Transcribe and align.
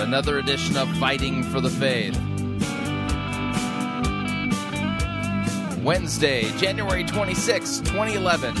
another 0.00 0.38
edition 0.38 0.76
of 0.78 0.88
Fighting 0.96 1.42
for 1.42 1.60
the 1.60 1.68
Faith. 1.68 2.18
Wednesday, 5.82 6.50
January 6.58 7.04
26, 7.04 7.80
2011. 7.80 8.56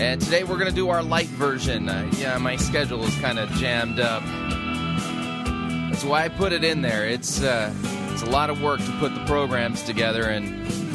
And 0.00 0.20
today 0.20 0.44
we're 0.44 0.56
going 0.56 0.70
to 0.70 0.72
do 0.72 0.90
our 0.90 1.02
light 1.02 1.26
version. 1.26 1.88
Uh, 1.88 2.08
yeah, 2.18 2.38
my 2.38 2.54
schedule 2.54 3.02
is 3.02 3.14
kind 3.16 3.40
of 3.40 3.50
jammed 3.50 3.98
up. 3.98 4.22
That's 5.90 6.04
why 6.04 6.24
I 6.24 6.28
put 6.28 6.52
it 6.52 6.62
in 6.62 6.82
there. 6.82 7.04
It's 7.08 7.42
uh, 7.42 7.74
it's 8.12 8.22
a 8.22 8.30
lot 8.30 8.48
of 8.48 8.62
work 8.62 8.78
to 8.78 8.92
put 9.00 9.12
the 9.14 9.24
programs 9.26 9.82
together, 9.82 10.30
and 10.30 10.87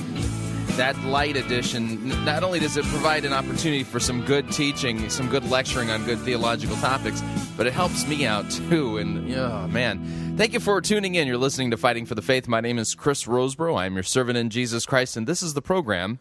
that 0.78 0.98
light 1.04 1.38
edition 1.38 2.08
not 2.26 2.44
only 2.44 2.60
does 2.60 2.78
it 2.78 2.86
provide 2.86 3.26
an 3.26 3.34
opportunity 3.34 3.84
for 3.84 4.00
some 4.00 4.26
good 4.26 4.52
teaching, 4.52 5.10
some 5.10 5.30
good 5.30 5.50
lecturing 5.50 5.92
on 5.92 6.04
good 6.06 6.20
theological 6.20 6.76
topics, 6.78 7.22
but 7.56 7.68
it 7.68 7.74
helps 7.74 8.08
me 8.08 8.26
out 8.26 8.50
too. 8.50 8.98
And 8.98 9.34
oh 9.36 9.68
man, 9.68 10.36
thank 10.36 10.54
you 10.54 10.60
for 10.60 10.82
tuning 10.82 11.16
in. 11.16 11.28
You're 11.28 11.38
listening 11.38 11.72
to 11.72 11.78
Fighting 11.78 12.06
for 12.06 12.16
the 12.16 12.22
Faith. 12.22 12.48
My 12.48 12.60
name 12.60 12.80
is 12.80 12.96
Chris 12.96 13.26
Rosebrough. 13.26 13.78
I'm 13.78 13.94
your 13.94 14.04
servant 14.04 14.38
in 14.38 14.50
Jesus 14.50 14.86
Christ, 14.86 15.16
and 15.16 15.28
this 15.28 15.44
is 15.44 15.54
the 15.54 15.62
program 15.62 16.20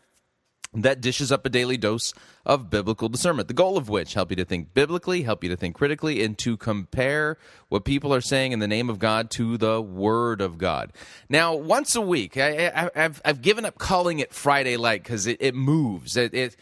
that 0.75 1.01
dishes 1.01 1.31
up 1.31 1.45
a 1.45 1.48
daily 1.48 1.77
dose 1.77 2.15
of 2.47 2.70
biblical 2.70 3.09
discernment. 3.09 3.48
The 3.48 3.55
goal 3.55 3.77
of 3.77 3.89
which 3.89 4.15
help 4.15 4.31
you 4.31 4.37
to 4.37 4.45
think 4.45 4.73
biblically, 4.73 5.23
help 5.23 5.45
you 5.45 5.51
to 5.51 5.56
think 5.56 5.77
critically, 5.77 6.23
and 6.25 6.37
to 6.39 6.56
compare 6.56 7.37
what 7.69 7.84
people 7.84 8.14
are 8.14 8.20
saying 8.20 8.53
in 8.53 8.59
the 8.59 8.69
name 8.69 8.89
of 8.89 8.98
God 8.98 9.31
to 9.33 9.59
the 9.59 9.81
Word 9.81 10.41
of 10.41 10.59
God. 10.59 10.92
Now, 11.29 11.55
once 11.55 11.95
a 11.95 12.01
week, 12.01 12.37
I, 12.37 12.91
have 12.95 13.20
I've 13.25 13.42
given 13.42 13.64
up 13.64 13.79
calling 13.79 14.19
it 14.19 14.33
Friday 14.33 14.77
Light 14.77 15.03
because 15.03 15.27
it, 15.27 15.37
it 15.41 15.55
moves. 15.55 16.17
It, 16.17 16.33
it 16.33 16.56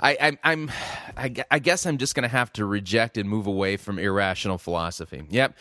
I, 0.00 0.38
am 0.44 0.70
I, 1.16 1.34
I 1.50 1.58
guess 1.58 1.86
I'm 1.86 1.98
just 1.98 2.14
going 2.14 2.22
to 2.22 2.28
have 2.28 2.52
to 2.54 2.64
reject 2.64 3.16
and 3.16 3.28
move 3.28 3.46
away 3.46 3.76
from 3.76 3.98
irrational 3.98 4.58
philosophy. 4.58 5.24
Yep. 5.28 5.56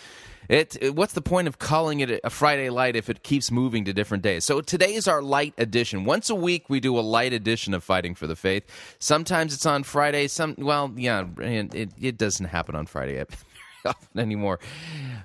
It, 0.50 0.78
it, 0.81 0.95
what's 0.95 1.14
the 1.14 1.22
point 1.22 1.48
of 1.48 1.59
calling 1.59 2.00
it 2.00 2.22
a 2.23 2.30
Friday 2.30 2.70
light 2.70 2.95
if 2.95 3.10
it 3.10 3.23
keeps 3.23 3.52
moving 3.52 3.86
to 3.86 3.94
different 3.94 4.23
days? 4.23 4.45
So 4.45 4.61
today 4.61 4.94
is 4.94 5.08
our 5.08 5.22
light 5.22 5.54
edition. 5.58 6.05
Once 6.05 6.30
a 6.30 6.36
week 6.36 6.70
we 6.70 6.80
do 6.80 6.98
a 6.98 7.02
light 7.02 7.33
edition 7.33 7.73
of 7.73 7.83
Fighting 7.83 8.16
for 8.16 8.27
the 8.27 8.36
Faith. 8.36 8.64
Sometimes 8.99 9.54
it's 9.54 9.66
on 9.66 9.83
Friday. 9.83 10.27
Some 10.27 10.55
well, 10.58 10.92
yeah, 10.95 11.26
it 11.39 11.92
it 11.99 12.17
doesn't 12.17 12.48
happen 12.48 12.76
on 12.76 12.86
Friday 12.86 13.23
anymore. 14.16 14.60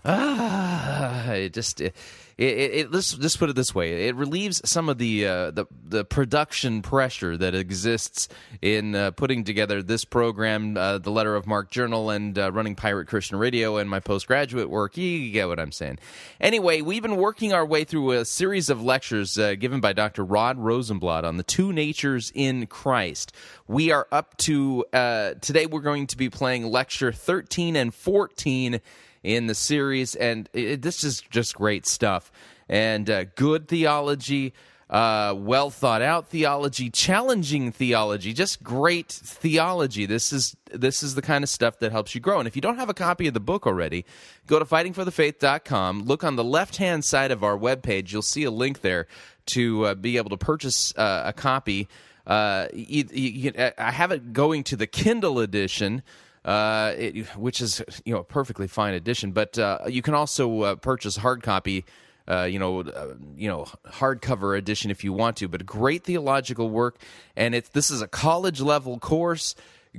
Ah, 0.04 1.30
it 1.32 1.52
just. 1.52 1.80
It, 1.80 1.94
it, 2.42 2.74
it, 2.74 2.92
let's 2.92 3.14
just 3.14 3.38
put 3.38 3.50
it 3.50 3.56
this 3.56 3.74
way: 3.74 4.08
it 4.08 4.16
relieves 4.16 4.60
some 4.68 4.88
of 4.88 4.98
the 4.98 5.26
uh, 5.26 5.50
the, 5.50 5.66
the 5.84 6.04
production 6.04 6.82
pressure 6.82 7.36
that 7.36 7.54
exists 7.54 8.28
in 8.60 8.94
uh, 8.94 9.12
putting 9.12 9.44
together 9.44 9.82
this 9.82 10.04
program, 10.04 10.76
uh, 10.76 10.98
the 10.98 11.10
Letter 11.10 11.36
of 11.36 11.46
Marque 11.46 11.70
Journal, 11.70 12.10
and 12.10 12.38
uh, 12.38 12.50
running 12.50 12.74
Pirate 12.74 13.06
Christian 13.06 13.38
Radio, 13.38 13.76
and 13.76 13.88
my 13.88 14.00
postgraduate 14.00 14.70
work. 14.70 14.96
You 14.96 15.30
get 15.30 15.48
what 15.48 15.60
I'm 15.60 15.72
saying. 15.72 15.98
Anyway, 16.40 16.80
we've 16.80 17.02
been 17.02 17.16
working 17.16 17.52
our 17.52 17.64
way 17.64 17.84
through 17.84 18.12
a 18.12 18.24
series 18.24 18.70
of 18.70 18.82
lectures 18.82 19.38
uh, 19.38 19.54
given 19.54 19.80
by 19.80 19.92
Dr. 19.92 20.24
Rod 20.24 20.58
Rosenbladt 20.58 21.24
on 21.24 21.36
the 21.36 21.44
two 21.44 21.72
natures 21.72 22.32
in 22.34 22.66
Christ. 22.66 23.32
We 23.68 23.90
are 23.92 24.08
up 24.10 24.36
to 24.38 24.84
uh, 24.92 25.34
today. 25.40 25.66
We're 25.66 25.80
going 25.80 26.08
to 26.08 26.16
be 26.16 26.28
playing 26.28 26.66
lecture 26.66 27.12
13 27.12 27.76
and 27.76 27.94
14 27.94 28.80
in 29.22 29.46
the 29.46 29.54
series, 29.54 30.14
and 30.14 30.48
it, 30.52 30.82
this 30.82 31.04
is 31.04 31.20
just 31.30 31.54
great 31.54 31.86
stuff. 31.86 32.32
And 32.68 33.08
uh, 33.08 33.24
good 33.36 33.68
theology, 33.68 34.54
uh, 34.90 35.34
well 35.36 35.70
thought 35.70 36.02
out 36.02 36.28
theology, 36.28 36.90
challenging 36.90 37.72
theology, 37.72 38.32
just 38.32 38.62
great 38.62 39.10
theology. 39.10 40.06
This 40.06 40.32
is 40.32 40.56
this 40.72 41.02
is 41.02 41.14
the 41.14 41.22
kind 41.22 41.44
of 41.44 41.50
stuff 41.50 41.78
that 41.78 41.92
helps 41.92 42.14
you 42.14 42.20
grow. 42.20 42.38
And 42.38 42.48
if 42.48 42.56
you 42.56 42.62
don't 42.62 42.78
have 42.78 42.88
a 42.88 42.94
copy 42.94 43.26
of 43.26 43.34
the 43.34 43.40
book 43.40 43.66
already, 43.66 44.04
go 44.46 44.58
to 44.58 44.64
fightingforthefaith.com. 44.64 46.04
Look 46.04 46.24
on 46.24 46.36
the 46.36 46.44
left 46.44 46.76
hand 46.76 47.04
side 47.04 47.30
of 47.30 47.42
our 47.42 47.56
webpage. 47.56 48.12
You'll 48.12 48.22
see 48.22 48.44
a 48.44 48.50
link 48.50 48.80
there 48.80 49.06
to 49.46 49.86
uh, 49.86 49.94
be 49.94 50.16
able 50.16 50.30
to 50.30 50.36
purchase 50.36 50.96
uh, 50.96 51.22
a 51.26 51.32
copy. 51.32 51.88
Uh, 52.26 52.68
you, 52.72 53.04
you, 53.10 53.52
I 53.78 53.90
have 53.90 54.12
it 54.12 54.32
going 54.32 54.62
to 54.64 54.76
the 54.76 54.86
Kindle 54.86 55.40
edition 55.40 56.02
uh, 56.44 56.92
it, 56.96 57.26
which 57.36 57.60
is 57.60 57.82
you 58.04 58.14
know 58.14 58.20
a 58.20 58.24
perfectly 58.24 58.66
fine 58.66 58.94
edition. 58.94 59.32
But 59.32 59.58
uh, 59.58 59.80
you 59.88 60.02
can 60.02 60.14
also 60.14 60.62
uh, 60.62 60.74
purchase 60.76 61.16
hard 61.16 61.42
copy. 61.42 61.84
Uh, 62.28 62.44
you 62.44 62.60
know, 62.60 62.82
uh, 62.82 63.14
you 63.36 63.48
know, 63.48 63.66
hardcover 63.84 64.56
edition 64.56 64.92
if 64.92 65.02
you 65.02 65.12
want 65.12 65.36
to, 65.38 65.48
but 65.48 65.66
great 65.66 66.04
theological 66.04 66.70
work, 66.70 67.00
and 67.36 67.52
it's 67.52 67.68
this 67.70 67.90
is 67.90 68.00
a 68.00 68.06
college 68.06 68.60
level 68.60 68.98
course 69.00 69.56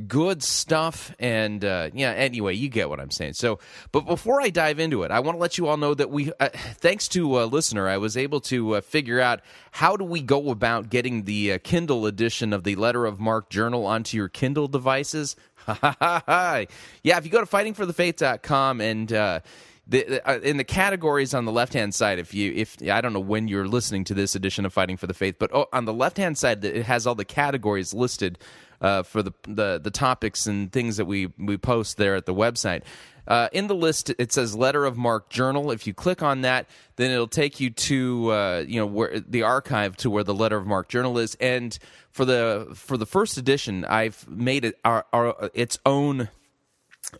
good 0.07 0.41
stuff 0.41 1.13
and 1.19 1.63
uh, 1.63 1.87
yeah 1.93 2.09
anyway 2.11 2.51
you 2.55 2.67
get 2.67 2.89
what 2.89 2.99
i'm 2.99 3.11
saying 3.11 3.31
so 3.31 3.59
but 3.91 4.07
before 4.07 4.41
i 4.41 4.49
dive 4.49 4.79
into 4.79 5.03
it 5.03 5.11
i 5.11 5.19
want 5.19 5.35
to 5.35 5.39
let 5.39 5.55
you 5.59 5.67
all 5.67 5.77
know 5.77 5.93
that 5.93 6.09
we 6.09 6.31
thanks 6.41 7.07
to 7.07 7.39
a 7.39 7.45
listener 7.45 7.87
i 7.87 7.95
was 7.95 8.17
able 8.17 8.41
to 8.41 8.81
figure 8.81 9.19
out 9.19 9.41
how 9.69 9.95
do 9.95 10.03
we 10.03 10.19
go 10.19 10.49
about 10.49 10.89
getting 10.89 11.25
the 11.25 11.59
kindle 11.59 12.07
edition 12.07 12.53
of 12.53 12.63
the 12.63 12.75
letter 12.75 13.05
of 13.05 13.19
marque 13.19 13.49
journal 13.49 13.85
onto 13.85 14.17
your 14.17 14.29
kindle 14.29 14.67
devices 14.67 15.35
yeah 17.03 17.17
if 17.17 17.25
you 17.25 17.31
go 17.31 17.39
to 17.39 17.45
fightingforthefaith.com 17.45 18.81
and 18.81 19.13
uh, 19.13 19.39
the, 19.85 20.21
uh, 20.27 20.39
in 20.39 20.57
the 20.57 20.63
categories 20.63 21.33
on 21.33 21.45
the 21.45 21.51
left 21.51 21.73
hand 21.73 21.93
side 21.93 22.19
if 22.19 22.33
you 22.33 22.51
if 22.53 22.77
i 22.89 23.01
don't 23.01 23.13
know 23.13 23.19
when 23.19 23.47
you're 23.47 23.67
listening 23.67 24.03
to 24.03 24.13
this 24.13 24.35
edition 24.35 24.65
of 24.65 24.73
fighting 24.73 24.97
for 24.97 25.07
the 25.07 25.13
faith 25.13 25.35
but 25.39 25.49
oh, 25.53 25.67
on 25.73 25.85
the 25.85 25.93
left 25.93 26.17
hand 26.17 26.37
side 26.37 26.63
it 26.63 26.85
has 26.85 27.05
all 27.05 27.15
the 27.15 27.25
categories 27.25 27.93
listed 27.93 28.37
uh, 28.83 29.01
for 29.01 29.23
the, 29.23 29.31
the 29.47 29.79
the 29.81 29.89
topics 29.89 30.45
and 30.45 30.71
things 30.71 30.97
that 30.97 31.05
we 31.05 31.27
we 31.39 31.57
post 31.57 31.97
there 31.97 32.15
at 32.15 32.25
the 32.25 32.33
website. 32.33 32.83
Uh, 33.27 33.47
in 33.53 33.67
the 33.67 33.75
list, 33.75 34.11
it 34.17 34.31
says 34.31 34.55
"Letter 34.55 34.85
of 34.85 34.97
Marque 34.97 35.29
Journal." 35.29 35.71
If 35.71 35.87
you 35.87 35.93
click 35.93 36.21
on 36.21 36.41
that, 36.41 36.67
then 36.97 37.11
it'll 37.11 37.27
take 37.27 37.59
you 37.59 37.69
to 37.69 38.31
uh, 38.31 38.65
you 38.67 38.79
know 38.79 38.85
where 38.85 39.19
the 39.19 39.43
archive 39.43 39.95
to 39.97 40.09
where 40.09 40.23
the 40.23 40.33
Letter 40.33 40.57
of 40.57 40.67
Marque 40.67 40.89
Journal 40.89 41.17
is. 41.17 41.35
And 41.39 41.77
for 42.09 42.25
the 42.25 42.71
for 42.75 42.97
the 42.97 43.05
first 43.05 43.37
edition, 43.37 43.85
I've 43.85 44.27
made 44.27 44.65
it 44.65 44.79
our, 44.83 45.05
our 45.13 45.49
its 45.53 45.79
own 45.85 46.29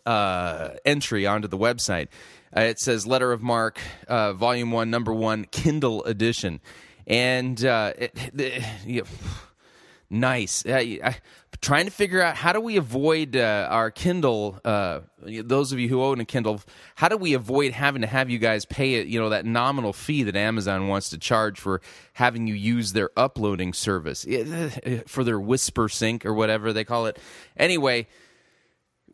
uh, 0.04 0.70
entry 0.84 1.26
onto 1.26 1.48
the 1.48 1.58
website. 1.58 2.08
Uh, 2.56 2.62
it 2.62 2.78
says 2.78 3.06
"Letter 3.06 3.32
of 3.32 3.42
Marque, 3.42 3.80
uh, 4.06 4.32
Volume 4.34 4.72
One, 4.72 4.90
Number 4.90 5.12
One, 5.12 5.44
Kindle 5.50 6.04
Edition," 6.04 6.60
and 7.06 7.64
uh, 7.64 7.94
it, 7.98 8.12
it, 8.86 9.06
nice. 10.14 10.64
I, 10.66 11.16
trying 11.60 11.84
to 11.86 11.90
figure 11.90 12.22
out 12.22 12.36
how 12.36 12.52
do 12.52 12.60
we 12.60 12.76
avoid 12.76 13.36
uh, 13.36 13.68
our 13.70 13.90
Kindle. 13.90 14.60
Uh, 14.64 15.00
those 15.18 15.72
of 15.72 15.78
you 15.78 15.88
who 15.88 16.02
own 16.02 16.20
a 16.20 16.24
Kindle, 16.24 16.60
how 16.94 17.08
do 17.08 17.16
we 17.16 17.34
avoid 17.34 17.72
having 17.72 18.02
to 18.02 18.08
have 18.08 18.30
you 18.30 18.38
guys 18.38 18.64
pay 18.64 18.94
it? 18.94 19.06
You 19.06 19.20
know 19.20 19.30
that 19.30 19.44
nominal 19.44 19.92
fee 19.92 20.22
that 20.24 20.36
Amazon 20.36 20.88
wants 20.88 21.10
to 21.10 21.18
charge 21.18 21.58
for 21.58 21.80
having 22.14 22.46
you 22.46 22.54
use 22.54 22.92
their 22.92 23.10
uploading 23.16 23.72
service 23.72 24.26
for 25.06 25.24
their 25.24 25.40
Whisper 25.40 25.88
Sync 25.88 26.24
or 26.24 26.34
whatever 26.34 26.72
they 26.72 26.84
call 26.84 27.06
it. 27.06 27.18
Anyway 27.56 28.06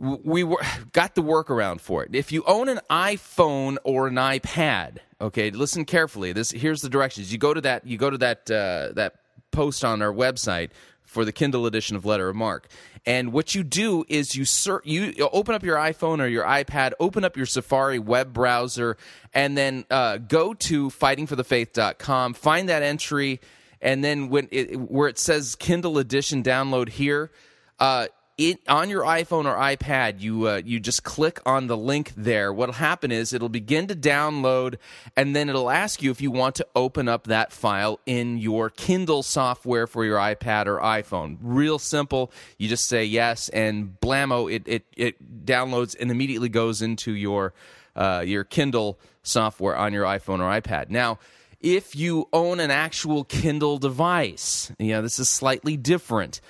we 0.00 0.44
were, 0.44 0.60
got 0.92 1.14
the 1.14 1.22
workaround 1.22 1.80
for 1.80 2.02
it. 2.04 2.14
If 2.14 2.32
you 2.32 2.42
own 2.46 2.68
an 2.68 2.80
iPhone 2.90 3.76
or 3.84 4.06
an 4.06 4.14
iPad, 4.14 4.98
okay, 5.20 5.50
listen 5.50 5.84
carefully. 5.84 6.32
This 6.32 6.50
here's 6.50 6.80
the 6.80 6.88
directions. 6.88 7.30
You 7.30 7.38
go 7.38 7.52
to 7.52 7.60
that. 7.60 7.86
You 7.86 7.98
go 7.98 8.08
to 8.08 8.18
that 8.18 8.50
uh, 8.50 8.92
that 8.94 9.16
post 9.50 9.84
on 9.84 10.00
our 10.00 10.12
website 10.12 10.70
for 11.10 11.24
the 11.24 11.32
Kindle 11.32 11.66
edition 11.66 11.96
of 11.96 12.04
Letter 12.04 12.28
of 12.28 12.36
Marque. 12.36 12.68
And 13.04 13.32
what 13.32 13.54
you 13.54 13.64
do 13.64 14.04
is 14.08 14.36
you 14.36 14.44
ser- 14.44 14.82
you 14.84 15.12
open 15.32 15.54
up 15.54 15.64
your 15.64 15.76
iPhone 15.76 16.20
or 16.20 16.28
your 16.28 16.44
iPad, 16.44 16.92
open 17.00 17.24
up 17.24 17.36
your 17.36 17.46
Safari 17.46 17.98
web 17.98 18.32
browser, 18.32 18.96
and 19.34 19.58
then 19.58 19.84
uh, 19.90 20.18
go 20.18 20.54
to 20.54 20.88
fightingforthefaith.com, 20.88 22.34
find 22.34 22.68
that 22.68 22.82
entry, 22.82 23.40
and 23.80 24.04
then 24.04 24.28
when 24.28 24.48
it, 24.52 24.78
where 24.78 25.08
it 25.08 25.18
says 25.18 25.56
Kindle 25.56 25.98
edition 25.98 26.42
download 26.42 26.88
here. 26.88 27.32
Uh, 27.80 28.06
it, 28.40 28.60
on 28.66 28.88
your 28.88 29.02
iPhone 29.02 29.44
or 29.44 29.54
iPad, 29.54 30.20
you 30.20 30.48
uh, 30.48 30.62
you 30.64 30.80
just 30.80 31.04
click 31.04 31.40
on 31.44 31.66
the 31.66 31.76
link 31.76 32.12
there. 32.16 32.52
What'll 32.52 32.74
happen 32.74 33.12
is 33.12 33.34
it'll 33.34 33.50
begin 33.50 33.86
to 33.88 33.94
download, 33.94 34.76
and 35.14 35.36
then 35.36 35.50
it'll 35.50 35.70
ask 35.70 36.02
you 36.02 36.10
if 36.10 36.22
you 36.22 36.30
want 36.30 36.54
to 36.54 36.66
open 36.74 37.06
up 37.06 37.24
that 37.24 37.52
file 37.52 38.00
in 38.06 38.38
your 38.38 38.70
Kindle 38.70 39.22
software 39.22 39.86
for 39.86 40.06
your 40.06 40.16
iPad 40.16 40.66
or 40.66 40.78
iPhone. 40.78 41.36
Real 41.42 41.78
simple. 41.78 42.32
You 42.56 42.68
just 42.68 42.88
say 42.88 43.04
yes, 43.04 43.50
and 43.50 44.00
blammo, 44.00 44.50
it 44.50 44.62
it, 44.66 44.86
it 44.96 45.44
downloads 45.44 45.94
and 46.00 46.10
immediately 46.10 46.48
goes 46.48 46.80
into 46.80 47.12
your 47.12 47.52
uh, 47.94 48.24
your 48.26 48.44
Kindle 48.44 48.98
software 49.22 49.76
on 49.76 49.92
your 49.92 50.04
iPhone 50.04 50.38
or 50.38 50.60
iPad. 50.60 50.88
Now 50.88 51.18
if 51.60 51.94
you 51.94 52.26
own 52.32 52.58
an 52.58 52.70
actual 52.70 53.22
Kindle 53.24 53.76
device. 53.76 54.72
You 54.78 54.92
know, 54.92 55.02
this 55.02 55.18
is 55.18 55.28
slightly 55.28 55.76
different. 55.76 56.40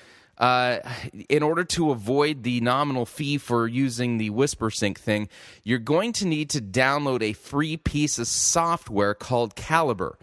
Uh, 0.41 0.79
in 1.29 1.43
order 1.43 1.63
to 1.63 1.91
avoid 1.91 2.41
the 2.41 2.59
nominal 2.61 3.05
fee 3.05 3.37
for 3.37 3.67
using 3.67 4.17
the 4.17 4.31
WhisperSync 4.31 4.97
thing, 4.97 5.29
you're 5.63 5.77
going 5.77 6.11
to 6.11 6.25
need 6.25 6.49
to 6.49 6.59
download 6.59 7.21
a 7.21 7.33
free 7.33 7.77
piece 7.77 8.17
of 8.17 8.25
software 8.25 9.13
called 9.13 9.55
Calibre, 9.55 10.17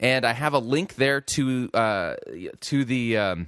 and 0.00 0.24
I 0.24 0.32
have 0.32 0.54
a 0.54 0.58
link 0.58 0.96
there 0.96 1.20
to 1.20 1.70
uh, 1.72 2.16
to 2.62 2.84
the 2.84 3.16
um, 3.16 3.46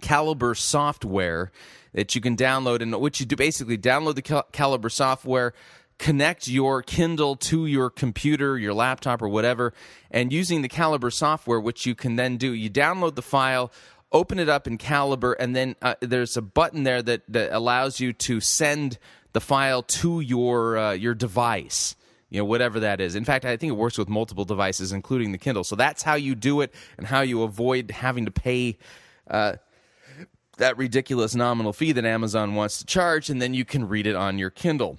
Calibre 0.00 0.54
software 0.54 1.50
that 1.92 2.14
you 2.14 2.20
can 2.20 2.36
download, 2.36 2.80
and 2.80 2.94
what 3.00 3.18
you 3.18 3.26
do 3.26 3.34
basically 3.34 3.76
download 3.76 4.14
the 4.14 4.44
Calibre 4.52 4.92
software 4.92 5.54
connect 5.98 6.48
your 6.48 6.82
Kindle 6.82 7.36
to 7.36 7.66
your 7.66 7.88
computer, 7.88 8.58
your 8.58 8.74
laptop, 8.74 9.22
or 9.22 9.28
whatever, 9.28 9.72
and 10.10 10.32
using 10.32 10.62
the 10.62 10.68
Calibre 10.68 11.12
software, 11.12 11.60
which 11.60 11.86
you 11.86 11.94
can 11.94 12.16
then 12.16 12.36
do, 12.36 12.52
you 12.52 12.68
download 12.70 13.14
the 13.14 13.22
file 13.22 13.70
open 14.12 14.38
it 14.38 14.48
up 14.48 14.66
in 14.66 14.78
Calibre, 14.78 15.34
and 15.38 15.56
then 15.56 15.76
uh, 15.82 15.94
there's 16.00 16.36
a 16.36 16.42
button 16.42 16.84
there 16.84 17.02
that, 17.02 17.22
that 17.28 17.52
allows 17.52 18.00
you 18.00 18.12
to 18.12 18.40
send 18.40 18.98
the 19.32 19.40
file 19.40 19.82
to 19.82 20.20
your 20.20 20.78
uh, 20.78 20.92
your 20.92 21.14
device. 21.14 21.96
You 22.30 22.38
know, 22.38 22.44
whatever 22.46 22.80
that 22.80 23.00
is. 23.00 23.14
In 23.14 23.26
fact, 23.26 23.44
I 23.44 23.58
think 23.58 23.70
it 23.70 23.76
works 23.76 23.98
with 23.98 24.08
multiple 24.08 24.46
devices, 24.46 24.90
including 24.90 25.32
the 25.32 25.38
Kindle. 25.38 25.64
So 25.64 25.76
that's 25.76 26.02
how 26.02 26.14
you 26.14 26.34
do 26.34 26.62
it, 26.62 26.72
and 26.96 27.06
how 27.06 27.20
you 27.20 27.42
avoid 27.42 27.90
having 27.90 28.24
to 28.24 28.30
pay. 28.30 28.78
Uh, 29.28 29.54
that 30.58 30.76
ridiculous 30.76 31.34
nominal 31.34 31.72
fee 31.72 31.92
that 31.92 32.04
Amazon 32.04 32.54
wants 32.54 32.78
to 32.78 32.86
charge, 32.86 33.30
and 33.30 33.40
then 33.40 33.54
you 33.54 33.64
can 33.64 33.88
read 33.88 34.06
it 34.06 34.14
on 34.14 34.38
your 34.38 34.50
Kindle 34.50 34.98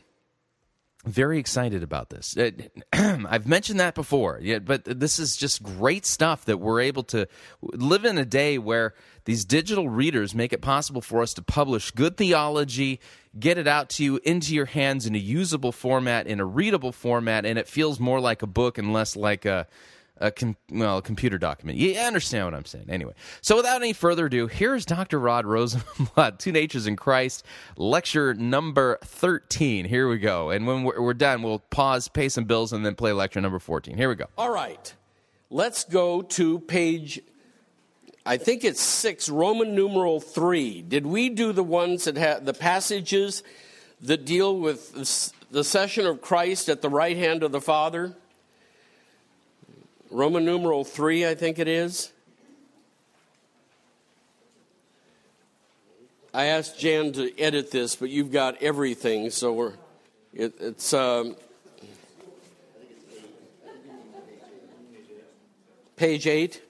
very 1.06 1.38
excited 1.38 1.84
about 1.84 2.10
this. 2.10 2.38
Uh, 2.38 2.52
I've 2.94 3.48
mentioned 3.48 3.80
that 3.80 3.96
before, 3.96 4.40
yeah, 4.42 4.60
but 4.60 4.86
this 4.86 5.20
is 5.20 5.36
just 5.36 5.62
great 5.62 6.06
stuff 6.06 6.46
that 6.46 6.60
we're 6.60 6.82
able 6.82 7.04
to 7.06 7.28
live 7.62 8.06
in 8.06 8.18
a 8.18 8.26
day 8.26 8.58
where 8.58 8.94
these 9.26 9.44
digital 9.46 9.90
readers 9.90 10.34
make 10.34 10.54
it 10.54 10.62
possible 10.62 11.02
for 11.02 11.22
us 11.22 11.34
to 11.36 11.42
publish 11.42 11.92
good 11.92 12.18
theology, 12.18 13.00
get 13.38 13.58
it 13.58 13.68
out 13.68 13.90
to 13.90 14.04
you 14.04 14.20
into 14.24 14.56
your 14.56 14.66
hands 14.66 15.06
in 15.06 15.16
a 15.16 15.20
usable 15.20 15.72
format, 15.72 16.28
in 16.28 16.40
a 16.40 16.46
readable 16.46 16.92
format, 16.92 17.46
and 17.46 17.60
it 17.60 17.68
feels 17.68 18.00
more 18.00 18.20
like 18.20 18.42
a 18.42 18.48
book 18.48 18.78
and 18.78 18.94
less 18.94 19.16
like 19.16 19.46
a 19.46 19.68
a 20.24 20.32
com- 20.32 20.56
well, 20.72 20.98
a 20.98 21.02
computer 21.02 21.38
document. 21.38 21.78
You 21.78 22.00
understand 22.00 22.46
what 22.46 22.54
I'm 22.54 22.66
saying. 22.66 22.86
Anyway, 22.90 23.14
so 23.42 23.58
without 23.58 23.82
any 23.82 23.94
further 23.94 24.28
ado, 24.28 24.48
here's 24.48 24.86
Dr. 24.86 25.20
Rod 25.20 25.46
Rosenbladt, 25.46 26.38
Two 26.40 26.52
Natures 26.52 26.88
in 26.88 26.96
Christ, 26.96 27.46
lecture 27.78 28.34
number 28.34 28.98
13. 29.04 29.86
Here 29.86 30.08
we 30.08 30.18
go. 30.18 30.50
And 30.50 30.66
when 30.66 30.84
we're, 30.84 31.02
we're 31.02 31.14
done, 31.14 31.44
we'll 31.44 31.60
pause, 31.60 32.08
pay 32.08 32.30
some 32.30 32.46
bills, 32.46 32.72
and 32.74 32.86
then 32.86 32.96
play 32.96 33.12
lecture 33.12 33.42
number 33.42 33.60
14. 33.60 33.98
Here 33.98 34.10
we 34.10 34.16
go. 34.16 34.26
All 34.38 34.52
right. 34.52 34.94
Let's 35.50 35.84
go 35.84 36.22
to 36.22 36.60
page, 36.62 37.22
I 38.26 38.38
think 38.38 38.64
it's 38.64 38.82
six, 38.82 39.30
Roman 39.30 39.76
numeral 39.76 40.20
three. 40.22 40.82
Did 40.82 41.06
we 41.06 41.30
do 41.30 41.52
the 41.52 41.64
ones 41.64 42.06
that 42.06 42.16
have 42.18 42.46
the 42.46 42.54
passages 42.54 43.44
that 44.02 44.26
deal 44.26 44.58
with 44.58 44.94
the 45.52 45.64
session 45.64 46.08
of 46.08 46.22
Christ 46.22 46.70
at 46.70 46.82
the 46.82 46.90
right 46.90 47.16
hand 47.18 47.44
of 47.44 47.52
the 47.52 47.62
Father? 47.62 48.16
Roman 50.14 50.46
numeral 50.46 50.84
3, 50.84 51.26
I 51.26 51.34
think 51.34 51.58
it 51.58 51.68
is. 51.68 52.12
I 56.32 56.46
asked 56.46 56.80
Jan 56.80 57.14
to 57.14 57.40
edit 57.40 57.72
this, 57.72 57.96
but 57.96 58.12
you've 58.12 58.32
got 58.32 58.62
everything, 58.62 59.32
so 59.32 59.54
we're, 59.54 59.74
it, 60.32 60.54
it's 60.60 60.94
um, 60.94 61.36
page 65.96 66.28
8, 66.28 66.62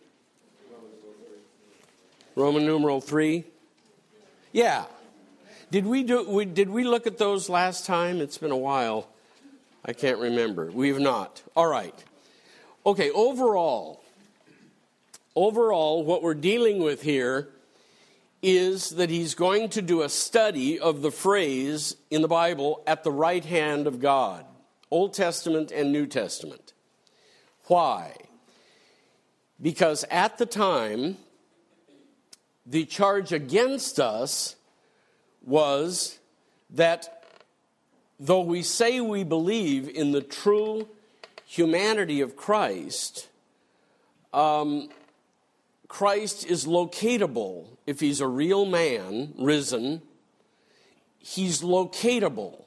Roman 2.37 2.65
numeral 2.65 3.01
3. 3.01 3.43
Yeah. 4.53 4.85
Did 5.69 5.85
we, 5.85 6.03
do, 6.03 6.29
we, 6.29 6.45
did 6.45 6.69
we 6.69 6.85
look 6.85 7.07
at 7.07 7.17
those 7.17 7.49
last 7.49 7.85
time? 7.85 8.21
It's 8.21 8.37
been 8.37 8.51
a 8.51 8.57
while. 8.57 9.09
I 9.83 9.91
can't 9.91 10.19
remember. 10.19 10.71
We've 10.71 10.99
not. 10.99 11.41
All 11.57 11.67
right. 11.67 11.93
Okay, 12.85 13.11
overall, 13.11 14.03
overall, 15.37 16.03
what 16.03 16.21
we're 16.21 16.33
dealing 16.33 16.83
with 16.83 17.01
here 17.01 17.47
is 18.41 18.89
that 18.89 19.09
he's 19.09 19.35
going 19.35 19.69
to 19.69 19.81
do 19.81 20.01
a 20.01 20.09
study 20.09 20.77
of 20.77 21.01
the 21.01 21.11
phrase 21.11 21.95
in 22.11 22.21
the 22.21 22.27
Bible 22.27 22.83
at 22.85 23.05
the 23.05 23.11
right 23.11 23.45
hand 23.45 23.87
of 23.87 24.01
God, 24.01 24.45
Old 24.91 25.13
Testament 25.13 25.71
and 25.71 25.93
New 25.93 26.05
Testament. 26.05 26.73
Why? 27.67 28.17
Because 29.61 30.03
at 30.11 30.37
the 30.37 30.45
time, 30.45 31.15
the 32.65 32.83
charge 32.83 33.31
against 33.31 33.97
us 33.97 34.57
was 35.41 36.19
that 36.71 37.23
though 38.19 38.41
we 38.41 38.61
say 38.61 38.99
we 38.99 39.23
believe 39.23 39.87
in 39.87 40.11
the 40.11 40.21
true 40.21 40.89
humanity 41.53 42.19
of 42.21 42.35
Christ, 42.35 43.29
um, 44.33 44.89
Christ 45.87 46.47
is 46.47 46.65
locatable. 46.65 47.67
If 47.85 47.99
he's 47.99 48.21
a 48.21 48.27
real 48.27 48.65
man, 48.65 49.35
risen, 49.37 50.01
he's 51.19 51.61
locatable. 51.61 52.63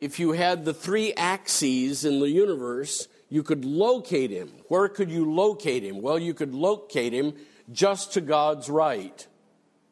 If 0.00 0.18
you 0.18 0.32
had 0.32 0.64
the 0.64 0.74
three 0.74 1.12
axes 1.12 2.04
in 2.04 2.18
the 2.18 2.30
universe, 2.30 3.06
you 3.28 3.44
could 3.44 3.64
locate 3.64 4.32
him. 4.32 4.50
Where 4.66 4.88
could 4.88 5.08
you 5.08 5.32
locate 5.32 5.84
him? 5.84 6.02
Well, 6.02 6.18
you 6.18 6.34
could 6.34 6.52
locate 6.52 7.12
him 7.12 7.34
just 7.70 8.14
to 8.14 8.20
God's 8.20 8.68
right, 8.68 9.24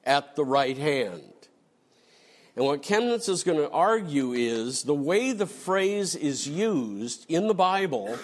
at 0.02 0.34
the 0.34 0.44
right 0.44 0.76
hand. 0.76 1.22
And 2.58 2.66
what 2.66 2.82
Chemnitz 2.82 3.28
is 3.28 3.44
going 3.44 3.58
to 3.58 3.70
argue 3.70 4.32
is 4.32 4.82
the 4.82 4.92
way 4.92 5.30
the 5.30 5.46
phrase 5.46 6.16
is 6.16 6.48
used 6.48 7.24
in 7.28 7.46
the 7.46 7.54
Bible, 7.54 8.18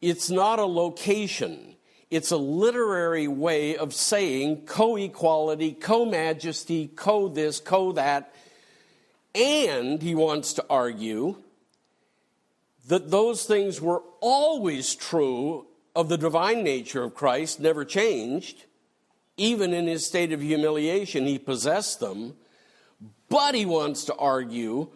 it's 0.00 0.28
not 0.28 0.58
a 0.58 0.64
location. 0.64 1.76
It's 2.10 2.32
a 2.32 2.36
literary 2.36 3.28
way 3.28 3.76
of 3.76 3.94
saying 3.94 4.66
co 4.66 4.96
equality, 4.96 5.70
co 5.70 6.04
majesty, 6.04 6.88
co 6.88 7.28
this, 7.28 7.60
co 7.60 7.92
that. 7.92 8.34
And 9.36 10.02
he 10.02 10.16
wants 10.16 10.54
to 10.54 10.66
argue 10.68 11.36
that 12.88 13.12
those 13.12 13.44
things 13.44 13.80
were 13.80 14.02
always 14.20 14.96
true 14.96 15.68
of 15.94 16.08
the 16.08 16.18
divine 16.18 16.64
nature 16.64 17.04
of 17.04 17.14
Christ, 17.14 17.60
never 17.60 17.84
changed. 17.84 18.64
Even 19.36 19.72
in 19.72 19.86
his 19.86 20.04
state 20.04 20.32
of 20.32 20.40
humiliation, 20.40 21.24
he 21.24 21.38
possessed 21.38 22.00
them. 22.00 22.34
But 23.28 23.54
he 23.54 23.66
wants 23.66 24.04
to 24.04 24.14
argue 24.14 24.88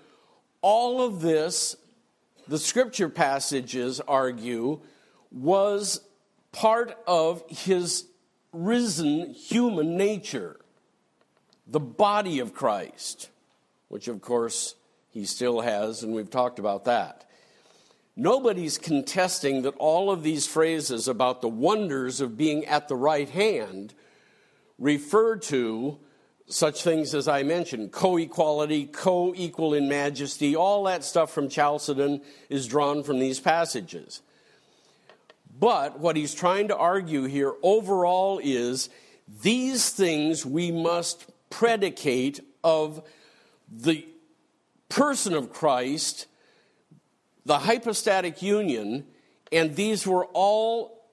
all 0.62 1.02
of 1.02 1.20
this, 1.20 1.76
the 2.48 2.58
scripture 2.58 3.08
passages 3.08 4.00
argue, 4.00 4.80
was 5.30 6.00
part 6.52 6.96
of 7.06 7.42
his 7.48 8.06
risen 8.52 9.32
human 9.32 9.96
nature, 9.96 10.60
the 11.66 11.80
body 11.80 12.38
of 12.38 12.54
Christ, 12.54 13.30
which 13.88 14.08
of 14.08 14.20
course 14.20 14.74
he 15.10 15.24
still 15.24 15.60
has, 15.60 16.02
and 16.02 16.14
we've 16.14 16.30
talked 16.30 16.58
about 16.58 16.84
that. 16.84 17.28
Nobody's 18.14 18.76
contesting 18.76 19.62
that 19.62 19.74
all 19.78 20.10
of 20.10 20.22
these 20.22 20.46
phrases 20.46 21.08
about 21.08 21.40
the 21.40 21.48
wonders 21.48 22.20
of 22.20 22.36
being 22.36 22.66
at 22.66 22.88
the 22.88 22.96
right 22.96 23.28
hand 23.28 23.94
refer 24.78 25.36
to 25.36 25.98
such 26.46 26.82
things 26.82 27.14
as 27.14 27.28
I 27.28 27.42
mentioned 27.42 27.92
co 27.92 28.16
equality, 28.16 28.86
co 28.86 29.32
equal 29.36 29.74
in 29.74 29.88
majesty, 29.88 30.54
all 30.56 30.84
that 30.84 31.04
stuff 31.04 31.32
from 31.32 31.48
Chalcedon 31.48 32.20
is 32.48 32.66
drawn 32.66 33.02
from 33.02 33.18
these 33.18 33.40
passages. 33.40 34.22
But 35.58 36.00
what 36.00 36.16
he's 36.16 36.34
trying 36.34 36.68
to 36.68 36.76
argue 36.76 37.24
here 37.24 37.54
overall 37.62 38.40
is 38.42 38.88
These 39.40 39.90
things 39.90 40.44
we 40.44 40.70
must 40.70 41.30
predicate 41.48 42.40
of 42.62 43.02
the 43.70 44.06
person 44.88 45.34
of 45.34 45.52
Christ, 45.52 46.26
the 47.46 47.60
hypostatic 47.60 48.42
union, 48.42 49.06
and 49.50 49.74
these 49.74 50.06
were 50.06 50.26
all 50.32 51.08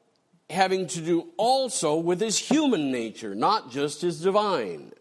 having 0.49 0.87
to 0.87 1.01
do 1.01 1.27
also 1.37 1.95
with 1.95 2.19
his 2.19 2.37
human 2.37 2.91
nature, 2.91 3.35
not 3.35 3.71
just 3.71 4.01
his 4.01 4.21
divine. 4.21 4.91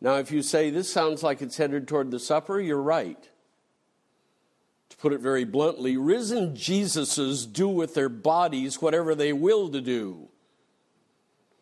Now, 0.00 0.16
if 0.16 0.30
you 0.30 0.42
say 0.42 0.70
this 0.70 0.92
sounds 0.92 1.22
like 1.22 1.42
it's 1.42 1.56
headed 1.56 1.88
toward 1.88 2.10
the 2.10 2.20
supper, 2.20 2.60
you're 2.60 2.80
right. 2.80 3.28
To 4.90 4.96
put 4.96 5.12
it 5.12 5.20
very 5.20 5.44
bluntly, 5.44 5.96
risen 5.96 6.54
Jesuses 6.54 7.52
do 7.52 7.68
with 7.68 7.94
their 7.94 8.08
bodies 8.08 8.80
whatever 8.80 9.14
they 9.14 9.32
will 9.32 9.68
to 9.70 9.80
do. 9.80 10.28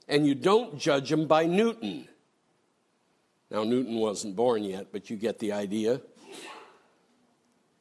And 0.09 0.26
you 0.26 0.35
don't 0.35 0.78
judge 0.78 1.11
them 1.11 1.26
by 1.26 1.47
Newton. 1.47 2.09
Now, 3.50 3.64
Newton 3.64 3.97
wasn't 3.97 4.37
born 4.37 4.64
yet, 4.64 4.88
but 4.93 5.09
you 5.09 5.16
get 5.16 5.38
the 5.38 5.52
idea. 5.52 6.00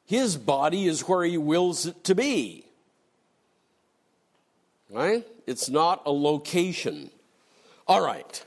His 0.05 0.37
body 0.37 0.85
is 0.85 1.01
where 1.01 1.23
he 1.23 1.37
wills 1.37 1.87
it 1.87 2.03
to 2.05 2.15
be. 2.15 2.65
Right? 4.89 5.27
It's 5.47 5.69
not 5.69 6.03
a 6.05 6.11
location. 6.11 7.09
All 7.87 8.01
right. 8.01 8.43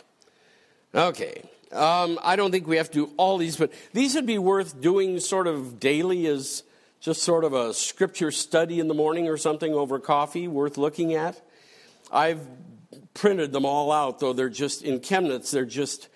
Okay. 0.95 1.43
Um, 1.73 2.19
I 2.23 2.37
don't 2.37 2.51
think 2.51 2.67
we 2.67 2.79
have 2.79 2.91
to 2.93 3.07
do 3.07 3.13
all 3.17 3.37
these, 3.37 3.57
but 3.57 3.73
these 3.93 4.15
would 4.15 4.27
be 4.27 4.39
worth 4.39 4.81
doing 4.81 5.21
sort 5.21 5.47
of 5.47 5.79
daily 5.79 6.27
as 6.27 6.63
just 7.01 7.23
sort 7.23 7.45
of 7.45 7.53
a 7.53 7.75
scripture 7.75 8.31
study 8.31 8.81
in 8.81 8.89
the 8.89 8.95
morning 8.95 9.29
or 9.29 9.37
something 9.37 9.75
over 9.75 9.99
coffee, 9.99 10.49
worth 10.49 10.79
looking 10.79 11.15
at. 11.15 11.41
I've 12.11 12.41
printed 13.15 13.53
them 13.53 13.67
all 13.67 13.93
out, 13.93 14.19
though 14.19 14.33
they're 14.33 14.49
just 14.49 14.83
in 14.83 15.01
Chemnitz, 15.01 15.51
they're 15.51 15.65
just 15.65 16.09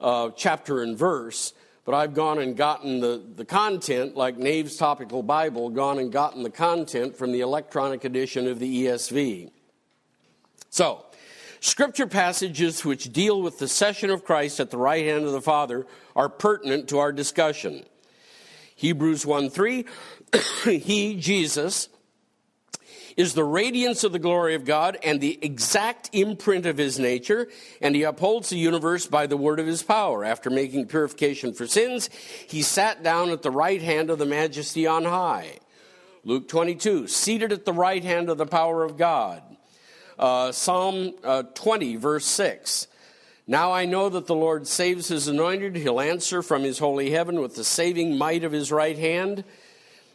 uh, 0.00 0.30
chapter 0.36 0.82
and 0.82 0.96
verse. 0.96 1.52
But 1.84 1.94
I've 1.94 2.14
gone 2.14 2.38
and 2.38 2.56
gotten 2.56 3.00
the, 3.00 3.22
the 3.34 3.44
content, 3.44 4.16
like 4.16 4.36
Nave's 4.36 4.76
Topical 4.76 5.22
Bible, 5.22 5.70
gone 5.70 5.98
and 5.98 6.12
gotten 6.12 6.42
the 6.42 6.50
content 6.50 7.16
from 7.16 7.32
the 7.32 7.40
electronic 7.40 8.04
edition 8.04 8.46
of 8.46 8.58
the 8.58 8.84
ESV. 8.84 9.50
So, 10.68 11.04
scripture 11.60 12.06
passages 12.06 12.84
which 12.84 13.12
deal 13.12 13.40
with 13.40 13.58
the 13.58 13.68
session 13.68 14.10
of 14.10 14.24
Christ 14.24 14.60
at 14.60 14.70
the 14.70 14.78
right 14.78 15.04
hand 15.04 15.24
of 15.24 15.32
the 15.32 15.40
Father 15.40 15.86
are 16.16 16.28
pertinent 16.28 16.88
to 16.88 16.98
our 16.98 17.12
discussion. 17.12 17.84
Hebrews 18.74 19.26
1 19.26 19.50
3, 19.50 19.84
he, 20.64 21.16
Jesus, 21.16 21.88
is 23.16 23.34
the 23.34 23.44
radiance 23.44 24.04
of 24.04 24.12
the 24.12 24.18
glory 24.18 24.54
of 24.54 24.64
God 24.64 24.96
and 25.02 25.20
the 25.20 25.38
exact 25.42 26.08
imprint 26.12 26.64
of 26.64 26.78
his 26.78 26.98
nature, 26.98 27.48
and 27.82 27.94
he 27.94 28.02
upholds 28.02 28.48
the 28.48 28.56
universe 28.56 29.06
by 29.06 29.26
the 29.26 29.36
word 29.36 29.60
of 29.60 29.66
his 29.66 29.82
power. 29.82 30.24
After 30.24 30.48
making 30.48 30.86
purification 30.86 31.52
for 31.52 31.66
sins, 31.66 32.08
he 32.48 32.62
sat 32.62 33.02
down 33.02 33.30
at 33.30 33.42
the 33.42 33.50
right 33.50 33.82
hand 33.82 34.08
of 34.08 34.18
the 34.18 34.24
majesty 34.26 34.86
on 34.86 35.04
high. 35.04 35.58
Luke 36.24 36.48
22, 36.48 37.06
seated 37.06 37.52
at 37.52 37.66
the 37.66 37.72
right 37.72 38.02
hand 38.02 38.30
of 38.30 38.38
the 38.38 38.46
power 38.46 38.82
of 38.84 38.96
God. 38.96 39.42
Uh, 40.20 40.52
Psalm 40.52 41.14
uh, 41.24 41.44
20, 41.54 41.96
verse 41.96 42.26
6. 42.26 42.88
Now 43.46 43.72
I 43.72 43.86
know 43.86 44.10
that 44.10 44.26
the 44.26 44.34
Lord 44.34 44.66
saves 44.66 45.08
his 45.08 45.28
anointed. 45.28 45.76
He'll 45.76 45.98
answer 45.98 46.42
from 46.42 46.62
his 46.62 46.78
holy 46.78 47.10
heaven 47.10 47.40
with 47.40 47.56
the 47.56 47.64
saving 47.64 48.18
might 48.18 48.44
of 48.44 48.52
his 48.52 48.70
right 48.70 48.98
hand, 48.98 49.44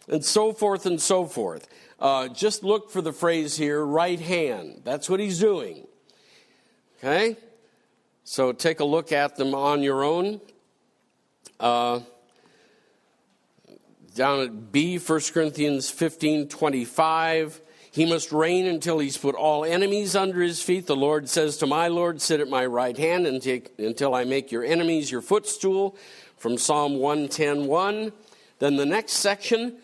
and 0.08 0.24
so 0.24 0.54
forth 0.54 0.86
and 0.86 1.02
so 1.02 1.26
forth. 1.26 1.68
Uh, 2.00 2.28
just 2.28 2.64
look 2.64 2.92
for 2.92 3.02
the 3.02 3.12
phrase 3.12 3.58
here, 3.58 3.84
right 3.84 4.20
hand. 4.20 4.82
That's 4.84 5.10
what 5.10 5.20
he's 5.20 5.40
doing. 5.40 5.88
Okay? 7.00 7.36
So 8.24 8.52
take 8.52 8.82
a 8.82 8.86
look 8.86 9.12
at 9.12 9.38
them 9.38 9.56
on 9.56 9.82
your 9.82 10.04
own. 10.04 10.40
Uh, 11.60 12.02
down 14.14 14.40
at 14.42 14.72
B, 14.72 15.00
1 15.00 15.22
Corinthians 15.34 15.90
15 15.90 16.48
25. 16.48 17.62
He 17.96 18.06
must 18.06 18.34
reign 18.34 18.66
until 18.66 19.00
he's 19.00 19.18
put 19.18 19.36
all 19.36 19.64
enemies 19.64 20.18
under 20.18 20.42
his 20.42 20.62
feet. 20.62 20.86
The 20.86 20.98
Lord 20.98 21.30
says 21.30 21.56
to 21.58 21.66
my 21.66 21.88
Lord, 21.88 22.22
Sit 22.22 22.42
at 22.42 22.50
my 22.50 22.66
right 22.66 22.98
hand 22.98 23.26
until 23.26 24.14
I 24.14 24.26
make 24.26 24.52
your 24.52 24.66
enemies 24.66 25.10
your 25.10 25.22
footstool. 25.22 25.96
From 26.36 26.58
Psalm 26.58 26.98
110 26.98 27.68
1. 27.68 28.12
Then 28.60 28.76
the 28.76 28.86
next 28.86 29.14
section, 29.14 29.78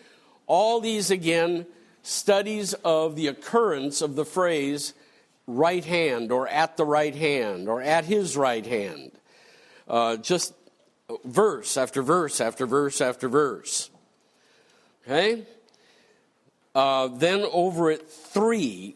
all 0.45 0.81
these 0.81 1.09
again 1.09 1.65
studies 2.03 2.73
of 2.83 3.15
the 3.15 3.27
occurrence 3.27 4.01
of 4.01 4.17
the 4.17 4.25
phrase 4.25 4.93
right 5.47 5.85
hand 5.85 6.33
or 6.33 6.49
at 6.49 6.75
the 6.75 6.85
right 6.85 7.15
hand 7.15 7.69
or 7.69 7.81
at 7.81 8.03
his 8.03 8.35
right 8.35 8.65
hand. 8.65 9.13
Uh, 9.87 10.17
just 10.17 10.53
verse 11.23 11.77
after 11.77 12.01
verse 12.01 12.41
after 12.41 12.65
verse 12.65 12.99
after 12.99 13.29
verse. 13.29 13.89
Okay? 15.07 15.45
Uh, 16.73 17.07
then 17.07 17.45
over 17.51 17.91
at 17.91 18.09
three, 18.09 18.95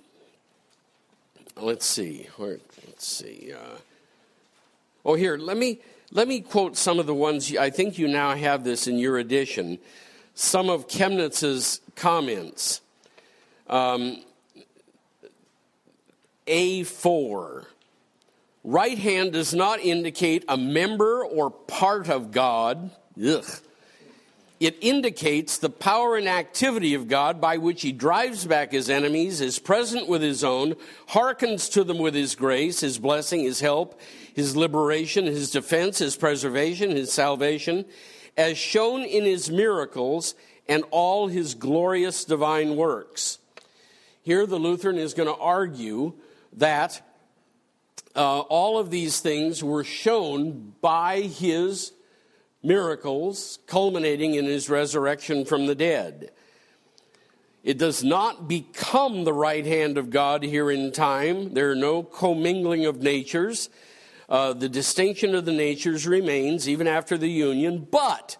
let's 1.58 1.86
see. 1.86 2.27
Let's 2.38 3.08
see. 3.08 3.51
Uh, 3.53 3.77
oh, 5.03 5.15
here, 5.15 5.38
let 5.38 5.58
me, 5.58 5.79
let 6.12 6.27
me 6.27 6.39
quote 6.39 6.77
some 6.77 7.00
of 7.00 7.05
the 7.05 7.13
ones. 7.13 7.55
I 7.55 7.70
think 7.70 7.98
you 7.98 8.08
now 8.08 8.36
have 8.36 8.63
this 8.63 8.88
in 8.88 8.98
your 8.98 9.17
edition. 9.17 9.79
Some 10.36 10.70
of 10.70 10.88
Chemnitz's 10.88 11.82
comments. 11.96 12.82
Um, 13.67 14.24
A4. 16.48 17.65
Right 18.63 18.98
hand 18.98 19.34
does 19.34 19.53
not 19.53 19.79
indicate 19.79 20.44
a 20.48 20.58
member 20.58 21.24
or 21.24 21.51
part 21.51 22.10
of 22.10 22.32
God. 22.32 22.89
Ugh. 23.24 23.46
It 24.59 24.77
indicates 24.79 25.57
the 25.57 25.69
power 25.69 26.15
and 26.15 26.29
activity 26.29 26.93
of 26.93 27.09
God 27.09 27.41
by 27.41 27.57
which 27.57 27.81
he 27.81 27.91
drives 27.91 28.45
back 28.45 28.71
his 28.71 28.89
enemies, 28.89 29.41
is 29.41 29.59
present 29.59 30.07
with 30.07 30.21
his 30.21 30.43
own, 30.43 30.75
hearkens 31.07 31.67
to 31.69 31.83
them 31.83 31.97
with 31.97 32.13
his 32.13 32.35
grace, 32.35 32.79
his 32.79 32.97
blessing, 32.97 33.43
his 33.43 33.59
help, 33.59 34.00
his 34.33 34.55
liberation, 34.55 35.25
his 35.25 35.51
defense, 35.51 35.97
his 35.97 36.15
preservation, 36.15 36.91
his 36.91 37.12
salvation, 37.12 37.85
as 38.38 38.57
shown 38.57 39.01
in 39.01 39.25
his 39.25 39.50
miracles 39.50 40.35
and 40.67 40.83
all 40.89 41.27
his 41.27 41.53
glorious 41.53 42.24
divine 42.24 42.75
works. 42.77 43.39
Here, 44.21 44.45
the 44.45 44.57
Lutheran 44.57 44.97
is 44.97 45.13
going 45.13 45.29
to 45.29 45.39
argue 45.39 46.13
that 46.53 47.01
uh, 48.15 48.39
all 48.39 48.79
of 48.79 48.89
these 48.89 49.19
things 49.19 49.63
were 49.63 49.83
shown 49.83 50.74
by 50.81 51.21
his 51.21 51.91
miracles, 52.65 53.60
culminating 53.67 54.34
in 54.36 54.45
his 54.45 54.69
resurrection 54.69 55.45
from 55.45 55.67
the 55.67 55.75
dead. 55.75 56.31
It 57.63 57.77
does 57.77 58.03
not 58.03 58.48
become 58.48 59.24
the 59.24 59.34
right 59.34 59.65
hand 59.65 59.98
of 59.98 60.10
God 60.10 60.43
here 60.43 60.69
in 60.69 60.91
time. 60.91 61.53
There 61.53 61.72
are 61.72 61.75
no 61.75 62.03
commingling 62.03 62.86
of 62.86 63.01
natures. 63.01 63.69
Uh, 64.29 64.53
the 64.53 64.69
distinction 64.69 65.34
of 65.34 65.45
the 65.45 65.51
natures 65.51 66.05
remains 66.05 66.69
even 66.69 66.88
after 66.88 67.17
the 67.17 67.29
union, 67.29 67.88
but 67.89 68.38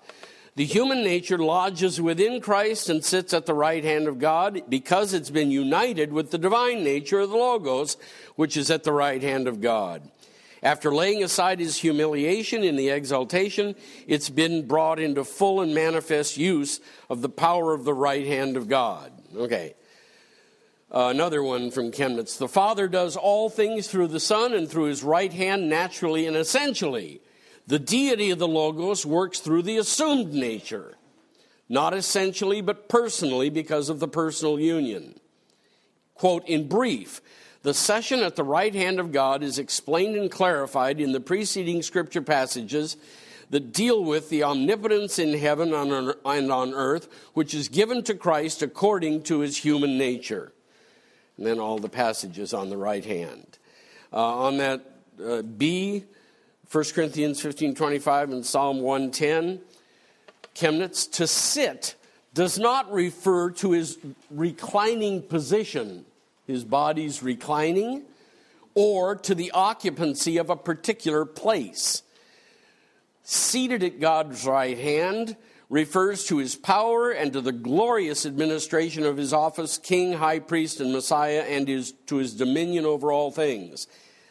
the 0.56 0.64
human 0.64 1.04
nature 1.04 1.38
lodges 1.38 2.00
within 2.00 2.40
Christ 2.40 2.90
and 2.90 3.04
sits 3.04 3.34
at 3.34 3.46
the 3.46 3.54
right 3.54 3.84
hand 3.84 4.08
of 4.08 4.20
God 4.20 4.62
because 4.70 5.14
it's 5.14 5.30
been 5.30 5.52
united 5.52 6.14
with 6.14 6.32
the 6.32 6.38
divine 6.38 6.84
nature 6.84 7.20
of 7.20 7.30
the 7.30 7.36
Logos, 7.36 7.98
which 8.36 8.56
is 8.56 8.72
at 8.72 8.84
the 8.84 8.94
right 8.94 9.22
hand 9.22 9.48
of 9.48 9.60
God. 9.60 10.10
After 10.66 10.92
laying 10.92 11.24
aside 11.24 11.60
his 11.60 11.78
humiliation 11.78 12.64
in 12.64 12.76
the 12.76 12.90
exaltation, 12.90 13.76
it's 14.08 14.32
been 14.32 14.68
brought 14.68 15.00
into 15.00 15.24
full 15.24 15.62
and 15.62 15.76
manifest 15.76 16.38
use 16.38 16.82
of 17.08 17.22
the 17.22 17.30
power 17.30 17.76
of 17.76 17.84
the 17.84 17.94
right 17.94 18.26
hand 18.26 18.58
of 18.58 18.68
God. 18.68 19.12
Okay. 19.36 19.76
Uh, 20.92 21.10
another 21.14 21.44
one 21.44 21.70
from 21.70 21.92
Chemnitz. 21.92 22.40
The 22.40 22.48
Father 22.48 22.88
does 22.88 23.16
all 23.16 23.48
things 23.48 23.88
through 23.88 24.08
the 24.08 24.20
Son 24.20 24.56
and 24.56 24.68
through 24.68 24.86
his 24.86 25.04
right 25.04 25.32
hand 25.32 25.70
naturally 25.70 26.26
and 26.26 26.36
essentially. 26.36 27.22
The 27.68 27.78
deity 27.78 28.32
of 28.32 28.40
the 28.40 28.48
Logos 28.48 29.06
works 29.06 29.42
through 29.42 29.62
the 29.62 29.78
assumed 29.78 30.34
nature, 30.34 30.98
not 31.70 31.94
essentially 31.94 32.62
but 32.62 32.90
personally 32.90 33.52
because 33.52 33.88
of 33.90 34.00
the 34.00 34.08
personal 34.08 34.60
union. 34.60 35.20
Quote, 36.16 36.48
in 36.48 36.68
brief, 36.68 37.22
the 37.66 37.74
session 37.74 38.20
at 38.20 38.36
the 38.36 38.44
right 38.44 38.76
hand 38.76 39.00
of 39.00 39.12
God 39.12 39.42
is 39.42 39.58
explained 39.58 40.16
and 40.16 40.30
clarified 40.30 41.02
in 41.02 41.14
the 41.14 41.20
preceding 41.20 41.82
scripture 41.82 42.22
passages 42.22 42.96
that 43.50 43.74
deal 43.74 44.04
with 44.04 44.30
the 44.30 44.44
omnipotence 44.44 45.18
in 45.18 45.36
heaven 45.36 45.74
and 45.74 46.52
on 46.52 46.74
earth, 46.76 47.10
which 47.34 47.56
is 47.56 47.68
given 47.68 48.04
to 48.04 48.14
Christ 48.14 48.62
according 48.62 49.24
to 49.24 49.40
his 49.40 49.58
human 49.58 49.98
nature. 49.98 50.54
And 51.38 51.48
then 51.48 51.60
all 51.60 51.80
the 51.80 51.90
passages 51.90 52.54
on 52.54 52.70
the 52.70 52.78
right 52.78 53.04
hand. 53.04 53.58
Uh, 54.14 54.18
on 54.18 54.58
that 54.58 54.86
uh, 55.24 55.42
B, 55.42 56.04
1 56.72 56.84
Corinthians 56.94 57.42
15 57.42 57.74
25 57.74 58.30
and 58.30 58.46
Psalm 58.46 58.80
110. 58.80 59.60
Chemnitz, 60.54 61.12
to 61.14 61.26
sit 61.26 61.96
does 62.36 62.60
not 62.60 62.94
refer 62.94 63.50
to 63.50 63.72
his 63.72 63.98
reclining 64.30 65.24
position, 65.24 66.06
his 66.48 66.64
body's 66.64 67.24
reclining, 67.24 68.04
or 68.74 69.16
to 69.16 69.34
the 69.34 69.52
occupancy 69.52 70.38
of 70.38 70.50
a 70.50 70.56
particular 70.56 71.26
place. 71.26 72.04
Seated 73.24 73.84
at 73.84 74.00
God's 74.00 74.46
right 74.46 74.78
hand 74.78 75.36
refers 75.70 76.26
to 76.26 76.38
his 76.38 76.56
power 76.56 77.10
and 77.10 77.34
to 77.34 77.42
the 77.42 77.52
glorious 77.52 78.26
administration 78.26 79.04
of 79.04 79.18
his 79.18 79.34
office, 79.34 79.78
king, 79.78 80.14
high 80.14 80.40
priest, 80.40 80.80
and 80.80 80.94
Messiah, 80.94 81.44
and 81.48 81.68
his, 81.68 81.94
to 82.08 82.18
his 82.18 82.36
dominion 82.36 82.86
over 82.86 83.12
all 83.12 83.32
things. 83.32 83.88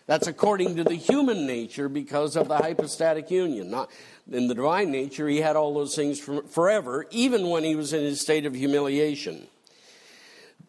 That's 0.06 0.26
according 0.26 0.76
to 0.76 0.85
the 0.85 0.94
human 0.94 1.47
nature 1.47 1.88
because 1.88 2.37
of 2.37 2.49
the 2.49 2.59
hypostatic 2.59 3.30
union. 3.30 3.71
Not, 3.71 3.90
in 4.30 4.49
the 4.49 4.54
divine 4.54 4.90
nature, 4.90 5.26
he 5.26 5.38
had 5.38 5.56
all 5.56 5.75
those 5.75 5.97
things 5.97 6.21
forever, 6.21 7.06
even 7.11 7.49
when 7.49 7.64
he 7.64 7.75
was 7.75 7.92
in 7.92 8.02
his 8.02 8.21
state 8.21 8.47
of 8.47 8.54
humiliation. 8.54 9.49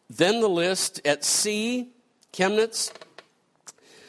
Then 0.09 0.39
the 0.39 0.49
list 0.49 1.01
at 1.05 1.23
C, 1.23 1.89
Chemnitz. 2.31 2.91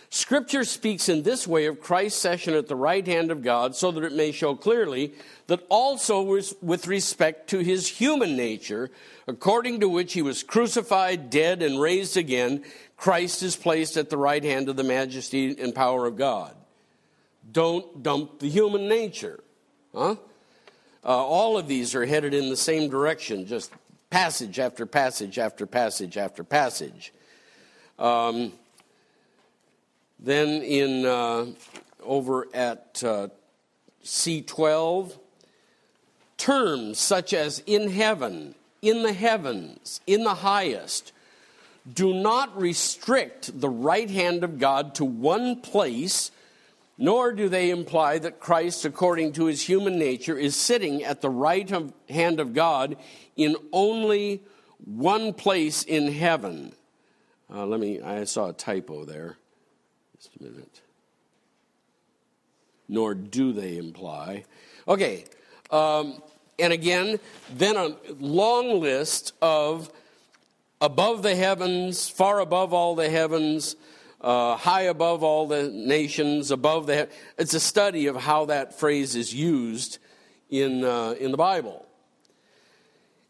Scripture 0.08 0.64
speaks 0.64 1.08
in 1.08 1.22
this 1.22 1.46
way 1.46 1.66
of 1.66 1.80
Christ's 1.80 2.20
session 2.20 2.54
at 2.54 2.68
the 2.68 2.76
right 2.76 3.06
hand 3.06 3.30
of 3.30 3.42
God 3.42 3.74
so 3.74 3.90
that 3.90 4.04
it 4.04 4.12
may 4.12 4.32
show 4.32 4.54
clearly 4.54 5.12
that 5.46 5.64
also 5.68 6.22
with 6.22 6.86
respect 6.86 7.50
to 7.50 7.58
his 7.58 7.86
human 7.86 8.36
nature, 8.36 8.90
according 9.26 9.80
to 9.80 9.88
which 9.88 10.14
he 10.14 10.22
was 10.22 10.42
crucified, 10.42 11.28
dead, 11.28 11.62
and 11.62 11.80
raised 11.80 12.16
again, 12.16 12.64
Christ 12.96 13.42
is 13.42 13.56
placed 13.56 13.96
at 13.96 14.08
the 14.08 14.16
right 14.16 14.42
hand 14.42 14.68
of 14.68 14.76
the 14.76 14.84
majesty 14.84 15.54
and 15.60 15.74
power 15.74 16.06
of 16.06 16.16
God. 16.16 16.54
Don't 17.52 18.02
dump 18.02 18.38
the 18.38 18.48
human 18.48 18.88
nature. 18.88 19.40
Huh? 19.94 20.16
Uh, 21.04 21.08
all 21.08 21.58
of 21.58 21.68
these 21.68 21.94
are 21.94 22.06
headed 22.06 22.34
in 22.34 22.48
the 22.48 22.56
same 22.56 22.88
direction, 22.88 23.46
just 23.46 23.70
passage 24.10 24.58
after 24.58 24.86
passage 24.86 25.38
after 25.38 25.66
passage 25.66 26.16
after 26.16 26.44
passage. 26.44 27.12
Um, 27.98 28.52
then 30.18 30.62
in 30.62 31.04
uh, 31.04 31.46
over 32.02 32.46
at 32.54 33.02
uh, 33.04 33.28
C12, 34.04 35.18
terms 36.36 36.98
such 36.98 37.32
as 37.32 37.62
in 37.66 37.90
heaven, 37.90 38.54
in 38.82 39.02
the 39.02 39.12
heavens, 39.12 40.00
in 40.06 40.25
the 40.25 40.34
highest, 40.34 41.12
do 41.92 42.12
not 42.12 42.58
restrict 42.60 43.60
the 43.60 43.68
right 43.68 44.10
hand 44.10 44.44
of 44.44 44.58
God 44.58 44.94
to 44.96 45.04
one 45.04 45.60
place, 45.60 46.30
nor 46.98 47.32
do 47.32 47.48
they 47.48 47.70
imply 47.70 48.18
that 48.18 48.40
Christ, 48.40 48.84
according 48.84 49.32
to 49.32 49.46
his 49.46 49.62
human 49.62 49.98
nature, 49.98 50.36
is 50.36 50.56
sitting 50.56 51.04
at 51.04 51.20
the 51.20 51.30
right 51.30 51.70
hand 52.08 52.40
of 52.40 52.54
God 52.54 52.96
in 53.36 53.56
only 53.72 54.42
one 54.84 55.32
place 55.32 55.82
in 55.82 56.10
heaven. 56.12 56.72
Uh, 57.52 57.66
let 57.66 57.80
me, 57.80 58.00
I 58.00 58.24
saw 58.24 58.48
a 58.48 58.52
typo 58.52 59.04
there. 59.04 59.36
Just 60.16 60.30
a 60.40 60.42
minute. 60.42 60.80
Nor 62.88 63.14
do 63.14 63.52
they 63.52 63.76
imply. 63.76 64.44
Okay. 64.88 65.24
Um, 65.70 66.22
and 66.58 66.72
again, 66.72 67.18
then 67.50 67.76
a 67.76 67.96
long 68.18 68.80
list 68.80 69.32
of 69.42 69.90
above 70.80 71.22
the 71.22 71.34
heavens, 71.34 72.08
far 72.08 72.40
above 72.40 72.72
all 72.72 72.94
the 72.94 73.10
heavens, 73.10 73.76
uh, 74.26 74.56
high 74.56 74.83
above 74.83 75.23
all 75.23 75.47
the 75.47 75.68
nations, 75.68 76.50
above 76.50 76.88
the. 76.88 77.09
It's 77.38 77.54
a 77.54 77.61
study 77.61 78.09
of 78.09 78.16
how 78.16 78.47
that 78.47 78.76
phrase 78.76 79.14
is 79.14 79.33
used 79.33 79.99
in, 80.50 80.83
uh, 80.83 81.14
in 81.21 81.30
the 81.30 81.37
Bible. 81.37 81.87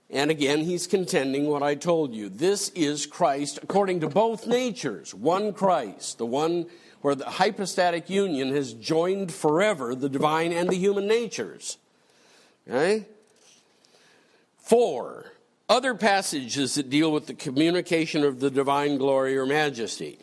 And 0.09 0.31
again, 0.31 0.61
he's 0.61 0.87
contending 0.87 1.49
what 1.49 1.63
I 1.63 1.75
told 1.75 2.15
you. 2.15 2.31
This 2.31 2.71
is 2.71 3.05
Christ 3.05 3.59
according 3.63 4.01
to 4.01 4.09
both 4.09 4.47
natures. 4.47 5.13
One 5.15 5.53
Christ, 5.53 6.17
the 6.17 6.25
one 6.25 6.65
where 7.03 7.15
the 7.15 7.27
hypostatic 7.27 8.09
union 8.09 8.55
has 8.55 8.73
joined 8.73 9.35
forever 9.35 9.95
the 9.95 10.09
divine 10.09 10.53
and 10.53 10.67
the 10.67 10.77
human 10.77 11.07
natures. 11.07 11.77
Okay? 12.67 13.05
Four, 14.57 15.33
other 15.69 15.95
passages 15.95 16.77
that 16.77 16.89
deal 16.89 17.13
with 17.13 17.27
the 17.27 17.35
communication 17.35 18.25
of 18.25 18.41
the 18.41 18.51
divine 18.51 18.97
glory 18.97 19.37
or 19.37 19.45
majesty. 19.45 20.21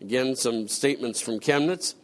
Again, 0.00 0.36
some 0.36 0.68
statements 0.68 1.20
from 1.20 1.40
Chemnitz. 1.40 1.94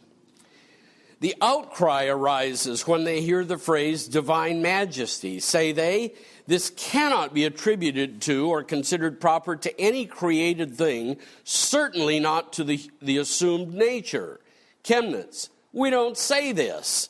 The 1.21 1.35
outcry 1.41 2.05
arises 2.05 2.85
when 2.85 3.03
they 3.05 3.21
hear 3.21 3.45
the 3.45 3.57
phrase 3.57 4.07
divine 4.07 4.61
majesty. 4.61 5.39
Say 5.39 5.71
they, 5.71 6.13
this 6.45 6.69
cannot 6.71 7.33
be 7.33 7.45
attributed 7.45 8.21
to 8.23 8.47
or 8.49 8.63
considered 8.63 9.21
proper 9.21 9.55
to 9.55 9.79
any 9.79 10.05
created 10.05 10.75
thing, 10.75 11.17
certainly 11.43 12.19
not 12.19 12.53
to 12.53 12.63
the, 12.63 12.79
the 13.01 13.17
assumed 13.17 13.73
nature. 13.73 14.39
Chemnitz, 14.83 15.49
we 15.71 15.89
don't 15.89 16.17
say 16.17 16.51
this 16.51 17.09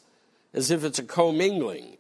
as 0.54 0.72
if 0.72 0.84
it's 0.84 1.00
a 1.00 1.04
commingling. 1.04 1.98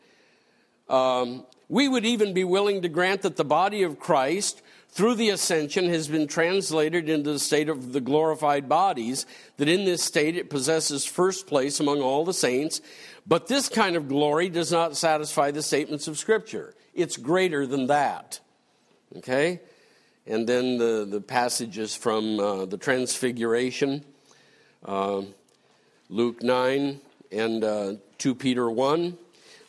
Um, 0.87 1.45
we 1.67 1.87
would 1.87 2.05
even 2.05 2.33
be 2.33 2.43
willing 2.43 2.83
to 2.83 2.89
grant 2.89 3.23
that 3.23 3.35
the 3.35 3.43
body 3.43 3.83
of 3.83 3.99
Christ, 3.99 4.61
through 4.95 5.15
the 5.15 5.29
ascension, 5.29 5.89
has 5.89 6.07
been 6.07 6.25
translated 6.25 7.09
into 7.09 7.33
the 7.33 7.39
state 7.39 7.67
of 7.67 7.91
the 7.91 7.99
glorified 7.99 8.69
bodies, 8.69 9.25
that 9.57 9.67
in 9.67 9.83
this 9.83 10.01
state 10.01 10.37
it 10.37 10.49
possesses 10.49 11.03
first 11.05 11.47
place 11.47 11.81
among 11.81 12.01
all 12.01 12.23
the 12.23 12.33
saints. 12.33 12.79
But 13.27 13.47
this 13.47 13.67
kind 13.67 13.97
of 13.97 14.07
glory 14.07 14.47
does 14.47 14.71
not 14.71 14.95
satisfy 14.95 15.51
the 15.51 15.61
statements 15.61 16.07
of 16.07 16.17
Scripture. 16.17 16.73
It's 16.93 17.17
greater 17.17 17.67
than 17.67 17.87
that. 17.87 18.39
Okay? 19.17 19.59
And 20.25 20.47
then 20.47 20.77
the, 20.77 21.05
the 21.07 21.19
passages 21.19 21.93
from 21.93 22.39
uh, 22.39 22.63
the 22.63 22.77
Transfiguration, 22.77 24.05
uh, 24.85 25.23
Luke 26.09 26.41
9 26.41 27.01
and 27.33 27.63
uh, 27.65 27.93
2 28.17 28.33
Peter 28.33 28.71
1 28.71 29.17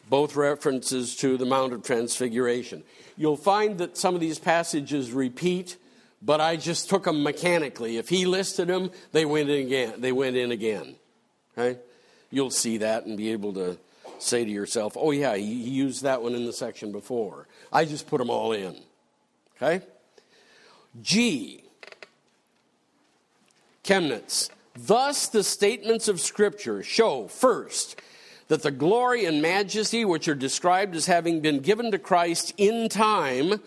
both 0.08 0.36
references 0.36 1.16
to 1.16 1.36
the 1.36 1.44
Mount 1.44 1.72
of 1.72 1.82
Transfiguration. 1.82 2.84
You'll 3.16 3.36
find 3.36 3.78
that 3.78 3.96
some 3.96 4.14
of 4.14 4.20
these 4.20 4.38
passages 4.38 5.10
repeat, 5.12 5.76
but 6.20 6.40
I 6.40 6.56
just 6.56 6.90
took 6.90 7.04
them 7.04 7.22
mechanically. 7.22 7.96
If 7.96 8.08
he 8.08 8.26
listed 8.26 8.68
them, 8.68 8.90
they 9.12 9.24
went 9.24 9.48
in 9.48 9.66
again. 9.66 9.94
They 9.98 10.12
went 10.12 10.36
in 10.36 10.50
again. 10.50 10.96
Okay? 11.56 11.80
You'll 12.30 12.50
see 12.50 12.78
that 12.78 13.06
and 13.06 13.16
be 13.16 13.32
able 13.32 13.54
to 13.54 13.78
say 14.18 14.44
to 14.44 14.50
yourself, 14.50 14.96
"Oh 14.96 15.10
yeah, 15.10 15.36
he 15.36 15.44
used 15.44 16.02
that 16.02 16.22
one 16.22 16.34
in 16.34 16.44
the 16.44 16.52
section 16.52 16.92
before." 16.92 17.46
I 17.72 17.84
just 17.84 18.06
put 18.06 18.18
them 18.18 18.30
all 18.30 18.52
in. 18.52 18.76
Okay? 19.56 19.84
G. 21.00 21.62
Chemnitz. 23.84 24.50
Thus, 24.74 25.28
the 25.28 25.42
statements 25.42 26.08
of 26.08 26.20
Scripture 26.20 26.82
show 26.82 27.28
first 27.28 28.00
that 28.48 28.62
the 28.62 28.70
glory 28.70 29.24
and 29.24 29.42
majesty 29.42 30.04
which 30.04 30.28
are 30.28 30.34
described 30.34 30.94
as 30.94 31.06
having 31.06 31.40
been 31.40 31.60
given 31.60 31.90
to 31.90 31.98
Christ 31.98 32.54
in 32.56 32.88
time 32.88 33.60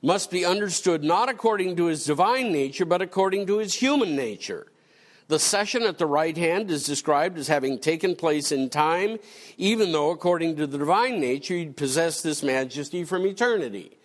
must 0.00 0.30
be 0.30 0.44
understood 0.44 1.04
not 1.04 1.28
according 1.28 1.76
to 1.76 1.86
his 1.86 2.04
divine 2.04 2.50
nature, 2.52 2.84
but 2.84 3.02
according 3.02 3.46
to 3.46 3.58
his 3.58 3.74
human 3.74 4.16
nature. 4.16 4.66
The 5.28 5.38
session 5.38 5.84
at 5.84 5.98
the 5.98 6.06
right 6.06 6.36
hand 6.36 6.70
is 6.70 6.84
described 6.84 7.38
as 7.38 7.48
having 7.48 7.78
taken 7.78 8.16
place 8.16 8.52
in 8.52 8.68
time, 8.68 9.18
even 9.56 9.92
though, 9.92 10.10
according 10.10 10.56
to 10.56 10.66
the 10.66 10.78
divine 10.78 11.20
nature, 11.20 11.54
he'd 11.54 11.76
possessed 11.76 12.22
this 12.22 12.42
majesty 12.42 13.04
from 13.04 13.26
eternity. 13.26 13.96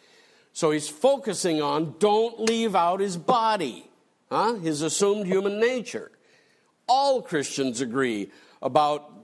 So 0.53 0.71
he's 0.71 0.87
focusing 0.87 1.61
on 1.61 1.95
don't 1.99 2.39
leave 2.39 2.75
out 2.75 2.99
his 2.99 3.17
body, 3.17 3.89
huh? 4.29 4.55
his 4.55 4.81
assumed 4.81 5.25
human 5.27 5.59
nature. 5.59 6.11
All 6.87 7.21
Christians 7.21 7.81
agree 7.81 8.31
about 8.61 9.16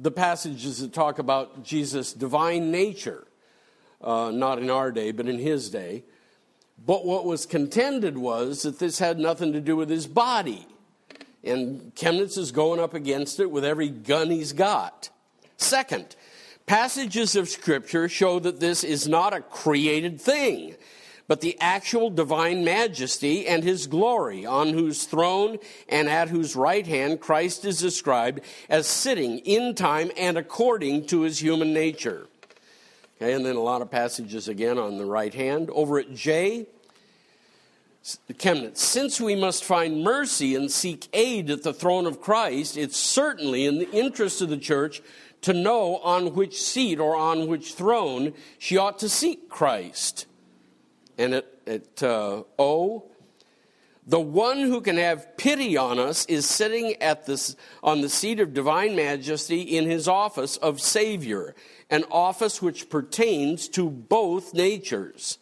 the 0.00 0.10
passages 0.10 0.78
that 0.78 0.92
talk 0.92 1.18
about 1.18 1.64
Jesus' 1.64 2.12
divine 2.12 2.70
nature, 2.70 3.26
uh, 4.00 4.30
not 4.32 4.58
in 4.58 4.70
our 4.70 4.92
day, 4.92 5.10
but 5.10 5.28
in 5.28 5.38
his 5.38 5.70
day. 5.70 6.04
But 6.86 7.04
what 7.04 7.24
was 7.24 7.46
contended 7.46 8.16
was 8.16 8.62
that 8.62 8.78
this 8.78 9.00
had 9.00 9.18
nothing 9.18 9.52
to 9.52 9.60
do 9.60 9.76
with 9.76 9.90
his 9.90 10.06
body. 10.06 10.66
And 11.42 11.92
Chemnitz 11.96 12.38
is 12.38 12.52
going 12.52 12.78
up 12.78 12.94
against 12.94 13.40
it 13.40 13.50
with 13.50 13.64
every 13.64 13.88
gun 13.88 14.30
he's 14.30 14.52
got. 14.52 15.10
Second, 15.56 16.14
passages 16.66 17.34
of 17.34 17.48
Scripture 17.48 18.08
show 18.08 18.38
that 18.38 18.60
this 18.60 18.84
is 18.84 19.08
not 19.08 19.34
a 19.34 19.40
created 19.40 20.20
thing 20.20 20.76
but 21.28 21.42
the 21.42 21.56
actual 21.60 22.10
divine 22.10 22.64
majesty 22.64 23.46
and 23.46 23.62
his 23.62 23.86
glory, 23.86 24.44
on 24.46 24.70
whose 24.70 25.04
throne 25.04 25.58
and 25.88 26.08
at 26.08 26.30
whose 26.30 26.56
right 26.56 26.86
hand 26.86 27.20
Christ 27.20 27.64
is 27.66 27.78
described 27.78 28.40
as 28.68 28.86
sitting 28.86 29.38
in 29.40 29.74
time 29.74 30.10
and 30.16 30.38
according 30.38 31.06
to 31.06 31.20
his 31.20 31.40
human 31.40 31.72
nature. 31.74 32.26
Okay, 33.18 33.34
and 33.34 33.44
then 33.44 33.56
a 33.56 33.60
lot 33.60 33.82
of 33.82 33.90
passages 33.90 34.48
again 34.48 34.78
on 34.78 34.96
the 34.96 35.04
right 35.04 35.34
hand. 35.34 35.68
Over 35.70 35.98
at 35.98 36.14
J, 36.14 36.66
Chemnitz, 38.32 38.78
since 38.78 39.20
we 39.20 39.34
must 39.34 39.64
find 39.64 40.02
mercy 40.02 40.54
and 40.54 40.70
seek 40.70 41.08
aid 41.12 41.50
at 41.50 41.62
the 41.62 41.74
throne 41.74 42.06
of 42.06 42.22
Christ, 42.22 42.78
it's 42.78 42.96
certainly 42.96 43.66
in 43.66 43.78
the 43.78 43.90
interest 43.90 44.40
of 44.40 44.48
the 44.48 44.56
church 44.56 45.02
to 45.42 45.52
know 45.52 45.98
on 45.98 46.34
which 46.34 46.62
seat 46.62 46.98
or 46.98 47.14
on 47.14 47.48
which 47.48 47.74
throne 47.74 48.32
she 48.58 48.78
ought 48.78 48.98
to 49.00 49.08
seek 49.08 49.48
Christ. 49.50 50.26
And 51.18 51.34
at, 51.34 51.46
at 51.66 52.02
uh, 52.02 52.44
O, 52.58 53.04
The 54.08 54.18
one 54.18 54.60
who 54.60 54.80
can 54.80 54.96
have 54.96 55.36
pity 55.36 55.76
on 55.76 55.98
us 55.98 56.24
is 56.26 56.46
sitting 56.46 56.94
at 57.02 57.26
this, 57.26 57.56
on 57.82 58.00
the 58.00 58.08
seat 58.08 58.40
of 58.40 58.54
divine 58.54 58.96
majesty 58.96 59.60
in 59.60 59.84
his 59.84 60.08
office 60.08 60.56
of 60.56 60.80
Savior, 60.80 61.54
an 61.90 62.04
office 62.10 62.62
which 62.62 62.88
pertains 62.88 63.68
to 63.68 63.90
both 63.90 64.54
natures. 64.54 65.36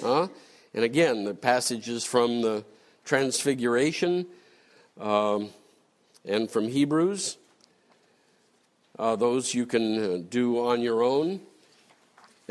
Huh? 0.00 0.28
And 0.72 0.84
again, 0.84 1.24
the 1.24 1.34
passages 1.34 2.04
from 2.04 2.42
the 2.42 2.64
Transfiguration 3.04 4.26
um, 5.00 5.50
and 6.24 6.48
from 6.48 6.68
Hebrews, 6.68 7.38
uh, 9.00 9.16
those 9.16 9.52
you 9.52 9.66
can 9.66 9.98
uh, 9.98 10.18
do 10.30 10.64
on 10.64 10.80
your 10.80 11.02
own. 11.02 11.40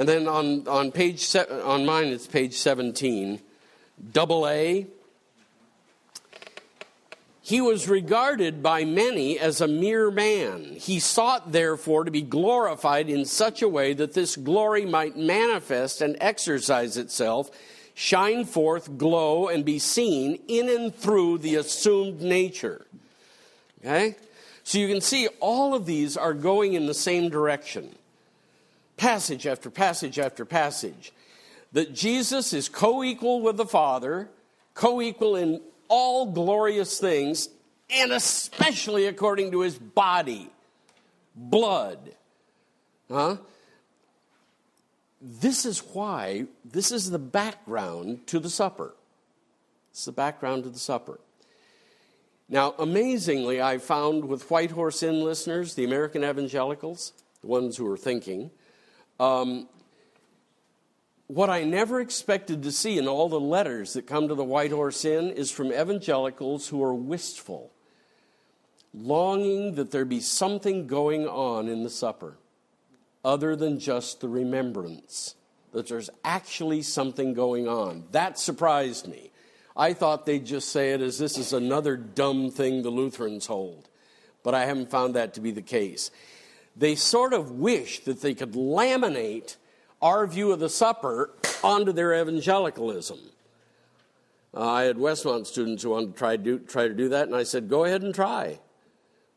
And 0.02 0.10
then 0.10 0.28
on, 0.28 0.68
on 0.68 0.92
page 0.92 1.20
se- 1.20 1.46
on 1.64 1.86
mine, 1.86 2.08
it's 2.08 2.26
page 2.26 2.56
17, 2.56 3.40
double 4.12 4.48
A. 4.48 4.88
He 7.40 7.62
was 7.62 7.88
regarded 7.88 8.64
by 8.64 8.84
many 8.84 9.38
as 9.38 9.62
a 9.62 9.68
mere 9.68 10.10
man. 10.10 10.74
He 10.74 11.00
sought, 11.00 11.52
therefore, 11.52 12.06
to 12.06 12.10
be 12.10 12.24
glorified 12.24 13.12
in 13.12 13.26
such 13.26 13.62
a 13.62 13.70
way 13.70 13.94
that 13.94 14.14
this 14.14 14.36
glory 14.38 14.88
might 14.88 15.18
manifest 15.18 16.02
and 16.02 16.18
exercise 16.20 16.98
itself, 16.98 17.52
shine 17.94 18.46
forth, 18.46 18.98
glow, 18.98 19.50
and 19.50 19.64
be 19.64 19.78
seen 19.78 20.40
in 20.48 20.68
and 20.68 20.96
through 20.96 21.38
the 21.38 21.58
assumed 21.58 22.22
nature. 22.22 22.88
Okay? 23.82 24.16
So 24.64 24.80
you 24.80 24.88
can 24.88 25.02
see 25.02 25.28
all 25.40 25.76
of 25.76 25.86
these 25.86 26.18
are 26.18 26.34
going 26.34 26.74
in 26.74 26.88
the 26.88 26.96
same 26.96 27.30
direction. 27.30 27.96
Passage 29.02 29.48
after 29.48 29.72
passage 29.72 30.20
after 30.20 30.46
passage. 30.46 31.12
That 31.72 31.92
Jesus 31.92 32.54
is 32.54 32.70
co 32.70 33.04
equal 33.04 33.42
with 33.42 33.58
the 33.58 33.66
Father, 33.66 34.30
co 34.76 35.02
equal 35.02 35.36
in 35.36 35.60
all 35.88 36.28
glorious 36.28 37.00
things, 37.00 37.50
and 37.90 38.12
especially 38.12 39.08
according 39.08 39.54
to 39.54 39.62
his 39.62 39.76
body, 39.76 40.52
blood. 41.36 42.12
Huh? 43.10 43.38
This 45.20 45.66
is 45.66 45.80
why, 45.80 46.46
this 46.64 46.92
is 46.92 47.10
the 47.10 47.18
background 47.18 48.28
to 48.28 48.38
the 48.38 48.52
supper. 48.52 48.94
It's 49.90 50.06
the 50.06 50.12
background 50.12 50.66
to 50.66 50.70
the 50.70 50.78
supper. 50.78 51.20
Now, 52.48 52.76
amazingly, 52.78 53.64
I 53.64 53.80
found 53.80 54.26
with 54.26 54.52
White 54.52 54.70
Horse 54.70 55.02
Inn 55.02 55.24
listeners, 55.24 55.74
the 55.74 55.86
American 55.86 56.24
evangelicals, 56.24 57.14
the 57.42 57.48
ones 57.48 57.78
who 57.78 57.92
are 57.92 57.98
thinking, 57.98 58.52
um, 59.22 59.70
what 61.28 61.52
I 61.52 61.64
never 61.64 62.02
expected 62.02 62.64
to 62.64 62.72
see 62.72 62.98
in 62.98 63.08
all 63.08 63.30
the 63.30 63.40
letters 63.40 63.94
that 63.94 64.08
come 64.08 64.28
to 64.28 64.36
the 64.36 64.44
White 64.44 64.72
Horse 64.72 65.06
Inn 65.06 65.30
is 65.30 65.52
from 65.52 65.72
evangelicals 65.72 66.68
who 66.68 66.84
are 66.84 66.94
wistful, 66.94 67.72
longing 68.96 69.76
that 69.76 69.92
there 69.92 70.06
be 70.06 70.20
something 70.20 70.88
going 70.88 71.28
on 71.28 71.70
in 71.70 71.84
the 71.84 71.90
supper 71.90 72.38
other 73.24 73.56
than 73.56 73.80
just 73.80 74.22
the 74.22 74.28
remembrance, 74.28 75.36
that 75.72 75.88
there's 75.88 76.10
actually 76.26 76.82
something 76.82 77.36
going 77.36 77.68
on. 77.68 78.06
That 78.12 78.40
surprised 78.40 79.08
me. 79.08 79.30
I 79.78 79.94
thought 79.94 80.26
they'd 80.26 80.46
just 80.46 80.70
say 80.70 80.94
it 80.94 81.02
as 81.02 81.20
this 81.20 81.38
is 81.38 81.54
another 81.54 81.96
dumb 81.96 82.50
thing 82.50 82.82
the 82.82 82.90
Lutherans 82.90 83.46
hold, 83.46 83.88
but 84.44 84.56
I 84.56 84.66
haven't 84.66 84.90
found 84.90 85.14
that 85.14 85.36
to 85.36 85.42
be 85.42 85.52
the 85.52 85.62
case. 85.62 86.10
They 86.76 86.96
sort 86.96 87.34
of 87.34 87.52
wish 87.52 88.00
that 88.02 88.22
they 88.22 88.34
could 88.34 88.54
laminate 88.54 89.58
our 90.02 90.26
view 90.26 90.52
of 90.52 90.60
the 90.60 90.70
supper 90.70 91.32
onto 91.64 91.92
their 91.92 92.20
evangelicalism. 92.20 93.20
Uh, 94.54 94.70
I 94.70 94.84
had 94.84 94.98
Westmont 94.98 95.46
students 95.48 95.84
who 95.84 95.92
wanted 95.92 96.14
to 96.14 96.18
try, 96.18 96.36
do, 96.36 96.60
try 96.60 96.88
to 96.88 96.94
do 96.94 97.10
that, 97.10 97.28
and 97.28 97.36
I 97.36 97.44
said, 97.44 97.70
go 97.70 97.86
ahead 97.86 98.02
and 98.02 98.14
try. 98.14 98.60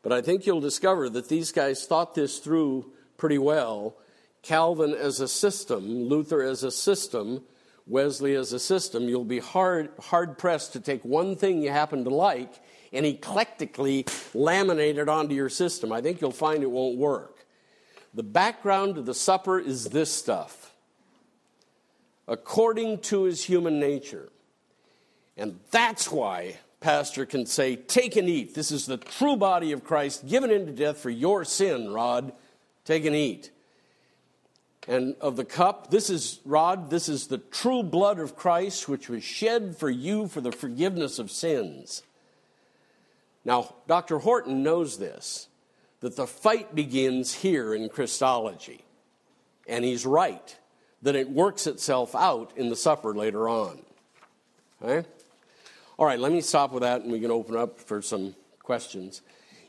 But 0.01 0.11
I 0.11 0.21
think 0.21 0.45
you'll 0.45 0.61
discover 0.61 1.09
that 1.09 1.29
these 1.29 1.51
guys 1.51 1.85
thought 1.85 2.15
this 2.15 2.39
through 2.39 2.91
pretty 3.17 3.37
well. 3.37 3.95
Calvin 4.41 4.93
as 4.93 5.19
a 5.19 5.27
system, 5.27 6.03
Luther 6.03 6.43
as 6.43 6.63
a 6.63 6.71
system, 6.71 7.43
Wesley 7.87 8.35
as 8.35 8.51
a 8.51 8.59
system, 8.59 9.07
you'll 9.07 9.23
be 9.23 9.39
hard, 9.39 9.89
hard 9.99 10.37
pressed 10.37 10.73
to 10.73 10.79
take 10.79 11.05
one 11.05 11.35
thing 11.35 11.61
you 11.61 11.71
happen 11.71 12.03
to 12.03 12.09
like 12.09 12.53
and 12.91 13.05
eclectically 13.05 14.03
laminate 14.33 14.97
it 14.97 15.09
onto 15.09 15.35
your 15.35 15.49
system. 15.49 15.91
I 15.91 16.01
think 16.01 16.21
you'll 16.21 16.31
find 16.31 16.63
it 16.63 16.71
won't 16.71 16.97
work. 16.97 17.45
The 18.13 18.23
background 18.23 18.95
to 18.95 19.01
the 19.01 19.13
supper 19.13 19.59
is 19.59 19.85
this 19.85 20.11
stuff 20.11 20.71
according 22.27 22.99
to 22.99 23.23
his 23.23 23.43
human 23.43 23.79
nature. 23.79 24.29
And 25.37 25.59
that's 25.71 26.11
why 26.11 26.57
pastor 26.79 27.25
can 27.25 27.45
say, 27.45 27.75
Take 27.75 28.15
and 28.15 28.29
eat. 28.29 28.55
This 28.55 28.71
is 28.71 28.85
the 28.85 28.97
true 28.97 29.35
body 29.35 29.71
of 29.71 29.83
Christ 29.83 30.27
given 30.27 30.51
into 30.51 30.71
death 30.71 30.97
for 30.97 31.09
your 31.09 31.43
sin, 31.43 31.91
Rod. 31.91 32.33
Take 32.85 33.05
and 33.05 33.15
eat. 33.15 33.51
And 34.87 35.15
of 35.19 35.35
the 35.35 35.45
cup, 35.45 35.89
this 35.89 36.11
is, 36.11 36.39
Rod, 36.45 36.91
this 36.91 37.09
is 37.09 37.27
the 37.27 37.39
true 37.39 37.81
blood 37.81 38.19
of 38.19 38.35
Christ, 38.35 38.87
which 38.87 39.09
was 39.09 39.23
shed 39.23 39.75
for 39.75 39.89
you 39.89 40.27
for 40.27 40.41
the 40.41 40.51
forgiveness 40.51 41.17
of 41.17 41.31
sins. 41.31 42.03
Now, 43.45 43.75
Dr. 43.87 44.17
Horton 44.17 44.63
knows 44.63 44.97
this 44.97 45.47
that 46.01 46.15
the 46.15 46.27
fight 46.27 46.75
begins 46.75 47.33
here 47.33 47.73
in 47.73 47.89
Christology. 47.89 48.83
And 49.67 49.83
he's 49.83 50.05
right, 50.05 50.55
that 51.01 51.15
it 51.15 51.29
works 51.29 51.65
itself 51.65 52.13
out 52.13 52.51
in 52.55 52.69
the 52.69 52.75
supper 52.75 53.13
later 53.13 53.49
on. 53.49 53.79
Okay? 54.83 55.07
All 55.97 56.05
right, 56.05 56.19
let 56.19 56.31
me 56.31 56.41
stop 56.41 56.71
with 56.73 56.83
that 56.83 57.01
and 57.01 57.11
we 57.11 57.19
can 57.19 57.31
open 57.31 57.55
up 57.55 57.79
for 57.79 58.01
some 58.01 58.35
questions. 58.61 59.21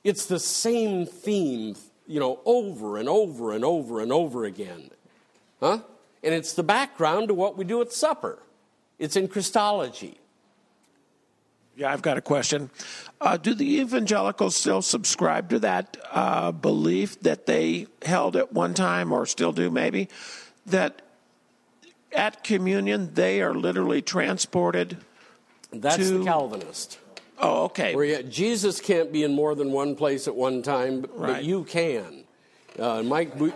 It's 0.04 0.26
the 0.26 0.38
same 0.38 1.06
theme, 1.06 1.76
you 2.06 2.20
know, 2.20 2.40
over 2.44 2.98
and 2.98 3.08
over 3.08 3.52
and 3.52 3.64
over 3.64 4.00
and 4.00 4.12
over 4.12 4.44
again. 4.44 4.90
Huh? 5.60 5.78
And 6.22 6.34
it's 6.34 6.52
the 6.52 6.62
background 6.62 7.28
to 7.28 7.34
what 7.34 7.56
we 7.56 7.64
do 7.64 7.80
at 7.80 7.92
supper. 7.92 8.42
It's 8.98 9.16
in 9.16 9.28
Christology. 9.28 10.18
Yeah, 11.76 11.92
I've 11.92 12.00
got 12.00 12.16
a 12.16 12.22
question. 12.22 12.70
Uh, 13.20 13.36
do 13.36 13.52
the 13.52 13.80
evangelicals 13.80 14.56
still 14.56 14.80
subscribe 14.80 15.50
to 15.50 15.58
that 15.58 15.98
uh, 16.10 16.50
belief 16.50 17.20
that 17.20 17.44
they 17.44 17.86
held 18.02 18.34
at 18.34 18.52
one 18.52 18.72
time, 18.72 19.12
or 19.12 19.26
still 19.26 19.52
do 19.52 19.70
maybe, 19.70 20.08
that 20.64 21.02
at 22.12 22.42
communion 22.42 23.12
they 23.12 23.42
are 23.42 23.54
literally 23.54 24.00
transported? 24.00 24.96
That's 25.70 25.96
to... 25.96 26.18
the 26.18 26.24
Calvinist. 26.24 26.98
Oh, 27.38 27.64
okay. 27.64 27.94
Where 27.94 28.22
Jesus 28.22 28.80
can't 28.80 29.12
be 29.12 29.22
in 29.22 29.34
more 29.34 29.54
than 29.54 29.70
one 29.70 29.96
place 29.96 30.26
at 30.26 30.34
one 30.34 30.62
time, 30.62 31.02
but, 31.02 31.18
right. 31.18 31.32
but 31.34 31.44
you 31.44 31.64
can. 31.64 32.24
Uh, 32.78 33.02
Mike, 33.02 33.36
Bu- 33.36 33.52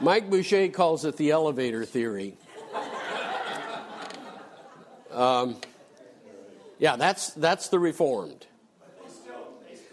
Mike 0.00 0.30
Boucher 0.30 0.68
calls 0.68 1.04
it 1.04 1.18
the 1.18 1.30
elevator 1.30 1.84
theory. 1.84 2.34
Um, 5.10 5.56
yeah, 6.78 6.96
that's, 6.96 7.30
that's 7.30 7.68
the 7.68 7.78
Reformed. 7.78 8.46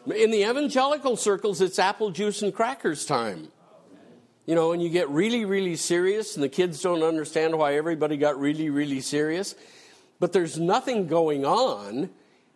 In 0.05 0.31
the 0.31 0.43
evangelical 0.43 1.17
circles, 1.17 1.61
it's 1.61 1.77
apple 1.77 2.09
juice 2.09 2.41
and 2.41 2.53
crackers 2.53 3.05
time. 3.05 3.49
You 4.45 4.55
know, 4.55 4.71
and 4.71 4.81
you 4.81 4.89
get 4.89 5.07
really, 5.09 5.45
really 5.45 5.75
serious, 5.75 6.35
and 6.35 6.43
the 6.43 6.49
kids 6.49 6.81
don't 6.81 7.03
understand 7.03 7.55
why 7.55 7.75
everybody 7.75 8.17
got 8.17 8.39
really, 8.39 8.69
really 8.71 9.01
serious. 9.01 9.53
But 10.19 10.33
there's 10.33 10.59
nothing 10.59 11.05
going 11.05 11.45
on. 11.45 12.09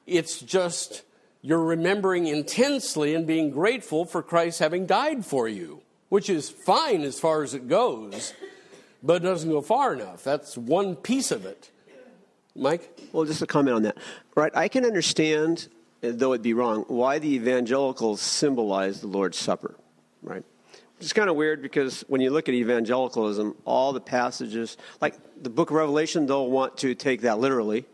It's 0.07 0.39
just 0.39 1.03
you're 1.43 1.63
remembering 1.63 2.25
intensely 2.25 3.13
and 3.13 3.27
being 3.27 3.51
grateful 3.51 4.05
for 4.05 4.23
Christ 4.23 4.59
having 4.59 4.85
died 4.85 5.25
for 5.25 5.47
you, 5.47 5.81
which 6.09 6.29
is 6.29 6.49
fine 6.49 7.01
as 7.01 7.19
far 7.19 7.43
as 7.43 7.53
it 7.53 7.67
goes, 7.67 8.33
but 9.03 9.21
it 9.21 9.25
doesn't 9.25 9.49
go 9.49 9.61
far 9.61 9.93
enough. 9.93 10.23
That's 10.23 10.57
one 10.57 10.95
piece 10.95 11.31
of 11.31 11.45
it. 11.45 11.69
Mike? 12.55 12.99
Well, 13.11 13.25
just 13.25 13.41
a 13.41 13.47
comment 13.47 13.75
on 13.75 13.83
that. 13.83 13.97
Right, 14.35 14.51
I 14.55 14.67
can 14.67 14.85
understand, 14.85 15.67
though 16.01 16.33
it'd 16.33 16.43
be 16.43 16.53
wrong, 16.53 16.85
why 16.87 17.19
the 17.19 17.33
evangelicals 17.33 18.21
symbolize 18.21 19.01
the 19.01 19.07
Lord's 19.07 19.37
Supper, 19.37 19.75
right? 20.21 20.43
It's 20.99 21.13
kind 21.13 21.29
of 21.29 21.35
weird 21.35 21.61
because 21.61 22.05
when 22.07 22.21
you 22.21 22.29
look 22.29 22.47
at 22.47 22.55
evangelicalism, 22.55 23.55
all 23.65 23.91
the 23.91 23.99
passages, 23.99 24.77
like 25.01 25.15
the 25.41 25.49
book 25.49 25.69
of 25.69 25.75
Revelation, 25.75 26.27
they'll 26.27 26.49
want 26.49 26.77
to 26.77 26.95
take 26.95 27.21
that 27.21 27.39
literally, 27.39 27.85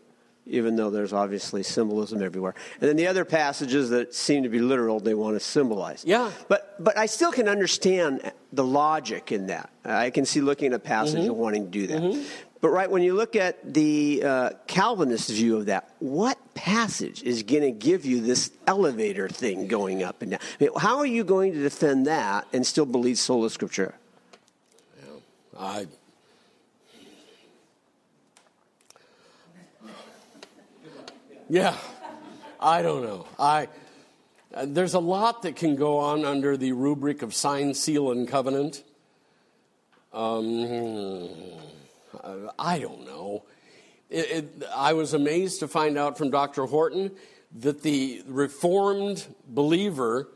even 0.46 0.76
though 0.76 0.92
there's 0.92 1.14
obviously 1.14 1.64
symbolism 1.64 2.22
everywhere. 2.22 2.54
And 2.80 2.90
then 2.90 2.98
the 2.98 3.08
other 3.08 3.26
passages 3.26 3.90
that 3.90 4.14
seem 4.14 4.44
to 4.44 4.50
be 4.50 4.60
literal, 4.60 5.00
they 5.00 5.16
want 5.16 5.36
to 5.36 5.40
symbolize. 5.40 6.04
Yeah. 6.06 6.32
But, 6.48 6.76
but 6.84 6.98
I 6.98 7.08
still 7.08 7.32
can 7.32 7.48
understand 7.48 8.32
the 8.54 8.64
logic 8.64 9.32
in 9.32 9.48
that. 9.48 9.70
I 9.84 10.12
can 10.12 10.26
see 10.26 10.42
looking 10.42 10.68
at 10.68 10.74
a 10.74 10.80
passage 10.80 11.22
mm-hmm. 11.22 11.30
and 11.30 11.38
wanting 11.38 11.66
to 11.66 11.72
do 11.72 11.88
that. 11.88 12.02
Mm-hmm. 12.02 12.22
But 12.62 12.70
right, 12.70 12.92
when 12.92 13.04
you 13.04 13.14
look 13.14 13.38
at 13.38 13.74
the 13.74 14.22
uh, 14.24 14.50
Calvinist 14.68 15.30
view 15.30 15.58
of 15.58 15.68
that, 15.68 15.94
what 16.00 16.38
passage 16.56 17.24
is 17.24 17.44
going 17.44 17.62
to 17.64 17.72
give 17.72 18.06
you 18.06 18.20
this 18.20 18.52
elevator 18.68 19.30
thing 19.30 19.68
going 19.68 20.04
up 20.04 20.22
and 20.22 20.32
down? 20.32 20.42
I 20.42 20.64
mean, 20.64 20.72
how 20.76 20.98
are 20.98 21.06
you 21.06 21.24
going 21.24 21.54
to 21.54 21.60
defend 21.60 22.08
that 22.08 22.48
and 22.52 22.68
still 22.68 22.86
believe 22.86 23.18
sola 23.18 23.48
scriptura? 23.48 23.94
Yeah, 24.98 25.10
I. 25.58 25.88
Yeah, 31.52 31.76
I 32.60 32.82
don't 32.82 33.04
know. 33.04 33.26
I 33.40 33.70
uh, 34.54 34.66
there's 34.68 34.96
a 34.96 35.00
lot 35.00 35.44
that 35.44 35.56
can 35.56 35.76
go 35.76 36.00
on 36.00 36.26
under 36.26 36.58
the 36.58 36.74
rubric 36.74 37.22
of 37.22 37.34
sign, 37.34 37.74
seal, 37.74 38.12
and 38.12 38.28
covenant. 38.28 38.84
Um, 40.12 40.68
I 42.58 42.80
don't 42.80 43.06
know. 43.06 43.44
It, 44.10 44.32
it, 44.32 44.64
I 44.76 44.94
was 44.94 45.14
amazed 45.14 45.60
to 45.60 45.68
find 45.68 45.98
out 45.98 46.18
from 46.18 46.32
Dr. 46.32 46.66
Horton 46.66 47.12
that 47.60 47.82
the 47.82 48.24
Reformed 48.28 49.26
believer 49.48 50.30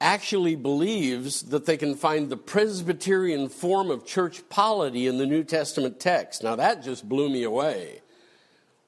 actually 0.00 0.56
believes 0.56 1.42
that 1.42 1.66
they 1.66 1.76
can 1.76 1.94
find 1.94 2.30
the 2.30 2.36
Presbyterian 2.36 3.48
form 3.48 3.90
of 3.90 4.06
church 4.06 4.48
polity 4.48 5.06
in 5.06 5.18
the 5.18 5.26
New 5.26 5.44
Testament 5.44 6.00
text. 6.00 6.42
Now, 6.42 6.56
that 6.56 6.82
just 6.82 7.08
blew 7.08 7.28
me 7.28 7.42
away. 7.42 8.00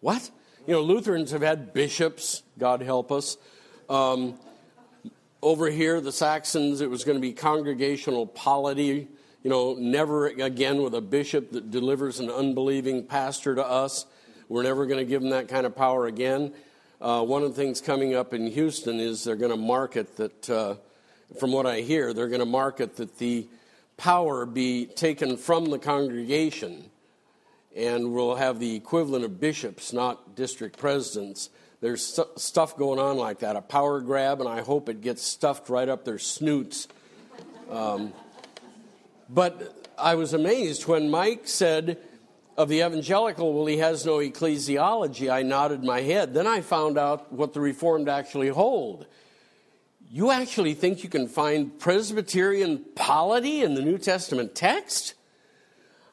What? 0.01 0.31
You 0.67 0.75
know, 0.75 0.81
Lutherans 0.81 1.33
have 1.33 1.43
had 1.43 1.75
bishops, 1.75 2.43
God 2.59 2.83
help 2.83 3.13
us. 3.13 3.37
Um, 3.91 4.39
over 5.43 5.69
here, 5.69 6.01
the 6.01 6.13
Saxons, 6.13 6.81
it 6.81 6.89
was 6.89 7.05
going 7.05 7.17
to 7.17 7.21
be 7.21 7.33
congregational 7.33 8.27
polity. 8.27 9.09
You 9.43 9.51
know, 9.51 9.75
never 9.75 10.29
again 10.29 10.83
with 10.83 10.95
a 10.95 11.01
bishop 11.01 11.51
that 11.51 11.73
delivers 11.73 12.21
an 12.21 12.31
unbelieving 12.31 13.05
pastor 13.05 13.57
to 13.57 13.67
us. 13.67 14.07
We're 14.49 14.63
never 14.63 14.87
going 14.87 15.01
to 15.01 15.05
give 15.05 15.21
them 15.21 15.31
that 15.31 15.49
kind 15.49 15.67
of 15.67 15.75
power 15.75 16.07
again. 16.07 16.53
Uh, 17.01 17.25
one 17.25 17.43
of 17.43 17.49
the 17.49 17.57
things 17.57 17.81
coming 17.81 18.15
up 18.15 18.33
in 18.33 18.47
Houston 18.47 19.01
is 19.01 19.25
they're 19.25 19.35
going 19.35 19.51
to 19.51 19.57
market 19.57 20.17
that, 20.19 20.49
uh, 20.49 20.75
from 21.41 21.51
what 21.51 21.67
I 21.67 21.81
hear, 21.81 22.13
they're 22.13 22.29
going 22.29 22.39
to 22.39 22.47
market 22.47 22.95
that 22.97 23.19
the 23.19 23.49
power 23.97 24.47
be 24.47 24.87
taken 24.87 25.37
from 25.37 25.71
the 25.71 25.79
congregation 25.79 26.85
and 27.75 28.13
we'll 28.13 28.37
have 28.37 28.61
the 28.61 28.77
equivalent 28.77 29.25
of 29.25 29.41
bishops, 29.41 29.93
not 29.93 30.37
district 30.37 30.79
presidents. 30.79 31.51
There's 31.81 32.05
st- 32.05 32.39
stuff 32.39 32.77
going 32.77 33.01
on 33.01 33.17
like 33.17 33.41
that, 33.41 33.57
a 33.57 33.63
power 33.63 34.01
grab, 34.01 34.41
and 34.41 34.49
I 34.49 34.61
hope 34.61 34.89
it 34.89 35.01
gets 35.01 35.23
stuffed 35.23 35.69
right 35.69 35.89
up 35.89 36.05
their 36.05 36.19
snoots. 36.19 36.87
Um, 37.71 38.13
but 39.33 39.91
I 39.97 40.15
was 40.15 40.35
amazed 40.35 40.87
when 40.87 41.11
Mike 41.11 41.49
said 41.49 41.99
of 42.57 42.69
the 42.69 42.81
evangelical, 42.81 43.55
well, 43.55 43.67
he 43.67 43.79
has 43.79 44.05
no 44.05 44.19
ecclesiology. 44.19 45.31
I 45.31 45.43
nodded 45.43 45.83
my 45.83 46.03
head. 46.03 46.35
Then 46.35 46.47
I 46.47 46.61
found 46.61 46.99
out 46.99 47.33
what 47.33 47.55
the 47.55 47.61
Reformed 47.61 48.09
actually 48.09 48.49
hold. 48.49 49.07
You 50.11 50.31
actually 50.31 50.75
think 50.75 51.03
you 51.03 51.09
can 51.09 51.29
find 51.29 51.79
Presbyterian 51.79 52.85
polity 52.95 53.63
in 53.63 53.75
the 53.75 53.81
New 53.81 53.97
Testament 53.97 54.55
text? 54.55 55.15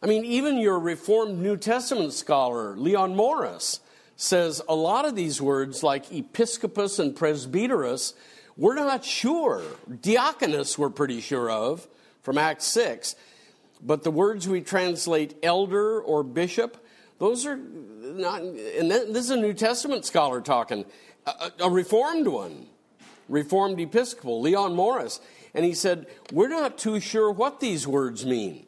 I 0.01 0.07
mean, 0.07 0.23
even 0.23 0.57
your 0.57 0.79
Reformed 0.79 1.39
New 1.39 1.57
Testament 1.57 2.13
scholar, 2.13 2.77
Leon 2.77 3.17
Morris, 3.17 3.81
says 4.15 4.61
a 4.69 4.75
lot 4.75 5.05
of 5.05 5.15
these 5.15 5.41
words, 5.41 5.83
like 5.83 6.09
episcopus 6.13 6.99
and 6.99 7.13
presbyteros, 7.13 8.13
we're 8.55 8.75
not 8.75 9.03
sure. 9.03 9.61
Diaconus, 9.89 10.77
we're 10.77 10.89
pretty 10.89 11.19
sure 11.19 11.51
of 11.51 11.85
from 12.21 12.37
Acts 12.37 12.65
6. 12.65 13.15
But 13.81 14.03
the 14.03 14.11
words 14.11 14.47
we 14.47 14.61
translate 14.61 15.35
elder 15.41 16.01
or 16.01 16.23
bishop, 16.23 16.85
those 17.17 17.45
are 17.45 17.57
not, 17.57 18.41
and 18.41 18.91
this 18.91 19.25
is 19.25 19.29
a 19.29 19.37
New 19.37 19.53
Testament 19.53 20.05
scholar 20.05 20.41
talking, 20.41 20.85
a, 21.25 21.51
a 21.61 21.69
Reformed 21.69 22.27
one, 22.27 22.67
Reformed 23.29 23.79
Episcopal, 23.79 24.41
Leon 24.41 24.75
Morris. 24.75 25.21
And 25.53 25.65
he 25.65 25.73
said, 25.73 26.07
We're 26.31 26.49
not 26.49 26.77
too 26.77 26.99
sure 26.99 27.31
what 27.31 27.59
these 27.59 27.87
words 27.87 28.25
mean. 28.25 28.65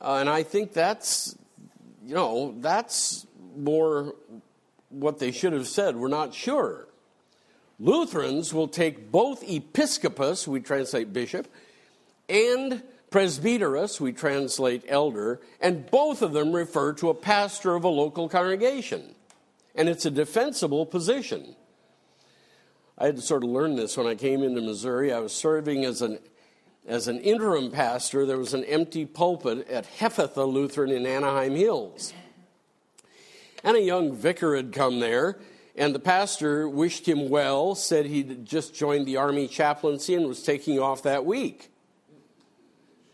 Uh, 0.00 0.18
and 0.20 0.28
I 0.28 0.42
think 0.42 0.72
that's, 0.72 1.36
you 2.04 2.14
know, 2.14 2.54
that's 2.58 3.26
more 3.56 4.14
what 4.90 5.18
they 5.18 5.30
should 5.30 5.52
have 5.52 5.68
said. 5.68 5.96
We're 5.96 6.08
not 6.08 6.34
sure. 6.34 6.88
Lutherans 7.78 8.54
will 8.54 8.68
take 8.68 9.10
both 9.10 9.42
episcopus, 9.48 10.48
we 10.48 10.60
translate 10.60 11.12
bishop, 11.12 11.48
and 12.28 12.82
presbyteros, 13.10 14.00
we 14.00 14.12
translate 14.12 14.84
elder, 14.88 15.40
and 15.60 15.90
both 15.90 16.22
of 16.22 16.32
them 16.32 16.52
refer 16.52 16.92
to 16.94 17.10
a 17.10 17.14
pastor 17.14 17.74
of 17.74 17.84
a 17.84 17.88
local 17.88 18.28
congregation. 18.28 19.14
And 19.74 19.88
it's 19.88 20.06
a 20.06 20.10
defensible 20.10 20.86
position. 20.86 21.54
I 22.98 23.06
had 23.06 23.16
to 23.16 23.22
sort 23.22 23.44
of 23.44 23.50
learn 23.50 23.76
this 23.76 23.96
when 23.96 24.06
I 24.06 24.14
came 24.14 24.42
into 24.42 24.60
Missouri. 24.60 25.12
I 25.12 25.18
was 25.18 25.32
serving 25.32 25.84
as 25.84 26.02
an 26.02 26.18
as 26.86 27.08
an 27.08 27.18
interim 27.20 27.72
pastor, 27.72 28.24
there 28.24 28.38
was 28.38 28.54
an 28.54 28.64
empty 28.64 29.04
pulpit 29.04 29.68
at 29.68 29.86
Hephatha 29.86 30.44
Lutheran 30.44 30.92
in 30.92 31.04
Anaheim 31.04 31.56
Hills. 31.56 32.14
And 33.64 33.76
a 33.76 33.82
young 33.82 34.14
vicar 34.14 34.54
had 34.54 34.72
come 34.72 35.00
there, 35.00 35.40
and 35.74 35.92
the 35.92 35.98
pastor 35.98 36.68
wished 36.68 37.08
him 37.08 37.28
well, 37.28 37.74
said 37.74 38.06
he'd 38.06 38.44
just 38.44 38.72
joined 38.72 39.06
the 39.06 39.16
Army 39.16 39.48
chaplaincy 39.48 40.14
and 40.14 40.28
was 40.28 40.44
taking 40.44 40.78
off 40.78 41.02
that 41.02 41.24
week. 41.24 41.72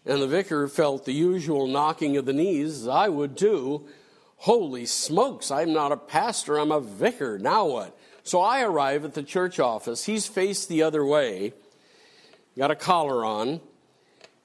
And 0.04 0.20
the 0.20 0.26
vicar 0.26 0.66
felt 0.68 1.04
the 1.04 1.12
usual 1.12 1.66
knocking 1.66 2.16
of 2.16 2.26
the 2.26 2.32
knees, 2.32 2.88
I 2.88 3.08
would 3.08 3.36
too. 3.36 3.86
Holy 4.36 4.86
smokes, 4.86 5.50
I'm 5.50 5.72
not 5.72 5.92
a 5.92 5.96
pastor, 5.96 6.58
I'm 6.58 6.72
a 6.72 6.80
vicar. 6.80 7.38
Now 7.38 7.66
what? 7.66 7.96
So 8.24 8.40
I 8.40 8.62
arrive 8.62 9.04
at 9.04 9.14
the 9.14 9.22
church 9.22 9.60
office. 9.60 10.04
He's 10.04 10.26
faced 10.26 10.68
the 10.68 10.82
other 10.82 11.04
way 11.04 11.52
got 12.56 12.70
a 12.70 12.76
collar 12.76 13.24
on, 13.24 13.60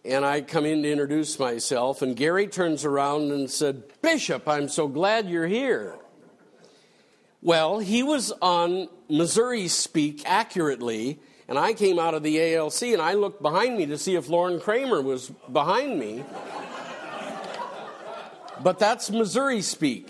and 0.05 0.25
I 0.25 0.41
come 0.41 0.65
in 0.65 0.83
to 0.83 0.91
introduce 0.91 1.39
myself, 1.39 2.01
and 2.01 2.15
Gary 2.15 2.47
turns 2.47 2.85
around 2.85 3.31
and 3.31 3.49
said, 3.49 3.83
Bishop, 4.01 4.47
I'm 4.47 4.69
so 4.69 4.87
glad 4.87 5.29
you're 5.29 5.47
here. 5.47 5.95
Well, 7.41 7.79
he 7.79 8.03
was 8.03 8.31
on 8.41 8.87
Missouri 9.09 9.67
Speak 9.67 10.23
accurately, 10.25 11.19
and 11.47 11.57
I 11.57 11.73
came 11.73 11.97
out 11.99 12.13
of 12.13 12.23
the 12.23 12.55
ALC 12.55 12.81
and 12.83 13.01
I 13.01 13.13
looked 13.13 13.41
behind 13.41 13.77
me 13.77 13.85
to 13.87 13.97
see 13.97 14.15
if 14.15 14.29
Lauren 14.29 14.59
Kramer 14.59 15.01
was 15.01 15.31
behind 15.51 15.97
me. 15.97 16.23
but 18.61 18.79
that's 18.79 19.09
Missouri 19.09 19.61
Speak. 19.61 20.09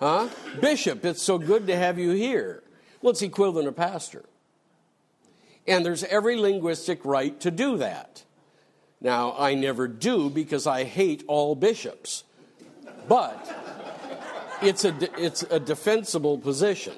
Huh? 0.00 0.28
Bishop, 0.60 1.04
it's 1.04 1.22
so 1.22 1.38
good 1.38 1.66
to 1.66 1.76
have 1.76 1.98
you 1.98 2.10
here. 2.10 2.62
Well, 3.02 3.10
it's 3.10 3.22
equivalent 3.22 3.66
to 3.66 3.72
pastor. 3.72 4.24
And 5.66 5.86
there's 5.86 6.02
every 6.04 6.36
linguistic 6.36 7.04
right 7.04 7.38
to 7.40 7.50
do 7.50 7.76
that. 7.78 8.24
Now, 9.00 9.34
I 9.38 9.54
never 9.54 9.88
do 9.88 10.30
because 10.30 10.66
I 10.66 10.84
hate 10.84 11.24
all 11.26 11.54
bishops. 11.54 12.24
But 13.08 13.52
it's 14.62 14.84
a, 14.84 14.96
it's 15.20 15.42
a 15.44 15.60
defensible 15.60 16.38
position. 16.38 16.94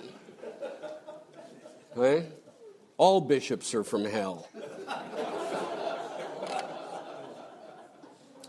Okay? 1.96 2.26
All 2.96 3.20
bishops 3.20 3.74
are 3.74 3.84
from 3.84 4.04
hell. 4.04 4.48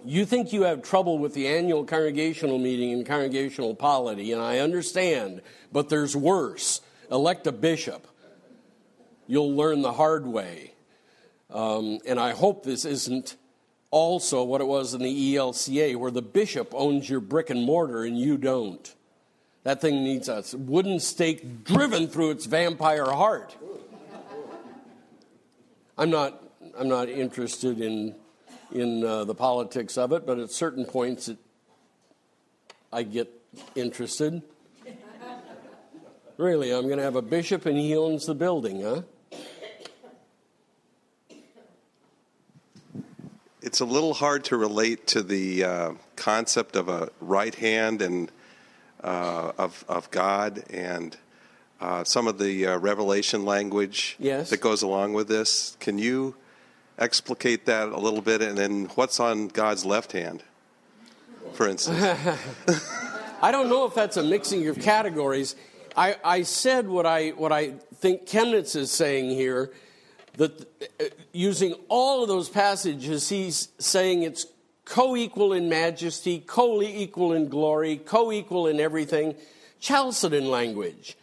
You 0.04 0.26
think 0.26 0.54
you 0.54 0.64
have 0.64 0.84
trouble 0.84 1.18
with 1.18 1.34
the 1.34 1.48
annual 1.48 1.84
congregational 1.84 2.60
meeting 2.60 2.94
and 2.94 3.06
congregational 3.06 3.74
polity, 3.74 4.32
and 4.32 4.42
I 4.42 4.60
understand, 4.60 5.42
but 5.72 5.90
there's 5.90 6.16
worse. 6.16 6.82
Elect 7.10 7.48
a 7.48 7.52
bishop 7.52 8.08
you'll 9.28 9.56
learn 9.56 9.82
the 9.82 9.94
hard 9.94 10.26
way. 10.26 10.74
Um, 11.50 12.00
and 12.06 12.20
I 12.20 12.32
hope 12.32 12.64
this 12.64 12.86
isn't 12.86 13.36
also 13.92 14.44
what 14.44 14.62
it 14.62 14.66
was 14.68 14.94
in 14.94 15.02
the 15.02 15.36
ELCA, 15.36 15.96
where 15.96 16.12
the 16.12 16.22
bishop 16.22 16.74
owns 16.74 17.10
your 17.10 17.20
brick 17.20 17.50
and 17.50 17.64
mortar 17.64 18.04
and 18.04 18.18
you 18.20 18.38
don't. 18.38 18.94
That 19.64 19.82
thing 19.82 20.04
needs 20.04 20.30
a 20.30 20.44
wooden 20.56 21.00
stake 21.00 21.64
driven 21.64 22.08
through 22.08 22.32
its 22.32 22.46
vampire 22.46 23.06
heart. 23.06 23.56
I'm 25.98 26.10
not, 26.10 26.44
I'm 26.78 26.88
not 26.88 27.10
interested 27.10 27.82
in, 27.82 28.16
in 28.72 29.04
uh, 29.04 29.24
the 29.24 29.36
politics 29.36 29.98
of 29.98 30.12
it, 30.12 30.26
but 30.26 30.40
at 30.40 30.52
certain 30.52 30.86
points 30.86 31.30
it, 31.30 31.38
I 32.92 33.04
get 33.04 33.32
interested. 33.76 34.42
Really, 36.38 36.72
I'm 36.72 36.84
going 36.84 36.98
to 36.98 37.04
have 37.04 37.16
a 37.16 37.22
bishop 37.22 37.66
and 37.66 37.78
he 37.78 37.96
owns 37.96 38.26
the 38.26 38.36
building, 38.36 38.82
huh? 38.82 39.04
it's 43.66 43.80
a 43.80 43.86
little 43.86 44.14
hard 44.14 44.44
to 44.46 44.56
relate 44.56 45.08
to 45.08 45.24
the 45.24 45.64
uh, 45.64 45.92
concept 46.16 46.76
of 46.76 46.88
a 46.88 47.10
right 47.20 47.56
hand 47.56 48.02
and 48.04 48.32
uh, 49.04 49.52
of 49.58 49.84
of 49.90 50.10
God 50.12 50.64
and 50.70 51.18
uh, 51.80 52.04
some 52.04 52.28
of 52.28 52.38
the 52.40 52.66
uh, 52.66 52.78
revelation 52.78 53.46
language 53.46 54.16
yes. 54.20 54.50
that 54.50 54.62
goes 54.62 54.82
along 54.82 55.14
with 55.14 55.28
this. 55.28 55.76
Can 55.80 55.98
you 55.98 56.36
explicate 56.98 57.66
that 57.66 57.90
a 57.90 57.98
little 57.98 58.22
bit? 58.22 58.42
And 58.42 58.58
then 58.58 58.86
what's 58.96 59.20
on 59.20 59.48
God's 59.50 59.86
left 59.86 60.12
hand, 60.12 60.44
for 61.54 61.68
instance? 61.68 62.02
I 63.42 63.52
don't 63.52 63.70
know 63.70 63.86
if 63.86 63.94
that's 63.94 64.18
a 64.18 64.24
mixing 64.24 64.68
of 64.68 64.80
categories. 64.80 65.56
I, 65.98 66.16
I 66.24 66.42
said 66.44 66.88
what 66.88 67.06
I 67.06 67.30
what 67.30 67.52
I 67.52 67.72
think 67.96 68.26
Chemnitz 68.26 68.76
is 68.76 68.92
saying 68.92 69.30
here 69.30 69.72
that 70.38 70.62
uh, 71.00 71.06
using 71.32 71.74
all 71.88 72.22
of 72.22 72.28
those 72.28 72.50
passages, 72.50 73.30
he's 73.30 73.70
saying 73.80 74.24
it's 74.24 74.46
co 74.84 75.16
equal 75.16 75.54
in 75.54 75.70
majesty, 75.70 76.40
co 76.40 76.82
equal 76.82 77.34
in 77.34 77.48
glory, 77.48 77.98
co 77.98 78.32
equal 78.32 78.68
in 78.68 78.80
everything. 78.80 79.36
Chalcedon 79.80 80.50
language. 80.50 81.18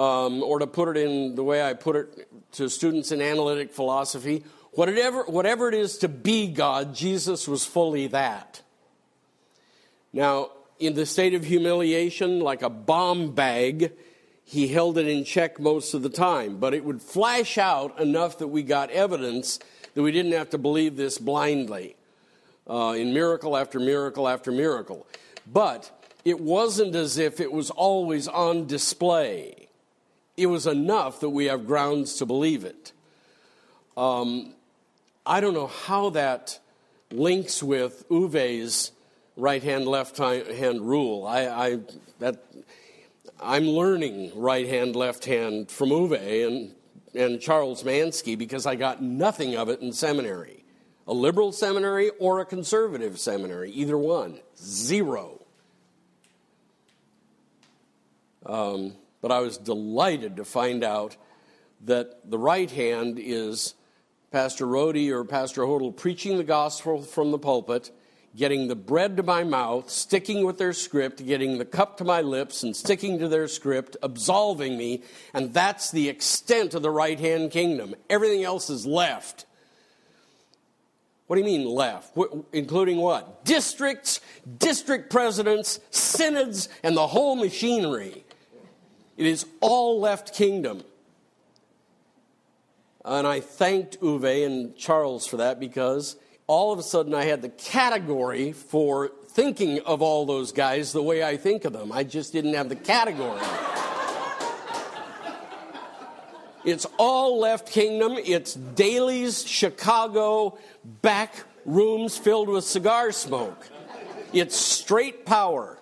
Um, 0.00 0.42
or 0.42 0.60
to 0.60 0.66
put 0.66 0.96
it 0.96 0.96
in 0.96 1.34
the 1.34 1.44
way 1.44 1.62
I 1.62 1.74
put 1.74 1.94
it 1.94 2.28
to 2.52 2.70
students 2.70 3.12
in 3.12 3.20
analytic 3.20 3.70
philosophy, 3.70 4.44
whatever, 4.72 5.24
whatever 5.24 5.68
it 5.68 5.74
is 5.74 5.98
to 5.98 6.08
be 6.08 6.46
God, 6.46 6.94
Jesus 6.94 7.46
was 7.46 7.66
fully 7.66 8.06
that. 8.06 8.62
Now, 10.10 10.52
in 10.78 10.94
the 10.94 11.04
state 11.04 11.34
of 11.34 11.44
humiliation, 11.44 12.40
like 12.40 12.62
a 12.62 12.70
bomb 12.70 13.34
bag, 13.34 13.92
he 14.42 14.68
held 14.68 14.96
it 14.96 15.06
in 15.06 15.22
check 15.24 15.60
most 15.60 15.92
of 15.92 16.02
the 16.02 16.08
time, 16.08 16.56
but 16.56 16.72
it 16.72 16.82
would 16.82 17.02
flash 17.02 17.58
out 17.58 18.00
enough 18.00 18.38
that 18.38 18.48
we 18.48 18.62
got 18.62 18.90
evidence 18.90 19.58
that 19.92 20.00
we 20.02 20.12
didn't 20.12 20.32
have 20.32 20.48
to 20.48 20.56
believe 20.56 20.96
this 20.96 21.18
blindly 21.18 21.94
uh, 22.66 22.94
in 22.96 23.12
miracle 23.12 23.54
after 23.54 23.78
miracle 23.78 24.26
after 24.26 24.50
miracle. 24.50 25.06
But 25.46 25.90
it 26.24 26.40
wasn't 26.40 26.94
as 26.94 27.18
if 27.18 27.38
it 27.38 27.52
was 27.52 27.68
always 27.68 28.28
on 28.28 28.66
display. 28.66 29.59
It 30.40 30.46
was 30.46 30.66
enough 30.66 31.20
that 31.20 31.28
we 31.28 31.44
have 31.46 31.66
grounds 31.66 32.14
to 32.14 32.24
believe 32.24 32.64
it. 32.64 32.92
Um, 33.94 34.54
I 35.26 35.42
don't 35.42 35.52
know 35.52 35.66
how 35.66 36.08
that 36.10 36.58
links 37.12 37.62
with 37.62 38.08
Uwe's 38.08 38.92
right 39.36 39.62
hand, 39.62 39.86
left 39.86 40.16
hand 40.16 40.80
rule. 40.80 41.26
I, 41.26 41.46
I, 41.46 41.78
that, 42.20 42.42
I'm 43.38 43.68
learning 43.68 44.32
right 44.34 44.66
hand, 44.66 44.96
left 44.96 45.26
hand 45.26 45.70
from 45.70 45.90
Uwe 45.90 46.46
and, 46.46 46.74
and 47.14 47.38
Charles 47.38 47.84
Manske 47.84 48.38
because 48.38 48.64
I 48.64 48.76
got 48.76 49.02
nothing 49.02 49.56
of 49.56 49.68
it 49.68 49.82
in 49.82 49.92
seminary. 49.92 50.64
A 51.06 51.12
liberal 51.12 51.52
seminary 51.52 52.12
or 52.18 52.40
a 52.40 52.46
conservative 52.46 53.20
seminary, 53.20 53.72
either 53.72 53.98
one, 53.98 54.40
zero. 54.56 55.42
Um, 58.46 58.94
but 59.20 59.32
I 59.32 59.40
was 59.40 59.58
delighted 59.58 60.36
to 60.36 60.44
find 60.44 60.82
out 60.82 61.16
that 61.82 62.30
the 62.30 62.38
right 62.38 62.70
hand 62.70 63.18
is 63.18 63.74
Pastor 64.30 64.66
Rody 64.66 65.10
or 65.10 65.24
Pastor 65.24 65.62
Hodel 65.62 65.96
preaching 65.96 66.36
the 66.36 66.44
gospel 66.44 67.02
from 67.02 67.30
the 67.30 67.38
pulpit, 67.38 67.90
getting 68.36 68.68
the 68.68 68.76
bread 68.76 69.16
to 69.16 69.22
my 69.22 69.42
mouth, 69.42 69.90
sticking 69.90 70.44
with 70.44 70.56
their 70.56 70.72
script, 70.72 71.24
getting 71.26 71.58
the 71.58 71.64
cup 71.64 71.96
to 71.96 72.04
my 72.04 72.20
lips, 72.20 72.62
and 72.62 72.76
sticking 72.76 73.18
to 73.18 73.28
their 73.28 73.48
script, 73.48 73.96
absolving 74.02 74.76
me, 74.76 75.02
and 75.34 75.52
that's 75.52 75.90
the 75.90 76.08
extent 76.08 76.74
of 76.74 76.82
the 76.82 76.90
right 76.90 77.18
hand 77.18 77.50
kingdom. 77.50 77.94
Everything 78.08 78.44
else 78.44 78.70
is 78.70 78.86
left. 78.86 79.46
What 81.26 81.36
do 81.36 81.42
you 81.42 81.46
mean 81.46 81.66
left? 81.66 82.16
including 82.52 82.98
what? 82.98 83.44
Districts, 83.44 84.20
district 84.58 85.10
presidents, 85.10 85.78
synods, 85.90 86.68
and 86.82 86.96
the 86.96 87.06
whole 87.06 87.36
machinery. 87.36 88.24
It 89.20 89.26
is 89.26 89.44
all 89.60 90.00
left 90.00 90.32
kingdom. 90.32 90.82
And 93.04 93.26
I 93.26 93.40
thanked 93.40 94.00
Uwe 94.00 94.46
and 94.46 94.74
Charles 94.78 95.26
for 95.26 95.36
that 95.36 95.60
because 95.60 96.16
all 96.46 96.72
of 96.72 96.78
a 96.78 96.82
sudden 96.82 97.12
I 97.12 97.24
had 97.24 97.42
the 97.42 97.50
category 97.50 98.52
for 98.52 99.10
thinking 99.26 99.80
of 99.80 100.00
all 100.00 100.24
those 100.24 100.52
guys 100.52 100.92
the 100.92 101.02
way 101.02 101.22
I 101.22 101.36
think 101.36 101.66
of 101.66 101.74
them. 101.74 101.92
I 101.92 102.02
just 102.02 102.32
didn't 102.32 102.54
have 102.54 102.70
the 102.70 102.76
category. 102.76 103.42
it's 106.64 106.86
all 106.96 107.38
left 107.40 107.70
kingdom. 107.70 108.12
It's 108.24 108.54
Daley's 108.54 109.46
Chicago 109.46 110.56
back 111.02 111.44
rooms 111.66 112.16
filled 112.16 112.48
with 112.48 112.64
cigar 112.64 113.12
smoke. 113.12 113.68
It's 114.32 114.56
straight 114.56 115.26
power 115.26 115.78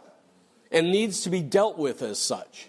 and 0.72 0.90
needs 0.90 1.20
to 1.20 1.30
be 1.30 1.40
dealt 1.40 1.78
with 1.78 2.02
as 2.02 2.18
such. 2.18 2.67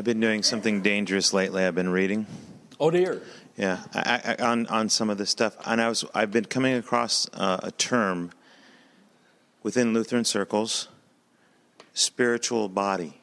I've 0.00 0.04
been 0.04 0.20
doing 0.20 0.42
something 0.42 0.80
dangerous 0.80 1.34
lately. 1.34 1.62
I've 1.62 1.74
been 1.74 1.90
reading. 1.90 2.24
Oh 2.80 2.90
dear. 2.90 3.20
Yeah, 3.58 3.82
I, 3.92 4.34
I, 4.38 4.42
on 4.42 4.66
on 4.68 4.88
some 4.88 5.10
of 5.10 5.18
this 5.18 5.28
stuff, 5.28 5.54
and 5.66 5.78
I 5.78 5.90
was 5.90 6.06
I've 6.14 6.30
been 6.30 6.46
coming 6.46 6.72
across 6.72 7.28
uh, 7.34 7.60
a 7.62 7.70
term 7.70 8.30
within 9.62 9.92
Lutheran 9.92 10.24
circles, 10.24 10.88
spiritual 11.92 12.70
body, 12.70 13.20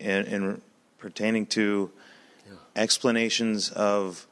and, 0.00 0.28
and 0.28 0.62
pertaining 0.98 1.44
to 1.46 1.90
yeah. 2.46 2.54
explanations 2.76 3.70
of 3.70 4.28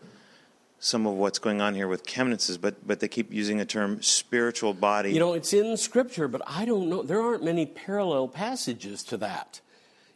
some 0.78 1.08
of 1.08 1.14
what's 1.14 1.40
going 1.40 1.60
on 1.60 1.74
here 1.74 1.88
with 1.88 2.06
Chemnitzes, 2.06 2.60
but 2.60 2.86
but 2.86 3.00
they 3.00 3.08
keep 3.08 3.32
using 3.32 3.56
the 3.56 3.64
term 3.64 4.00
spiritual 4.00 4.74
body. 4.74 5.12
You 5.12 5.18
know, 5.18 5.32
it's 5.32 5.52
in 5.52 5.76
Scripture, 5.76 6.28
but 6.28 6.42
I 6.46 6.66
don't 6.66 6.88
know. 6.88 7.02
There 7.02 7.20
aren't 7.20 7.42
many 7.42 7.66
parallel 7.66 8.28
passages 8.28 9.02
to 9.02 9.16
that. 9.16 9.60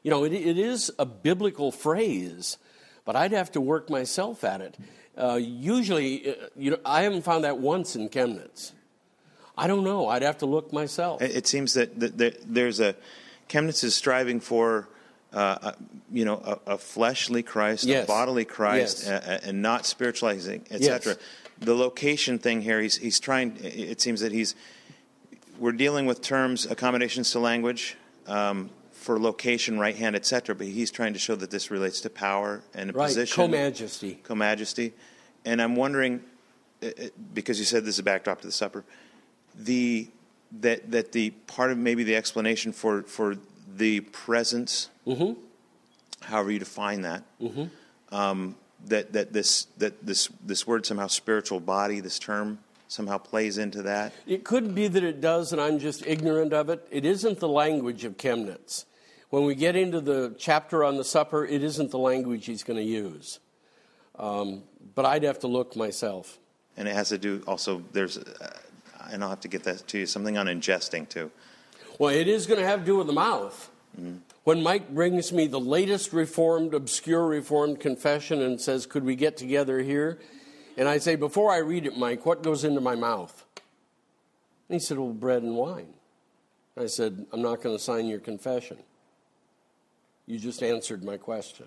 You 0.04 0.10
know, 0.10 0.22
it, 0.24 0.32
it 0.32 0.58
is 0.58 0.92
a 0.98 1.06
biblical 1.06 1.72
phrase, 1.72 2.58
but 3.04 3.16
I'd 3.16 3.32
have 3.32 3.50
to 3.52 3.60
work 3.60 3.90
myself 3.90 4.44
at 4.44 4.60
it. 4.60 4.76
Uh, 5.18 5.36
usually, 5.36 6.30
uh, 6.30 6.34
you 6.56 6.70
know, 6.70 6.78
I 6.84 7.02
haven't 7.02 7.22
found 7.22 7.44
that 7.44 7.58
once 7.58 7.96
in 7.96 8.08
Chemnitz. 8.10 8.72
I 9.56 9.66
don't 9.66 9.82
know. 9.82 10.08
I'd 10.08 10.22
have 10.22 10.38
to 10.38 10.46
look 10.46 10.72
myself. 10.72 11.22
It 11.22 11.46
seems 11.46 11.74
that, 11.74 11.98
that, 12.00 12.18
that 12.18 12.54
there's 12.54 12.80
a 12.80 12.96
Chemnitz 13.48 13.82
is 13.82 13.94
striving 13.94 14.40
for, 14.40 14.88
uh, 15.32 15.58
a, 15.62 15.74
you 16.12 16.24
know, 16.24 16.60
a, 16.66 16.72
a, 16.72 16.78
fleshly 16.78 17.42
Christ, 17.42 17.84
yes. 17.84 18.04
a 18.04 18.06
bodily 18.06 18.44
Christ, 18.44 19.04
yes. 19.06 19.44
and 19.44 19.62
not 19.62 19.86
spiritualizing, 19.86 20.66
etc. 20.70 21.12
Yes. 21.12 21.18
The 21.60 21.74
location 21.74 22.38
thing 22.38 22.62
here, 22.62 22.80
he's 22.80 22.96
he's 22.96 23.20
trying. 23.20 23.56
It 23.62 24.00
seems 24.00 24.20
that 24.20 24.32
he's 24.32 24.56
we're 25.58 25.72
dealing 25.72 26.06
with 26.06 26.20
terms, 26.20 26.66
accommodations 26.66 27.30
to 27.30 27.38
language. 27.38 27.96
Um, 28.26 28.70
for 29.04 29.20
location, 29.20 29.78
right 29.78 29.94
hand, 29.94 30.16
etc. 30.16 30.54
But 30.54 30.68
he's 30.68 30.90
trying 30.90 31.12
to 31.12 31.18
show 31.18 31.34
that 31.36 31.50
this 31.50 31.70
relates 31.70 32.00
to 32.00 32.10
power 32.10 32.62
and 32.72 32.94
right. 32.94 33.08
position, 33.08 33.36
co-majesty, 33.36 34.18
co-majesty. 34.22 34.94
And 35.44 35.60
I'm 35.60 35.76
wondering, 35.76 36.22
uh, 36.82 36.86
uh, 36.86 37.08
because 37.34 37.58
you 37.58 37.66
said 37.66 37.84
this 37.84 37.96
is 37.96 37.98
a 37.98 38.02
backdrop 38.02 38.40
to 38.40 38.46
the 38.46 38.52
supper, 38.52 38.82
the 39.54 40.08
that 40.60 40.90
that 40.90 41.12
the 41.12 41.30
part 41.46 41.70
of 41.70 41.76
maybe 41.76 42.02
the 42.02 42.16
explanation 42.16 42.72
for 42.72 43.02
for 43.02 43.36
the 43.76 44.00
presence, 44.00 44.88
mm-hmm. 45.06 45.38
however 46.22 46.50
you 46.50 46.58
define 46.58 47.02
that, 47.02 47.24
mm-hmm. 47.38 48.14
um, 48.14 48.56
that 48.86 49.12
that 49.12 49.34
this 49.34 49.66
that 49.76 50.04
this 50.04 50.30
this 50.42 50.66
word 50.66 50.86
somehow 50.86 51.08
spiritual 51.08 51.60
body, 51.60 52.00
this 52.00 52.18
term 52.18 52.58
somehow 52.88 53.18
plays 53.18 53.58
into 53.58 53.82
that? 53.82 54.14
It 54.26 54.44
could 54.44 54.74
be 54.74 54.88
that 54.88 55.04
it 55.04 55.20
does, 55.20 55.52
and 55.52 55.60
I'm 55.60 55.78
just 55.78 56.06
ignorant 56.06 56.54
of 56.54 56.70
it. 56.70 56.86
It 56.90 57.04
isn't 57.04 57.40
the 57.40 57.48
language 57.48 58.04
of 58.04 58.16
Chemnitz. 58.16 58.86
When 59.34 59.46
we 59.46 59.56
get 59.56 59.74
into 59.74 60.00
the 60.00 60.32
chapter 60.38 60.84
on 60.84 60.96
the 60.96 61.02
supper, 61.02 61.44
it 61.44 61.64
isn't 61.64 61.90
the 61.90 61.98
language 61.98 62.46
he's 62.46 62.62
going 62.62 62.76
to 62.76 62.84
use. 62.84 63.40
Um, 64.16 64.62
but 64.94 65.04
I'd 65.04 65.24
have 65.24 65.40
to 65.40 65.48
look 65.48 65.74
myself. 65.74 66.38
And 66.76 66.86
it 66.86 66.94
has 66.94 67.08
to 67.08 67.18
do 67.18 67.42
also, 67.44 67.82
there's, 67.90 68.16
uh, 68.16 68.56
and 69.10 69.24
I'll 69.24 69.30
have 69.30 69.40
to 69.40 69.48
get 69.48 69.64
that 69.64 69.88
to 69.88 69.98
you, 69.98 70.06
something 70.06 70.38
on 70.38 70.46
ingesting 70.46 71.08
too. 71.08 71.32
Well, 71.98 72.14
it 72.14 72.28
is 72.28 72.46
going 72.46 72.60
to 72.60 72.66
have 72.66 72.78
to 72.78 72.86
do 72.86 72.96
with 72.96 73.08
the 73.08 73.12
mouth. 73.12 73.72
Mm-hmm. 74.00 74.18
When 74.44 74.62
Mike 74.62 74.94
brings 74.94 75.32
me 75.32 75.48
the 75.48 75.58
latest 75.58 76.12
Reformed, 76.12 76.72
obscure 76.72 77.26
Reformed 77.26 77.80
confession 77.80 78.40
and 78.40 78.60
says, 78.60 78.86
Could 78.86 79.02
we 79.02 79.16
get 79.16 79.36
together 79.36 79.80
here? 79.80 80.20
And 80.76 80.88
I 80.88 80.98
say, 80.98 81.16
Before 81.16 81.50
I 81.50 81.58
read 81.58 81.86
it, 81.86 81.98
Mike, 81.98 82.24
what 82.24 82.44
goes 82.44 82.62
into 82.62 82.80
my 82.80 82.94
mouth? 82.94 83.44
And 84.68 84.74
he 84.74 84.78
said, 84.78 84.96
Well, 84.96 85.12
bread 85.12 85.42
and 85.42 85.56
wine. 85.56 85.94
I 86.76 86.86
said, 86.86 87.26
I'm 87.32 87.42
not 87.42 87.62
going 87.62 87.76
to 87.76 87.82
sign 87.82 88.06
your 88.06 88.20
confession. 88.20 88.76
You 90.26 90.38
just 90.38 90.62
answered 90.62 91.04
my 91.04 91.16
question. 91.16 91.66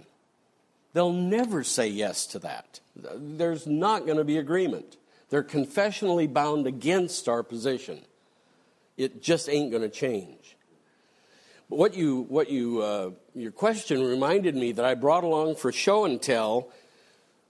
They'll 0.94 1.14
never 1.14 1.64
say 1.64 1.88
yes 1.88 2.26
to 2.28 2.40
that. 2.40 2.80
There's 2.96 3.68
not 3.68 4.06
going 4.06 4.18
to 4.18 4.24
be 4.24 4.38
agreement. 4.38 4.98
They're 5.30 5.44
confessionally 5.44 6.32
bound 6.32 6.66
against 6.66 7.28
our 7.28 7.44
position. 7.44 8.02
It 8.96 9.22
just 9.22 9.50
ain't 9.50 9.72
going 9.72 9.84
to 9.84 9.90
change. 9.90 10.56
But 11.70 11.78
what 11.78 11.94
you, 11.94 12.26
what 12.30 12.50
you, 12.50 12.82
uh, 12.82 13.12
your 13.36 13.52
question 13.52 14.02
reminded 14.04 14.56
me 14.56 14.72
that 14.72 14.86
I 14.86 14.96
brought 14.96 15.24
along 15.24 15.58
for 15.58 15.72
show 15.72 16.06
and 16.06 16.22
tell 16.22 16.70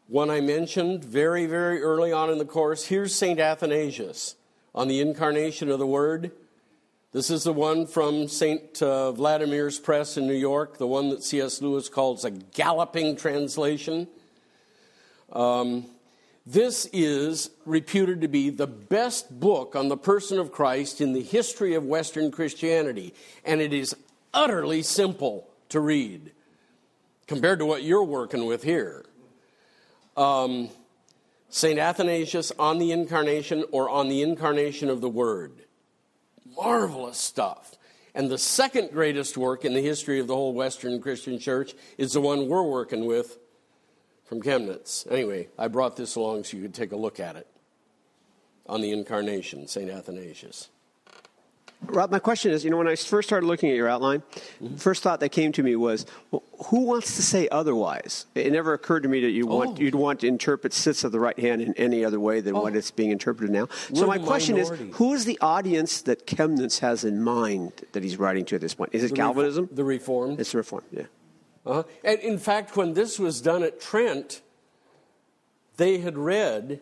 one 0.08 0.30
I 0.30 0.42
mentioned 0.42 1.04
very, 1.04 1.46
very 1.46 1.82
early 1.82 2.12
on 2.12 2.30
in 2.30 2.38
the 2.38 2.46
course. 2.46 2.86
Here's 2.86 3.14
St. 3.14 3.40
Athanasius 3.40 4.36
on 4.74 4.88
the 4.88 5.00
incarnation 5.00 5.70
of 5.70 5.80
the 5.80 5.88
Word. 5.88 6.32
This 7.14 7.30
is 7.30 7.46
the 7.46 7.54
one 7.54 7.88
from 7.88 8.28
St. 8.28 8.82
Uh, 8.82 9.14
Vladimir's 9.14 9.80
Press 9.80 10.18
in 10.18 10.28
New 10.28 10.34
York, 10.34 10.78
the 10.78 10.88
one 10.88 11.08
that 11.10 11.24
C.S. 11.24 11.62
Lewis 11.62 11.88
calls 11.88 12.26
a 12.26 12.32
galloping 12.32 13.16
translation. 13.16 14.10
Um, 15.32 15.86
This 16.46 16.86
is 16.92 17.50
reputed 17.66 18.22
to 18.22 18.28
be 18.28 18.50
the 18.50 18.68
best 18.68 19.40
book 19.40 19.74
on 19.74 19.88
the 19.88 19.96
person 19.96 20.38
of 20.38 20.52
Christ 20.52 21.00
in 21.00 21.14
the 21.14 21.24
history 21.24 21.76
of 21.76 21.86
Western 21.86 22.30
Christianity, 22.30 23.14
and 23.46 23.62
it 23.62 23.72
is 23.72 23.96
utterly 24.34 24.82
simple 24.82 25.48
to 25.70 25.80
read 25.80 26.32
compared 27.26 27.60
to 27.60 27.66
what 27.66 27.84
you're 27.84 28.04
working 28.04 28.46
with 28.46 28.64
here. 28.64 29.06
Um, 30.18 30.70
St. 31.50 31.80
Athanasius 31.80 32.52
on 32.60 32.80
the 32.80 32.92
Incarnation 32.92 33.64
or 33.72 33.90
on 33.90 34.10
the 34.10 34.22
Incarnation 34.22 34.90
of 34.90 35.00
the 35.00 35.10
Word. 35.10 35.67
Marvelous 36.58 37.18
stuff. 37.18 37.76
And 38.14 38.30
the 38.32 38.38
second 38.38 38.90
greatest 38.92 39.38
work 39.38 39.64
in 39.64 39.74
the 39.74 39.82
history 39.82 40.20
of 40.20 40.28
the 40.28 40.36
whole 40.36 40.54
Western 40.54 41.00
Christian 41.02 41.38
Church 41.38 41.76
is 41.98 42.14
the 42.14 42.22
one 42.22 42.48
we're 42.48 42.64
working 42.64 43.06
with 43.06 43.38
from 44.26 44.42
Chemnitz. 44.42 45.10
Anyway, 45.12 45.50
I 45.58 45.68
brought 45.68 45.96
this 45.96 46.16
along 46.16 46.44
so 46.44 46.58
you 46.58 46.64
could 46.64 46.74
take 46.74 46.92
a 46.92 46.98
look 46.98 47.20
at 47.20 47.36
it 47.36 47.48
on 48.66 48.82
the 48.82 48.92
Incarnation, 48.92 49.68
St. 49.68 49.90
Athanasius. 49.90 50.70
Rob, 51.86 52.12
my 52.12 52.20
question 52.20 52.52
is, 52.52 52.66
you 52.66 52.72
know, 52.72 52.78
when 52.78 52.88
I 52.88 52.96
first 52.96 53.30
started 53.30 53.46
looking 53.46 53.70
at 53.70 53.76
your 53.76 53.88
outline, 53.88 54.22
mm-hmm. 54.62 54.76
first 54.78 55.04
thought 55.04 55.20
that 55.20 55.30
came 55.30 55.52
to 55.54 55.64
me 55.64 55.76
was, 55.76 56.06
well, 56.32 56.44
who 56.66 56.82
wants 56.82 57.16
to 57.18 57.22
say 57.22 57.48
otherwise? 57.50 58.26
It 58.34 58.52
never 58.52 58.74
occurred 58.74 59.04
to 59.04 59.10
me 59.10 59.22
that 59.22 59.30
you 59.30 59.48
oh. 59.48 59.58
want 59.58 59.80
you'd 59.80 59.96
want 59.96 60.22
to 60.22 60.28
interpret 60.28 60.74
sits 60.74 61.04
of 61.04 61.12
the 61.12 61.20
right 61.20 61.38
hand 61.40 61.62
in 61.62 61.74
any 61.76 62.04
other 62.04 62.20
way 62.20 62.42
than 62.42 62.56
oh. 62.56 62.62
what 62.62 62.76
it's 62.76 62.90
being 62.90 63.12
interpreted 63.12 63.54
now. 63.54 63.68
We're 63.92 64.02
so 64.02 64.08
my 64.08 64.18
question 64.18 64.56
minority. 64.56 64.90
is, 64.90 64.96
who 64.96 65.14
is 65.14 65.26
the 65.26 65.38
audience 65.40 66.02
that 66.02 66.26
Chemnitz 66.26 66.80
has 66.80 67.04
in 67.04 67.22
mind 67.22 67.74
that 67.92 68.04
he's 68.04 68.18
writing 68.18 68.44
to 68.46 68.56
at 68.56 68.62
this 68.62 68.74
point? 68.74 68.90
Is 68.94 69.04
it 69.04 69.10
the 69.12 69.16
Calvinism? 69.16 69.70
the 69.72 69.84
Reformed. 69.84 70.40
It's 70.40 70.52
the 70.52 70.58
Reformed, 70.58 70.88
yeah. 70.92 71.04
Uh-huh. 71.66 71.84
And 72.04 72.20
in 72.22 72.38
fact, 72.38 72.76
when 72.76 72.94
this 72.94 73.20
was 73.20 73.40
done 73.40 73.62
at 73.62 73.80
Trent, 73.80 74.42
they 75.76 76.00
had 76.00 76.18
read 76.18 76.82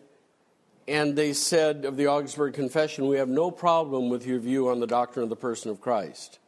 and 0.88 1.16
they 1.16 1.32
said 1.32 1.84
of 1.84 1.96
the 1.96 2.08
Augsburg 2.08 2.54
Confession, 2.54 3.06
We 3.06 3.16
have 3.16 3.28
no 3.28 3.50
problem 3.50 4.08
with 4.08 4.26
your 4.26 4.38
view 4.38 4.68
on 4.68 4.80
the 4.80 4.86
doctrine 4.86 5.24
of 5.24 5.30
the 5.30 5.36
person 5.36 5.70
of 5.70 5.80
Christ. 5.80 6.38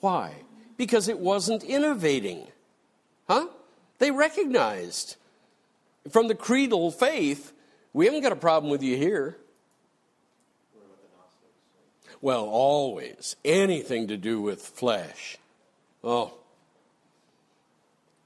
Why? 0.00 0.32
Because 0.76 1.08
it 1.08 1.18
wasn't 1.18 1.62
innovating. 1.64 2.46
Huh? 3.28 3.48
They 3.98 4.10
recognized 4.10 5.16
from 6.10 6.28
the 6.28 6.34
creedal 6.34 6.90
faith, 6.90 7.52
we 7.92 8.06
haven't 8.06 8.22
got 8.22 8.32
a 8.32 8.36
problem 8.36 8.70
with 8.70 8.82
you 8.82 8.96
here. 8.96 9.36
Well, 12.20 12.46
always. 12.46 13.36
Anything 13.44 14.08
to 14.08 14.16
do 14.16 14.40
with 14.40 14.60
flesh. 14.60 15.36
Oh. 16.02 16.34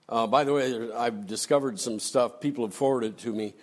Uh, 0.08 0.26
by 0.26 0.44
the 0.44 0.52
way, 0.52 0.92
I've 0.92 1.26
discovered 1.26 1.78
some 1.78 1.98
stuff, 1.98 2.40
people 2.40 2.66
have 2.66 2.74
forwarded 2.74 3.18
to 3.18 3.32
me 3.32 3.54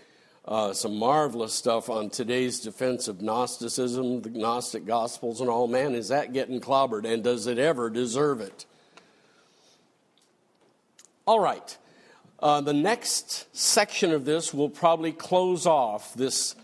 uh, 0.50 0.74
some 0.74 0.98
marvelous 0.98 1.54
stuff 1.54 1.92
on 1.92 2.10
today's 2.10 2.60
defense 2.60 3.08
of 3.08 3.22
Gnosticism, 3.22 4.24
the 4.24 4.32
Gnostic 4.32 4.84
Gospels, 4.84 5.42
and 5.42 5.50
all. 5.50 5.68
Man, 5.68 5.94
is 5.94 6.08
that 6.08 6.34
getting 6.34 6.60
clobbered, 6.60 7.06
and 7.06 7.24
does 7.24 7.46
it 7.46 7.60
ever 7.60 7.92
deserve 7.92 8.42
it? 8.42 8.66
All 11.28 11.40
right. 11.40 11.78
Uh, 12.40 12.62
the 12.62 12.74
next 12.74 13.56
section 13.56 14.12
of 14.12 14.26
this 14.26 14.52
will 14.52 14.72
probably 14.72 15.12
close 15.12 15.68
off 15.68 16.16
this 16.16 16.56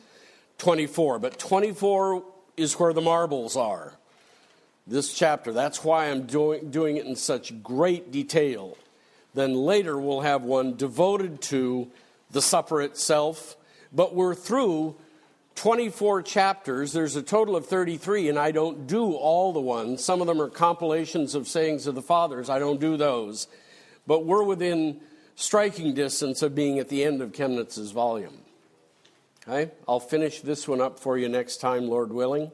24, 0.58 1.20
but 1.20 1.38
24 1.38 2.24
is 2.58 2.74
where 2.80 2.92
the 2.92 3.02
marbles 3.02 3.56
are. 3.56 3.94
This 4.88 5.14
chapter. 5.14 5.54
That's 5.54 5.84
why 5.84 6.10
I'm 6.10 6.26
doing, 6.26 6.72
doing 6.72 6.98
it 6.98 7.06
in 7.06 7.16
such 7.16 7.62
great 7.62 8.12
detail. 8.12 8.78
Then 9.36 9.54
later 9.54 10.00
we'll 10.00 10.22
have 10.22 10.42
one 10.42 10.76
devoted 10.76 11.42
to 11.44 11.92
the 12.32 12.42
supper 12.42 12.82
itself 12.82 13.58
but 13.92 14.16
we're 14.16 14.36
through 14.36 14.96
24 15.56 16.22
chapters. 16.22 16.94
There's 16.94 17.16
a 17.16 17.22
total 17.22 17.56
of 17.56 17.66
33, 17.66 18.30
and 18.30 18.38
I 18.38 18.52
don't 18.52 18.88
do 18.88 19.14
all 19.14 19.54
the 19.54 19.62
ones. 19.62 20.04
Some 20.04 20.22
of 20.22 20.28
them 20.28 20.42
are 20.42 20.50
compilations 20.50 21.34
of 21.34 21.48
sayings 21.48 21.88
of 21.88 21.96
the 21.96 22.02
fathers. 22.02 22.50
I 22.50 22.60
don't 22.60 22.80
do 22.80 22.98
those. 22.98 23.48
But 24.06 24.26
we're 24.26 24.44
within 24.44 25.00
striking 25.36 25.94
distance 25.94 26.42
of 26.42 26.56
being 26.56 26.80
at 26.80 26.90
the 26.90 27.04
end 27.04 27.22
of 27.22 27.32
Chemnitz's 27.32 27.92
volume. 27.92 28.38
Okay? 29.48 29.72
I'll 29.88 30.00
finish 30.00 30.42
this 30.42 30.68
one 30.68 30.82
up 30.82 31.00
for 31.00 31.18
you 31.18 31.30
next 31.30 31.58
time, 31.58 31.88
Lord 31.88 32.12
willing. 32.12 32.52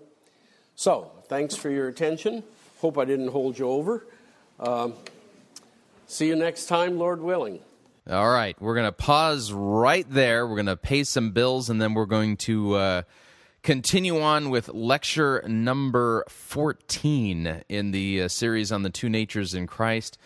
So, 0.76 1.12
thanks 1.28 1.56
for 1.56 1.70
your 1.70 1.88
attention. 1.88 2.44
Hope 2.80 2.98
I 2.98 3.06
didn't 3.06 3.30
hold 3.30 3.60
you 3.60 3.68
over. 3.68 4.06
Um, 4.60 4.94
see 6.08 6.28
you 6.28 6.36
next 6.36 6.66
time, 6.66 6.98
Lord 6.98 7.22
willing. 7.22 7.60
All 8.10 8.32
right, 8.32 8.60
we're 8.60 8.74
going 8.74 8.88
to 8.88 8.92
pause 8.92 9.54
right 9.54 10.10
there. 10.10 10.48
We're 10.48 10.56
going 10.56 10.66
to 10.66 10.76
pay 10.76 11.04
some 11.04 11.32
bills, 11.34 11.70
and 11.70 11.80
then 11.80 11.94
we're 11.94 12.08
going 12.08 12.36
to 12.38 12.74
uh, 12.74 13.02
continue 13.62 14.20
on 14.20 14.50
with 14.50 14.70
lecture 14.70 15.44
number 15.48 16.26
14 16.28 17.62
in 17.70 17.92
the 17.92 18.24
uh, 18.24 18.28
series 18.28 18.72
on 18.72 18.82
the 18.82 18.90
two 18.90 19.08
natures 19.08 19.54
in 19.54 19.68
Christ. 19.68 20.18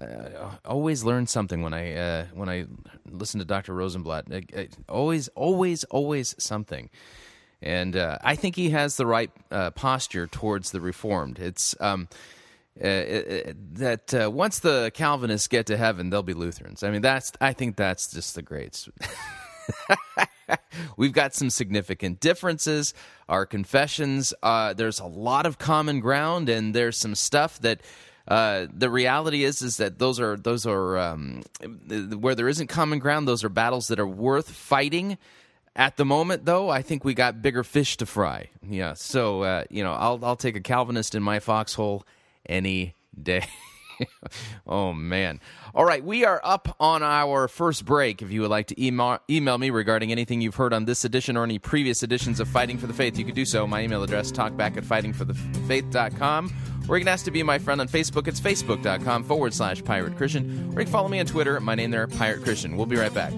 Uh, 0.00 0.52
always 0.64 1.04
learn 1.04 1.26
something 1.26 1.60
when 1.60 1.74
I 1.74 1.94
uh, 1.96 2.26
when 2.32 2.48
I 2.48 2.64
listen 3.10 3.40
to 3.40 3.44
Dr. 3.44 3.74
Rosenbladt. 3.74 4.72
always, 4.88 5.28
always, 5.28 5.84
always 5.84 6.34
something. 6.38 6.88
And 7.60 7.94
uh, 7.94 8.16
I 8.22 8.36
think 8.36 8.56
he 8.56 8.70
has 8.70 8.96
the 8.96 9.04
right 9.04 9.30
uh, 9.50 9.70
posture 9.72 10.28
towards 10.28 10.70
the 10.70 10.80
Reformed. 10.80 11.40
It's 11.40 11.74
um, 11.78 12.08
uh, 12.80 13.52
that 13.72 14.14
uh, 14.14 14.30
once 14.30 14.60
the 14.60 14.92
Calvinists 14.94 15.48
get 15.48 15.66
to 15.66 15.76
heaven, 15.76 16.10
they'll 16.10 16.22
be 16.22 16.34
Lutherans. 16.34 16.82
I 16.82 16.90
mean, 16.90 17.02
that's 17.02 17.32
I 17.40 17.52
think 17.52 17.76
that's 17.76 18.12
just 18.12 18.36
the 18.36 18.42
greats. 18.42 18.88
We've 20.96 21.12
got 21.12 21.34
some 21.34 21.50
significant 21.50 22.20
differences. 22.20 22.94
Our 23.28 23.46
confessions, 23.46 24.32
uh, 24.42 24.74
there's 24.74 25.00
a 25.00 25.06
lot 25.06 25.44
of 25.44 25.58
common 25.58 26.00
ground, 26.00 26.48
and 26.48 26.74
there's 26.74 26.96
some 26.96 27.14
stuff 27.14 27.60
that. 27.60 27.80
Uh, 28.26 28.66
the 28.70 28.90
reality 28.90 29.42
is, 29.42 29.62
is 29.62 29.78
that 29.78 29.98
those 29.98 30.20
are 30.20 30.36
those 30.36 30.66
are 30.66 30.98
um, 30.98 31.42
where 32.18 32.34
there 32.34 32.46
isn't 32.46 32.66
common 32.66 32.98
ground. 32.98 33.26
Those 33.26 33.42
are 33.42 33.48
battles 33.48 33.88
that 33.88 33.98
are 33.98 34.06
worth 34.06 34.50
fighting. 34.50 35.16
At 35.74 35.96
the 35.96 36.04
moment, 36.04 36.44
though, 36.44 36.68
I 36.68 36.82
think 36.82 37.04
we 37.04 37.14
got 37.14 37.40
bigger 37.40 37.64
fish 37.64 37.96
to 37.96 38.04
fry. 38.04 38.50
Yeah, 38.68 38.92
so 38.92 39.44
uh, 39.44 39.64
you 39.70 39.82
know, 39.82 39.92
I'll 39.92 40.22
I'll 40.22 40.36
take 40.36 40.56
a 40.56 40.60
Calvinist 40.60 41.14
in 41.14 41.22
my 41.22 41.38
foxhole 41.38 42.04
any 42.46 42.94
day. 43.20 43.44
oh 44.66 44.92
man. 44.92 45.40
All 45.74 45.84
right, 45.84 46.04
we 46.04 46.24
are 46.24 46.40
up 46.44 46.76
on 46.80 47.02
our 47.02 47.48
first 47.48 47.84
break. 47.84 48.22
If 48.22 48.30
you 48.30 48.42
would 48.42 48.50
like 48.50 48.66
to 48.68 48.84
email, 48.84 49.18
email 49.28 49.58
me 49.58 49.70
regarding 49.70 50.12
anything 50.12 50.40
you've 50.40 50.54
heard 50.54 50.72
on 50.72 50.84
this 50.84 51.04
edition 51.04 51.36
or 51.36 51.44
any 51.44 51.58
previous 51.58 52.02
editions 52.02 52.40
of 52.40 52.48
Fighting 52.48 52.78
for 52.78 52.86
the 52.86 52.94
Faith, 52.94 53.18
you 53.18 53.24
can 53.24 53.34
do 53.34 53.44
so. 53.44 53.66
My 53.66 53.82
email 53.82 54.02
address, 54.02 54.32
talkback 54.32 54.76
at 54.76 54.84
fightingforthefaith.com. 54.84 56.52
Or 56.88 56.96
you 56.96 57.04
can 57.04 57.08
ask 57.08 57.24
to 57.26 57.30
be 57.30 57.42
my 57.42 57.58
friend 57.58 57.80
on 57.80 57.88
Facebook. 57.88 58.28
It's 58.28 58.40
facebook.com 58.40 59.24
forward 59.24 59.52
slash 59.52 59.84
pirate 59.84 60.16
Christian. 60.16 60.72
Or 60.74 60.80
you 60.80 60.86
can 60.86 60.92
follow 60.92 61.08
me 61.08 61.20
on 61.20 61.26
Twitter. 61.26 61.60
My 61.60 61.74
name 61.74 61.90
there, 61.90 62.06
Pirate 62.06 62.42
Christian. 62.42 62.76
We'll 62.76 62.86
be 62.86 62.96
right 62.96 63.12
back. 63.12 63.32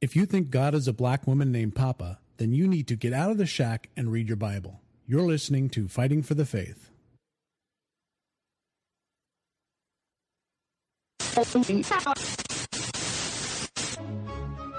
If 0.00 0.16
you 0.16 0.24
think 0.24 0.48
God 0.48 0.74
is 0.74 0.88
a 0.88 0.94
black 0.94 1.26
woman 1.26 1.52
named 1.52 1.74
Papa, 1.74 2.18
then 2.38 2.54
you 2.54 2.66
need 2.66 2.88
to 2.88 2.96
get 2.96 3.12
out 3.12 3.30
of 3.30 3.36
the 3.36 3.44
shack 3.44 3.90
and 3.98 4.10
read 4.10 4.28
your 4.28 4.36
Bible. 4.36 4.80
You're 5.06 5.26
listening 5.26 5.68
to 5.70 5.88
Fighting 5.88 6.22
for 6.22 6.32
the 6.32 6.46
Faith. 6.46 6.88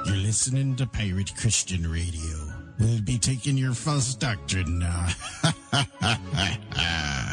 You're 0.07 0.17
listening 0.17 0.75
to 0.77 0.87
Pirate 0.87 1.33
Christian 1.37 1.89
Radio. 1.91 2.53
We'll 2.79 3.01
be 3.01 3.19
taking 3.19 3.57
your 3.57 3.73
false 3.73 4.15
doctrine 4.15 4.79
now. 4.79 5.07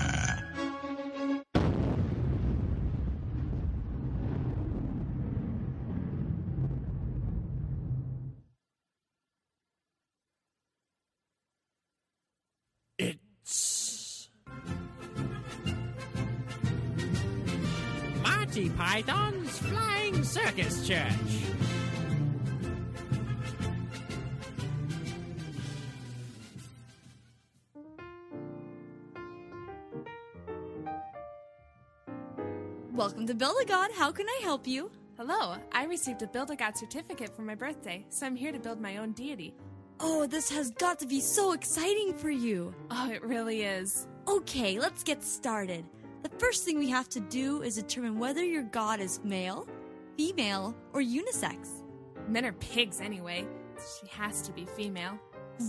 God. 33.69 33.91
How 33.93 34.11
can 34.11 34.27
I 34.27 34.41
help 34.43 34.67
you? 34.67 34.91
Hello, 35.19 35.57
I 35.73 35.85
received 35.85 36.23
a 36.23 36.27
Build 36.27 36.51
a 36.51 36.57
God 36.57 36.75
certificate 36.75 37.37
for 37.37 37.43
my 37.43 37.55
birthday, 37.55 38.07
so 38.09 38.25
I'm 38.25 38.35
here 38.35 38.51
to 38.51 38.59
build 38.59 38.81
my 38.81 38.97
own 38.97 39.13
deity. 39.13 39.55
Oh, 40.01 40.27
this 40.27 40.49
has 40.49 40.71
got 40.71 40.99
to 41.01 41.07
be 41.07 41.21
so 41.21 41.53
exciting 41.53 42.15
for 42.15 42.31
you. 42.31 42.75
Oh, 42.91 43.11
it 43.11 43.23
really 43.23 43.65
is. 43.65 44.09
Okay, 44.27 44.79
let's 44.79 45.05
get 45.05 45.23
started. 45.23 45.85
The 46.23 46.31
first 46.39 46.65
thing 46.65 46.79
we 46.79 46.89
have 46.89 47.11
to 47.11 47.21
do 47.21 47.61
is 47.61 47.75
determine 47.75 48.19
whether 48.19 48.43
your 48.43 48.63
God 48.63 49.01
is 49.01 49.21
male, 49.23 49.69
female, 50.17 50.75
or 50.95 51.03
unisex. 51.03 51.83
Men 52.27 52.47
are 52.47 52.53
pigs 52.53 53.03
anyway. 53.03 53.47
She 53.77 54.09
has 54.09 54.41
to 54.43 54.53
be 54.53 54.65
female. 54.65 55.19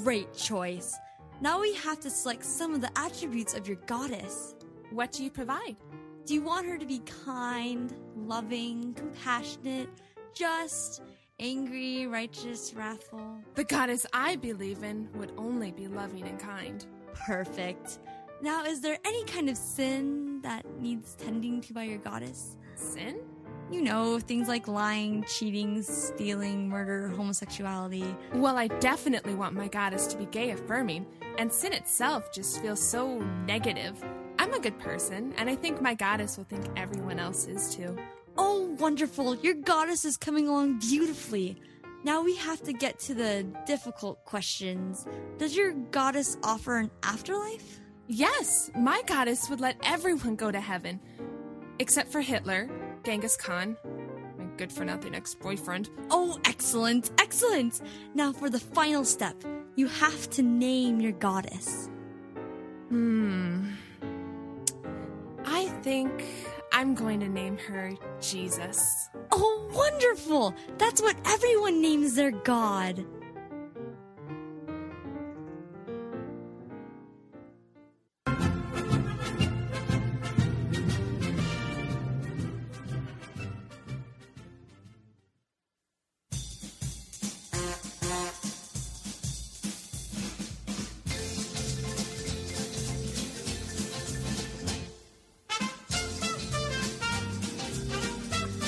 Great 0.04 0.34
choice. 0.34 0.96
Now 1.42 1.60
we 1.60 1.74
have 1.74 2.00
to 2.00 2.10
select 2.10 2.46
some 2.46 2.74
of 2.74 2.80
the 2.80 2.98
attributes 2.98 3.56
of 3.56 3.68
your 3.68 3.78
goddess. 3.88 4.56
What 4.92 5.12
do 5.12 5.22
you 5.22 5.30
provide? 5.30 5.76
Do 6.30 6.36
you 6.36 6.44
want 6.44 6.68
her 6.68 6.78
to 6.78 6.86
be 6.86 7.02
kind, 7.26 7.92
loving, 8.16 8.94
compassionate, 8.94 9.90
just, 10.32 11.02
angry, 11.40 12.06
righteous, 12.06 12.72
wrathful? 12.76 13.40
The 13.56 13.64
goddess 13.64 14.06
I 14.14 14.36
believe 14.36 14.84
in 14.84 15.10
would 15.16 15.32
only 15.40 15.72
be 15.72 15.88
loving 15.88 16.28
and 16.28 16.40
kind. 16.40 16.86
Perfect. 17.16 17.98
Now, 18.44 18.64
is 18.64 18.80
there 18.80 19.00
any 19.06 19.24
kind 19.24 19.50
of 19.50 19.58
sin 19.58 20.40
that 20.44 20.68
needs 20.80 21.16
tending 21.16 21.62
to 21.62 21.74
by 21.74 21.86
your 21.86 21.98
goddess? 21.98 22.58
Sin? 22.76 23.22
You 23.72 23.82
know, 23.82 24.20
things 24.20 24.48
like 24.48 24.68
lying, 24.68 25.24
cheating, 25.24 25.82
stealing, 25.82 26.70
murder, 26.70 27.08
homosexuality. 27.08 28.06
Well, 28.36 28.56
I 28.56 28.68
definitely 28.68 29.34
want 29.34 29.56
my 29.56 29.68
goddess 29.68 30.06
to 30.06 30.18
be 30.18 30.28
gay 30.28 30.52
affirming, 30.52 31.08
and 31.40 31.52
sin 31.52 31.74
itself 31.74 32.32
just 32.32 32.62
feels 32.62 32.80
so 32.80 33.18
negative. 33.48 34.00
I'm 34.50 34.56
a 34.56 34.60
good 34.60 34.80
person, 34.80 35.32
and 35.38 35.48
I 35.48 35.54
think 35.54 35.80
my 35.80 35.94
goddess 35.94 36.36
will 36.36 36.44
think 36.44 36.66
everyone 36.76 37.20
else 37.20 37.46
is 37.46 37.76
too. 37.76 37.96
Oh, 38.36 38.76
wonderful! 38.80 39.36
Your 39.36 39.54
goddess 39.54 40.06
is 40.06 40.18
coming 40.18 40.48
along 40.48 40.80
beautifully. 40.80 41.62
Now 42.04 42.24
we 42.24 42.36
have 42.38 42.64
to 42.64 42.74
get 42.74 42.98
to 43.02 43.14
the 43.14 43.46
difficult 43.68 44.26
questions. 44.26 45.06
Does 45.38 45.56
your 45.56 45.74
goddess 45.92 46.36
offer 46.42 46.78
an 46.78 46.90
afterlife? 47.04 47.80
Yes, 48.08 48.72
my 48.76 49.04
goddess 49.06 49.52
would 49.52 49.60
let 49.60 49.78
everyone 49.84 50.36
go 50.36 50.50
to 50.50 50.60
heaven. 50.60 51.00
Except 51.78 52.12
for 52.12 52.22
Hitler, 52.22 52.72
Genghis 53.04 53.38
Khan, 53.38 53.78
my 54.40 54.46
good 54.58 54.74
for 54.74 54.84
nothing 54.84 55.14
ex 55.14 55.36
boyfriend. 55.36 55.92
Oh, 56.10 56.40
excellent, 56.46 57.12
excellent! 57.20 57.82
Now 58.16 58.34
for 58.34 58.50
the 58.50 58.60
final 58.60 59.06
step 59.06 59.36
you 59.76 59.88
have 59.88 60.28
to 60.32 60.42
name 60.42 61.00
your 61.00 61.12
goddess. 61.12 61.88
Hmm. 62.90 63.68
I 65.52 65.66
think 65.82 66.26
I'm 66.72 66.94
going 66.94 67.20
to 67.22 67.28
name 67.28 67.58
her 67.58 67.92
Jesus. 68.22 69.10
Oh, 69.32 69.68
wonderful! 69.74 70.54
That's 70.78 71.02
what 71.02 71.18
everyone 71.26 71.82
names 71.82 72.16
their 72.16 72.32
god. 72.32 73.04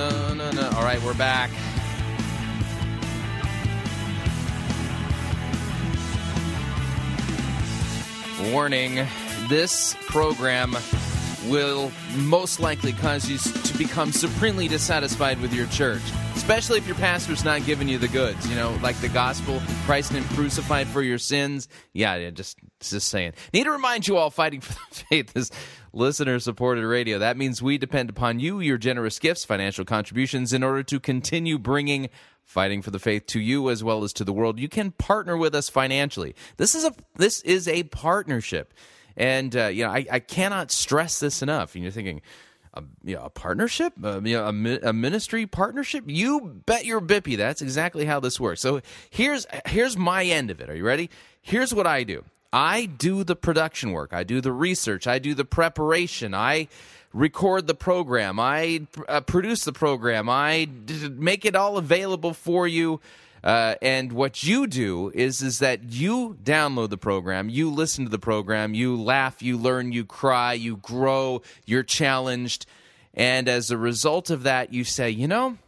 All 0.00 0.82
right, 0.82 1.00
we're 1.02 1.14
back. 1.14 1.50
Warning 8.52 9.06
this 9.48 9.94
program 10.08 10.76
will 11.46 11.92
most 12.16 12.58
likely 12.58 12.92
cause 12.92 13.28
you 13.28 13.38
to 13.38 13.78
become 13.78 14.10
supremely 14.10 14.66
dissatisfied 14.66 15.40
with 15.40 15.54
your 15.54 15.66
church, 15.68 16.02
especially 16.34 16.78
if 16.78 16.86
your 16.86 16.96
pastor's 16.96 17.44
not 17.44 17.64
giving 17.64 17.88
you 17.88 17.98
the 17.98 18.08
goods, 18.08 18.48
you 18.48 18.56
know, 18.56 18.76
like 18.82 18.96
the 19.00 19.08
gospel, 19.08 19.62
Christ 19.84 20.10
and 20.12 20.24
crucified 20.30 20.88
for 20.88 21.02
your 21.02 21.18
sins. 21.18 21.68
Yeah, 21.92 22.16
yeah, 22.16 22.30
just, 22.30 22.58
just 22.80 23.08
saying. 23.08 23.34
Need 23.52 23.64
to 23.64 23.70
remind 23.70 24.08
you 24.08 24.16
all 24.16 24.30
fighting 24.30 24.60
for 24.60 24.72
the 24.72 25.04
faith 25.08 25.36
is 25.36 25.50
listener 25.94 26.38
supported 26.38 26.86
radio. 26.86 27.18
That 27.18 27.36
means 27.36 27.62
we 27.62 27.78
depend 27.78 28.10
upon 28.10 28.40
you, 28.40 28.60
your 28.60 28.78
generous 28.78 29.18
gifts, 29.18 29.44
financial 29.44 29.84
contributions 29.84 30.52
in 30.52 30.62
order 30.62 30.82
to 30.82 31.00
continue 31.00 31.58
bringing 31.58 32.10
fighting 32.44 32.82
for 32.82 32.90
the 32.90 32.98
faith 32.98 33.26
to 33.26 33.40
you 33.40 33.70
as 33.70 33.82
well 33.82 34.04
as 34.04 34.12
to 34.14 34.24
the 34.24 34.32
world. 34.32 34.58
You 34.58 34.68
can 34.68 34.90
partner 34.92 35.36
with 35.36 35.54
us 35.54 35.68
financially. 35.68 36.34
This 36.56 36.74
is 36.74 36.84
a 36.84 36.94
this 37.16 37.40
is 37.42 37.68
a 37.68 37.84
partnership. 37.84 38.74
And 39.16 39.56
uh, 39.56 39.66
you 39.66 39.84
know, 39.84 39.90
I, 39.90 40.06
I 40.10 40.18
cannot 40.20 40.70
stress 40.70 41.20
this 41.20 41.42
enough. 41.42 41.74
And 41.74 41.82
you're 41.82 41.92
thinking, 41.92 42.20
a, 42.74 42.82
you 43.04 43.14
know, 43.14 43.22
a 43.22 43.30
partnership, 43.30 43.92
uh, 44.02 44.20
you 44.22 44.36
know, 44.36 44.44
a, 44.44 44.88
a, 44.88 44.92
ministry 44.92 45.46
partnership. 45.46 46.04
You 46.06 46.60
bet 46.66 46.84
your 46.84 47.00
bippy 47.00 47.36
that's 47.36 47.62
exactly 47.62 48.04
how 48.04 48.20
this 48.20 48.38
works. 48.40 48.60
So 48.60 48.80
here's 49.10 49.46
here's 49.66 49.96
my 49.96 50.24
end 50.24 50.50
of 50.50 50.60
it. 50.60 50.68
Are 50.68 50.74
you 50.74 50.84
ready? 50.84 51.10
Here's 51.40 51.72
what 51.72 51.86
I 51.86 52.04
do. 52.04 52.24
I 52.54 52.86
do 52.86 53.24
the 53.24 53.34
production 53.34 53.90
work. 53.90 54.12
I 54.12 54.22
do 54.22 54.40
the 54.40 54.52
research. 54.52 55.08
I 55.08 55.18
do 55.18 55.34
the 55.34 55.44
preparation. 55.44 56.34
I 56.34 56.68
record 57.12 57.66
the 57.66 57.74
program. 57.74 58.38
I 58.38 58.86
uh, 59.08 59.22
produce 59.22 59.64
the 59.64 59.72
program. 59.72 60.28
I 60.28 60.66
d- 60.66 61.08
make 61.08 61.44
it 61.44 61.56
all 61.56 61.76
available 61.78 62.32
for 62.32 62.68
you. 62.68 63.00
Uh, 63.42 63.74
and 63.82 64.12
what 64.12 64.44
you 64.44 64.68
do 64.68 65.10
is 65.14 65.42
is 65.42 65.58
that 65.58 65.82
you 65.82 66.38
download 66.44 66.90
the 66.90 66.96
program, 66.96 67.48
you 67.48 67.70
listen 67.70 68.04
to 68.04 68.10
the 68.10 68.20
program, 68.20 68.72
you 68.72 69.02
laugh, 69.02 69.42
you 69.42 69.58
learn, 69.58 69.90
you 69.90 70.04
cry, 70.04 70.52
you 70.52 70.76
grow, 70.76 71.42
you're 71.66 71.82
challenged, 71.82 72.66
and 73.12 73.48
as 73.48 73.70
a 73.70 73.76
result 73.76 74.30
of 74.30 74.44
that, 74.44 74.72
you 74.72 74.82
say, 74.84 75.10
you 75.10 75.28
know, 75.28 75.58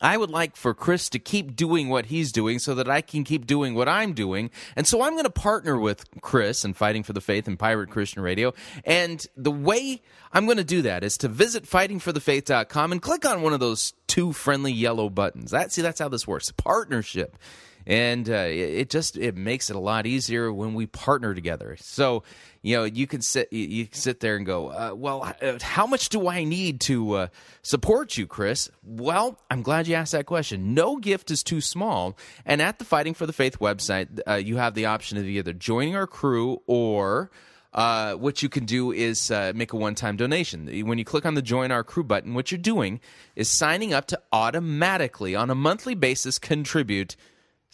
I 0.00 0.16
would 0.16 0.30
like 0.30 0.56
for 0.56 0.74
Chris 0.74 1.08
to 1.10 1.18
keep 1.18 1.56
doing 1.56 1.88
what 1.88 2.06
he's 2.06 2.32
doing 2.32 2.58
so 2.58 2.74
that 2.74 2.88
I 2.88 3.00
can 3.00 3.24
keep 3.24 3.46
doing 3.46 3.74
what 3.74 3.88
I'm 3.88 4.12
doing. 4.12 4.50
And 4.76 4.86
so 4.86 5.02
I'm 5.02 5.12
going 5.12 5.24
to 5.24 5.30
partner 5.30 5.78
with 5.78 6.04
Chris 6.20 6.64
in 6.64 6.74
Fighting 6.74 7.02
for 7.02 7.12
the 7.12 7.20
Faith 7.20 7.46
and 7.46 7.58
Pirate 7.58 7.90
Christian 7.90 8.22
Radio. 8.22 8.52
And 8.84 9.24
the 9.36 9.50
way 9.50 10.02
I'm 10.32 10.46
going 10.46 10.58
to 10.58 10.64
do 10.64 10.82
that 10.82 11.04
is 11.04 11.16
to 11.18 11.28
visit 11.28 11.64
fightingforthefaith.com 11.64 12.92
and 12.92 13.00
click 13.00 13.24
on 13.24 13.42
one 13.42 13.52
of 13.52 13.60
those 13.60 13.94
two 14.06 14.32
friendly 14.32 14.72
yellow 14.72 15.08
buttons. 15.08 15.52
That 15.52 15.72
see 15.72 15.82
that's 15.82 16.00
how 16.00 16.08
this 16.08 16.26
works. 16.26 16.50
Partnership 16.50 17.38
and 17.86 18.28
uh, 18.28 18.46
it 18.48 18.90
just 18.90 19.16
it 19.16 19.36
makes 19.36 19.70
it 19.70 19.76
a 19.76 19.80
lot 19.80 20.06
easier 20.06 20.52
when 20.52 20.74
we 20.74 20.86
partner 20.86 21.34
together. 21.34 21.76
So 21.80 22.22
you 22.62 22.76
know 22.76 22.84
you 22.84 23.06
can 23.06 23.22
sit 23.22 23.52
you 23.52 23.86
can 23.86 23.94
sit 23.94 24.20
there 24.20 24.36
and 24.36 24.46
go, 24.46 24.68
uh, 24.68 24.94
well, 24.94 25.34
uh, 25.42 25.58
how 25.60 25.86
much 25.86 26.08
do 26.08 26.28
I 26.28 26.44
need 26.44 26.80
to 26.82 27.12
uh, 27.14 27.26
support 27.62 28.16
you, 28.16 28.26
Chris? 28.26 28.70
Well, 28.82 29.38
I'm 29.50 29.62
glad 29.62 29.86
you 29.86 29.94
asked 29.94 30.12
that 30.12 30.26
question. 30.26 30.74
No 30.74 30.96
gift 30.96 31.30
is 31.30 31.42
too 31.42 31.60
small, 31.60 32.16
and 32.44 32.62
at 32.62 32.78
the 32.78 32.84
Fighting 32.84 33.14
for 33.14 33.26
the 33.26 33.32
Faith 33.32 33.58
website, 33.58 34.20
uh, 34.26 34.34
you 34.34 34.56
have 34.56 34.74
the 34.74 34.86
option 34.86 35.18
of 35.18 35.24
either 35.24 35.52
joining 35.52 35.96
our 35.96 36.06
crew 36.06 36.62
or 36.66 37.30
uh, 37.74 38.14
what 38.14 38.42
you 38.42 38.48
can 38.48 38.64
do 38.64 38.92
is 38.92 39.30
uh, 39.30 39.52
make 39.54 39.72
a 39.72 39.76
one 39.76 39.94
time 39.94 40.16
donation. 40.16 40.86
When 40.86 40.96
you 40.96 41.04
click 41.04 41.26
on 41.26 41.34
the 41.34 41.42
Join 41.42 41.72
Our 41.72 41.82
Crew 41.82 42.04
button, 42.04 42.34
what 42.34 42.52
you're 42.52 42.58
doing 42.58 43.00
is 43.34 43.48
signing 43.48 43.92
up 43.92 44.06
to 44.06 44.20
automatically, 44.32 45.34
on 45.34 45.50
a 45.50 45.54
monthly 45.54 45.94
basis, 45.94 46.38
contribute 46.38 47.16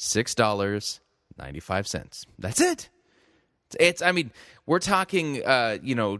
$6.95. 0.00 2.24
That's 2.38 2.60
it. 2.60 2.88
It's, 3.78 4.02
I 4.02 4.10
mean, 4.12 4.30
we're 4.66 4.80
talking, 4.80 5.44
uh, 5.44 5.78
you 5.82 5.94
know, 5.94 6.18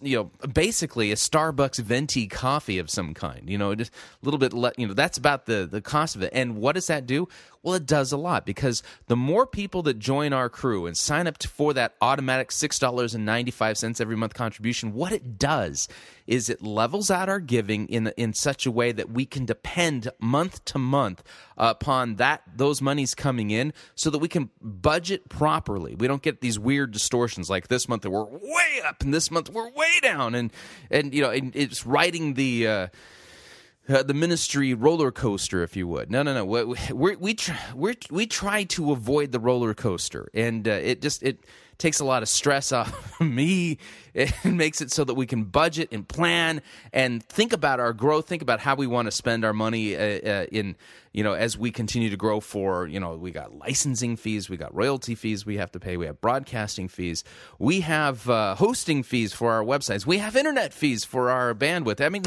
you 0.00 0.16
know, 0.16 0.30
basically 0.48 1.12
a 1.12 1.14
Starbucks 1.14 1.78
venti 1.78 2.26
coffee 2.26 2.78
of 2.78 2.90
some 2.90 3.14
kind. 3.14 3.48
You 3.48 3.58
know, 3.58 3.76
just 3.76 3.92
a 3.92 4.24
little 4.24 4.38
bit. 4.38 4.52
Le- 4.52 4.72
you 4.76 4.88
know, 4.88 4.94
that's 4.94 5.16
about 5.16 5.46
the 5.46 5.68
the 5.70 5.80
cost 5.80 6.16
of 6.16 6.22
it. 6.22 6.30
And 6.32 6.56
what 6.56 6.74
does 6.74 6.88
that 6.88 7.06
do? 7.06 7.28
Well, 7.62 7.74
it 7.74 7.86
does 7.86 8.10
a 8.10 8.16
lot 8.16 8.44
because 8.44 8.82
the 9.06 9.14
more 9.14 9.46
people 9.46 9.82
that 9.82 10.00
join 10.00 10.32
our 10.32 10.48
crew 10.48 10.86
and 10.86 10.96
sign 10.96 11.28
up 11.28 11.40
for 11.40 11.72
that 11.74 11.94
automatic 12.00 12.50
six 12.50 12.76
dollars 12.76 13.14
and 13.14 13.24
ninety 13.24 13.52
five 13.52 13.78
cents 13.78 14.00
every 14.00 14.16
month 14.16 14.34
contribution, 14.34 14.94
what 14.94 15.12
it 15.12 15.38
does 15.38 15.86
is 16.26 16.50
it 16.50 16.62
levels 16.62 17.08
out 17.08 17.28
our 17.28 17.38
giving 17.38 17.86
in 17.86 18.08
in 18.16 18.34
such 18.34 18.66
a 18.66 18.70
way 18.70 18.90
that 18.90 19.10
we 19.10 19.24
can 19.24 19.44
depend 19.44 20.08
month 20.18 20.64
to 20.64 20.78
month 20.78 21.22
upon 21.56 22.16
that 22.16 22.42
those 22.56 22.82
monies 22.82 23.14
coming 23.14 23.52
in, 23.52 23.72
so 23.94 24.10
that 24.10 24.18
we 24.18 24.28
can 24.28 24.50
budget 24.60 25.28
properly. 25.28 25.94
We 25.94 26.08
don't 26.08 26.22
get 26.22 26.40
these 26.40 26.58
weird 26.58 26.90
distortions 26.90 27.48
like 27.48 27.68
this 27.68 27.88
month 27.88 28.02
that 28.02 28.10
we're 28.10 28.24
way 28.24 28.82
up 28.84 29.02
and 29.02 29.14
this 29.14 29.30
month 29.30 29.50
we're 29.50 29.70
way 29.70 30.00
down, 30.02 30.34
and 30.34 30.52
and 30.90 31.14
you 31.14 31.22
know 31.22 31.30
it's 31.30 31.86
riding 31.86 32.34
the. 32.34 32.66
Uh, 32.66 32.86
uh, 33.88 34.02
the 34.02 34.14
ministry 34.14 34.74
roller 34.74 35.10
coaster, 35.10 35.62
if 35.62 35.76
you 35.76 35.88
would. 35.88 36.10
No, 36.10 36.22
no, 36.22 36.34
no. 36.34 36.44
We 36.44 36.64
we 36.92 37.16
we 37.16 37.34
try, 37.34 37.58
we 37.74 37.96
we 38.10 38.26
try 38.26 38.64
to 38.64 38.92
avoid 38.92 39.32
the 39.32 39.40
roller 39.40 39.74
coaster, 39.74 40.28
and 40.32 40.66
uh, 40.68 40.72
it 40.72 41.02
just 41.02 41.22
it 41.22 41.44
takes 41.78 41.98
a 41.98 42.04
lot 42.04 42.22
of 42.22 42.28
stress 42.28 42.70
off 42.72 43.20
me. 43.20 43.78
It 44.14 44.32
makes 44.44 44.80
it 44.80 44.92
so 44.92 45.02
that 45.04 45.14
we 45.14 45.26
can 45.26 45.44
budget 45.44 45.88
and 45.90 46.06
plan 46.06 46.62
and 46.92 47.24
think 47.24 47.52
about 47.52 47.80
our 47.80 47.92
growth, 47.92 48.28
think 48.28 48.42
about 48.42 48.60
how 48.60 48.76
we 48.76 48.86
want 48.86 49.06
to 49.06 49.10
spend 49.10 49.44
our 49.44 49.52
money 49.52 49.96
uh, 49.96 50.00
uh, 50.00 50.46
in 50.52 50.76
you 51.12 51.24
know 51.24 51.32
as 51.32 51.58
we 51.58 51.72
continue 51.72 52.08
to 52.08 52.16
grow. 52.16 52.38
For 52.38 52.86
you 52.86 53.00
know, 53.00 53.16
we 53.16 53.32
got 53.32 53.58
licensing 53.58 54.16
fees, 54.16 54.48
we 54.48 54.56
got 54.56 54.72
royalty 54.72 55.16
fees 55.16 55.44
we 55.44 55.56
have 55.56 55.72
to 55.72 55.80
pay, 55.80 55.96
we 55.96 56.06
have 56.06 56.20
broadcasting 56.20 56.86
fees, 56.86 57.24
we 57.58 57.80
have 57.80 58.30
uh, 58.30 58.54
hosting 58.54 59.02
fees 59.02 59.32
for 59.32 59.50
our 59.50 59.64
websites, 59.64 60.06
we 60.06 60.18
have 60.18 60.36
internet 60.36 60.72
fees 60.72 61.04
for 61.04 61.30
our 61.30 61.52
bandwidth. 61.52 62.00
I 62.00 62.08
mean 62.10 62.22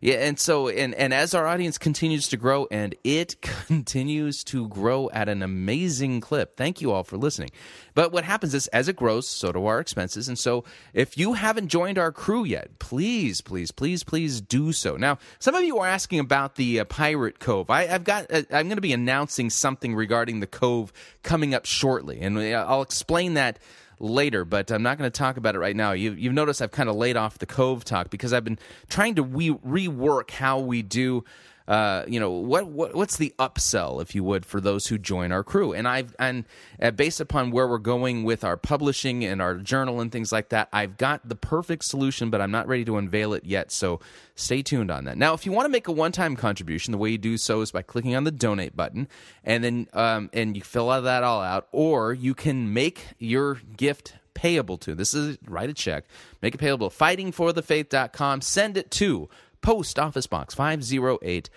yeah, 0.00 0.16
and 0.16 0.38
so 0.38 0.68
and 0.68 0.94
and 0.94 1.12
as 1.12 1.34
our 1.34 1.46
audience 1.46 1.78
continues 1.78 2.28
to 2.28 2.36
grow, 2.36 2.66
and 2.70 2.94
it 3.04 3.40
continues 3.66 4.44
to 4.44 4.68
grow 4.68 5.10
at 5.12 5.28
an 5.28 5.42
amazing 5.42 6.20
clip. 6.20 6.56
Thank 6.56 6.80
you 6.80 6.92
all 6.92 7.04
for 7.04 7.16
listening. 7.16 7.50
But 7.94 8.12
what 8.12 8.24
happens 8.24 8.54
is, 8.54 8.68
as 8.68 8.86
it 8.88 8.94
grows, 8.94 9.26
so 9.26 9.50
do 9.50 9.66
our 9.66 9.80
expenses. 9.80 10.28
And 10.28 10.38
so, 10.38 10.64
if 10.94 11.18
you 11.18 11.32
haven't 11.32 11.68
joined 11.68 11.98
our 11.98 12.12
crew 12.12 12.44
yet, 12.44 12.78
please, 12.78 13.40
please, 13.40 13.72
please, 13.72 14.04
please 14.04 14.40
do 14.40 14.72
so. 14.72 14.96
Now, 14.96 15.18
some 15.40 15.54
of 15.54 15.64
you 15.64 15.78
are 15.78 15.86
asking 15.88 16.20
about 16.20 16.54
the 16.54 16.80
uh, 16.80 16.84
Pirate 16.84 17.40
Cove. 17.40 17.70
I, 17.70 17.86
have 17.86 18.04
got, 18.04 18.26
uh, 18.30 18.42
I'm 18.52 18.68
going 18.68 18.76
to 18.76 18.80
be 18.80 18.92
announcing 18.92 19.50
something 19.50 19.96
regarding 19.96 20.38
the 20.38 20.46
Cove 20.46 20.92
coming 21.24 21.54
up 21.54 21.66
shortly, 21.66 22.20
and 22.20 22.38
uh, 22.38 22.64
I'll 22.68 22.82
explain 22.82 23.34
that 23.34 23.58
later, 24.00 24.44
but 24.44 24.70
I'm 24.70 24.82
not 24.82 24.98
going 24.98 25.10
to 25.10 25.16
talk 25.16 25.36
about 25.36 25.54
it 25.54 25.58
right 25.58 25.76
now. 25.76 25.92
You, 25.92 26.10
have 26.10 26.34
noticed 26.34 26.62
I've 26.62 26.70
kind 26.70 26.88
of 26.88 26.96
laid 26.96 27.16
off 27.16 27.38
the 27.38 27.46
Cove 27.46 27.84
talk 27.84 28.10
because 28.10 28.32
I've 28.32 28.44
been 28.44 28.58
trying 28.88 29.14
to 29.16 29.22
re- 29.22 29.50
rework 29.50 30.30
how 30.30 30.58
we 30.58 30.82
do 30.82 31.24
uh, 31.68 32.02
you 32.08 32.18
know 32.18 32.30
what, 32.30 32.66
what 32.66 32.94
what's 32.94 33.18
the 33.18 33.34
upsell, 33.38 34.00
if 34.00 34.14
you 34.14 34.24
would, 34.24 34.46
for 34.46 34.58
those 34.58 34.86
who 34.86 34.96
join 34.96 35.30
our 35.30 35.44
crew. 35.44 35.74
And 35.74 35.86
I've 35.86 36.16
and 36.18 36.46
uh, 36.80 36.90
based 36.90 37.20
upon 37.20 37.50
where 37.50 37.68
we're 37.68 37.76
going 37.76 38.24
with 38.24 38.42
our 38.42 38.56
publishing 38.56 39.22
and 39.22 39.42
our 39.42 39.54
journal 39.56 40.00
and 40.00 40.10
things 40.10 40.32
like 40.32 40.48
that, 40.48 40.70
I've 40.72 40.96
got 40.96 41.28
the 41.28 41.34
perfect 41.36 41.84
solution, 41.84 42.30
but 42.30 42.40
I'm 42.40 42.50
not 42.50 42.66
ready 42.66 42.86
to 42.86 42.96
unveil 42.96 43.34
it 43.34 43.44
yet. 43.44 43.70
So 43.70 44.00
stay 44.34 44.62
tuned 44.62 44.90
on 44.90 45.04
that. 45.04 45.18
Now, 45.18 45.34
if 45.34 45.44
you 45.44 45.52
want 45.52 45.66
to 45.66 45.70
make 45.70 45.88
a 45.88 45.92
one-time 45.92 46.36
contribution, 46.36 46.92
the 46.92 46.98
way 46.98 47.10
you 47.10 47.18
do 47.18 47.36
so 47.36 47.60
is 47.60 47.70
by 47.70 47.82
clicking 47.82 48.16
on 48.16 48.24
the 48.24 48.30
donate 48.30 48.74
button, 48.74 49.06
and 49.44 49.62
then 49.62 49.88
um, 49.92 50.30
and 50.32 50.56
you 50.56 50.62
fill 50.62 50.88
all 50.88 51.02
that 51.02 51.22
all 51.22 51.42
out, 51.42 51.68
or 51.70 52.14
you 52.14 52.32
can 52.34 52.72
make 52.72 53.08
your 53.18 53.60
gift 53.76 54.14
payable 54.32 54.78
to. 54.78 54.94
This 54.94 55.12
is 55.12 55.36
write 55.46 55.68
a 55.68 55.74
check, 55.74 56.04
make 56.40 56.54
it 56.54 56.58
payable. 56.58 56.88
Fightingforthefaith.com. 56.88 58.40
Send 58.40 58.76
it 58.76 58.90
to 58.92 59.28
Post 59.60 59.98
Office 59.98 60.26
Box 60.26 60.54
508, 60.54 61.50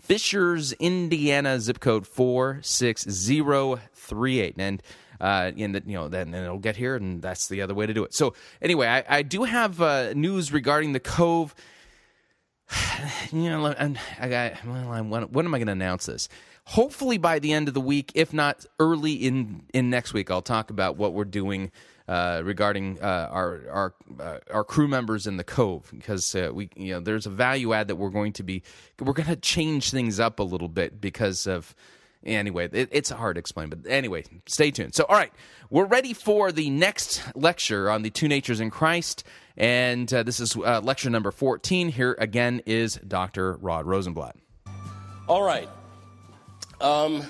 Fishers, 0.00 0.72
Indiana, 0.74 1.58
zip 1.60 1.80
code 1.80 2.06
46038. 2.06 4.54
And 4.58 4.82
uh, 5.20 5.50
and 5.56 5.82
you 5.86 5.94
know, 5.94 6.08
then, 6.08 6.32
it'll 6.32 6.58
get 6.58 6.76
here, 6.76 6.94
and 6.94 7.20
that's 7.20 7.48
the 7.48 7.62
other 7.62 7.74
way 7.74 7.86
to 7.86 7.94
do 7.94 8.04
it. 8.04 8.14
So 8.14 8.34
anyway, 8.62 8.86
I, 8.86 9.18
I 9.18 9.22
do 9.22 9.44
have 9.44 9.82
uh, 9.82 10.12
news 10.14 10.52
regarding 10.52 10.92
the 10.92 11.00
Cove. 11.00 11.54
you 13.32 13.50
know, 13.50 13.66
and 13.66 13.98
I 14.20 14.28
got 14.28 14.64
well, 14.64 14.92
I'm, 14.92 15.10
when 15.10 15.44
am 15.44 15.54
I 15.54 15.58
going 15.58 15.66
to 15.66 15.72
announce 15.72 16.06
this? 16.06 16.28
Hopefully 16.66 17.18
by 17.18 17.38
the 17.38 17.52
end 17.52 17.66
of 17.66 17.74
the 17.74 17.80
week, 17.80 18.12
if 18.14 18.32
not 18.32 18.64
early 18.78 19.14
in 19.14 19.62
in 19.74 19.90
next 19.90 20.12
week, 20.12 20.30
I'll 20.30 20.42
talk 20.42 20.70
about 20.70 20.96
what 20.96 21.14
we're 21.14 21.24
doing 21.24 21.72
uh, 22.08 22.40
regarding 22.42 22.98
uh, 23.00 23.28
our 23.30 23.60
our 23.70 23.94
uh, 24.18 24.38
our 24.50 24.64
crew 24.64 24.88
members 24.88 25.26
in 25.26 25.36
the 25.36 25.44
cove 25.44 25.90
because 25.94 26.34
uh, 26.34 26.50
we 26.52 26.70
you 26.74 26.94
know 26.94 27.00
there's 27.00 27.26
a 27.26 27.30
value 27.30 27.74
add 27.74 27.88
that 27.88 27.96
we're 27.96 28.08
going 28.08 28.32
to 28.32 28.42
be 28.42 28.62
we're 28.98 29.12
going 29.12 29.28
to 29.28 29.36
change 29.36 29.90
things 29.90 30.18
up 30.18 30.38
a 30.38 30.42
little 30.42 30.68
bit 30.68 31.00
because 31.00 31.46
of 31.46 31.74
anyway 32.24 32.68
it, 32.72 32.88
it's 32.90 33.10
hard 33.10 33.36
to 33.36 33.38
explain 33.38 33.68
but 33.68 33.80
anyway 33.86 34.24
stay 34.46 34.70
tuned. 34.70 34.94
So 34.94 35.04
all 35.08 35.16
right 35.16 35.32
we're 35.70 35.86
ready 35.86 36.14
for 36.14 36.50
the 36.50 36.70
next 36.70 37.22
lecture 37.34 37.90
on 37.90 38.02
the 38.02 38.10
two 38.10 38.26
natures 38.26 38.60
in 38.60 38.70
christ 38.70 39.22
and 39.56 40.12
uh, 40.12 40.22
this 40.22 40.40
is 40.40 40.56
uh, 40.56 40.80
lecture 40.82 41.10
number 41.10 41.30
14 41.30 41.90
here 41.90 42.16
again 42.18 42.62
is 42.64 42.94
dr 43.06 43.58
rod 43.60 43.84
Rosenbladt. 43.84 44.32
All 45.28 45.42
right. 45.42 45.68
Um, 46.80 47.22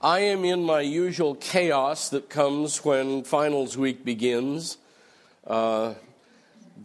I 0.00 0.20
am 0.20 0.44
in 0.44 0.62
my 0.62 0.80
usual 0.80 1.34
chaos 1.34 2.10
that 2.10 2.30
comes 2.30 2.84
when 2.84 3.24
finals 3.24 3.76
week 3.76 4.04
begins. 4.04 4.78
Uh, 5.44 5.94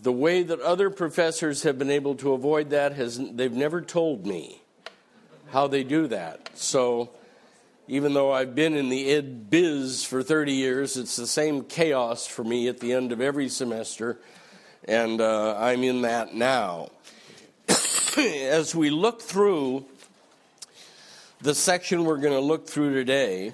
the 0.02 0.12
way 0.12 0.42
that 0.42 0.60
other 0.62 0.90
professors 0.90 1.62
have 1.62 1.78
been 1.78 1.92
able 1.92 2.16
to 2.16 2.34
avoid 2.34 2.72
that 2.72 2.94
has 2.94 3.20
they've 3.20 3.54
never 3.54 3.82
told 3.82 4.26
me 4.26 4.64
how 5.52 5.68
they 5.68 5.84
do 5.84 6.08
that. 6.08 6.50
So 6.56 7.12
even 7.88 8.16
though 8.16 8.32
I've 8.32 8.56
been 8.56 8.74
in 8.74 8.90
the 8.90 9.12
ed 9.12 9.48
biz 9.48 10.04
for 10.04 10.24
30 10.24 10.54
years, 10.54 10.98
it's 10.98 11.16
the 11.16 11.28
same 11.28 11.66
chaos 11.66 12.26
for 12.26 12.44
me 12.44 12.68
at 12.68 12.80
the 12.80 12.94
end 12.94 13.12
of 13.12 13.22
every 13.22 13.48
semester, 13.48 14.18
and 14.86 15.22
uh, 15.22 15.56
I'm 15.60 15.84
in 15.84 16.02
that 16.02 16.34
now. 16.34 16.90
As 18.18 18.74
we 18.74 18.90
look 18.90 19.22
through 19.22 19.86
the 21.44 21.54
section 21.54 22.06
we're 22.06 22.20
going 22.20 22.32
to 22.32 22.40
look 22.40 22.70
through 22.70 22.94
today, 22.94 23.52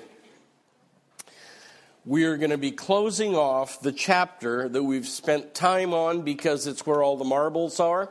we 2.05 2.23
are 2.25 2.37
going 2.37 2.51
to 2.51 2.57
be 2.57 2.69
closing 2.69 3.35
off 3.35 3.81
the 3.81 3.91
chapter 3.91 4.69
that 4.69 4.83
we've 4.83 5.07
spent 5.07 5.55
time 5.55 5.91
on 5.91 6.21
because 6.21 6.67
it's 6.67 6.85
where 6.85 7.01
all 7.01 7.17
the 7.17 7.25
marbles 7.25 7.79
are. 7.79 8.07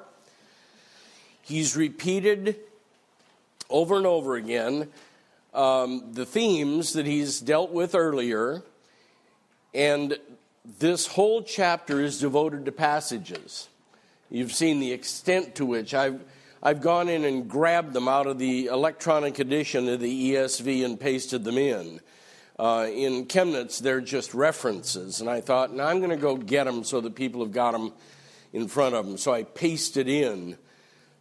He's 1.43 1.77
repeated 1.77 2.57
over 3.71 3.97
and 3.97 4.05
over 4.05 4.35
again 4.35 4.89
um, 5.55 6.13
the 6.13 6.27
themes 6.27 6.95
that 6.95 7.07
he's 7.07 7.39
dealt 7.39 7.71
with 7.71 7.95
earlier, 7.95 8.65
and 9.73 10.19
this 10.81 11.07
whole 11.07 11.41
chapter 11.41 12.01
is 12.01 12.19
devoted 12.19 12.65
to 12.65 12.73
passages. 12.73 13.69
You've 14.29 14.53
seen 14.53 14.81
the 14.81 14.91
extent 14.91 15.55
to 15.55 15.65
which 15.65 15.95
I've 15.95 16.21
I've 16.63 16.81
gone 16.81 17.09
in 17.09 17.25
and 17.25 17.49
grabbed 17.49 17.93
them 17.93 18.09
out 18.09 18.27
of 18.27 18.39
the 18.39 18.67
electronic 18.67 19.39
edition 19.39 19.89
of 19.89 20.01
the 20.01 20.33
ESV 20.33 20.85
and 20.85 20.99
pasted 20.99 21.45
them 21.45 21.57
in. 21.57 22.01
Uh, 22.59 22.89
in 22.93 23.27
Chemnitz, 23.27 23.79
they're 23.79 24.01
just 24.01 24.35
references, 24.35 25.21
and 25.21 25.31
I 25.31 25.41
thought, 25.41 25.73
now 25.73 25.87
I'm 25.87 25.99
going 25.99 26.11
to 26.11 26.17
go 26.17 26.37
get 26.37 26.65
them 26.65 26.83
so 26.83 27.01
that 27.01 27.15
people 27.15 27.41
have 27.43 27.53
got 27.53 27.73
them 27.73 27.93
in 28.53 28.67
front 28.67 28.97
of 28.97 29.07
them. 29.07 29.17
So 29.17 29.33
I 29.33 29.45
pasted 29.45 30.09
in 30.09 30.59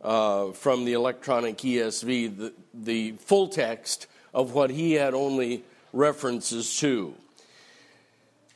uh, 0.01 0.51
from 0.53 0.85
the 0.85 0.93
electronic 0.93 1.57
ESV 1.57 2.37
the, 2.37 2.53
the 2.73 3.11
full 3.19 3.49
text 3.49 4.07
of 4.33 4.53
what 4.53 4.71
he 4.71 4.93
had 4.93 5.13
only 5.13 5.63
references 5.93 6.79
to. 6.79 7.13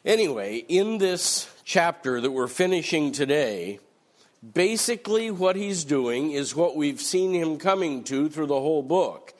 Anyway, 0.03 0.57
in 0.67 0.97
this 0.97 1.47
chapter 1.63 2.19
that 2.19 2.31
we're 2.31 2.47
finishing 2.47 3.11
today, 3.11 3.79
Basically, 4.41 5.29
what 5.29 5.55
he's 5.55 5.83
doing 5.83 6.31
is 6.31 6.55
what 6.55 6.75
we've 6.75 6.99
seen 6.99 7.33
him 7.33 7.57
coming 7.57 8.03
to 8.05 8.27
through 8.27 8.47
the 8.47 8.59
whole 8.59 8.81
book. 8.81 9.33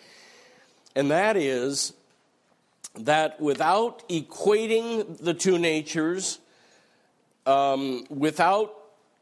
And 0.96 1.10
that 1.10 1.38
is 1.38 1.94
that 2.96 3.40
without 3.40 4.08
equating 4.10 5.18
the 5.18 5.34
two 5.34 5.58
natures, 5.58 6.40
um, 7.46 8.06
without 8.10 8.76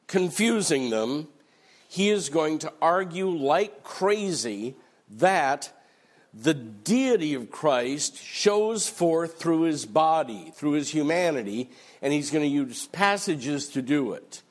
confusing 0.07 0.89
them, 0.89 1.27
he 1.87 2.09
is 2.09 2.29
going 2.29 2.59
to 2.59 2.73
argue 2.81 3.29
like 3.29 3.83
crazy 3.83 4.75
that 5.11 5.71
the 6.33 6.53
deity 6.53 7.33
of 7.33 7.49
Christ 7.49 8.17
shows 8.17 8.87
forth 8.87 9.39
through 9.39 9.61
his 9.61 9.85
body, 9.85 10.51
through 10.55 10.73
his 10.73 10.89
humanity, 10.89 11.69
and 12.01 12.13
he's 12.13 12.31
going 12.31 12.43
to 12.43 12.49
use 12.49 12.87
passages 12.87 13.69
to 13.69 13.81
do 13.81 14.13
it. 14.13 14.41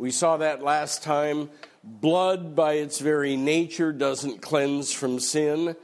We 0.00 0.12
saw 0.12 0.38
that 0.38 0.62
last 0.62 1.02
time. 1.02 1.50
Blood, 1.84 2.56
by 2.56 2.72
its 2.74 3.00
very 3.00 3.36
nature, 3.36 3.92
doesn't 3.92 4.40
cleanse 4.40 4.94
from 4.94 5.20
sin. 5.20 5.76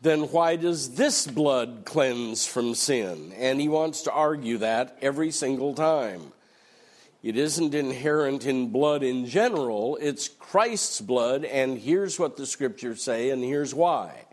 Then 0.00 0.22
why 0.32 0.56
does 0.56 0.94
this 0.94 1.26
blood 1.26 1.82
cleanse 1.84 2.46
from 2.46 2.74
sin? 2.74 3.34
And 3.36 3.60
he 3.60 3.68
wants 3.68 4.00
to 4.04 4.12
argue 4.12 4.56
that 4.58 4.96
every 5.02 5.30
single 5.30 5.74
time. 5.74 6.32
It 7.22 7.36
isn't 7.36 7.74
inherent 7.74 8.46
in 8.46 8.70
blood 8.70 9.02
in 9.02 9.26
general, 9.26 9.98
it's 10.00 10.28
Christ's 10.28 11.02
blood, 11.02 11.44
and 11.44 11.76
here's 11.76 12.18
what 12.18 12.38
the 12.38 12.46
scriptures 12.46 13.02
say, 13.02 13.28
and 13.28 13.44
here's 13.44 13.74
why. 13.74 14.24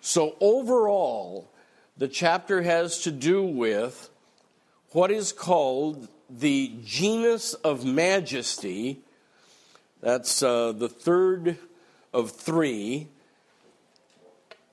So, 0.00 0.34
overall, 0.40 1.48
the 1.96 2.08
chapter 2.08 2.62
has 2.62 3.02
to 3.02 3.12
do 3.12 3.44
with 3.44 4.10
what 4.88 5.12
is 5.12 5.30
called 5.30 6.08
the 6.30 6.72
genus 6.84 7.54
of 7.54 7.84
majesty. 7.84 9.00
That's 10.00 10.42
uh, 10.42 10.72
the 10.72 10.88
third 10.88 11.58
of 12.12 12.30
three. 12.30 13.08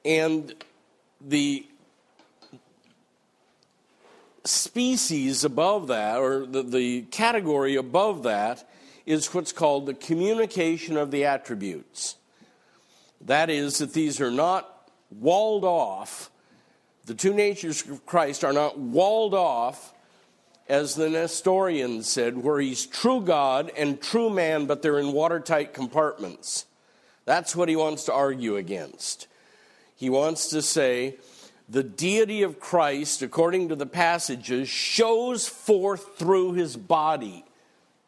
And 0.06 0.54
the 1.20 1.66
species 4.46 5.44
above 5.44 5.88
that, 5.88 6.20
or 6.20 6.46
the, 6.46 6.64
the 6.64 7.02
category 7.04 7.76
above 7.76 8.24
that, 8.24 8.70
is 9.06 9.34
what's 9.34 9.52
called 9.52 9.86
the 9.86 9.94
communication 9.94 10.98
of 10.98 11.12
the 11.12 11.26
attributes. 11.26 12.16
That 13.22 13.50
is, 13.50 13.80
that 13.80 13.94
these 13.94 14.22
are 14.22 14.32
not 14.32 14.92
walled 15.10 15.64
off, 15.64 16.30
the 17.06 17.16
two 17.16 17.34
natures 17.34 17.88
of 17.90 18.06
Christ 18.06 18.44
are 18.44 18.54
not 18.54 18.78
walled 18.78 19.34
off, 19.34 19.94
as 20.70 20.96
the 20.96 21.10
Nestorians 21.10 22.08
said, 22.08 22.38
where 22.38 22.60
he's 22.60 22.86
true 22.86 23.22
God 23.22 23.72
and 23.78 24.02
true 24.02 24.30
man, 24.30 24.66
but 24.66 24.82
they're 24.82 25.00
in 25.00 25.14
watertight 25.14 25.74
compartments. 25.74 26.66
That's 27.26 27.56
what 27.56 27.70
he 27.70 27.76
wants 27.76 28.06
to 28.06 28.14
argue 28.14 28.56
against. 28.56 29.28
He 29.96 30.10
wants 30.10 30.50
to 30.50 30.62
say, 30.62 31.18
the 31.70 31.84
deity 31.84 32.44
of 32.44 32.60
Christ, 32.60 33.22
according 33.22 33.70
to 33.70 33.76
the 33.76 33.86
passages, 33.86 34.70
shows 34.70 35.48
forth 35.48 36.18
through 36.18 36.54
his 36.54 36.78
body, 36.78 37.44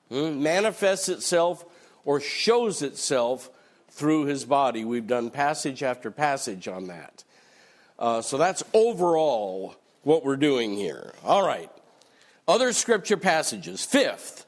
hmm? 0.10 0.42
manifests 0.42 1.10
itself 1.10 1.66
or 2.06 2.22
shows 2.22 2.82
itself 2.82 3.50
through 3.90 4.26
his 4.26 4.46
body. 4.46 4.86
We've 4.86 5.08
done 5.08 5.30
passage 5.30 5.84
after 5.84 6.12
passage 6.12 6.68
on 6.68 6.88
that. 6.88 7.24
Uh, 7.98 8.22
so 8.22 8.38
that's 8.38 8.64
overall 8.74 9.76
what 10.04 10.24
we're 10.24 10.38
doing 10.38 10.76
here. 10.76 11.14
All 11.26 11.46
right. 11.46 11.70
Other 12.50 12.74
scripture 12.74 13.16
passages. 13.16 13.86
Fifth, 13.86 14.48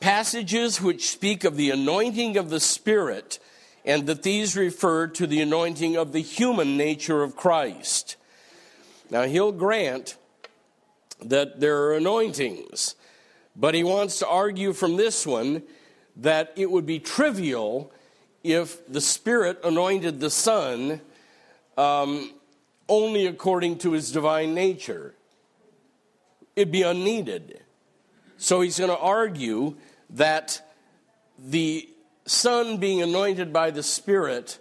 passages 0.00 0.80
which 0.80 1.08
speak 1.08 1.44
of 1.44 1.56
the 1.56 1.70
anointing 1.70 2.36
of 2.36 2.50
the 2.50 2.58
Spirit, 2.58 3.38
and 3.84 4.08
that 4.08 4.24
these 4.24 4.56
refer 4.56 5.06
to 5.06 5.28
the 5.28 5.40
anointing 5.40 5.96
of 5.96 6.10
the 6.10 6.18
human 6.20 6.76
nature 6.76 7.22
of 7.22 7.36
Christ. 7.36 8.16
Now, 9.08 9.22
he'll 9.22 9.52
grant 9.52 10.16
that 11.24 11.60
there 11.60 11.84
are 11.84 11.94
anointings, 11.94 12.96
but 13.54 13.76
he 13.76 13.84
wants 13.84 14.18
to 14.18 14.26
argue 14.26 14.72
from 14.72 14.96
this 14.96 15.24
one 15.24 15.62
that 16.16 16.52
it 16.56 16.72
would 16.72 16.86
be 16.86 16.98
trivial 16.98 17.92
if 18.42 18.84
the 18.88 19.00
Spirit 19.00 19.60
anointed 19.62 20.18
the 20.18 20.28
Son 20.28 21.00
um, 21.78 22.32
only 22.88 23.26
according 23.26 23.78
to 23.78 23.92
his 23.92 24.10
divine 24.10 24.54
nature. 24.54 25.14
It'd 26.54 26.72
be 26.72 26.82
unneeded. 26.82 27.60
So 28.36 28.60
he's 28.60 28.78
going 28.78 28.90
to 28.90 28.98
argue 28.98 29.76
that 30.10 30.60
the 31.38 31.88
Son 32.26 32.76
being 32.76 33.02
anointed 33.02 33.52
by 33.52 33.70
the 33.70 33.82
Spirit 33.82 34.58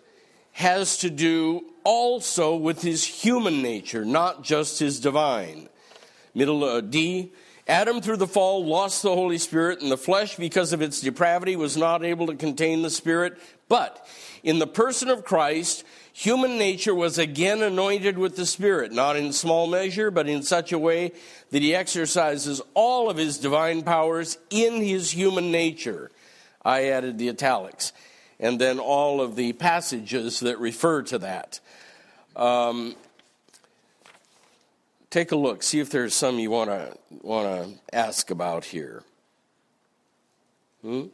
has 0.54 0.98
to 0.98 1.10
do 1.10 1.66
also 1.84 2.56
with 2.56 2.82
his 2.82 3.04
human 3.04 3.62
nature, 3.62 4.06
not 4.06 4.44
just 4.44 4.80
his 4.80 5.00
divine. 5.00 5.70
Middle 6.34 6.64
uh, 6.64 6.82
D. 6.82 7.32
Adam, 7.68 8.02
through 8.02 8.18
the 8.18 8.28
fall, 8.28 8.66
lost 8.66 9.04
the 9.04 9.14
Holy 9.14 9.38
Spirit, 9.38 9.82
and 9.82 9.92
the 9.92 9.98
flesh, 9.98 10.36
because 10.36 10.74
of 10.74 10.82
its 10.82 11.00
depravity, 11.00 11.56
was 11.56 11.78
not 11.78 12.04
able 12.04 12.28
to 12.28 12.36
contain 12.36 12.82
the 12.82 12.90
Spirit. 12.90 13.38
But 13.68 14.06
in 14.44 14.60
the 14.60 14.68
person 14.68 15.10
of 15.10 15.24
Christ, 15.24 15.84
human 16.14 16.58
nature 16.58 16.94
was 16.94 17.18
again 17.18 17.62
anointed 17.62 18.18
with 18.18 18.36
the 18.36 18.46
Spirit, 18.46 18.92
not 18.92 19.16
in 19.16 19.34
small 19.34 19.68
measure, 19.68 20.12
but 20.12 20.28
in 20.28 20.44
such 20.44 20.72
a 20.72 20.80
way 20.80 21.12
that 21.52 21.62
he 21.62 21.76
exercises 21.76 22.62
all 22.74 23.10
of 23.10 23.18
his 23.18 23.38
divine 23.38 23.84
powers 23.84 24.38
in 24.50 24.82
his 24.82 25.12
human 25.12 25.52
nature. 25.52 26.12
I 26.64 26.86
added 26.86 27.18
the 27.18 27.30
italics. 27.30 27.94
And 28.40 28.60
then 28.60 28.80
all 28.80 29.22
of 29.22 29.36
the 29.36 29.54
passages 29.54 30.40
that 30.40 30.60
refer 30.60 31.04
to 31.04 31.20
that. 31.20 31.60
Um, 32.36 32.96
take 35.12 35.32
a 35.32 35.36
look, 35.36 35.62
see 35.62 35.80
if 35.80 35.92
there's 35.92 36.16
some 36.16 36.40
you 36.40 36.50
want 36.50 36.72
to 36.72 36.98
want 37.22 37.48
to 37.48 37.96
ask 37.96 38.32
about 38.32 38.66
here. 38.66 39.04
Hmm? 40.82 41.06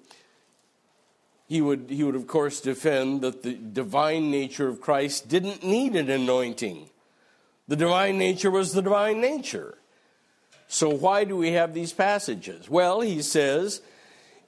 He 1.48 1.62
would, 1.62 1.88
he 1.90 2.04
would, 2.04 2.16
of 2.16 2.28
course, 2.28 2.60
defend 2.60 3.22
that 3.22 3.44
the 3.44 3.54
divine 3.54 4.30
nature 4.30 4.68
of 4.68 4.82
Christ 4.82 5.30
didn't 5.30 5.64
need 5.64 5.96
an 5.96 6.10
anointing. 6.10 6.90
The 7.68 7.76
divine 7.76 8.18
nature 8.18 8.52
was 8.52 8.74
the 8.74 8.82
divine 8.82 9.22
nature. 9.22 9.78
So, 10.68 10.90
why 10.90 11.24
do 11.24 11.38
we 11.38 11.52
have 11.52 11.74
these 11.74 11.94
passages? 11.94 12.70
Well, 12.70 13.00
he 13.00 13.22
says, 13.22 13.82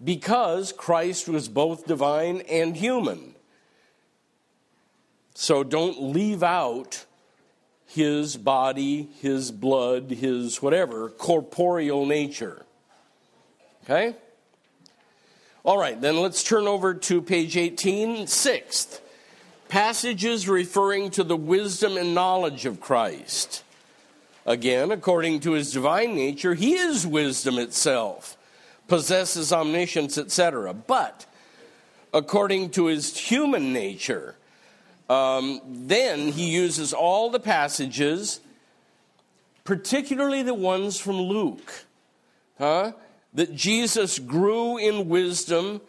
because 0.04 0.74
Christ 0.74 1.28
was 1.28 1.48
both 1.48 1.88
divine 1.88 2.42
and 2.50 2.76
human. 2.76 3.36
So 5.34 5.64
don't 5.64 6.02
leave 6.02 6.44
out 6.44 7.06
his 7.86 8.38
body, 8.38 9.08
his 9.22 9.52
blood, 9.52 10.12
his 10.12 10.62
whatever, 10.62 11.10
corporeal 11.10 12.06
nature. 12.06 12.66
Okay? 13.84 14.16
All 15.66 15.78
right, 15.78 16.00
then 16.00 16.22
let's 16.22 16.42
turn 16.42 16.68
over 16.68 16.94
to 16.94 17.22
page 17.22 17.58
18, 17.58 18.28
sixth. 18.28 19.02
Passages 19.68 20.48
referring 20.48 21.12
to 21.12 21.24
the 21.24 21.36
wisdom 21.36 21.98
and 21.98 22.16
knowledge 22.16 22.66
of 22.66 22.80
Christ. 22.80 23.64
Again, 24.46 24.90
according 24.90 25.42
to 25.42 25.52
his 25.52 25.74
divine 25.74 26.16
nature, 26.16 26.54
he 26.54 26.76
is 26.76 27.06
wisdom 27.06 27.60
itself, 27.60 28.38
possesses 28.88 29.52
omniscience, 29.52 30.18
etc. 30.18 30.74
But 30.74 31.26
according 32.14 32.72
to 32.72 32.86
his 32.86 33.16
human 33.18 33.74
nature, 33.74 34.36
um, 35.10 35.60
then 35.68 36.32
he 36.32 36.50
uses 36.52 36.94
all 36.94 37.30
the 37.30 37.40
passages, 37.40 38.40
particularly 39.66 40.42
the 40.42 40.54
ones 40.54 41.00
from 41.00 41.18
Luke, 41.18 41.86
huh? 42.58 42.94
That 43.34 43.56
Jesus 43.56 44.20
grew 44.20 44.78
in 44.78 45.10
wisdom 45.10 45.82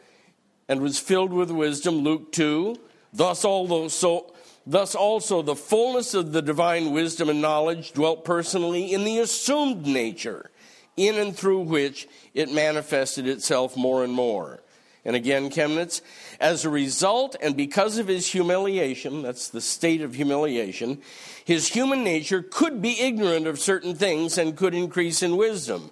and 0.69 0.81
was 0.81 0.99
filled 0.99 1.33
with 1.33 1.51
wisdom, 1.51 1.97
Luke 1.97 2.33
2. 2.33 2.77
Thus, 3.13 3.45
also, 3.45 4.33
thus 4.67 4.95
also 4.95 5.43
the 5.43 5.57
fullness 5.57 6.15
of 6.15 6.33
the 6.33 6.43
divine 6.43 6.93
wisdom 6.93 7.29
and 7.29 7.43
knowledge 7.43 7.93
dwelt 7.93 8.25
personally 8.25 8.93
in 8.93 9.05
the 9.05 9.19
assumed 9.19 9.87
nature, 9.87 10.51
in 10.97 11.17
and 11.17 11.37
through 11.37 11.61
which 11.61 12.09
it 12.35 12.53
manifested 12.53 13.27
itself 13.27 13.77
more 13.77 14.05
and 14.05 14.13
more. 14.13 14.61
And 15.05 15.17
again, 15.17 15.49
Chemnitz, 15.49 16.03
as 16.39 16.65
a 16.65 16.71
result 16.71 17.35
and 17.41 17.57
because 17.57 17.97
of 17.97 18.07
his 18.07 18.31
humiliation, 18.31 19.23
that's 19.23 19.49
the 19.49 19.61
state 19.61 20.03
of 20.03 20.15
humiliation, 20.15 21.01
his 21.45 21.69
human 21.69 22.05
nature 22.05 22.43
could 22.43 22.83
be 22.83 23.01
ignorant 23.01 23.47
of 23.47 23.59
certain 23.59 23.95
things 23.95 24.37
and 24.37 24.57
could 24.57 24.75
increase 24.75 25.23
in 25.23 25.39
wisdom. 25.39 25.91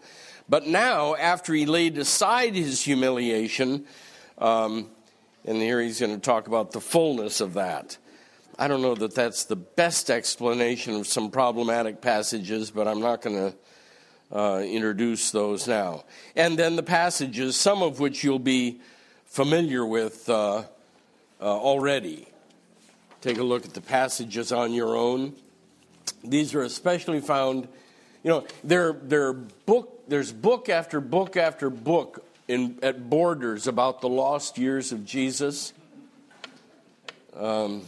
But 0.48 0.66
now, 0.66 1.14
after 1.14 1.52
he 1.52 1.66
laid 1.66 1.98
aside 1.98 2.54
his 2.54 2.82
humiliation, 2.82 3.84
um, 4.38 4.88
and 5.44 5.58
here 5.58 5.80
he's 5.80 6.00
going 6.00 6.14
to 6.14 6.20
talk 6.20 6.46
about 6.46 6.72
the 6.72 6.80
fullness 6.80 7.40
of 7.40 7.54
that. 7.54 7.98
I 8.58 8.66
don't 8.66 8.82
know 8.82 8.94
that 8.96 9.14
that's 9.14 9.44
the 9.44 9.56
best 9.56 10.10
explanation 10.10 10.94
of 10.94 11.06
some 11.06 11.30
problematic 11.30 12.00
passages, 12.00 12.70
but 12.70 12.88
I'm 12.88 13.00
not 13.00 13.22
going 13.22 13.36
to 13.52 14.36
uh, 14.36 14.60
introduce 14.60 15.30
those 15.30 15.68
now. 15.68 16.04
And 16.34 16.58
then 16.58 16.76
the 16.76 16.82
passages, 16.82 17.56
some 17.56 17.82
of 17.82 18.00
which 18.00 18.24
you'll 18.24 18.38
be 18.38 18.80
familiar 19.26 19.86
with 19.86 20.28
uh, 20.28 20.58
uh, 20.58 20.64
already. 21.40 22.26
Take 23.20 23.38
a 23.38 23.42
look 23.42 23.64
at 23.64 23.74
the 23.74 23.80
passages 23.80 24.50
on 24.50 24.72
your 24.72 24.96
own. 24.96 25.34
These 26.24 26.54
are 26.54 26.62
especially 26.62 27.20
found, 27.20 27.68
you 28.24 28.30
know, 28.30 28.44
they're, 28.64 28.92
they're 28.92 29.32
book, 29.32 29.97
there's 30.08 30.32
book 30.32 30.68
after 30.68 31.00
book 31.00 31.36
after 31.36 31.70
book 31.70 32.24
in, 32.48 32.78
at 32.82 33.08
Borders 33.08 33.66
about 33.66 34.00
the 34.00 34.08
lost 34.08 34.58
years 34.58 34.90
of 34.92 35.04
Jesus. 35.04 35.72
Um, 37.36 37.82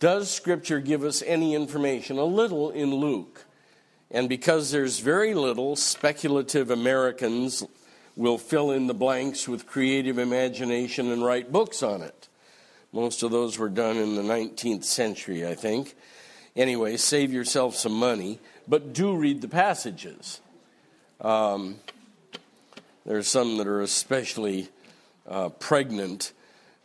Does 0.00 0.30
Scripture 0.30 0.80
give 0.80 1.04
us 1.04 1.22
any 1.22 1.54
information? 1.54 2.16
A 2.16 2.24
little 2.24 2.70
in 2.70 2.94
Luke. 2.94 3.44
And 4.10 4.28
because 4.28 4.70
there's 4.70 4.98
very 4.98 5.34
little, 5.34 5.76
speculative 5.76 6.70
Americans 6.70 7.62
will 8.16 8.38
fill 8.38 8.70
in 8.70 8.86
the 8.86 8.94
blanks 8.94 9.46
with 9.46 9.66
creative 9.66 10.18
imagination 10.18 11.12
and 11.12 11.24
write 11.24 11.52
books 11.52 11.82
on 11.82 12.00
it. 12.02 12.28
Most 12.92 13.22
of 13.22 13.30
those 13.30 13.58
were 13.58 13.68
done 13.68 13.98
in 13.98 14.16
the 14.16 14.22
19th 14.22 14.84
century, 14.84 15.46
I 15.46 15.54
think. 15.54 15.94
Anyway, 16.56 16.96
save 16.96 17.32
yourself 17.32 17.76
some 17.76 17.92
money, 17.92 18.40
but 18.70 18.92
do 18.92 19.16
read 19.16 19.42
the 19.42 19.48
passages. 19.48 20.40
Um, 21.20 21.80
are 23.08 23.22
some 23.22 23.58
that 23.58 23.66
are 23.66 23.82
especially 23.82 24.68
uh, 25.28 25.48
pregnant. 25.48 26.32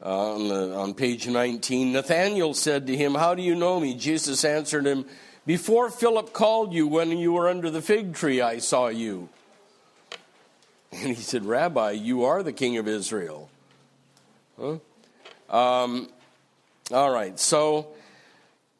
Uh, 0.03 0.33
on, 0.33 0.47
the, 0.49 0.75
on 0.75 0.93
page 0.93 1.27
19, 1.27 1.93
Nathanael 1.93 2.53
said 2.53 2.87
to 2.87 2.97
him, 2.97 3.15
How 3.15 3.35
do 3.35 3.41
you 3.41 3.55
know 3.55 3.79
me? 3.79 3.93
Jesus 3.93 4.43
answered 4.43 4.85
him, 4.85 5.05
Before 5.45 5.89
Philip 5.89 6.33
called 6.33 6.73
you, 6.73 6.87
when 6.87 7.11
you 7.11 7.31
were 7.33 7.47
under 7.47 7.69
the 7.69 7.81
fig 7.81 8.13
tree, 8.13 8.41
I 8.41 8.57
saw 8.57 8.87
you. 8.87 9.29
And 10.91 11.15
he 11.15 11.21
said, 11.21 11.45
Rabbi, 11.45 11.91
you 11.91 12.25
are 12.25 12.41
the 12.41 12.53
king 12.53 12.77
of 12.77 12.87
Israel. 12.87 13.49
Huh? 14.59 14.77
Um, 15.49 16.09
all 16.91 17.11
right, 17.11 17.39
so 17.39 17.87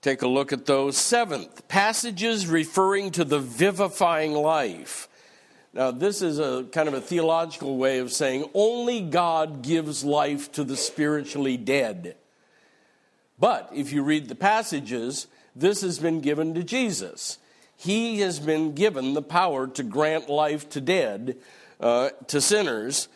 take 0.06 0.22
a 0.22 0.28
look 0.28 0.53
at 0.53 0.68
those. 0.68 0.95
Seventh, 0.95 1.68
passages 1.68 2.45
referring 2.45 3.10
to 3.10 3.24
the 3.26 3.39
vivifying 3.39 4.34
life. 4.34 5.10
Now, 5.74 5.89
this 5.89 6.22
is 6.22 6.38
a 6.38 6.66
kind 6.72 6.88
of 6.88 6.93
a 6.93 7.01
theological 7.01 7.78
way 7.78 7.97
of 7.97 8.12
saying 8.12 8.45
only 8.53 9.01
God 9.01 9.64
gives 9.64 10.06
life 10.06 10.51
to 10.51 10.64
the 10.64 10.78
spiritually 10.78 11.58
dead. 11.58 12.18
But 13.39 13.72
if 13.74 13.91
you 13.91 14.03
read 14.03 14.30
the 14.30 14.36
passages, 14.36 15.26
this 15.56 15.82
has 15.82 15.97
been 15.97 16.22
given 16.22 16.53
to 16.53 16.64
Jesus. 16.64 17.39
He 17.76 18.20
has 18.20 18.39
been 18.39 18.76
given 18.76 19.16
the 19.16 19.24
power 19.24 19.66
to 19.66 19.82
grant 19.82 20.30
life 20.30 20.70
to 20.70 20.82
dead, 20.82 21.38
uh, 21.82 22.10
to 22.28 22.39
sinners. 22.39 23.08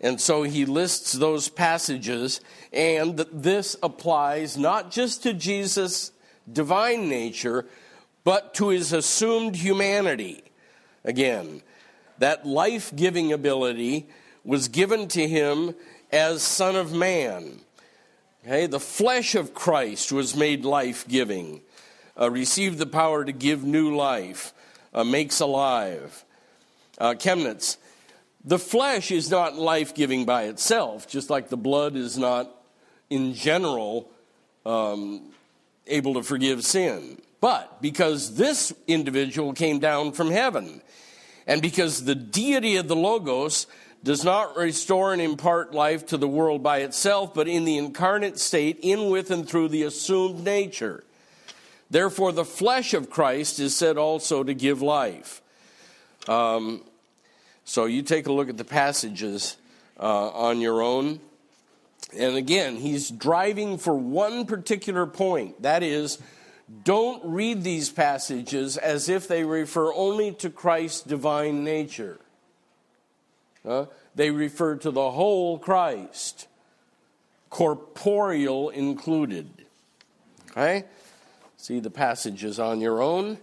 And 0.00 0.18
so 0.18 0.44
he 0.44 0.64
lists 0.64 1.12
those 1.12 1.50
passages, 1.50 2.40
and 2.72 3.18
this 3.30 3.76
applies 3.82 4.56
not 4.56 4.90
just 4.90 5.22
to 5.24 5.34
Jesus' 5.34 6.10
divine 6.50 7.08
nature, 7.08 7.66
but 8.24 8.54
to 8.54 8.68
his 8.68 8.92
assumed 8.92 9.56
humanity. 9.56 10.42
Again, 11.04 11.62
that 12.18 12.46
life 12.46 12.94
giving 12.94 13.32
ability 13.32 14.06
was 14.44 14.68
given 14.68 15.08
to 15.08 15.26
him 15.26 15.74
as 16.10 16.42
Son 16.42 16.76
of 16.76 16.92
Man. 16.92 17.60
Okay, 18.44 18.66
the 18.66 18.80
flesh 18.80 19.34
of 19.34 19.54
Christ 19.54 20.10
was 20.12 20.36
made 20.36 20.64
life 20.64 21.06
giving, 21.06 21.62
uh, 22.20 22.30
received 22.30 22.78
the 22.78 22.86
power 22.86 23.24
to 23.24 23.32
give 23.32 23.62
new 23.62 23.94
life, 23.94 24.52
uh, 24.92 25.04
makes 25.04 25.40
alive. 25.40 26.24
Uh, 26.98 27.14
Chemnitz, 27.14 27.76
the 28.44 28.58
flesh 28.58 29.12
is 29.12 29.30
not 29.30 29.56
life 29.56 29.94
giving 29.94 30.24
by 30.24 30.44
itself, 30.44 31.08
just 31.08 31.30
like 31.30 31.48
the 31.48 31.56
blood 31.56 31.94
is 31.94 32.18
not, 32.18 32.50
in 33.08 33.34
general, 33.34 34.10
um, 34.66 35.31
able 35.86 36.14
to 36.14 36.22
forgive 36.22 36.64
sin. 36.64 37.20
But 37.40 37.82
because 37.82 38.36
this 38.36 38.72
individual 38.86 39.52
came 39.52 39.78
down 39.78 40.12
from 40.12 40.30
heaven, 40.30 40.82
and 41.46 41.60
because 41.60 42.04
the 42.04 42.14
deity 42.14 42.76
of 42.76 42.88
the 42.88 42.96
Logos 42.96 43.66
does 44.04 44.24
not 44.24 44.56
restore 44.56 45.12
and 45.12 45.22
impart 45.22 45.72
life 45.72 46.06
to 46.06 46.16
the 46.16 46.28
world 46.28 46.62
by 46.62 46.78
itself, 46.78 47.34
but 47.34 47.48
in 47.48 47.64
the 47.64 47.78
incarnate 47.78 48.38
state, 48.38 48.78
in, 48.82 49.10
with, 49.10 49.30
and 49.30 49.48
through 49.48 49.68
the 49.68 49.82
assumed 49.84 50.44
nature. 50.44 51.04
Therefore, 51.90 52.32
the 52.32 52.44
flesh 52.44 52.94
of 52.94 53.10
Christ 53.10 53.58
is 53.58 53.76
said 53.76 53.96
also 53.98 54.42
to 54.42 54.54
give 54.54 54.82
life. 54.82 55.42
Um, 56.28 56.84
so 57.64 57.84
you 57.84 58.02
take 58.02 58.26
a 58.26 58.32
look 58.32 58.48
at 58.48 58.56
the 58.56 58.64
passages 58.64 59.56
uh, 60.00 60.30
on 60.30 60.60
your 60.60 60.82
own. 60.82 61.20
And 62.16 62.36
again, 62.36 62.76
he's 62.76 63.10
driving 63.10 63.78
for 63.78 63.94
one 63.94 64.46
particular 64.46 65.06
point 65.06 65.62
that 65.62 65.82
is, 65.82 66.18
don't 66.84 67.22
read 67.24 67.64
these 67.64 67.90
passages 67.90 68.76
as 68.76 69.08
if 69.08 69.28
they 69.28 69.44
refer 69.44 69.92
only 69.94 70.32
to 70.34 70.50
Christ's 70.50 71.02
divine 71.02 71.64
nature. 71.64 72.18
Uh, 73.66 73.86
they 74.14 74.30
refer 74.30 74.76
to 74.76 74.90
the 74.90 75.10
whole 75.10 75.58
Christ, 75.58 76.48
corporeal 77.50 78.70
included. 78.70 79.48
Okay? 80.50 80.84
See 81.56 81.80
the 81.80 81.90
passages 81.90 82.58
on 82.58 82.80
your 82.80 83.00
own. 83.02 83.38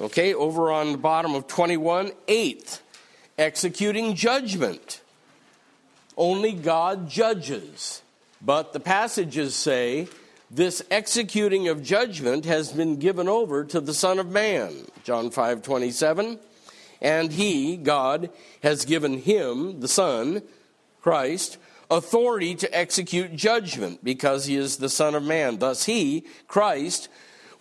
Okay, 0.00 0.32
over 0.34 0.70
on 0.70 0.92
the 0.92 0.98
bottom 0.98 1.34
of 1.34 1.48
21, 1.48 2.12
eighth 2.28 2.82
executing 3.36 4.14
judgment. 4.14 5.00
Only 6.18 6.52
God 6.52 7.08
judges. 7.08 8.02
But 8.42 8.72
the 8.72 8.80
passages 8.80 9.54
say 9.54 10.08
this 10.50 10.82
executing 10.90 11.68
of 11.68 11.82
judgment 11.82 12.44
has 12.44 12.72
been 12.72 12.96
given 12.96 13.28
over 13.28 13.64
to 13.64 13.80
the 13.80 13.94
Son 13.94 14.18
of 14.18 14.28
Man. 14.28 14.86
John 15.04 15.30
5 15.30 15.62
27. 15.62 16.40
And 17.00 17.32
he, 17.32 17.76
God, 17.76 18.30
has 18.64 18.84
given 18.84 19.18
him, 19.18 19.78
the 19.78 19.86
Son, 19.86 20.42
Christ, 21.00 21.56
authority 21.88 22.56
to 22.56 22.76
execute 22.76 23.36
judgment 23.36 24.02
because 24.02 24.46
he 24.46 24.56
is 24.56 24.78
the 24.78 24.88
Son 24.88 25.14
of 25.14 25.22
Man. 25.22 25.58
Thus, 25.58 25.84
he, 25.84 26.24
Christ, 26.48 27.08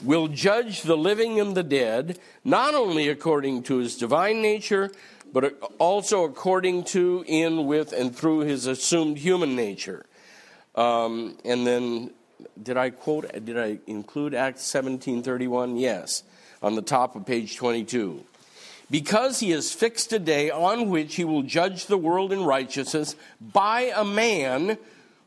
will 0.04 0.28
judge 0.28 0.82
the 0.82 0.98
living 0.98 1.40
and 1.40 1.56
the 1.56 1.64
dead, 1.64 2.18
not 2.44 2.74
only 2.74 3.10
according 3.10 3.64
to 3.64 3.78
his 3.78 3.96
divine 3.96 4.42
nature, 4.42 4.92
but 5.34 5.58
also 5.78 6.24
according 6.24 6.84
to, 6.86 7.24
in, 7.28 7.66
with, 7.66 7.94
and 7.94 8.16
through 8.16 8.40
his 8.40 8.66
assumed 8.66 9.18
human 9.18 9.56
nature. 9.56 10.06
Um, 10.76 11.38
and 11.44 11.66
then, 11.66 12.12
did 12.62 12.78
I 12.78 12.92
quote? 12.92 13.32
Did 13.46 13.58
I 13.58 13.80
include 13.88 14.34
Acts 14.34 14.64
seventeen 14.64 15.24
thirty 15.24 15.48
one? 15.48 15.78
Yes, 15.78 16.24
on 16.62 16.76
the 16.76 16.82
top 16.82 17.16
of 17.16 17.26
page 17.26 17.56
twenty 17.56 17.84
two. 17.84 18.24
Because 18.90 19.42
he 19.42 19.52
has 19.52 19.74
fixed 19.74 20.14
a 20.14 20.20
day 20.20 20.50
on 20.50 20.90
which 20.90 21.16
he 21.16 21.26
will 21.26 21.44
judge 21.44 21.88
the 21.88 21.98
world 21.98 22.32
in 22.32 22.44
righteousness 22.44 23.16
by 23.42 23.92
a 23.94 24.06
man 24.06 24.78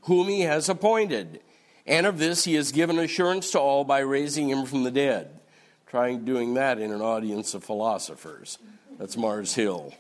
whom 0.03 0.29
he 0.29 0.41
has 0.43 0.69
appointed. 0.69 1.41
And 1.87 2.07
of 2.07 2.19
this 2.19 2.45
he 2.45 2.55
has 2.55 2.73
given 2.73 2.99
assurance 2.99 3.51
to 3.51 3.59
all 3.59 3.85
by 3.85 3.99
raising 3.99 4.49
him 4.49 4.65
from 4.65 4.85
the 4.85 4.91
dead. 4.91 5.41
Trying 5.87 6.25
doing 6.25 6.55
that 6.55 6.79
in 6.79 6.93
an 6.93 7.03
audience 7.03 7.53
of 7.53 7.65
philosophers. 7.65 8.59
That's 9.01 9.17
Mars 9.17 9.55
Hill. 9.55 9.95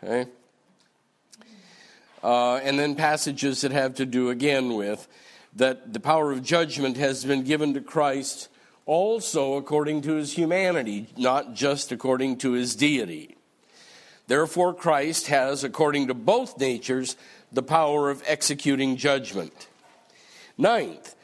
Okay? 0.00 0.30
Uh, 2.22 2.58
and 2.58 2.78
then 2.78 2.94
passages 2.94 3.62
that 3.62 3.72
have 3.72 3.94
to 3.96 4.06
do 4.06 4.30
again 4.30 4.74
with 4.74 5.08
that 5.56 5.92
the 5.92 5.98
power 5.98 6.30
of 6.30 6.44
judgment 6.44 6.96
has 6.98 7.24
been 7.24 7.42
given 7.42 7.74
to 7.74 7.80
Christ 7.80 8.48
also 8.86 9.54
according 9.54 10.02
to 10.02 10.14
his 10.14 10.34
humanity, 10.34 11.08
not 11.16 11.54
just 11.54 11.90
according 11.90 12.38
to 12.38 12.52
his 12.52 12.76
deity. 12.76 13.36
Therefore, 14.28 14.72
Christ 14.72 15.26
has, 15.26 15.64
according 15.64 16.06
to 16.06 16.14
both 16.14 16.60
natures, 16.60 17.16
the 17.50 17.64
power 17.64 18.08
of 18.08 18.22
executing 18.24 18.96
judgment. 18.96 19.66
Ninth, 20.56 21.16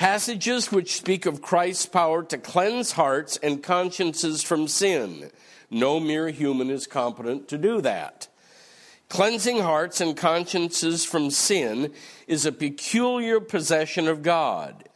passages 0.00 0.72
which 0.72 0.96
speak 0.96 1.26
of 1.26 1.42
Christ's 1.42 1.84
power 1.84 2.22
to 2.22 2.38
cleanse 2.38 2.92
hearts 2.92 3.36
and 3.42 3.62
consciences 3.62 4.42
from 4.42 4.66
sin 4.66 5.30
no 5.70 6.00
mere 6.00 6.30
human 6.30 6.70
is 6.70 6.86
competent 6.86 7.48
to 7.48 7.58
do 7.58 7.82
that. 7.82 8.28
Cleansing 9.10 9.60
hearts 9.60 10.00
and 10.00 10.16
consciences 10.16 11.04
from 11.04 11.30
sin 11.30 11.92
is 12.26 12.46
a 12.46 12.50
peculiar 12.50 13.40
possession 13.40 14.08
of 14.08 14.22
God. 14.22 14.88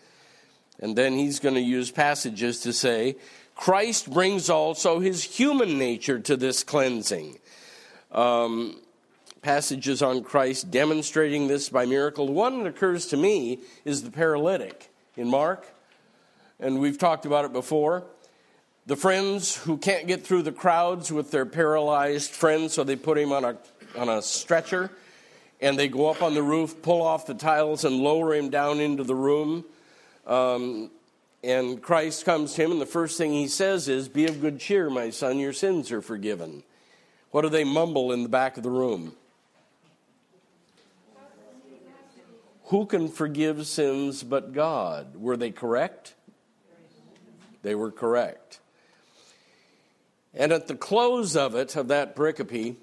And 0.81 0.97
then 0.97 1.13
he's 1.13 1.39
going 1.39 1.55
to 1.55 1.61
use 1.61 1.91
passages 1.91 2.61
to 2.61 2.73
say, 2.73 3.17
Christ 3.55 4.11
brings 4.11 4.49
also 4.49 5.01
his 5.01 5.23
human 5.23 5.79
nature 5.79 6.19
to 6.19 6.35
this 6.35 6.65
cleansing. 6.65 7.39
Um, 8.11 8.81
passages 9.43 10.01
on 10.01 10.25
Christ 10.25 10.71
demonstrating 10.71 11.47
this 11.47 11.69
by 11.69 11.85
miracle. 11.85 12.27
One 12.27 12.61
that 12.63 12.71
occurs 12.71 13.07
to 13.09 13.19
me 13.19 13.59
is 13.85 14.03
the 14.03 14.11
paralytic 14.11 14.91
in 15.17 15.29
Mark, 15.29 15.67
and 16.61 16.81
we've 16.81 16.99
talked 16.99 17.27
about 17.27 17.45
it 17.45 17.53
before 17.53 18.05
the 18.87 18.97
friends 18.97 19.57
who 19.57 19.79
can't 19.79 20.07
get 20.07 20.27
through 20.27 20.43
the 20.43 20.53
crowds 20.53 21.11
with 21.11 21.31
their 21.31 21.47
paralyzed 21.47 22.33
friends, 22.33 22.75
so 22.75 22.85
they 22.85 22.97
put 22.97 23.17
him 23.17 23.33
on 23.33 23.45
a, 23.45 23.57
on 23.97 24.09
a 24.09 24.21
stretcher 24.21 24.91
and 25.61 25.79
they 25.79 25.89
go 25.89 26.11
up 26.11 26.21
on 26.21 26.35
the 26.35 26.43
roof, 26.43 26.83
pull 26.83 27.01
off 27.01 27.27
the 27.27 27.35
tiles, 27.35 27.85
and 27.85 27.97
lower 27.97 28.35
him 28.35 28.51
down 28.51 28.81
into 28.81 29.03
the 29.03 29.15
room. 29.15 29.65
Um, 30.27 30.91
and 31.43 31.81
Christ 31.81 32.27
comes 32.27 32.55
to 32.55 32.65
him, 32.65 32.73
and 32.73 32.81
the 32.81 32.87
first 32.87 33.17
thing 33.17 33.33
he 33.33 33.49
says 33.49 33.89
is, 33.89 34.09
Be 34.09 34.27
of 34.27 34.43
good 34.43 34.59
cheer, 34.59 34.91
my 34.91 35.09
son, 35.09 35.39
your 35.39 35.55
sins 35.55 35.91
are 35.91 36.03
forgiven. 36.03 36.63
What 37.31 37.43
do 37.43 37.49
they 37.49 37.65
mumble 37.65 38.13
in 38.13 38.23
the 38.23 38.29
back 38.29 38.59
of 38.59 38.63
the 38.63 38.71
room? 38.71 39.15
Who 42.75 42.87
can 42.87 43.07
forgive 43.07 43.69
sins 43.69 44.25
but 44.25 44.53
God? 44.53 45.15
Were 45.15 45.37
they 45.37 45.53
correct? 45.53 46.15
They 47.63 47.77
were 47.77 47.93
correct. 47.93 48.59
And 50.35 50.51
at 50.51 50.67
the 50.67 50.75
close 50.75 51.37
of 51.37 51.55
it, 51.55 51.77
of 51.77 51.87
that 51.87 52.17
pericope, 52.17 52.75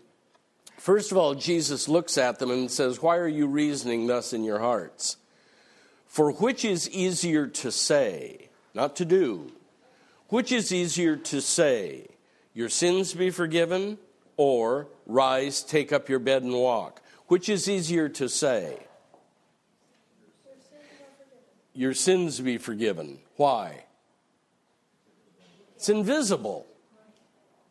first 0.77 1.11
of 1.11 1.17
all, 1.17 1.35
Jesus 1.35 1.89
looks 1.89 2.17
at 2.17 2.39
them 2.39 2.51
and 2.51 2.71
says, 2.71 3.01
Why 3.01 3.17
are 3.17 3.27
you 3.27 3.47
reasoning 3.47 4.07
thus 4.07 4.31
in 4.31 4.45
your 4.45 4.59
hearts? 4.59 5.17
For 6.07 6.31
which 6.31 6.63
is 6.63 6.89
easier 6.91 7.47
to 7.47 7.69
say, 7.69 8.47
not 8.73 8.95
to 8.95 9.03
do, 9.03 9.51
which 10.29 10.53
is 10.53 10.71
easier 10.71 11.17
to 11.17 11.41
say, 11.41 12.07
Your 12.53 12.69
sins 12.69 13.13
be 13.13 13.29
forgiven, 13.29 13.97
or 14.37 14.87
Rise, 15.05 15.61
take 15.61 15.91
up 15.91 16.07
your 16.07 16.19
bed 16.19 16.43
and 16.43 16.53
walk? 16.53 17.01
Which 17.27 17.49
is 17.49 17.67
easier 17.67 18.07
to 18.07 18.29
say? 18.29 18.87
Your 21.73 21.93
sins 21.93 22.39
be 22.39 22.57
forgiven. 22.57 23.19
Why? 23.37 23.85
It's 25.75 25.89
invisible. 25.89 26.67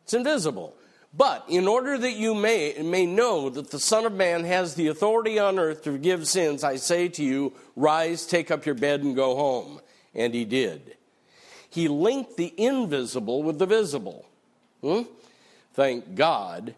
It's 0.03 0.13
invisible. 0.13 0.75
But 1.13 1.45
in 1.49 1.67
order 1.67 1.97
that 1.97 2.13
you 2.13 2.33
may, 2.33 2.73
may 2.81 3.05
know 3.05 3.49
that 3.49 3.69
the 3.69 3.79
Son 3.79 4.05
of 4.05 4.13
Man 4.13 4.45
has 4.45 4.75
the 4.75 4.87
authority 4.87 5.39
on 5.39 5.59
earth 5.59 5.83
to 5.83 5.91
forgive 5.91 6.27
sins, 6.27 6.63
I 6.63 6.77
say 6.77 7.09
to 7.09 7.23
you, 7.23 7.53
rise, 7.75 8.25
take 8.25 8.49
up 8.49 8.65
your 8.65 8.75
bed, 8.75 9.01
and 9.01 9.15
go 9.15 9.35
home. 9.35 9.81
And 10.15 10.33
he 10.33 10.45
did. 10.45 10.95
He 11.69 11.87
linked 11.87 12.37
the 12.37 12.53
invisible 12.57 13.43
with 13.43 13.59
the 13.59 13.65
visible. 13.65 14.25
Hmm? 14.81 15.01
Thank 15.73 16.15
God 16.15 16.75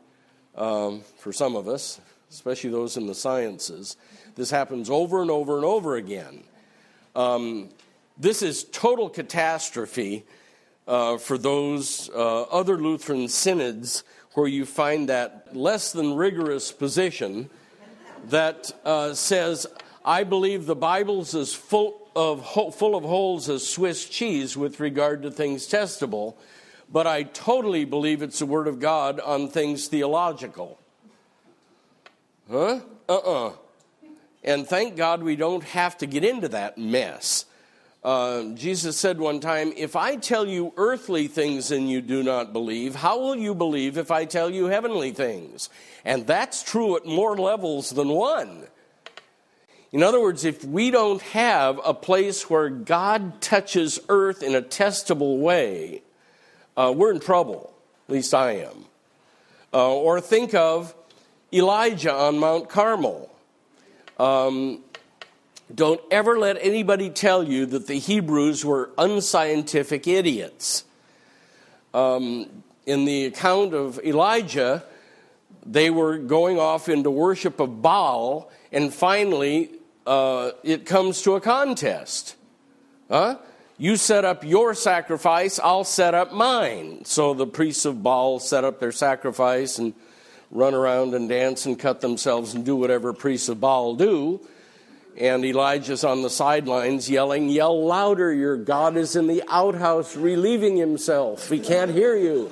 um, 0.56 1.02
for 1.18 1.34
some 1.34 1.56
of 1.56 1.68
us, 1.68 2.00
especially 2.30 2.70
those 2.70 2.98
in 2.98 3.08
the 3.08 3.16
sciences. 3.16 3.98
This 4.36 4.52
happens 4.52 4.90
over 4.90 5.22
and 5.22 5.32
over 5.32 5.56
and 5.56 5.66
over 5.66 5.96
again. 5.96 6.44
Um, 7.16 7.70
this 8.18 8.42
is 8.42 8.64
total 8.66 9.10
catastrophe 9.10 10.26
uh, 10.88 11.18
for 11.18 11.38
those 11.38 12.10
uh, 12.10 12.44
other 12.44 12.78
Lutheran 12.78 13.28
synods 13.28 14.04
where 14.34 14.48
you 14.48 14.66
find 14.66 15.10
that 15.10 15.56
less 15.56 15.92
than 15.92 16.16
rigorous 16.16 16.72
position 16.72 17.50
that 18.30 18.72
uh, 18.84 19.14
says, 19.14 19.68
I 20.04 20.24
believe 20.24 20.66
the 20.66 20.76
Bible's 20.76 21.36
as 21.36 21.54
full 21.54 22.08
of, 22.16 22.46
full 22.76 22.96
of 22.96 23.04
holes 23.04 23.50
as 23.50 23.68
Swiss 23.68 24.06
cheese 24.06 24.58
with 24.58 24.80
regard 24.80 25.22
to 25.24 25.32
things 25.32 25.68
testable, 25.68 26.36
but 26.92 27.06
I 27.06 27.24
totally 27.24 27.86
believe 27.86 28.22
it's 28.22 28.40
the 28.40 28.46
Word 28.46 28.68
of 28.68 28.80
God 28.80 29.20
on 29.20 29.50
things 29.50 29.88
theological. 29.88 30.80
Huh? 32.50 32.80
Uh 33.08 33.14
uh-uh. 33.14 33.48
uh 33.48 33.54
And 34.44 34.68
thank 34.68 34.96
God 34.98 35.24
we 35.24 35.36
don't 35.36 35.64
have 35.64 35.98
to 36.00 36.06
get 36.06 36.24
into 36.24 36.50
that 36.50 36.78
mess. 36.78 37.46
Uh, 38.04 38.44
Jesus 38.56 38.98
said 38.98 39.18
one 39.18 39.40
time, 39.40 39.72
If 39.78 39.96
I 39.96 40.18
tell 40.18 40.46
you 40.46 40.74
earthly 40.76 41.28
things 41.28 41.72
and 41.72 41.90
you 41.90 42.02
do 42.02 42.22
not 42.22 42.52
believe, 42.52 42.96
how 42.96 43.20
will 43.20 43.36
you 43.36 43.56
believe 43.56 43.98
if 43.98 44.12
I 44.12 44.26
tell 44.26 44.50
you 44.50 44.66
heavenly 44.66 45.12
things? 45.12 45.70
And 46.04 46.28
that's 46.28 46.64
true 46.64 46.98
at 46.98 47.06
more 47.06 47.38
levels 47.38 47.92
than 47.92 48.10
one. 48.10 48.68
In 49.94 50.04
other 50.04 50.20
words, 50.20 50.44
if 50.44 50.66
we 50.66 50.92
don't 50.92 51.22
have 51.22 51.80
a 51.86 51.94
place 51.94 52.50
where 52.50 52.70
God 52.70 53.40
touches 53.42 54.00
earth 54.10 54.44
in 54.44 54.56
a 54.56 54.62
testable 54.62 55.40
way, 55.40 56.02
uh, 56.76 56.92
we're 56.94 57.14
in 57.14 57.20
trouble. 57.20 57.74
At 58.10 58.14
least 58.14 58.34
I 58.34 58.54
am. 58.64 58.86
Uh, 59.74 59.94
or 59.94 60.20
think 60.20 60.54
of 60.54 60.94
Elijah 61.54 62.14
on 62.14 62.40
Mount 62.40 62.68
Carmel. 62.70 63.33
Um, 64.20 64.84
don't 65.74 66.02
ever 66.12 66.38
let 66.38 66.58
anybody 66.62 67.10
tell 67.10 67.44
you 67.44 67.66
that 67.68 67.88
the 67.88 67.96
Hebrews 67.96 68.64
were 68.64 68.92
unscientific 68.98 70.08
idiots. 70.08 70.84
Um, 71.94 72.64
in 72.86 73.06
the 73.06 73.26
account 73.26 73.74
of 73.74 74.00
Elijah, 74.00 74.84
they 75.66 75.90
were 75.90 76.18
going 76.18 76.60
off 76.60 76.90
into 76.90 77.10
worship 77.10 77.60
of 77.60 77.82
Baal, 77.82 78.52
and 78.72 78.94
finally 78.94 79.72
uh, 80.06 80.52
it 80.64 80.86
comes 80.86 81.22
to 81.24 81.36
a 81.36 81.42
contest. 81.42 82.36
Huh? 83.10 83.38
You 83.78 83.96
set 83.96 84.26
up 84.26 84.44
your 84.44 84.74
sacrifice, 84.74 85.60
I'll 85.60 85.84
set 85.84 86.14
up 86.14 86.34
mine. 86.34 87.06
So 87.06 87.34
the 87.34 87.48
priests 87.48 87.86
of 87.86 88.04
Baal 88.04 88.40
set 88.40 88.64
up 88.64 88.80
their 88.80 88.92
sacrifice 88.92 89.80
and 89.80 89.94
run 90.54 90.76
around 90.76 91.16
and 91.16 91.28
dance 91.28 91.66
and 91.66 91.78
cut 91.78 92.00
themselves 92.00 92.54
and 92.54 92.64
do 92.64 92.76
whatever 92.76 93.12
priests 93.12 93.50
of 93.50 93.60
Baal 93.60 93.96
do. 93.96 94.40
And 95.18 95.44
Elijah's 95.44 96.04
on 96.04 96.22
the 96.22 96.30
sidelines 96.30 97.10
yelling, 97.10 97.50
Yell 97.50 97.86
louder, 97.86 98.32
your 98.32 98.58
God 98.58 98.96
is 98.96 99.16
in 99.16 99.28
the 99.28 99.44
outhouse 99.48 100.16
relieving 100.16 100.78
himself. 100.78 101.50
He 101.50 101.60
can't 101.60 101.92
hear 101.92 102.16
you. 102.16 102.52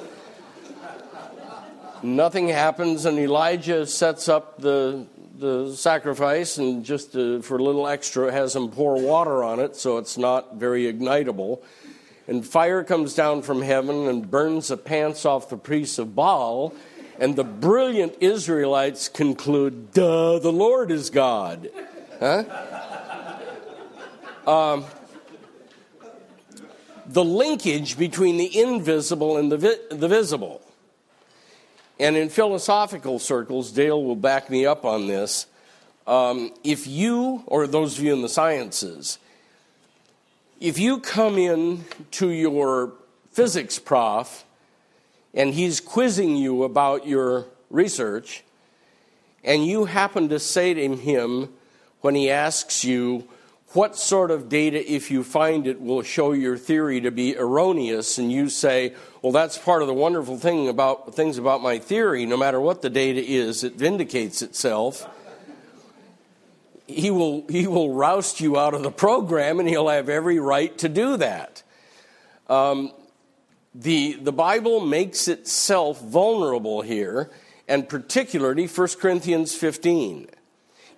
Nothing 2.04 2.48
happens, 2.48 3.06
and 3.06 3.20
Elijah 3.20 3.86
sets 3.86 4.28
up 4.28 4.60
the, 4.60 5.06
the 5.38 5.74
sacrifice 5.76 6.58
and 6.58 6.84
just 6.84 7.16
uh, 7.16 7.42
for 7.42 7.58
a 7.58 7.64
little 7.64 7.88
extra 7.88 8.32
has 8.32 8.56
him 8.56 8.70
pour 8.70 9.00
water 9.00 9.44
on 9.44 9.60
it 9.60 9.76
so 9.76 9.98
it's 9.98 10.18
not 10.18 10.56
very 10.56 10.92
ignitable. 10.92 11.62
And 12.28 12.46
fire 12.46 12.84
comes 12.84 13.14
down 13.14 13.44
from 13.44 13.62
heaven 13.62 14.08
and 14.08 14.30
burns 14.30 14.70
the 14.70 14.78
pants 14.78 15.26
off 15.26 15.50
the 15.50 15.58
priests 15.58 16.00
of 16.00 16.16
Baal. 16.16 16.74
And 17.22 17.36
the 17.36 17.44
brilliant 17.44 18.16
Israelites 18.20 19.08
conclude, 19.08 19.92
duh, 19.92 20.40
the 20.40 20.52
Lord 20.52 20.90
is 20.90 21.12
God. 21.12 21.70
Huh? 22.20 22.44
Um, 24.48 24.86
the 27.06 27.24
linkage 27.24 27.96
between 27.96 28.38
the 28.38 28.60
invisible 28.60 29.38
and 29.38 29.52
the, 29.52 29.58
vi- 29.58 29.80
the 29.92 30.08
visible. 30.08 30.64
And 32.00 32.18
in 32.18 32.30
philosophical 32.30 33.20
circles, 33.20 33.72
Dale 33.72 34.04
will 34.04 34.16
back 34.16 34.50
me 34.50 34.66
up 34.66 34.84
on 34.84 35.06
this. 35.06 35.46
Um, 36.08 36.52
if 36.64 36.88
you, 36.88 37.44
or 37.46 37.68
those 37.68 38.00
of 38.00 38.04
you 38.04 38.14
in 38.14 38.24
the 38.24 38.30
sciences, 38.30 39.20
if 40.60 40.80
you 40.80 41.00
come 41.00 41.38
in 41.38 41.86
to 42.12 42.30
your 42.30 42.94
physics 43.32 43.78
prof 43.78 44.44
and 45.34 45.54
he's 45.54 45.80
quizzing 45.80 46.36
you 46.36 46.64
about 46.64 47.08
your 47.08 47.46
research, 47.70 48.44
and 49.44 49.66
you 49.66 49.86
happen 49.86 50.30
to 50.30 50.40
say 50.40 50.74
to 50.74 50.96
him 50.96 51.50
when 52.02 52.16
he 52.16 52.30
asks 52.30 52.84
you, 52.84 53.28
what 53.74 53.96
sort 53.96 54.32
of 54.32 54.50
data, 54.50 54.92
if 54.92 55.10
you 55.10 55.24
find 55.24 55.66
it, 55.66 55.80
will 55.80 56.02
show 56.02 56.34
your 56.34 56.58
theory 56.58 57.00
to 57.00 57.10
be 57.10 57.38
erroneous, 57.38 58.18
and 58.18 58.30
you 58.30 58.50
say, 58.50 58.94
well, 59.22 59.32
that's 59.32 59.58
part 59.58 59.82
of 59.82 59.88
the 59.88 59.94
wonderful 59.94 60.38
thing 60.38 60.68
about 60.68 61.16
things 61.16 61.38
about 61.38 61.62
my 61.62 61.80
theory. 61.80 62.26
No 62.26 62.36
matter 62.36 62.60
what 62.60 62.82
the 62.82 62.90
data 62.90 63.24
is, 63.24 63.64
it 63.64 63.76
vindicates 63.76 64.42
itself. 64.42 65.08
He 66.86 67.10
will, 67.10 67.46
he 67.48 67.66
will 67.66 67.94
roust 67.94 68.42
you 68.42 68.60
out 68.60 68.74
of 68.74 68.84
the 68.84 68.92
program, 68.92 69.62
and 69.62 69.70
he'll 69.70 69.88
have 69.88 70.10
every 70.10 70.40
right 70.40 70.78
to 70.80 70.90
do 70.90 71.16
that. 71.16 71.64
Um, 72.50 72.92
the, 73.74 74.14
the 74.14 74.34
Bible 74.34 74.80
makes 74.80 75.28
itself 75.28 76.02
vulnerable 76.02 76.82
here, 76.82 77.30
and 77.68 77.88
particularly 77.88 78.68
1 78.68 78.88
Corinthians 79.00 79.56
15. 79.56 80.28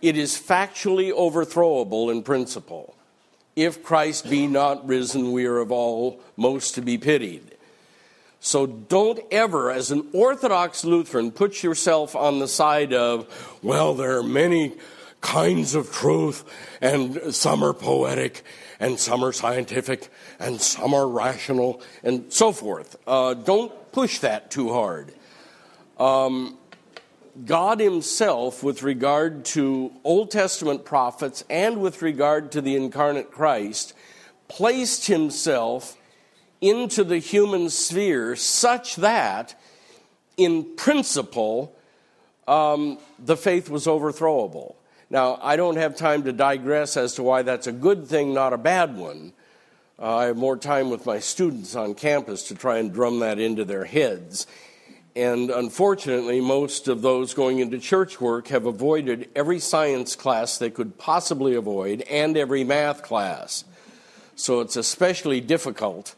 It 0.02 0.18
is 0.18 0.34
factually 0.36 1.12
overthrowable 1.14 2.12
in 2.12 2.24
principle. 2.24 2.96
If 3.56 3.84
Christ 3.84 4.30
be 4.30 4.48
not 4.48 4.88
risen, 4.88 5.32
we 5.32 5.46
are 5.46 5.60
of 5.60 5.72
all 5.72 6.20
most 6.36 6.76
to 6.76 6.82
be 6.82 6.98
pitied. 6.98 7.56
So 8.40 8.66
don't 8.66 9.22
ever, 9.32 9.72
as 9.72 9.92
an 9.92 10.08
Orthodox 10.12 10.84
Lutheran, 10.84 11.32
put 11.32 11.64
yourself 11.64 12.16
on 12.16 12.40
the 12.40 12.48
side 12.48 12.92
of, 12.92 13.58
well, 13.62 13.94
there 13.94 14.18
are 14.18 14.24
many 14.24 14.74
kinds 15.24 15.74
of 15.74 15.92
truth, 15.92 16.44
and 16.82 17.34
some 17.34 17.64
are 17.64 17.74
poetic, 17.74 18.44
and 18.80 19.00
some 19.00 19.24
are 19.24 19.32
scientific, 19.32 20.10
and 20.38 20.62
some 20.62 20.94
are 20.94 21.08
rational, 21.08 21.82
and 22.04 22.32
so 22.32 22.52
forth. 22.52 22.98
Uh, 23.08 23.34
don't 23.34 23.92
push 23.92 24.20
that 24.20 24.52
too 24.52 24.72
hard. 24.72 25.14
Um, 25.98 26.58
God 27.46 27.80
Himself, 27.80 28.62
with 28.62 28.84
regard 28.84 29.46
to 29.46 29.92
Old 30.04 30.30
Testament 30.30 30.86
prophets 30.86 31.44
and 31.50 31.82
with 31.82 32.02
regard 32.02 32.52
to 32.52 32.62
the 32.62 32.76
incarnate 32.76 33.32
Christ, 33.32 33.94
placed 34.50 35.08
Himself 35.08 35.98
into 36.62 37.04
the 37.04 37.18
human 37.18 37.70
sphere 37.70 38.36
such 38.36 38.98
that, 38.98 39.60
in 40.38 40.76
principle, 40.76 41.76
um, 42.48 43.00
the 43.18 43.38
faith 43.38 43.70
was 43.70 43.88
overthrowable. 43.88 44.76
Now, 45.10 45.40
I 45.42 45.56
don't 45.56 45.78
have 45.78 45.96
time 45.96 46.24
to 46.24 46.34
digress 46.34 46.98
as 46.98 47.16
to 47.16 47.24
why 47.24 47.42
that's 47.42 47.68
a 47.68 47.72
good 47.72 48.08
thing, 48.08 48.34
not 48.34 48.54
a 48.54 48.58
bad 48.58 48.96
one. 48.96 49.34
Uh, 50.00 50.18
I 50.18 50.26
have 50.26 50.38
more 50.38 50.58
time 50.58 50.90
with 50.90 51.06
my 51.06 51.20
students 51.20 51.76
on 51.76 51.94
campus 51.94 52.48
to 52.48 52.56
try 52.56 52.80
and 52.80 52.94
drum 52.94 53.20
that 53.20 53.40
into 53.40 53.64
their 53.64 53.86
heads. 53.86 54.48
And 55.16 55.52
unfortunately, 55.52 56.42
most 56.42 56.88
of 56.88 57.04
those 57.04 57.36
going 57.36 57.60
into 57.60 57.78
church 57.78 58.20
work 58.20 58.48
have 58.48 58.66
avoided 58.66 59.30
every 59.36 59.60
science 59.60 60.16
class 60.16 60.58
they 60.58 60.72
could 60.72 60.98
possibly 60.98 61.54
avoid 61.54 62.02
and 62.02 62.36
every 62.36 62.64
math 62.64 63.04
class. 63.04 63.64
So 64.36 64.62
it's 64.62 64.76
especially 64.76 65.40
difficult 65.40 66.16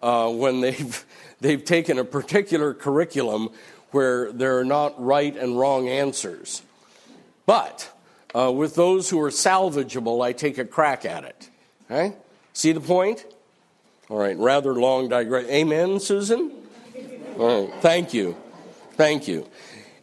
uh, 0.00 0.30
when 0.30 0.60
they've, 0.60 1.04
they've 1.40 1.64
taken 1.64 1.98
a 1.98 2.04
particular 2.04 2.74
curriculum 2.74 3.50
where 3.90 4.30
there 4.30 4.58
are 4.58 4.64
not 4.64 5.02
right 5.02 5.36
and 5.36 5.58
wrong 5.58 5.88
answers. 5.88 6.62
But 7.46 7.90
uh, 8.34 8.52
with 8.52 8.74
those 8.74 9.10
who 9.10 9.20
are 9.20 9.30
salvageable, 9.30 10.24
I 10.24 10.32
take 10.32 10.58
a 10.58 10.64
crack 10.64 11.04
at 11.04 11.24
it. 11.24 11.50
Okay? 11.90 12.16
See 12.52 12.72
the 12.72 12.80
point? 12.80 13.24
All 14.08 14.18
right, 14.18 14.36
rather 14.36 14.74
long 14.74 15.08
digression. 15.08 15.50
Amen, 15.50 16.00
Susan? 16.00 16.52
All 17.38 17.66
right, 17.66 17.74
thank 17.80 18.14
you. 18.14 18.36
Thank 18.92 19.28
you. 19.28 19.48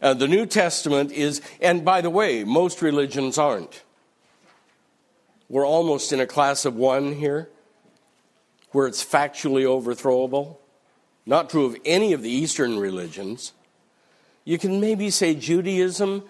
Uh, 0.00 0.14
the 0.14 0.28
New 0.28 0.46
Testament 0.46 1.12
is, 1.12 1.40
and 1.60 1.84
by 1.84 2.00
the 2.00 2.10
way, 2.10 2.44
most 2.44 2.82
religions 2.82 3.38
aren't. 3.38 3.82
We're 5.48 5.66
almost 5.66 6.12
in 6.12 6.20
a 6.20 6.26
class 6.26 6.64
of 6.64 6.74
one 6.74 7.14
here 7.14 7.48
where 8.72 8.86
it's 8.86 9.04
factually 9.04 9.64
overthrowable. 9.64 10.56
Not 11.24 11.50
true 11.50 11.66
of 11.66 11.76
any 11.84 12.12
of 12.12 12.22
the 12.22 12.30
Eastern 12.30 12.78
religions. 12.78 13.52
You 14.44 14.58
can 14.58 14.80
maybe 14.80 15.10
say 15.10 15.34
Judaism, 15.34 16.22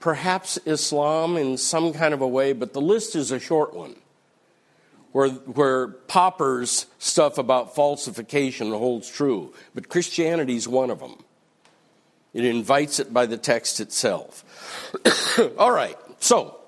perhaps 0.00 0.58
Islam 0.66 1.36
in 1.36 1.58
some 1.58 1.92
kind 1.92 2.14
of 2.14 2.20
a 2.20 2.28
way, 2.28 2.52
but 2.52 2.72
the 2.72 2.80
list 2.80 3.16
is 3.16 3.30
a 3.30 3.40
short 3.40 3.74
one. 3.74 3.96
Where, 5.12 5.30
where 5.30 5.88
Popper's 5.88 6.84
stuff 6.98 7.38
about 7.38 7.74
falsification 7.74 8.70
holds 8.70 9.10
true, 9.10 9.54
but 9.74 9.88
Christianity 9.88 10.56
is 10.56 10.68
one 10.68 10.90
of 10.90 10.98
them. 10.98 11.24
It 12.34 12.44
invites 12.44 13.00
it 13.00 13.14
by 13.14 13.24
the 13.24 13.38
text 13.38 13.80
itself. 13.80 14.44
All 15.58 15.70
right, 15.70 15.96
so 16.18 16.58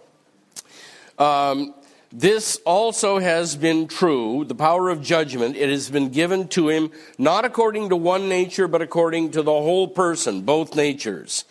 um, 1.19 1.75
this 2.11 2.59
also 2.65 3.19
has 3.19 3.55
been 3.55 3.87
true, 3.87 4.47
the 4.47 4.55
power 4.55 4.89
of 4.89 5.03
judgment. 5.03 5.57
It 5.57 5.69
has 5.69 5.91
been 5.91 6.09
given 6.09 6.49
to 6.49 6.71
him 6.71 6.91
not 7.19 7.45
according 7.45 7.91
to 7.91 7.97
one 7.97 8.31
nature, 8.31 8.67
but 8.67 8.81
according 8.81 9.33
to 9.33 9.43
the 9.43 9.53
whole 9.53 9.89
person, 9.89 10.41
both 10.41 10.75
natures, 10.75 11.45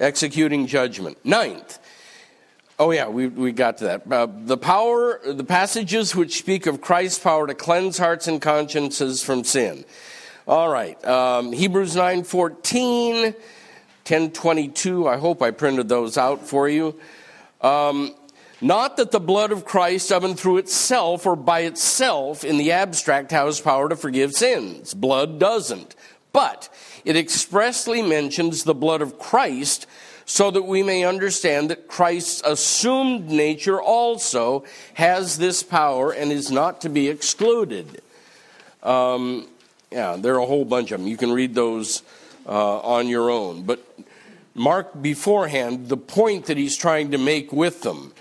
executing 0.00 0.66
judgment. 0.66 1.18
Ninth, 1.24 1.78
oh 2.78 2.90
yeah, 2.90 3.08
we, 3.08 3.28
we 3.28 3.52
got 3.52 3.78
to 3.78 3.84
that. 3.84 4.10
Uh, 4.10 4.26
the 4.30 4.56
power, 4.56 5.20
the 5.24 5.44
passages 5.44 6.16
which 6.16 6.38
speak 6.38 6.66
of 6.66 6.80
Christ's 6.80 7.20
power 7.20 7.46
to 7.46 7.54
cleanse 7.54 7.98
hearts 7.98 8.26
and 8.26 8.40
consciences 8.40 9.22
from 9.22 9.44
sin. 9.44 9.84
All 10.48 10.68
right, 10.68 11.02
um, 11.04 11.52
Hebrews 11.52 11.94
9 11.94 12.24
14, 12.24 13.22
1022. 13.24 15.06
I 15.06 15.18
hope 15.18 15.42
I 15.42 15.52
printed 15.52 15.88
those 15.88 16.18
out 16.18 16.46
for 16.46 16.68
you. 16.68 16.98
Um, 17.60 18.14
not 18.62 18.98
that 18.98 19.10
the 19.10 19.20
blood 19.20 19.52
of 19.52 19.64
Christ 19.64 20.12
of 20.12 20.22
and 20.24 20.38
through 20.38 20.58
itself 20.58 21.24
or 21.24 21.34
by 21.34 21.60
itself 21.60 22.44
in 22.44 22.58
the 22.58 22.72
abstract 22.72 23.30
has 23.30 23.60
power 23.60 23.88
to 23.88 23.96
forgive 23.96 24.32
sins. 24.32 24.92
Blood 24.92 25.38
doesn't. 25.38 25.94
But 26.32 26.68
it 27.04 27.16
expressly 27.16 28.02
mentions 28.02 28.64
the 28.64 28.74
blood 28.74 29.02
of 29.02 29.18
Christ 29.18 29.86
so 30.24 30.50
that 30.50 30.62
we 30.62 30.82
may 30.82 31.04
understand 31.04 31.70
that 31.70 31.88
Christ's 31.88 32.40
assumed 32.44 33.28
nature 33.28 33.82
also 33.82 34.64
has 34.94 35.38
this 35.38 35.62
power 35.62 36.12
and 36.12 36.30
is 36.30 36.50
not 36.50 36.82
to 36.82 36.88
be 36.88 37.08
excluded. 37.08 38.00
Um, 38.82 39.48
yeah, 39.90 40.16
there 40.16 40.34
are 40.34 40.38
a 40.38 40.46
whole 40.46 40.64
bunch 40.64 40.92
of 40.92 41.00
them. 41.00 41.08
You 41.08 41.16
can 41.16 41.32
read 41.32 41.54
those 41.54 42.02
uh, 42.46 42.78
on 42.78 43.08
your 43.08 43.30
own. 43.30 43.64
But 43.64 43.84
mark 44.54 45.02
beforehand 45.02 45.88
the 45.88 45.96
point 45.96 46.46
that 46.46 46.56
he's 46.56 46.76
trying 46.76 47.10
to 47.10 47.18
make 47.18 47.52
with 47.52 47.82
them. 47.82 48.12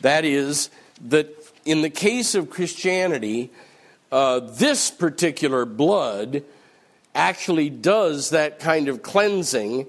That 0.00 0.24
is, 0.24 0.70
that 1.08 1.34
in 1.64 1.82
the 1.82 1.90
case 1.90 2.34
of 2.34 2.50
Christianity, 2.50 3.50
uh, 4.12 4.40
this 4.40 4.90
particular 4.90 5.64
blood 5.64 6.44
actually 7.14 7.70
does 7.70 8.30
that 8.30 8.58
kind 8.58 8.88
of 8.88 9.02
cleansing. 9.02 9.86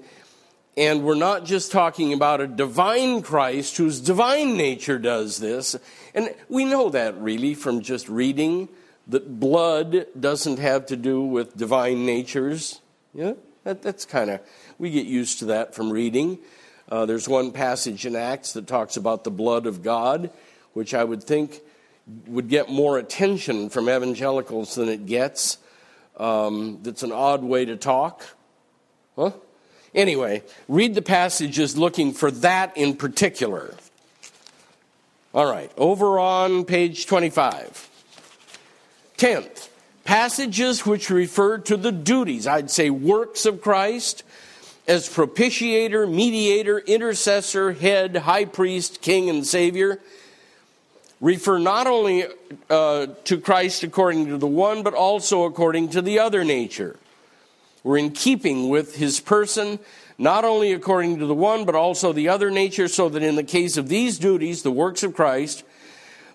And 0.76 1.02
we're 1.04 1.14
not 1.14 1.44
just 1.44 1.72
talking 1.72 2.12
about 2.12 2.40
a 2.40 2.46
divine 2.46 3.22
Christ 3.22 3.76
whose 3.76 4.00
divine 4.00 4.56
nature 4.56 4.98
does 4.98 5.38
this. 5.38 5.76
And 6.14 6.34
we 6.48 6.64
know 6.64 6.90
that 6.90 7.20
really 7.20 7.54
from 7.54 7.82
just 7.82 8.08
reading 8.08 8.68
that 9.08 9.40
blood 9.40 10.06
doesn't 10.18 10.58
have 10.58 10.86
to 10.86 10.96
do 10.96 11.22
with 11.22 11.56
divine 11.56 12.06
natures. 12.06 12.80
Yeah, 13.12 13.34
that, 13.64 13.82
that's 13.82 14.04
kind 14.04 14.30
of, 14.30 14.40
we 14.78 14.90
get 14.90 15.06
used 15.06 15.40
to 15.40 15.46
that 15.46 15.74
from 15.74 15.90
reading. 15.90 16.38
Uh, 16.88 17.06
there's 17.06 17.28
one 17.28 17.52
passage 17.52 18.06
in 18.06 18.16
Acts 18.16 18.52
that 18.52 18.66
talks 18.66 18.96
about 18.96 19.24
the 19.24 19.30
blood 19.30 19.66
of 19.66 19.82
God, 19.82 20.30
which 20.72 20.94
I 20.94 21.04
would 21.04 21.22
think 21.22 21.60
would 22.26 22.48
get 22.48 22.68
more 22.68 22.98
attention 22.98 23.68
from 23.68 23.88
evangelicals 23.88 24.74
than 24.74 24.88
it 24.88 25.06
gets. 25.06 25.58
Um, 26.20 26.80
that's 26.82 27.02
an 27.02 27.12
odd 27.12 27.42
way 27.42 27.64
to 27.64 27.76
talk. 27.76 28.26
Huh? 29.16 29.32
Anyway, 29.94 30.42
read 30.68 30.94
the 30.94 31.00
passages 31.02 31.78
looking 31.78 32.12
for 32.12 32.30
that 32.30 32.76
in 32.76 32.94
particular. 32.94 33.74
All 35.32 35.50
right, 35.50 35.72
over 35.78 36.18
on 36.18 36.66
page 36.66 37.06
25. 37.06 37.88
Tenth, 39.16 39.70
passages 40.04 40.84
which 40.84 41.08
refer 41.08 41.56
to 41.56 41.78
the 41.78 41.90
duties, 41.90 42.46
I'd 42.46 42.70
say 42.70 42.90
works 42.90 43.46
of 43.46 43.62
Christ, 43.62 44.22
as 44.86 45.08
propitiator, 45.08 46.06
mediator, 46.06 46.80
intercessor, 46.80 47.72
head, 47.72 48.14
high 48.14 48.44
priest, 48.44 49.00
king, 49.00 49.30
and 49.30 49.46
savior 49.46 50.00
refer 51.20 51.58
not 51.58 51.86
only 51.86 52.24
uh, 52.68 53.06
to 53.24 53.38
Christ 53.38 53.82
according 53.82 54.26
to 54.26 54.38
the 54.38 54.46
one, 54.46 54.82
but 54.82 54.94
also 54.94 55.44
according 55.44 55.90
to 55.90 56.02
the 56.02 56.18
other 56.18 56.44
nature. 56.44 56.96
We're 57.82 57.98
in 57.98 58.10
keeping 58.10 58.68
with 58.68 58.96
his 58.96 59.20
person, 59.20 59.78
not 60.18 60.44
only 60.44 60.72
according 60.72 61.18
to 61.18 61.26
the 61.26 61.34
one, 61.34 61.64
but 61.64 61.74
also 61.74 62.12
the 62.12 62.28
other 62.28 62.50
nature, 62.50 62.88
so 62.88 63.08
that 63.08 63.22
in 63.22 63.36
the 63.36 63.44
case 63.44 63.76
of 63.76 63.88
these 63.88 64.18
duties, 64.18 64.62
the 64.62 64.70
works 64.70 65.02
of 65.02 65.14
Christ, 65.14 65.64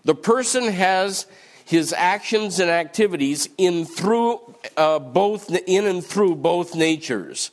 the 0.03 0.15
person 0.15 0.67
has 0.69 1.27
his 1.65 1.93
actions 1.93 2.59
and 2.59 2.69
activities 2.69 3.49
in 3.57 3.85
through 3.85 4.39
uh, 4.77 4.99
both 4.99 5.49
in 5.67 5.85
and 5.85 6.03
through 6.03 6.35
both 6.35 6.75
natures. 6.75 7.51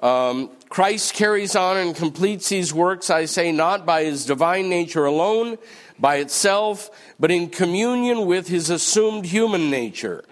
Um, 0.00 0.50
Christ 0.68 1.14
carries 1.14 1.56
on 1.56 1.76
and 1.76 1.96
completes 1.96 2.48
these 2.48 2.72
works, 2.72 3.10
I 3.10 3.24
say, 3.24 3.50
not 3.50 3.84
by 3.84 4.04
his 4.04 4.26
divine 4.26 4.68
nature 4.68 5.04
alone, 5.04 5.58
by 5.98 6.16
itself, 6.16 6.90
but 7.18 7.30
in 7.30 7.48
communion 7.48 8.26
with 8.26 8.48
his 8.48 8.70
assumed 8.70 9.26
human 9.26 9.70
nature, 9.70 10.24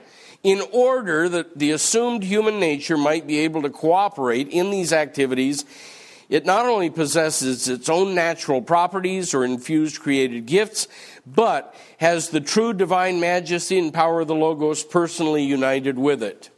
in 0.42 0.62
order 0.72 1.28
that 1.28 1.58
the 1.58 1.72
assumed 1.72 2.22
human 2.22 2.60
nature 2.60 2.96
might 2.96 3.26
be 3.26 3.38
able 3.40 3.62
to 3.62 3.70
cooperate 3.70 4.48
in 4.48 4.70
these 4.70 4.92
activities. 4.92 5.64
It 6.28 6.44
not 6.44 6.66
only 6.66 6.90
possesses 6.90 7.68
its 7.68 7.88
own 7.88 8.14
natural 8.14 8.60
properties 8.60 9.32
or 9.32 9.44
infused 9.44 10.00
created 10.00 10.46
gifts, 10.46 10.88
but 11.24 11.74
has 11.98 12.30
the 12.30 12.40
true 12.40 12.72
divine 12.72 13.20
majesty 13.20 13.78
and 13.78 13.94
power 13.94 14.20
of 14.20 14.28
the 14.28 14.34
Logos 14.34 14.84
personally 14.84 15.44
united 15.44 15.98
with 15.98 16.22
it. 16.22 16.50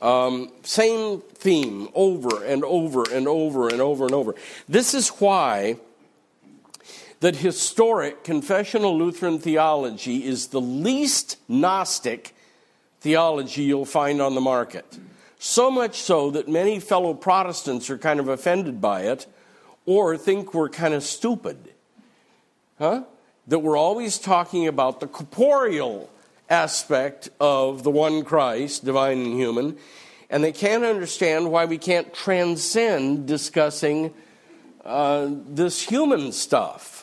Um, 0.00 0.50
same 0.62 1.20
theme 1.20 1.88
over 1.94 2.44
and 2.44 2.64
over 2.64 3.04
and 3.10 3.26
over 3.26 3.68
and 3.68 3.80
over 3.80 4.04
and 4.04 4.14
over. 4.14 4.34
This 4.68 4.92
is 4.92 5.08
why 5.08 5.76
that 7.20 7.36
historic 7.36 8.24
confessional 8.24 8.96
Lutheran 8.96 9.38
theology 9.38 10.24
is 10.24 10.48
the 10.48 10.60
least 10.60 11.38
Gnostic 11.48 12.34
theology 13.00 13.62
you'll 13.62 13.84
find 13.84 14.20
on 14.20 14.34
the 14.34 14.40
market. 14.40 14.98
So 15.38 15.70
much 15.70 16.00
so 16.00 16.30
that 16.30 16.48
many 16.48 16.80
fellow 16.80 17.14
Protestants 17.14 17.90
are 17.90 17.98
kind 17.98 18.20
of 18.20 18.28
offended 18.28 18.80
by 18.80 19.02
it 19.02 19.26
or 19.84 20.16
think 20.16 20.52
we're 20.52 20.68
kind 20.68 20.94
of 20.94 21.02
stupid. 21.02 21.56
Huh? 22.78 23.04
That 23.46 23.60
we're 23.60 23.76
always 23.76 24.18
talking 24.18 24.66
about 24.66 25.00
the 25.00 25.06
corporeal 25.06 26.10
aspect 26.50 27.28
of 27.40 27.82
the 27.82 27.90
one 27.90 28.24
Christ, 28.24 28.84
divine 28.84 29.18
and 29.18 29.34
human, 29.34 29.76
and 30.28 30.42
they 30.42 30.52
can't 30.52 30.84
understand 30.84 31.50
why 31.50 31.64
we 31.64 31.78
can't 31.78 32.12
transcend 32.12 33.26
discussing 33.26 34.12
uh, 34.84 35.28
this 35.48 35.82
human 35.82 36.32
stuff. 36.32 36.95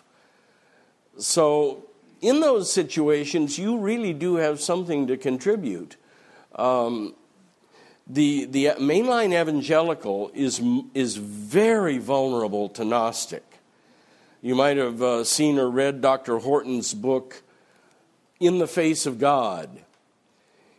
So, 1.18 1.86
in 2.22 2.40
those 2.40 2.72
situations, 2.72 3.60
you 3.60 3.78
really 3.78 4.14
do 4.14 4.36
have 4.36 4.60
something 4.62 5.08
to 5.08 5.18
contribute. 5.18 5.98
Um, 6.56 7.16
the, 8.08 8.46
the 8.46 8.66
mainline 8.80 9.40
evangelical 9.40 10.32
is, 10.34 10.62
is 10.94 11.16
very 11.18 11.98
vulnerable 11.98 12.70
to 12.70 12.84
Gnostic. 12.84 13.44
You 14.42 14.56
might 14.56 14.78
have 14.78 15.02
uh, 15.02 15.24
seen 15.24 15.58
or 15.58 15.70
read 15.70 16.02
Dr. 16.02 16.40
Horton's 16.40 16.94
book, 16.94 17.44
In 18.40 18.58
the 18.58 18.68
Face 18.68 19.06
of 19.06 19.20
God. 19.20 19.70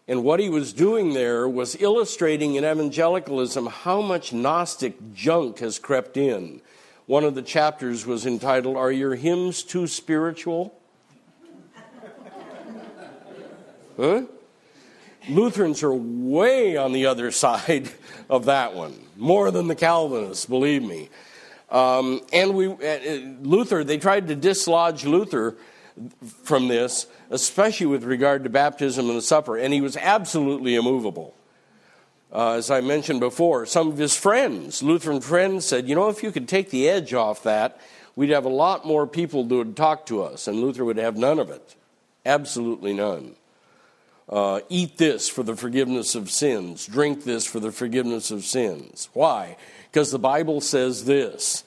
And 0.06 0.23
what 0.23 0.39
he 0.39 0.51
was 0.51 0.74
doing 0.74 1.15
there 1.15 1.48
was 1.48 1.81
illustrating 1.81 2.56
in 2.56 2.65
evangelicalism 2.65 3.66
how 3.66 4.02
much 4.02 4.35
Gnostic 4.35 5.15
junk 5.15 5.61
has 5.61 5.78
crept 5.78 6.19
in. 6.19 6.61
One 7.06 7.24
of 7.24 7.35
the 7.35 7.43
chapters 7.43 8.06
was 8.06 8.24
entitled, 8.24 8.76
Are 8.76 8.90
Your 8.90 9.14
Hymns 9.14 9.62
Too 9.62 9.86
Spiritual? 9.86 10.74
huh? 13.97 14.22
Lutherans 15.28 15.82
are 15.82 15.93
way 15.93 16.76
on 16.76 16.93
the 16.93 17.06
other 17.06 17.31
side 17.31 17.90
of 18.31 18.47
that 18.47 18.74
one, 18.74 18.98
more 19.16 19.51
than 19.51 19.68
the 19.68 19.74
Calvinists, 19.74 20.47
believe 20.47 20.82
me. 20.82 21.10
Um, 21.70 22.20
and 22.32 22.55
we, 22.55 22.68
uh, 22.68 22.98
Luther, 23.43 23.85
they 23.85 23.98
tried 23.98 24.28
to 24.28 24.36
dislodge 24.36 25.05
Luther 25.05 25.56
from 26.44 26.68
this, 26.68 27.06
especially 27.31 27.86
with 27.86 28.05
regard 28.05 28.44
to 28.44 28.51
baptism 28.51 29.09
and 29.09 29.18
the 29.18 29.22
supper, 29.22 29.56
and 29.56 29.74
he 29.74 29.81
was 29.81 29.97
absolutely 29.97 30.74
immovable. 30.74 31.35
Uh, 32.35 32.55
as 32.55 32.69
I 32.69 32.81
mentioned 32.81 33.20
before, 33.20 33.65
some 33.65 33.89
of 33.89 33.97
his 33.97 34.16
friends, 34.16 34.82
Lutheran 34.82 35.20
friends, 35.20 35.65
said, 35.65 35.89
you 35.89 35.94
know, 35.94 36.09
if 36.09 36.23
you 36.24 36.32
could 36.32 36.48
take 36.48 36.70
the 36.70 36.89
edge 36.89 37.15
off 37.15 37.44
that, 37.44 37.81
we'd 38.16 38.31
have 38.31 38.44
a 38.44 38.48
lot 38.48 38.85
more 38.85 39.06
people 39.06 39.44
who 39.44 39.59
would 39.59 39.77
talk 39.77 40.06
to 40.06 40.23
us, 40.23 40.48
and 40.48 40.61
Luther 40.61 40.85
would 40.85 40.97
have 40.97 41.16
none 41.16 41.39
of 41.39 41.51
it. 41.51 41.77
Absolutely 42.27 42.93
none. 42.93 43.36
Uh, 44.28 44.61
eat 44.69 44.97
this 44.97 45.28
for 45.28 45.44
the 45.44 45.55
forgiveness 45.55 46.16
of 46.16 46.28
sins. 46.28 46.86
Drink 46.86 47.23
this 47.23 47.47
for 47.47 47.61
the 47.61 47.70
forgiveness 47.70 48.32
of 48.32 48.44
sins. 48.44 49.09
Why? 49.12 49.56
Because 49.93 50.11
the 50.11 50.19
Bible 50.19 50.61
says 50.61 51.05
this. 51.05 51.62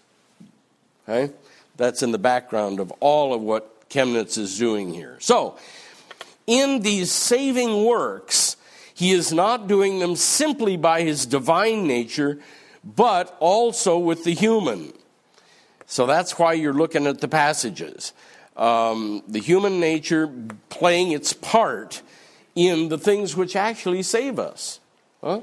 Okay? 1.08 1.34
That's 1.78 2.04
in 2.04 2.12
the 2.12 2.18
background 2.18 2.82
of 2.82 2.92
all 3.00 3.34
of 3.34 3.42
what 3.42 3.90
Chemnitz 3.90 4.38
is 4.38 4.58
doing 4.58 4.94
here. 4.94 5.18
So, 5.22 5.58
in 6.46 6.82
these 6.82 7.12
saving 7.12 7.86
works, 7.86 8.57
he 8.98 9.12
is 9.12 9.32
not 9.32 9.68
doing 9.68 10.00
them 10.00 10.16
simply 10.16 10.76
by 10.76 11.04
his 11.04 11.28
divine 11.28 11.86
nature, 11.86 12.40
but 12.84 13.38
also 13.40 14.00
with 14.00 14.24
the 14.24 14.34
human. 14.34 14.92
So 15.86 16.08
that's 16.08 16.40
why 16.40 16.54
you're 16.54 16.74
looking 16.74 17.06
at 17.06 17.22
the 17.22 17.28
passages. 17.28 18.12
Um, 18.56 19.22
the 19.28 19.38
human 19.38 19.80
nature 19.80 20.34
playing 20.70 21.12
its 21.12 21.32
part 21.32 22.02
in 22.56 22.90
the 22.90 22.98
things 22.98 23.38
which 23.38 23.56
actually 23.56 24.02
save 24.02 24.40
us. 24.40 24.80
Huh? 25.24 25.42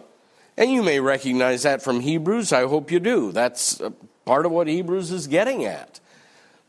And 0.56 0.72
you 0.72 0.82
may 0.82 0.98
recognize 0.98 1.62
that 1.62 1.80
from 1.80 2.00
Hebrews. 2.00 2.52
I 2.52 2.66
hope 2.66 2.90
you 2.90 2.98
do. 2.98 3.30
That's 3.30 3.80
part 4.24 4.46
of 4.46 4.50
what 4.50 4.66
Hebrews 4.66 5.12
is 5.12 5.28
getting 5.28 5.64
at. 5.64 6.00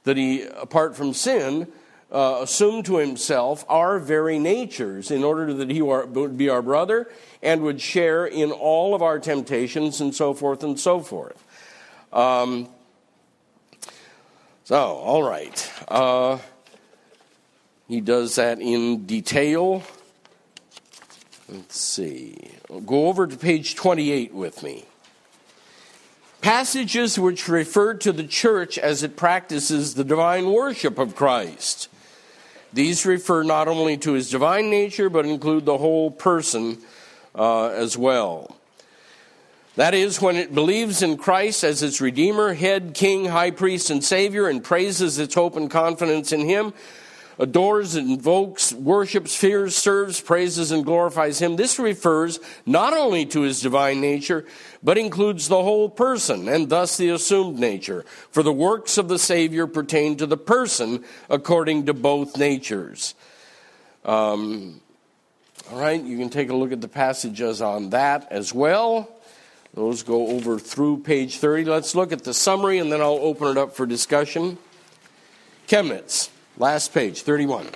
That 0.04 0.18
he, 0.18 0.44
apart 0.44 0.96
from 0.96 1.16
sin, 1.16 1.68
uh, 2.12 2.40
assumed 2.42 2.86
to 2.86 2.98
himself 2.98 3.66
our 3.68 4.00
very 4.00 4.40
natures 4.40 5.12
in 5.12 5.24
order 5.24 5.54
that 5.54 5.70
he 5.70 5.82
would 5.82 6.38
be 6.38 6.50
our 6.50 6.62
brother 6.62 7.10
and 7.42 7.62
would 7.62 7.82
share 7.82 8.26
in 8.26 8.52
all 8.52 8.96
of 8.96 9.02
our 9.02 9.20
temptations 9.20 10.02
and 10.02 10.14
so 10.14 10.34
forth 10.34 10.64
and 10.64 10.80
so 10.80 11.00
forth. 11.00 11.42
Um, 12.14 12.70
so, 14.64 14.78
all 14.78 15.24
right. 15.24 15.72
Uh, 15.88 16.40
he 17.88 18.02
does 18.02 18.36
that 18.36 18.60
in 18.60 19.06
detail. 19.06 19.84
Let's 21.48 21.80
see. 21.80 22.36
Go 22.86 23.08
over 23.08 23.28
to 23.28 23.38
page 23.38 23.76
28 23.76 24.34
with 24.34 24.64
me. 24.64 24.86
Passages 26.42 27.20
which 27.20 27.48
refer 27.48 27.94
to 27.96 28.12
the 28.12 28.24
church 28.24 28.78
as 28.78 29.04
it 29.04 29.16
practices 29.16 29.94
the 29.94 30.04
divine 30.04 30.52
worship 30.52 30.98
of 30.98 31.16
Christ. 31.16 31.90
These 32.76 33.06
refer 33.06 33.44
not 33.44 33.70
only 33.70 33.96
to 34.00 34.12
his 34.12 34.30
divine 34.30 34.70
nature, 34.70 35.10
but 35.10 35.26
include 35.26 35.64
the 35.64 35.78
whole 35.78 36.12
person 36.12 36.78
uh, 37.34 37.68
as 37.70 37.98
well. 37.98 38.54
That 39.78 39.94
is, 39.94 40.22
when 40.22 40.36
it 40.36 40.54
believes 40.54 41.02
in 41.02 41.16
Christ 41.16 41.64
as 41.64 41.82
its 41.82 42.02
Redeemer, 42.02 42.54
Head, 42.54 42.94
King, 42.94 43.28
High 43.28 43.52
Priest, 43.52 43.90
and 43.90 44.04
Savior, 44.04 44.50
and 44.50 44.62
praises 44.62 45.18
its 45.20 45.36
hope 45.36 45.56
and 45.56 45.72
confidence 45.72 46.34
in 46.34 46.42
Him, 46.42 46.74
adores, 47.40 47.96
invokes, 47.96 48.74
worships, 48.74 49.36
fears, 49.36 49.76
serves, 49.76 50.22
praises, 50.22 50.72
and 50.72 50.86
glorifies 50.86 51.40
Him. 51.40 51.56
This 51.56 51.80
refers 51.80 52.40
not 52.66 52.94
only 52.94 53.26
to 53.28 53.42
His 53.42 53.62
divine 53.62 54.02
nature, 54.02 54.46
but 54.84 54.98
includes 54.98 55.48
the 55.48 55.62
whole 55.62 55.90
person, 55.90 56.48
and 56.48 56.70
thus 56.70 56.98
the 56.98 57.10
assumed 57.10 57.60
nature. 57.60 58.06
For 58.32 58.44
the 58.44 58.54
works 58.54 58.98
of 58.98 59.08
the 59.08 59.20
Savior 59.20 59.68
pertain 59.68 60.18
to 60.18 60.26
the 60.26 60.38
person 60.38 61.04
according 61.30 61.88
to 61.88 61.94
both 61.94 62.38
natures. 62.38 63.16
Um, 64.04 64.82
all 65.72 65.80
right, 65.80 66.02
you 66.02 66.18
can 66.18 66.30
take 66.30 66.50
a 66.50 66.56
look 66.56 66.72
at 66.72 66.82
the 66.82 66.88
passages 66.88 67.62
on 67.62 67.90
that 67.90 68.32
as 68.32 68.54
well. 68.54 69.10
Those 69.74 70.04
go 70.04 70.28
over 70.28 70.60
through 70.60 71.00
page 71.00 71.38
30. 71.40 71.66
Let's 71.66 71.96
look 71.96 72.12
at 72.12 72.24
the 72.24 72.34
summary 72.34 72.78
and 72.78 72.92
then 72.92 73.02
I'll 73.02 73.20
open 73.22 73.50
it 73.50 73.58
up 73.58 73.76
for 73.76 73.86
discussion. 73.86 74.58
Chemnitz. 75.68 76.30
Last 76.58 76.94
page, 76.94 77.24
31. 77.24 77.68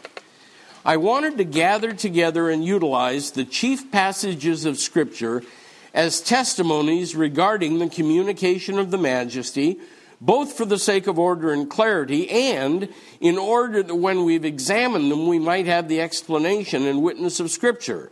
I 0.85 0.95
wanted 0.95 1.37
to 1.37 1.43
gather 1.43 1.91
together 1.91 2.49
and 2.49 2.63
utilize 2.63 3.31
the 3.31 3.43
chief 3.43 3.91
passages 3.91 4.63
of 4.63 4.77
Scripture 4.77 5.43
as 5.93 6.21
testimonies 6.21 7.13
regarding 7.13 7.79
the 7.79 7.89
communication 7.89 8.79
of 8.79 8.89
the 8.89 8.97
majesty, 8.97 9.79
both 10.21 10.53
for 10.53 10.63
the 10.63 10.79
sake 10.79 11.07
of 11.07 11.19
order 11.19 11.51
and 11.51 11.69
clarity, 11.69 12.29
and 12.29 12.87
in 13.19 13.37
order 13.37 13.83
that 13.83 13.95
when 13.95 14.23
we've 14.23 14.45
examined 14.45 15.11
them, 15.11 15.27
we 15.27 15.39
might 15.39 15.65
have 15.65 15.89
the 15.89 15.99
explanation 15.99 16.87
and 16.87 17.03
witness 17.03 17.41
of 17.41 17.51
Scripture. 17.51 18.09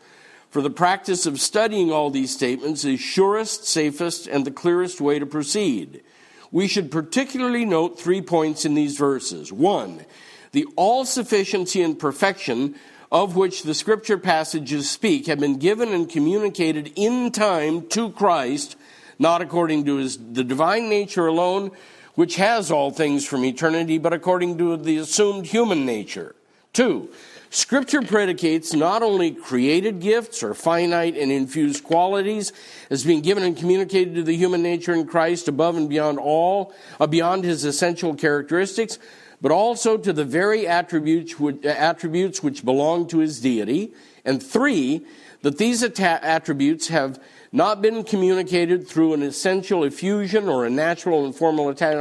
For 0.49 0.61
the 0.61 0.69
practice 0.69 1.25
of 1.25 1.39
studying 1.39 1.93
all 1.93 2.09
these 2.09 2.33
statements 2.33 2.83
is 2.83 2.99
surest, 2.99 3.65
safest, 3.65 4.27
and 4.27 4.43
the 4.43 4.51
clearest 4.51 4.99
way 4.99 5.17
to 5.17 5.25
proceed. 5.25 6.03
We 6.51 6.67
should 6.67 6.91
particularly 6.91 7.63
note 7.63 7.97
three 7.97 8.21
points 8.21 8.65
in 8.65 8.73
these 8.73 8.97
verses. 8.97 9.53
One, 9.53 10.05
the 10.51 10.65
all 10.75 11.05
sufficiency 11.05 11.81
and 11.81 11.97
perfection 11.97 12.75
of 13.11 13.35
which 13.35 13.63
the 13.63 13.73
scripture 13.73 14.17
passages 14.17 14.89
speak 14.89 15.27
have 15.27 15.39
been 15.39 15.57
given 15.57 15.93
and 15.93 16.09
communicated 16.09 16.91
in 16.95 17.31
time 17.31 17.87
to 17.87 18.09
Christ, 18.11 18.75
not 19.17 19.41
according 19.41 19.85
to 19.85 19.97
his, 19.97 20.17
the 20.17 20.43
divine 20.43 20.89
nature 20.89 21.27
alone, 21.27 21.71
which 22.15 22.35
has 22.35 22.71
all 22.71 22.91
things 22.91 23.25
from 23.25 23.45
eternity, 23.45 23.97
but 23.97 24.11
according 24.11 24.57
to 24.57 24.75
the 24.75 24.97
assumed 24.97 25.45
human 25.45 25.85
nature. 25.85 26.35
Two, 26.73 27.09
Scripture 27.49 28.01
predicates 28.01 28.73
not 28.73 29.01
only 29.01 29.31
created 29.31 30.01
gifts 30.01 30.43
or 30.43 30.53
finite 30.53 31.15
and 31.15 31.31
infused 31.31 31.83
qualities 31.83 32.51
as 32.89 33.05
being 33.05 33.21
given 33.21 33.43
and 33.43 33.55
communicated 33.55 34.15
to 34.15 34.23
the 34.23 34.35
human 34.35 34.61
nature 34.61 34.93
in 34.93 35.07
Christ 35.07 35.47
above 35.47 35.77
and 35.77 35.87
beyond 35.87 36.19
all, 36.19 36.73
uh, 36.99 37.07
beyond 37.07 37.45
his 37.45 37.63
essential 37.63 38.15
characteristics, 38.15 38.99
but 39.41 39.51
also 39.51 39.97
to 39.97 40.11
the 40.13 40.25
very 40.25 40.67
attributes 40.67 41.39
which, 41.39 41.63
attributes 41.65 42.41
which 42.41 42.65
belong 42.65 43.07
to 43.07 43.19
his 43.19 43.39
deity. 43.39 43.93
And 44.25 44.41
three, 44.41 45.05
that 45.41 45.57
these 45.57 45.83
attributes 45.83 46.87
have 46.87 47.21
not 47.51 47.81
been 47.81 48.03
communicated 48.03 48.87
through 48.87 49.13
an 49.13 49.23
essential 49.23 49.83
effusion 49.83 50.49
or 50.49 50.65
a 50.65 50.69
natural 50.69 51.25
and 51.25 51.33
formal 51.33 51.69
attack, 51.69 51.95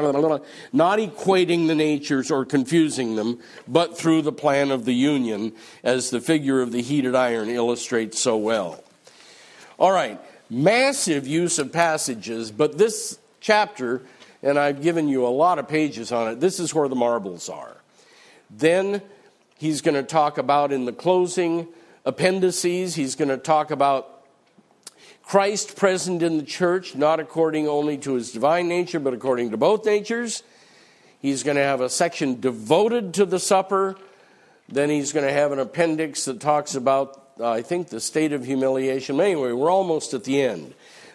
not 0.73 0.99
equating 0.99 1.69
the 1.69 1.75
natures 1.75 2.31
or 2.31 2.45
confusing 2.45 3.15
them, 3.15 3.39
but 3.69 3.97
through 3.97 4.23
the 4.23 4.33
plan 4.33 4.71
of 4.71 4.85
the 4.85 4.95
union, 4.95 5.53
as 5.85 6.11
the 6.11 6.21
figure 6.21 6.63
of 6.63 6.73
the 6.73 6.83
heated 6.83 7.15
iron 7.15 7.49
illustrates 7.49 8.19
so 8.19 8.37
well. 8.37 8.83
All 9.79 9.93
right, 9.93 10.19
massive 10.51 11.27
use 11.27 11.59
of 11.59 11.73
passages, 11.73 12.51
but 12.51 12.79
this 12.79 13.19
chapter 13.41 14.03
and 14.47 14.61
I've 14.61 14.81
given 14.81 15.09
you 15.09 15.27
a 15.27 15.29
lot 15.29 15.59
of 15.59 15.67
pages 15.67 16.13
on 16.13 16.29
it. 16.31 16.41
This 16.41 16.61
is 16.61 16.73
where 16.73 16.89
the 16.89 16.95
marbles 16.95 17.49
are. 17.49 17.77
Then 18.49 19.03
he's 19.59 19.81
going 19.81 19.97
to 19.97 20.05
talk 20.05 20.39
about 20.39 20.73
in 20.73 20.85
the 20.85 20.93
closing 20.93 21.67
appendices, 22.05 22.95
he's 22.95 23.17
going 23.17 23.29
to 23.29 23.39
talk 23.39 23.73
about 23.73 24.23
Christ 25.25 25.75
present 25.75 26.23
in 26.23 26.39
the 26.39 26.45
church, 26.45 26.95
not 26.95 27.19
according 27.19 27.67
only 27.67 27.99
to 27.99 28.15
his 28.15 28.31
divine 28.31 28.69
nature, 28.69 29.01
but 29.01 29.13
according 29.13 29.51
to 29.51 29.57
both 29.57 29.85
natures. 29.85 30.45
He's 31.21 31.43
going 31.43 31.57
to 31.57 31.65
have 31.65 31.81
a 31.81 31.89
section 31.89 32.41
devoted 32.41 33.15
to 33.15 33.27
the 33.27 33.41
supper. 33.41 33.97
Then 34.69 34.89
he's 34.89 35.13
going 35.13 35.27
to 35.27 35.33
have 35.33 35.51
an 35.51 35.59
appendix 35.59 36.27
that 36.27 36.39
talks 36.39 36.77
about, 36.77 37.31
uh, 37.41 37.51
I 37.51 37.63
think, 37.63 37.89
the 37.89 37.99
state 37.99 38.33
of 38.33 38.45
humiliation. 38.45 39.21
Anyway, 39.21 39.51
we're 39.51 39.73
almost 39.73 40.15
at 40.15 40.23
the 40.23 40.41
end. 40.41 40.75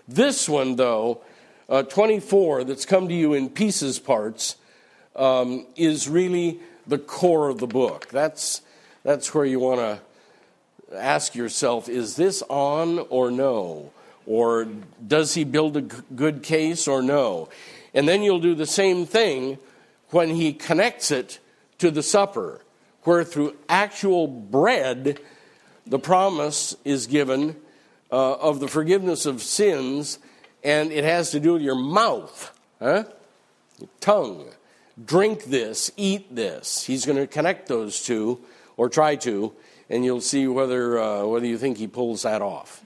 This 0.10 0.49
one, 0.49 0.76
though, 0.76 1.22
uh, 1.70 1.84
24 1.84 2.64
that's 2.64 2.86
come 2.86 3.08
to 3.08 3.14
you 3.14 3.34
in 3.34 3.50
pieces 3.50 4.00
parts 4.00 4.56
um, 5.16 5.66
is 5.76 6.08
really 6.10 6.60
the 6.88 6.98
core 6.98 7.50
of 7.50 7.60
the 7.60 7.68
book. 7.68 8.08
That's, 8.10 8.62
that's 9.04 9.34
where 9.34 9.46
you 9.46 9.60
want 9.60 9.80
to 9.80 10.02
ask 10.96 11.36
yourself 11.36 11.88
is 11.88 12.16
this 12.16 12.44
on 12.50 13.00
or 13.10 13.32
no? 13.32 13.92
Or 14.26 14.68
does 15.06 15.34
he 15.34 15.44
build 15.44 15.78
a 15.78 15.82
good 15.82 16.44
case 16.44 16.88
or 16.88 17.02
no? 17.02 17.50
And 17.94 18.08
then 18.08 18.22
you'll 18.22 18.40
do 18.40 18.56
the 18.56 18.66
same 18.66 19.06
thing 19.06 19.58
when 20.10 20.30
he 20.30 20.54
connects 20.54 21.12
it 21.12 21.40
to 21.80 21.90
the 21.90 22.04
supper, 22.04 22.62
where 23.04 23.24
through 23.24 23.56
actual 23.68 24.28
bread, 24.28 25.20
the 25.88 26.00
promise 26.00 26.76
is 26.86 27.08
given 27.08 27.56
uh, 28.12 28.34
of 28.34 28.60
the 28.60 28.68
forgiveness 28.68 29.26
of 29.26 29.42
sins 29.42 30.20
and 30.64 30.92
it 30.92 31.04
has 31.04 31.32
to 31.32 31.40
do 31.40 31.54
with 31.54 31.62
your 31.62 31.76
mouth, 31.76 32.58
huh? 32.80 33.04
Your 33.80 33.90
tongue. 34.00 34.48
Drink 35.04 35.46
this, 35.46 35.92
eat 35.98 36.36
this. 36.36 36.84
He's 36.84 37.06
going 37.06 37.18
to 37.18 37.28
connect 37.28 37.68
those 37.68 38.04
two 38.04 38.42
or 38.78 38.90
try 38.90 39.16
to, 39.16 39.54
and 39.90 40.06
you'll 40.06 40.22
see 40.22 40.48
whether, 40.48 41.00
uh, 41.00 41.26
whether 41.26 41.46
you 41.46 41.58
think 41.58 41.78
he 41.78 41.88
pulls 41.88 42.24
that 42.24 42.42
off. 42.42 42.84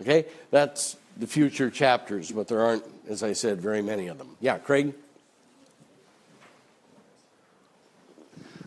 Okay? 0.00 0.26
That's 0.50 0.96
the 1.16 1.26
future 1.26 1.70
chapters, 1.70 2.30
but 2.30 2.48
there 2.48 2.60
aren't, 2.60 2.84
as 3.08 3.22
I 3.22 3.32
said, 3.32 3.60
very 3.60 3.82
many 3.82 4.08
of 4.08 4.18
them. 4.18 4.36
Yeah, 4.40 4.58
Craig? 4.58 4.94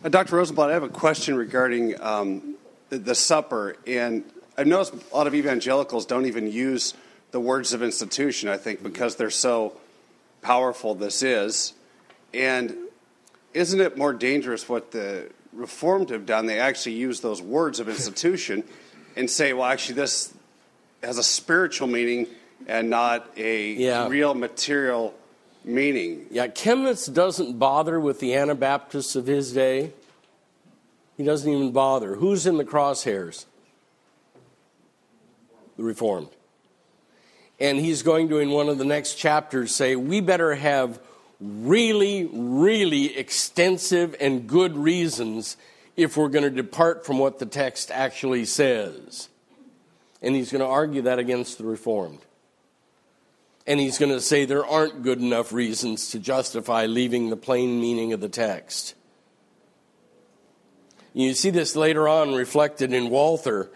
Uh, 0.02 0.08
Dr. 0.08 0.36
Rosenbladt, 0.36 0.70
I 0.70 0.74
have 0.74 0.82
a 0.82 0.88
question 0.88 1.36
regarding 1.36 2.00
um, 2.00 2.54
the, 2.88 2.98
the 2.98 3.14
supper. 3.14 3.76
And 3.86 4.24
I've 4.56 4.66
noticed 4.66 4.94
a 5.12 5.16
lot 5.16 5.26
of 5.26 5.34
evangelicals 5.34 6.06
don't 6.06 6.26
even 6.26 6.50
use 6.50 6.94
the 7.30 7.40
words 7.40 7.72
of 7.72 7.82
institution, 7.82 8.48
I 8.48 8.56
think, 8.56 8.82
because 8.82 9.16
they're 9.16 9.30
so 9.30 9.74
powerful 10.42 10.94
this 10.94 11.22
is. 11.22 11.74
And 12.34 12.76
isn't 13.54 13.80
it 13.80 13.96
more 13.96 14.12
dangerous 14.12 14.68
what 14.68 14.90
the 14.92 15.30
Reformed 15.52 16.10
have 16.10 16.26
done? 16.26 16.46
They 16.46 16.58
actually 16.60 16.94
use 16.94 17.20
those 17.20 17.42
words 17.42 17.80
of 17.80 17.88
institution 17.88 18.64
and 19.16 19.28
say, 19.28 19.52
well, 19.52 19.64
actually, 19.66 19.96
this 19.96 20.32
has 21.02 21.18
a 21.18 21.22
spiritual 21.22 21.88
meaning 21.88 22.26
and 22.66 22.90
not 22.90 23.30
a 23.36 23.72
Yeah. 23.72 24.08
real 24.08 24.34
material 24.34 25.14
meaning. 25.64 26.26
Yeah, 26.30 26.46
Chemnitz 26.48 27.12
doesn't 27.12 27.58
bother 27.58 27.98
with 27.98 28.20
the 28.20 28.34
Anabaptists 28.34 29.16
of 29.16 29.26
his 29.26 29.52
day. 29.52 29.92
He 31.16 31.24
doesn't 31.24 31.50
even 31.50 31.72
bother. 31.72 32.14
Who's 32.16 32.46
in 32.46 32.56
the 32.56 32.64
crosshairs? 32.64 33.44
The 35.76 35.82
Reformed. 35.82 36.28
And 37.60 37.78
he's 37.78 38.02
going 38.02 38.30
to, 38.30 38.38
in 38.38 38.50
one 38.50 38.68
of 38.68 38.78
the 38.78 38.84
next 38.84 39.16
chapters, 39.16 39.74
say, 39.74 39.94
we 39.94 40.20
better 40.20 40.54
have 40.54 40.98
really, 41.40 42.28
really 42.32 43.16
extensive 43.16 44.16
and 44.18 44.46
good 44.46 44.76
reasons 44.76 45.56
if 45.96 46.16
we're 46.16 46.28
going 46.28 46.44
to 46.44 46.50
depart 46.50 47.04
from 47.04 47.18
what 47.18 47.38
the 47.38 47.46
text 47.46 47.90
actually 47.90 48.46
says. 48.46 49.28
And 50.22 50.34
he's 50.34 50.50
going 50.50 50.60
to 50.60 50.66
argue 50.66 51.02
that 51.02 51.18
against 51.18 51.58
the 51.58 51.64
Reformed. 51.64 52.20
And 53.66 53.78
he's 53.78 53.98
going 53.98 54.12
to 54.12 54.20
say 54.20 54.46
there 54.46 54.64
aren't 54.64 55.02
good 55.02 55.20
enough 55.20 55.52
reasons 55.52 56.10
to 56.10 56.18
justify 56.18 56.86
leaving 56.86 57.28
the 57.28 57.36
plain 57.36 57.80
meaning 57.80 58.12
of 58.12 58.20
the 58.20 58.28
text. 58.28 58.94
You 61.12 61.34
see 61.34 61.50
this 61.50 61.76
later 61.76 62.08
on 62.08 62.34
reflected 62.34 62.92
in 62.92 63.10
Walther. 63.10 63.70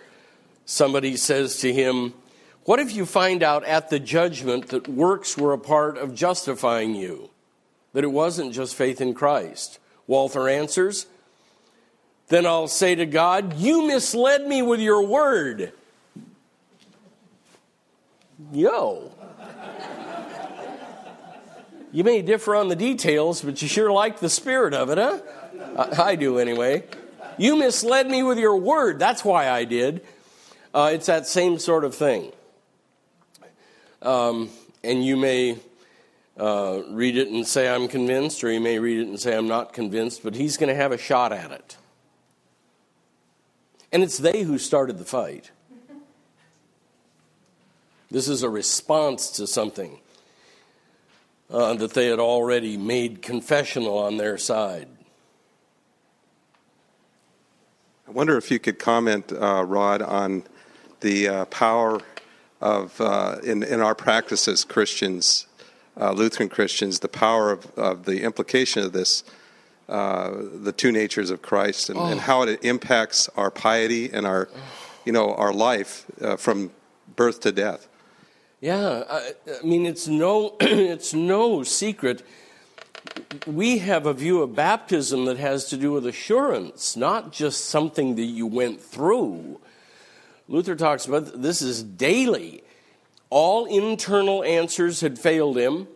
Somebody 0.65 1.17
says 1.17 1.59
to 1.59 1.73
him, 1.73 2.15
What 2.65 2.81
if 2.81 2.95
you 2.95 3.05
find 3.05 3.43
out 3.43 3.65
at 3.65 3.91
the 3.91 4.01
judgment 4.01 4.69
that 4.69 4.89
works 4.89 5.37
were 5.37 5.53
a 5.53 5.59
part 5.59 5.99
of 5.99 6.15
justifying 6.15 6.95
you? 6.95 7.31
That 7.93 8.05
it 8.05 8.11
wasn't 8.11 8.55
just 8.55 8.75
faith 8.75 9.01
in 9.01 9.15
Christ? 9.15 9.79
Walther 10.07 10.49
answers, 10.49 11.07
Then 12.29 12.47
I'll 12.47 12.69
say 12.69 12.95
to 12.95 13.07
God, 13.07 13.59
You 13.59 13.87
misled 13.87 14.47
me 14.47 14.63
with 14.63 14.81
your 14.81 15.03
word. 15.03 15.73
Yo. 18.53 19.13
You 21.93 22.03
may 22.03 22.23
differ 22.23 22.57
on 22.57 22.69
the 22.69 22.77
details, 22.77 23.43
but 23.43 23.63
you 23.63 23.69
sure 23.69 23.93
like 23.93 24.19
the 24.19 24.29
spirit 24.29 24.75
of 24.75 24.91
it, 24.91 24.99
huh? 24.99 25.21
I, 25.77 26.03
I 26.03 26.17
do 26.17 26.39
anyway. 26.39 26.85
You 27.37 27.57
misled 27.57 28.09
me 28.09 28.23
with 28.23 28.39
your 28.39 28.57
word. 28.57 28.99
That's 28.99 29.25
why 29.25 29.49
I 29.49 29.65
did. 29.65 30.05
Uh, 30.73 30.91
it's 30.93 31.07
that 31.07 31.27
same 31.27 31.59
sort 31.59 31.85
of 31.85 31.95
thing. 31.95 32.33
Um, 34.05 34.51
and 34.83 35.05
you 35.05 35.17
may 35.17 35.59
uh, 36.39 36.83
read 36.91 37.17
it 37.17 37.29
and 37.29 37.47
say, 37.47 37.69
I'm 37.69 37.89
convinced, 37.89 38.45
or 38.45 38.53
you 38.53 38.61
may 38.61 38.79
read 38.79 39.01
it 39.01 39.09
and 39.09 39.19
say, 39.19 39.37
I'm 39.37 39.49
not 39.49 39.73
convinced, 39.73 40.23
but 40.23 40.35
he's 40.35 40.57
going 40.57 40.69
to 40.69 40.75
have 40.75 40.93
a 40.93 40.99
shot 40.99 41.33
at 41.33 41.51
it. 41.51 41.77
And 43.91 44.03
it's 44.03 44.19
they 44.19 44.43
who 44.43 44.59
started 44.59 44.99
the 44.99 45.05
fight. 45.05 45.51
This 48.11 48.29
is 48.29 48.43
a 48.43 48.49
response 48.51 49.31
to 49.33 49.47
something 49.47 49.99
uh, 51.51 51.75
that 51.75 51.95
they 51.95 52.09
had 52.09 52.19
already 52.19 52.77
made 52.77 53.23
confessional 53.23 53.99
on 53.99 54.19
their 54.19 54.37
side. 54.37 54.89
I 58.07 58.11
wonder 58.11 58.37
if 58.37 58.51
you 58.51 58.59
could 58.59 58.79
comment, 58.79 59.33
uh, 59.33 59.65
Rod, 59.65 60.03
on 60.03 60.45
the 61.01 61.29
uh, 61.29 61.45
power 61.47 62.01
of, 62.65 62.99
uh, 63.01 63.37
in, 63.45 63.63
in 63.63 63.81
our 63.81 63.95
practice 63.95 64.49
as 64.49 64.65
Christians, 64.65 65.47
uh, 66.01 66.13
Lutheran 66.13 66.49
Christians, 66.49 67.01
the 67.01 67.09
power 67.09 67.53
of, 67.53 67.67
of 67.77 68.07
the 68.07 68.23
implication 68.23 68.83
of 68.83 68.93
this, 68.93 69.23
uh, 69.89 70.31
the 70.63 70.73
two 70.73 70.91
natures 70.91 71.29
of 71.31 71.43
Christ, 71.43 71.91
and, 71.91 71.99
and 71.99 72.15
Oh. 72.21 72.23
how 72.23 72.43
it 72.43 72.65
impacts 72.65 73.29
our 73.37 73.51
piety 73.51 74.11
and 74.11 74.27
our, 74.27 74.49
you 75.05 75.13
know, 75.13 75.35
our 75.35 75.53
life 75.53 76.07
uh, 76.23 76.37
from 76.37 76.71
birth 77.17 77.41
to 77.41 77.53
death. 77.53 77.87
Yeah, 78.63 79.05
I, 79.11 79.33
I 79.61 79.67
mean 79.67 79.85
it's 79.85 80.09
no 80.09 80.57
it's 80.61 81.13
no 81.13 81.63
secret. 81.65 82.23
We 83.47 83.79
have 83.79 84.07
a 84.07 84.15
view 84.15 84.41
of 84.41 84.55
baptism 84.57 85.27
that 85.27 85.37
has 85.37 85.67
to 85.69 85.77
do 85.77 85.93
with 85.93 86.07
assurance, 86.07 86.97
not 86.97 87.31
just 87.31 87.67
something 87.67 88.15
that 88.15 88.23
you 88.25 88.47
went 88.47 88.81
through. 88.81 89.61
Luther 90.49 90.77
talks 90.77 91.07
about 91.07 91.41
this 91.41 91.63
is 91.63 91.83
daily. 91.83 92.63
All 93.31 93.65
internal 93.65 94.45
answers 94.45 95.01
had 95.01 95.19
failed 95.19 95.57
him. 95.57 95.89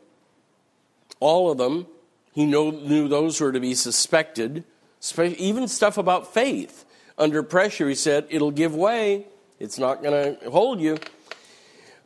All 1.20 1.50
of 1.50 1.58
them. 1.58 1.86
He 2.32 2.46
know, 2.46 2.70
knew 2.70 3.08
those 3.08 3.40
were 3.40 3.52
to 3.52 3.60
be 3.60 3.74
suspected. 3.74 4.64
Spe- 5.00 5.36
Even 5.38 5.68
stuff 5.68 5.98
about 5.98 6.32
faith. 6.32 6.84
Under 7.16 7.42
pressure, 7.42 7.88
he 7.88 7.94
said, 7.94 8.26
it'll 8.30 8.52
give 8.52 8.74
way. 8.74 9.26
It's 9.58 9.78
not 9.78 10.02
going 10.02 10.36
to 10.38 10.50
hold 10.50 10.80
you. 10.80 10.98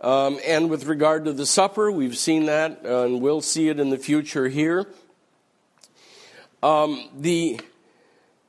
Um, 0.01 0.41
and 0.45 0.69
with 0.71 0.87
regard 0.87 1.27
to 1.27 1.33
the 1.33 1.47
supper, 1.47 1.93
we've 1.93 2.17
seen 2.17 2.47
that, 2.47 2.81
uh, 2.85 3.05
and 3.05 3.21
we'll 3.21 3.43
see 3.43 3.69
it 3.69 3.79
in 3.79 3.91
the 3.91 3.99
future 3.99 4.49
here. 4.49 4.87
Um, 6.63 7.09
the, 7.15 7.61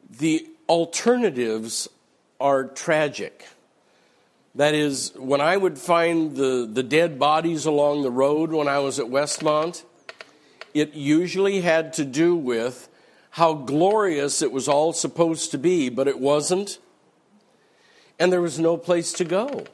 the 0.10 0.48
alternatives 0.68 1.90
are 2.40 2.64
tragic. 2.66 3.46
That 4.56 4.76
is, 4.76 5.12
when 5.16 5.42
I 5.42 5.58
would 5.58 5.80
find 5.80 6.36
the, 6.36 6.70
the 6.72 6.84
dead 6.84 7.18
bodies 7.18 7.66
along 7.66 8.04
the 8.04 8.12
road 8.12 8.52
when 8.52 8.68
I 8.68 8.80
was 8.80 9.00
at 9.00 9.08
Westmont, 9.08 9.84
it 10.74 10.94
usually 10.94 11.62
had 11.62 11.94
to 11.94 12.06
do 12.06 12.36
with 12.36 12.90
how 13.32 13.54
glorious 13.54 14.42
it 14.42 14.52
was 14.52 14.68
all 14.68 14.94
supposed 14.94 15.52
to 15.52 15.58
be, 15.58 15.90
but 15.90 16.08
it 16.08 16.20
wasn't. 16.20 16.78
And 18.20 18.32
there 18.32 18.42
was 18.42 18.60
no 18.60 18.78
place 18.78 19.12
to 19.14 19.26
go 19.26 19.66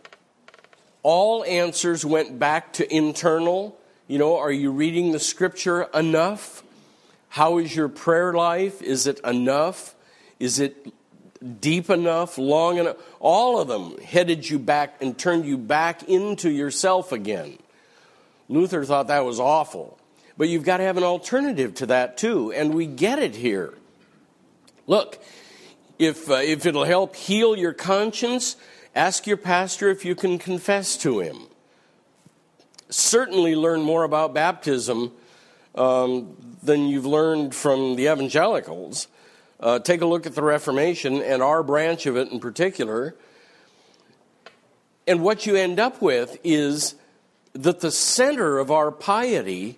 all 1.04 1.44
answers 1.46 2.06
went 2.06 2.40
back 2.40 2.74
to 2.74 2.94
internal. 2.94 3.78
You 4.08 4.18
know, 4.18 4.38
are 4.38 4.52
you 4.52 4.72
reading 4.72 5.12
the 5.12 5.20
scripture 5.20 5.84
enough? 5.94 6.64
How 7.30 7.58
is 7.60 7.76
your 7.76 7.90
prayer 7.90 8.34
life? 8.34 8.82
Is 8.82 9.08
it 9.08 9.20
enough? 9.22 9.96
Is 10.40 10.60
it 10.60 10.94
deep 11.62 11.90
enough, 11.90 12.38
long 12.38 12.78
enough? 12.78 12.98
All 13.20 13.60
of 13.60 13.68
them 13.68 13.98
headed 14.00 14.50
you 14.50 14.60
back 14.60 14.96
and 15.02 15.18
turned 15.18 15.46
you 15.46 15.58
back 15.58 16.04
into 16.04 16.50
yourself 16.50 17.12
again. 17.12 17.58
Luther 18.48 18.84
thought 18.84 19.08
that 19.08 19.26
was 19.26 19.40
awful. 19.40 19.98
But 20.38 20.48
you've 20.48 20.64
got 20.64 20.78
to 20.78 20.84
have 20.84 20.96
an 20.96 21.04
alternative 21.04 21.76
to 21.76 21.86
that 21.88 22.18
too, 22.18 22.54
and 22.54 22.74
we 22.74 22.86
get 22.86 23.20
it 23.20 23.36
here. 23.36 23.74
Look, 24.88 25.22
if, 26.00 26.30
uh, 26.30 26.36
if 26.36 26.66
it'll 26.66 26.86
help 26.86 27.16
heal 27.16 27.58
your 27.58 27.74
conscience, 27.74 28.56
ask 28.96 29.28
your 29.28 29.36
pastor 29.36 29.90
if 29.90 30.06
you 30.06 30.16
can 30.16 30.40
confess 30.40 30.96
to 30.98 31.20
him. 31.20 31.42
Certainly 32.90 33.56
learn 33.56 33.82
more 33.82 34.04
about 34.04 34.34
baptism 34.34 35.12
um, 35.76 36.38
than 36.64 36.88
you've 36.88 37.06
learned 37.06 37.54
from 37.54 37.98
the 37.98 38.12
evangelicals. 38.12 39.10
Uh, 39.60 39.78
take 39.78 40.02
a 40.02 40.06
look 40.06 40.26
at 40.26 40.36
the 40.36 40.42
Reformation 40.42 41.22
and 41.22 41.42
our 41.42 41.64
branch 41.64 42.06
of 42.06 42.16
it 42.16 42.32
in 42.32 42.40
particular. 42.40 43.16
And 45.06 45.22
what 45.22 45.46
you 45.46 45.56
end 45.56 45.80
up 45.80 46.02
with 46.02 46.38
is 46.44 46.96
that 47.54 47.82
the 47.82 47.92
center 47.92 48.58
of 48.58 48.72
our 48.72 48.92
piety 48.92 49.78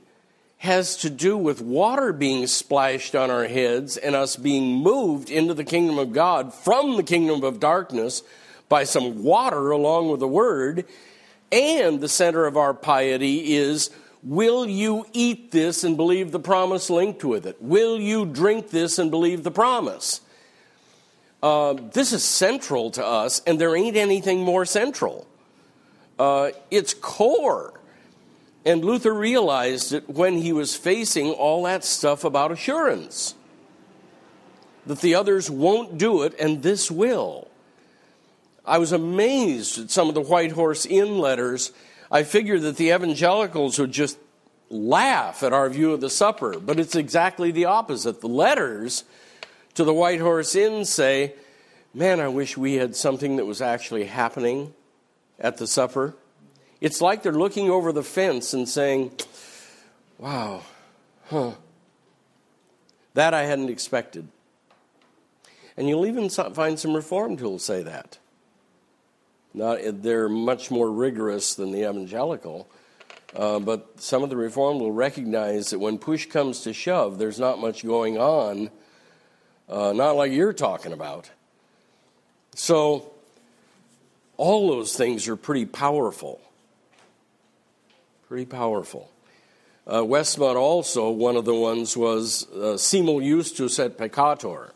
has 0.57 0.97
to 0.97 1.09
do 1.09 1.35
with 1.35 1.59
water 1.59 2.13
being 2.13 2.45
splashed 2.45 3.15
on 3.15 3.31
our 3.31 3.47
heads 3.47 3.97
and 3.97 4.15
us 4.15 4.35
being 4.35 4.75
moved 4.75 5.31
into 5.31 5.55
the 5.55 5.63
kingdom 5.63 5.97
of 5.97 6.13
God 6.13 6.53
from 6.53 6.97
the 6.97 7.03
kingdom 7.03 7.43
of 7.43 7.59
darkness 7.59 8.21
by 8.69 8.83
some 8.83 9.23
water 9.23 9.71
along 9.71 10.11
with 10.11 10.19
the 10.19 10.27
word. 10.27 10.85
And 11.51 11.99
the 11.99 12.07
center 12.07 12.45
of 12.45 12.57
our 12.57 12.75
piety 12.75 13.55
is 13.55 13.89
will 14.23 14.67
you 14.67 15.05
eat 15.13 15.51
this 15.51 15.83
and 15.83 15.97
believe 15.97 16.31
the 16.31 16.39
promise 16.39 16.89
linked 16.89 17.23
with 17.23 17.45
it? 17.45 17.61
Will 17.61 17.99
you 17.99 18.25
drink 18.25 18.69
this 18.69 18.99
and 18.99 19.11
believe 19.11 19.43
the 19.43 19.51
promise? 19.51 20.21
Uh, 21.41 21.73
this 21.73 22.13
is 22.13 22.23
central 22.23 22.91
to 22.91 23.05
us, 23.05 23.41
and 23.47 23.59
there 23.59 23.75
ain't 23.75 23.97
anything 23.97 24.41
more 24.41 24.65
central. 24.65 25.27
Uh, 26.19 26.51
it's 26.69 26.93
core. 26.93 27.73
And 28.63 28.85
Luther 28.85 29.13
realized 29.13 29.91
it 29.91 30.07
when 30.07 30.37
he 30.37 30.53
was 30.53 30.75
facing 30.75 31.31
all 31.31 31.63
that 31.63 31.83
stuff 31.83 32.23
about 32.23 32.51
assurance. 32.51 33.33
that 34.85 34.99
the 35.01 35.15
others 35.15 35.49
won't 35.49 35.97
do 35.97 36.23
it 36.23 36.33
and 36.39 36.63
this 36.63 36.89
will. 36.89 37.47
I 38.65 38.77
was 38.77 38.91
amazed 38.91 39.79
at 39.79 39.91
some 39.91 40.09
of 40.09 40.15
the 40.15 40.21
White 40.21 40.51
Horse 40.51 40.85
Inn 40.85 41.17
letters. 41.19 41.71
I 42.11 42.23
figured 42.23 42.61
that 42.63 42.75
the 42.75 42.89
evangelicals 42.89 43.79
would 43.79 43.93
just 43.93 44.17
laugh 44.69 45.43
at 45.43 45.53
our 45.53 45.69
view 45.69 45.93
of 45.93 46.01
the 46.01 46.09
supper, 46.09 46.59
but 46.59 46.79
it's 46.79 46.95
exactly 46.95 47.51
the 47.51 47.65
opposite. 47.65 48.19
The 48.19 48.27
letters 48.27 49.05
to 49.75 49.83
the 49.85 49.93
White 49.93 50.19
Horse 50.19 50.55
Inn 50.55 50.83
say, 50.85 51.35
Man, 51.93 52.19
I 52.19 52.29
wish 52.29 52.57
we 52.57 52.75
had 52.75 52.95
something 52.95 53.35
that 53.35 53.45
was 53.45 53.61
actually 53.61 54.05
happening 54.05 54.73
at 55.39 55.57
the 55.57 55.67
supper. 55.67 56.15
It's 56.79 57.01
like 57.01 57.21
they're 57.21 57.33
looking 57.33 57.69
over 57.69 57.91
the 57.91 58.03
fence 58.03 58.53
and 58.53 58.67
saying, 58.67 59.11
Wow, 60.17 60.63
huh. 61.27 61.51
That 63.13 63.33
I 63.33 63.43
hadn't 63.43 63.69
expected. 63.69 64.27
And 65.75 65.89
you'll 65.89 66.05
even 66.05 66.29
find 66.29 66.79
some 66.79 66.93
Reformed 66.93 67.39
who 67.39 67.49
will 67.49 67.59
say 67.59 67.83
that. 67.83 68.17
Not, 69.53 69.79
they're 70.01 70.29
much 70.29 70.71
more 70.71 70.89
rigorous 70.89 71.55
than 71.55 71.71
the 71.71 71.81
evangelical, 71.81 72.69
uh, 73.35 73.59
but 73.59 73.99
some 73.99 74.23
of 74.23 74.29
the 74.29 74.37
Reformed 74.37 74.79
will 74.79 74.91
recognize 74.91 75.71
that 75.71 75.79
when 75.79 75.97
push 75.97 76.25
comes 76.25 76.61
to 76.61 76.73
shove, 76.73 77.17
there's 77.17 77.39
not 77.39 77.59
much 77.59 77.85
going 77.85 78.17
on, 78.17 78.69
uh, 79.67 79.93
not 79.93 80.15
like 80.15 80.31
you're 80.31 80.53
talking 80.53 80.93
about. 80.93 81.29
So, 82.55 83.11
all 84.37 84.69
those 84.69 84.95
things 84.95 85.27
are 85.27 85.35
pretty 85.35 85.65
powerful. 85.65 86.41
Pretty 88.27 88.45
powerful. 88.45 89.11
Uh, 89.85 90.01
Westmont 90.01 90.55
also, 90.55 91.09
one 91.09 91.35
of 91.35 91.43
the 91.43 91.55
ones 91.55 91.97
was 91.97 92.49
uh, 92.51 92.77
simul 92.77 93.19
justus 93.19 93.79
et 93.79 93.97
peccator 93.97 94.71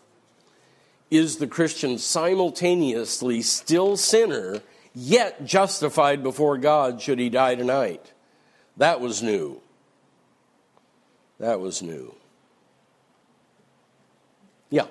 is 1.11 1.37
the 1.37 1.47
Christian 1.47 1.97
simultaneously 1.97 3.41
still 3.41 3.97
sinner, 3.97 4.61
yet 4.93 5.45
justified 5.45 6.23
before 6.23 6.57
God 6.57 7.01
should 7.01 7.19
he 7.19 7.29
die 7.29 7.55
tonight? 7.55 8.13
That 8.77 8.99
was 8.99 9.21
new. 9.21 9.61
That 11.39 11.59
was 11.59 11.81
new. 11.81 12.15
Yeah. 14.69 14.87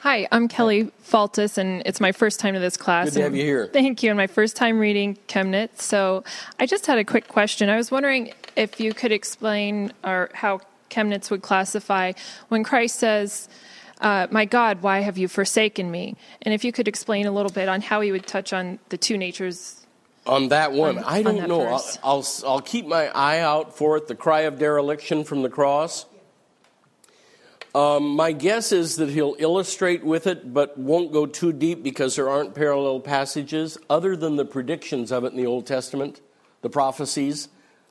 Hi, 0.00 0.28
I'm 0.30 0.48
Kelly 0.48 0.92
Faltis, 1.02 1.56
and 1.56 1.82
it's 1.86 2.00
my 2.00 2.12
first 2.12 2.38
time 2.38 2.54
to 2.54 2.60
this 2.60 2.76
class. 2.76 3.06
Good 3.06 3.14
to 3.14 3.22
have 3.22 3.34
you 3.34 3.44
here. 3.44 3.70
Thank 3.72 4.02
you, 4.02 4.10
and 4.10 4.16
my 4.18 4.26
first 4.26 4.54
time 4.54 4.78
reading 4.78 5.16
Chemnitz. 5.28 5.80
So 5.80 6.24
I 6.60 6.66
just 6.66 6.86
had 6.86 6.98
a 6.98 7.04
quick 7.04 7.28
question. 7.28 7.70
I 7.70 7.76
was 7.76 7.90
wondering 7.90 8.34
if 8.56 8.78
you 8.78 8.92
could 8.92 9.12
explain 9.12 9.92
or 10.04 10.28
how 10.34 10.60
Chemnitz 10.90 11.30
would 11.30 11.40
classify 11.42 12.12
when 12.48 12.62
Christ 12.62 12.98
says, 12.98 13.48
uh, 14.00 14.26
my 14.30 14.44
God, 14.44 14.82
why 14.82 15.00
have 15.00 15.18
you 15.18 15.28
forsaken 15.28 15.90
me? 15.90 16.16
And 16.42 16.52
if 16.52 16.64
you 16.64 16.72
could 16.72 16.88
explain 16.88 17.26
a 17.26 17.32
little 17.32 17.52
bit 17.52 17.68
on 17.68 17.80
how 17.80 18.00
he 18.00 18.12
would 18.12 18.26
touch 18.26 18.52
on 18.52 18.78
the 18.88 18.98
two 18.98 19.16
natures. 19.16 19.86
On 20.26 20.48
that 20.48 20.72
one, 20.72 20.98
on, 20.98 21.04
I 21.04 21.22
don't 21.22 21.40
on 21.40 21.48
know. 21.48 21.66
I'll, 21.66 21.84
I'll, 22.02 22.26
I'll 22.46 22.60
keep 22.60 22.86
my 22.86 23.08
eye 23.08 23.40
out 23.40 23.76
for 23.76 23.96
it. 23.96 24.08
The 24.08 24.14
cry 24.14 24.42
of 24.42 24.58
dereliction 24.58 25.24
from 25.24 25.42
the 25.42 25.50
cross. 25.50 26.06
Um, 27.74 28.14
my 28.14 28.30
guess 28.30 28.70
is 28.70 28.96
that 28.96 29.10
he'll 29.10 29.34
illustrate 29.40 30.04
with 30.04 30.28
it, 30.28 30.54
but 30.54 30.78
won't 30.78 31.12
go 31.12 31.26
too 31.26 31.52
deep 31.52 31.82
because 31.82 32.14
there 32.14 32.28
aren't 32.28 32.54
parallel 32.54 33.00
passages 33.00 33.76
other 33.90 34.14
than 34.14 34.36
the 34.36 34.44
predictions 34.44 35.10
of 35.10 35.24
it 35.24 35.32
in 35.32 35.36
the 35.36 35.46
Old 35.46 35.66
Testament, 35.66 36.20
the 36.62 36.70
prophecies 36.70 37.48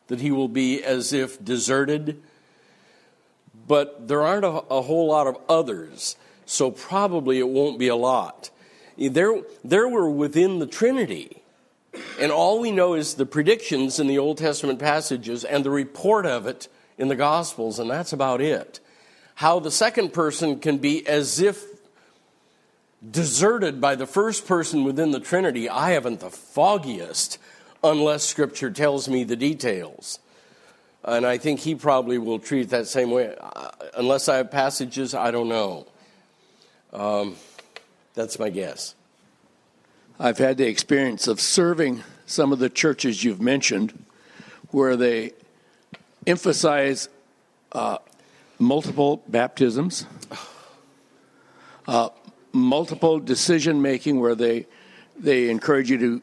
that 0.08 0.22
he 0.22 0.32
will 0.32 0.48
be 0.48 0.82
as 0.82 1.12
if 1.12 1.44
deserted 1.44 2.22
but 3.68 4.08
there 4.08 4.22
aren't 4.22 4.46
a, 4.46 4.50
a 4.50 4.82
whole 4.82 5.08
lot 5.08 5.28
of 5.28 5.38
others, 5.50 6.16
so 6.46 6.72
probably 6.72 7.40
it 7.40 7.48
won't 7.48 7.80
be 7.80 7.88
a 7.88 7.96
lot. 7.96 8.50
Eh, 9.00 9.10
there, 9.10 9.42
there 9.64 9.88
were 9.88 10.10
within 10.10 10.60
the 10.60 10.68
Trinity, 10.68 11.42
and 12.20 12.32
all 12.32 12.60
we 12.60 12.72
know 12.72 12.94
is 12.94 13.16
the 13.16 13.26
predictions 13.26 14.00
in 14.00 14.08
the 14.08 14.18
Old 14.18 14.38
Testament 14.38 14.80
passages 14.80 15.44
and 15.44 15.64
the 15.64 15.70
report 15.70 16.26
of 16.26 16.48
it 16.48 16.68
in 16.98 17.08
the 17.08 17.16
Gospels, 17.16 17.80
and 17.80 17.90
that's 17.90 18.14
about 18.14 18.42
it. 18.42 18.80
How 19.36 19.60
the 19.60 19.72
second 19.72 20.14
person 20.14 20.60
can 20.60 20.78
be 20.78 21.06
as 21.08 21.40
if 21.40 21.64
deserted 23.10 23.82
by 23.82 23.96
the 23.96 24.06
first 24.06 24.48
person 24.48 24.84
within 24.84 25.12
the 25.12 25.20
Trinity, 25.20 25.70
I 25.70 25.92
haven't 25.92 26.20
the 26.20 26.30
foggiest 26.30 27.38
unless 27.84 28.24
Scripture 28.24 28.72
tells 28.72 29.10
me 29.10 29.24
the 29.24 29.36
details. 29.36 30.20
And 31.06 31.26
I 31.26 31.38
think 31.38 31.60
he 31.60 31.76
probably 31.76 32.18
will 32.18 32.40
treat 32.40 32.62
it 32.62 32.70
that 32.70 32.88
same 32.88 33.12
way. 33.12 33.36
Uh, 33.40 33.70
unless 33.96 34.30
I 34.30 34.38
have 34.38 34.52
passages, 34.52 35.14
I 35.14 35.32
don't 35.32 35.50
know. 35.50 35.86
Um, 36.94 37.36
that's 38.14 38.40
my 38.40 38.50
guess. 38.50 38.96
I've 40.20 40.38
had 40.38 40.58
the 40.58 40.68
experience 40.68 41.28
of 41.28 41.42
serving 41.42 42.04
some 42.26 42.54
of 42.54 42.60
the 42.60 42.70
churches 42.70 43.24
you've 43.24 43.42
mentioned 43.42 44.06
where 44.70 44.96
they 44.96 45.34
emphasize 46.26 47.10
uh, 47.74 47.98
multiple 48.60 49.24
baptisms, 49.28 50.06
uh, 51.88 52.10
multiple 52.54 53.20
decision 53.20 53.82
making, 53.82 54.20
where 54.20 54.36
they, 54.36 54.68
they 55.20 55.50
encourage 55.50 55.90
you 55.90 55.98
to 55.98 56.22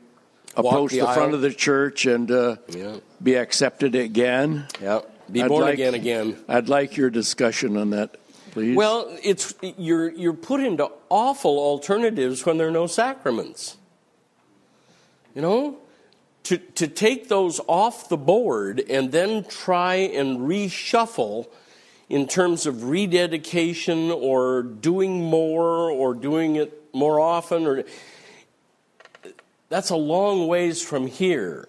approach 0.57 0.93
the, 0.93 1.01
the 1.01 1.07
front 1.07 1.35
of 1.35 1.43
the 1.43 1.53
church 1.53 2.07
and 2.07 2.31
uh, 2.31 2.57
yeah. 2.69 2.97
Be 3.23 3.35
accepted 3.35 3.95
again. 3.95 4.67
Yeah, 4.81 5.01
be 5.31 5.43
I'd 5.43 5.49
born 5.49 5.63
like, 5.63 5.75
again 5.75 5.95
again. 5.95 6.37
I'd 6.49 6.69
like 6.69 6.97
your 6.97 7.11
discussion 7.11 7.77
on 7.77 7.91
that, 7.91 8.17
please. 8.53 8.77
Well, 8.77 9.17
it's 9.23 9.55
you're 9.79 10.11
you're 10.11 10.33
put 10.33 10.61
into 10.61 10.91
awful 11.09 11.59
alternatives 11.59 12.45
when 12.45 12.59
there 12.59 12.69
are 12.69 12.73
no 12.73 12.87
sacraments. 12.87 13.77
You 15.35 15.43
know, 15.43 15.79
to 16.45 16.59
to 16.59 16.89
take 16.89 17.29
those 17.29 17.61
off 17.67 18.09
the 18.09 18.17
board 18.17 18.83
and 18.89 19.13
then 19.13 19.45
try 19.45 19.95
and 19.95 20.41
reshuffle 20.41 21.47
in 22.09 22.27
terms 22.27 22.67
of 22.67 22.85
rededication 22.85 24.11
or 24.11 24.63
doing 24.63 25.25
more 25.25 25.91
or 25.91 26.13
doing 26.13 26.57
it 26.57 26.93
more 26.93 27.21
often 27.21 27.67
or 27.67 27.85
that's 29.69 29.91
a 29.91 29.97
long 29.97 30.49
ways 30.49 30.83
from 30.83 31.07
here. 31.07 31.69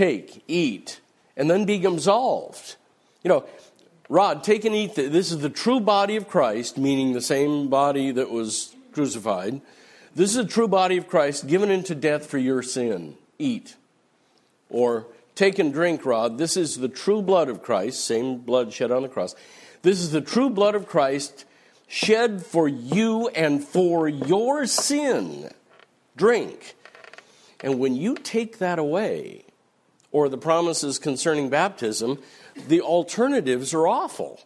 Take, 0.00 0.42
eat, 0.48 0.98
and 1.36 1.50
then 1.50 1.66
be 1.66 1.84
absolved. 1.84 2.76
You 3.22 3.28
know, 3.28 3.44
Rod, 4.08 4.42
take 4.42 4.64
and 4.64 4.74
eat. 4.74 4.94
This 4.94 5.30
is 5.30 5.40
the 5.40 5.50
true 5.50 5.78
body 5.78 6.16
of 6.16 6.26
Christ, 6.26 6.78
meaning 6.78 7.12
the 7.12 7.20
same 7.20 7.68
body 7.68 8.10
that 8.10 8.30
was 8.30 8.74
crucified. 8.92 9.60
This 10.14 10.30
is 10.30 10.36
the 10.36 10.50
true 10.50 10.68
body 10.68 10.96
of 10.96 11.06
Christ 11.06 11.48
given 11.48 11.70
into 11.70 11.94
death 11.94 12.24
for 12.24 12.38
your 12.38 12.62
sin. 12.62 13.18
Eat. 13.38 13.76
Or 14.70 15.06
take 15.34 15.58
and 15.58 15.70
drink, 15.70 16.06
Rod. 16.06 16.38
This 16.38 16.56
is 16.56 16.78
the 16.78 16.88
true 16.88 17.20
blood 17.20 17.50
of 17.50 17.62
Christ, 17.62 18.02
same 18.02 18.38
blood 18.38 18.72
shed 18.72 18.90
on 18.90 19.02
the 19.02 19.08
cross. 19.10 19.34
This 19.82 20.00
is 20.00 20.12
the 20.12 20.22
true 20.22 20.48
blood 20.48 20.74
of 20.74 20.86
Christ 20.86 21.44
shed 21.88 22.42
for 22.46 22.66
you 22.66 23.28
and 23.34 23.62
for 23.62 24.08
your 24.08 24.64
sin. 24.64 25.50
Drink. 26.16 26.74
And 27.62 27.78
when 27.78 27.94
you 27.96 28.14
take 28.14 28.60
that 28.60 28.78
away, 28.78 29.44
or 30.12 30.28
the 30.28 30.38
promises 30.38 30.98
concerning 30.98 31.48
baptism, 31.48 32.18
the 32.68 32.80
alternatives 32.80 33.72
are 33.74 33.86
awful. 33.86 34.40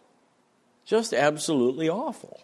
Just 0.85 1.13
absolutely 1.13 1.89
awful. 1.89 2.41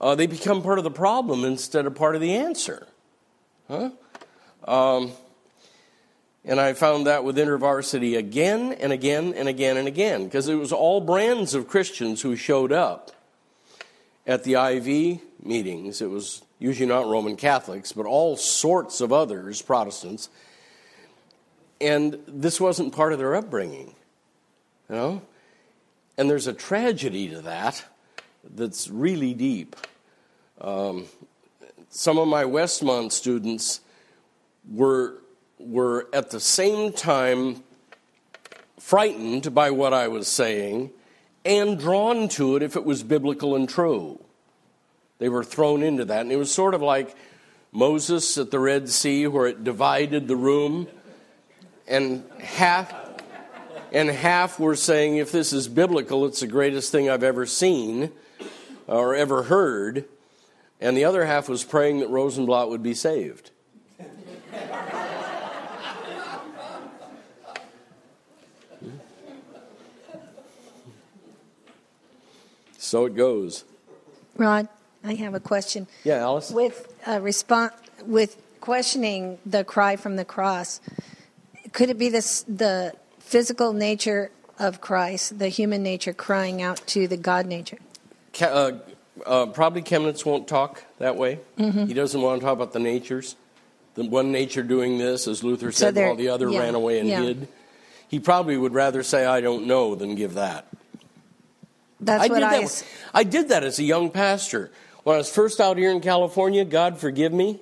Uh, 0.00 0.14
they 0.14 0.26
become 0.26 0.62
part 0.62 0.78
of 0.78 0.84
the 0.84 0.90
problem 0.90 1.44
instead 1.44 1.86
of 1.86 1.94
part 1.94 2.14
of 2.14 2.20
the 2.20 2.34
answer. 2.34 2.86
Huh? 3.68 3.90
Um, 4.64 5.12
and 6.44 6.60
I 6.60 6.72
found 6.72 7.06
that 7.06 7.24
with 7.24 7.36
InterVarsity 7.36 8.16
again 8.16 8.72
and 8.72 8.92
again 8.92 9.34
and 9.34 9.48
again 9.48 9.76
and 9.76 9.86
again, 9.86 10.24
because 10.24 10.48
it 10.48 10.54
was 10.54 10.72
all 10.72 11.00
brands 11.00 11.54
of 11.54 11.68
Christians 11.68 12.22
who 12.22 12.36
showed 12.36 12.72
up 12.72 13.12
at 14.26 14.44
the 14.44 14.54
IV 14.54 15.20
meetings. 15.42 16.00
It 16.00 16.10
was 16.10 16.42
usually 16.58 16.88
not 16.88 17.06
Roman 17.06 17.36
Catholics, 17.36 17.92
but 17.92 18.06
all 18.06 18.36
sorts 18.36 19.00
of 19.00 19.12
others, 19.12 19.62
Protestants. 19.62 20.28
And 21.80 22.18
this 22.26 22.60
wasn't 22.60 22.94
part 22.94 23.12
of 23.12 23.18
their 23.18 23.36
upbringing, 23.36 23.94
you 24.88 24.96
know? 24.96 25.22
And 26.16 26.28
there's 26.28 26.48
a 26.48 26.52
tragedy 26.52 27.28
to 27.28 27.40
that 27.42 27.84
that's 28.42 28.88
really 28.88 29.34
deep. 29.34 29.76
Um, 30.60 31.06
some 31.88 32.18
of 32.18 32.26
my 32.26 32.44
Westmont 32.44 33.12
students 33.12 33.80
were, 34.70 35.14
were 35.58 36.08
at 36.12 36.30
the 36.30 36.40
same 36.40 36.92
time 36.92 37.62
frightened 38.80 39.54
by 39.54 39.70
what 39.70 39.92
I 39.94 40.08
was 40.08 40.26
saying 40.28 40.90
and 41.44 41.78
drawn 41.78 42.28
to 42.28 42.56
it 42.56 42.62
if 42.62 42.76
it 42.76 42.84
was 42.84 43.02
biblical 43.02 43.54
and 43.54 43.68
true. 43.68 44.20
They 45.18 45.28
were 45.28 45.44
thrown 45.44 45.82
into 45.82 46.04
that. 46.06 46.22
And 46.22 46.32
it 46.32 46.36
was 46.36 46.52
sort 46.52 46.74
of 46.74 46.82
like 46.82 47.14
Moses 47.72 48.36
at 48.38 48.50
the 48.50 48.58
Red 48.58 48.88
Sea, 48.88 49.26
where 49.26 49.46
it 49.46 49.64
divided 49.64 50.28
the 50.28 50.36
room, 50.36 50.88
and 51.88 52.24
half. 52.40 52.94
And 53.90 54.10
half 54.10 54.60
were 54.60 54.76
saying, 54.76 55.16
if 55.16 55.32
this 55.32 55.52
is 55.54 55.66
biblical, 55.66 56.26
it's 56.26 56.40
the 56.40 56.46
greatest 56.46 56.92
thing 56.92 57.08
I've 57.08 57.22
ever 57.22 57.46
seen. 57.46 58.12
or 58.88 59.14
ever 59.14 59.44
heard, 59.44 60.06
and 60.80 60.96
the 60.96 61.04
other 61.04 61.26
half 61.26 61.48
was 61.48 61.62
praying 61.62 62.00
that 62.00 62.08
Rosenbladt 62.08 62.68
would 62.70 62.82
be 62.82 62.94
saved. 62.94 63.50
so 72.78 73.04
it 73.04 73.14
goes. 73.14 73.64
Rod, 74.36 74.68
I 75.04 75.14
have 75.14 75.34
a 75.34 75.40
question. 75.40 75.86
Yeah, 76.04 76.16
Alice? 76.16 76.50
With 76.50 76.90
uh, 77.06 77.20
response, 77.20 77.74
with 78.06 78.40
questioning 78.60 79.38
the 79.44 79.64
cry 79.64 79.96
from 79.96 80.16
the 80.16 80.24
cross, 80.24 80.80
could 81.72 81.90
it 81.90 81.98
be 81.98 82.08
this, 82.08 82.44
the 82.48 82.94
physical 83.18 83.72
nature 83.72 84.30
of 84.58 84.80
Christ, 84.80 85.38
the 85.38 85.48
human 85.48 85.82
nature 85.82 86.12
crying 86.12 86.62
out 86.62 86.86
to 86.88 87.06
the 87.08 87.16
God 87.16 87.46
nature? 87.46 87.78
Uh, 88.40 88.72
uh, 89.26 89.46
probably 89.46 89.82
Chemnitz 89.82 90.24
won't 90.24 90.46
talk 90.46 90.84
that 90.98 91.16
way. 91.16 91.40
Mhm. 91.58 91.88
He 91.88 91.94
doesn't 91.94 92.20
want 92.20 92.40
to 92.40 92.44
talk 92.44 92.54
about 92.54 92.72
the 92.72 92.78
natures. 92.78 93.36
The 93.94 94.04
one 94.04 94.30
nature 94.30 94.62
doing 94.62 94.98
this, 94.98 95.26
as 95.26 95.42
Luther 95.42 95.72
said, 95.72 95.94
there- 95.94 96.06
while 96.06 96.16
the 96.16 96.28
other 96.28 96.48
yeah, 96.48 96.60
ran 96.60 96.74
away 96.74 97.00
and 97.00 97.08
yeah. 97.08 97.20
hid. 97.22 97.48
He 98.08 98.20
probably 98.20 98.56
would 98.56 98.72
rather 98.72 99.02
say, 99.02 99.26
I 99.26 99.40
don't 99.40 99.66
know, 99.66 99.94
than 99.94 100.14
give 100.14 100.34
that. 100.34 100.66
That's 102.00 102.24
I 102.24 102.26
what 102.28 102.34
did 102.36 102.42
I. 102.44 102.60
that, 102.62 102.84
I 103.12 103.24
did 103.24 103.48
that 103.48 103.64
as 103.64 103.78
a 103.78 103.82
young 103.82 104.10
pastor. 104.10 104.70
When 105.02 105.14
I 105.14 105.18
was 105.18 105.30
first 105.30 105.60
out 105.60 105.76
here 105.76 105.90
in 105.90 106.00
California, 106.00 106.64
God 106.64 106.98
forgive 106.98 107.32
me, 107.32 107.60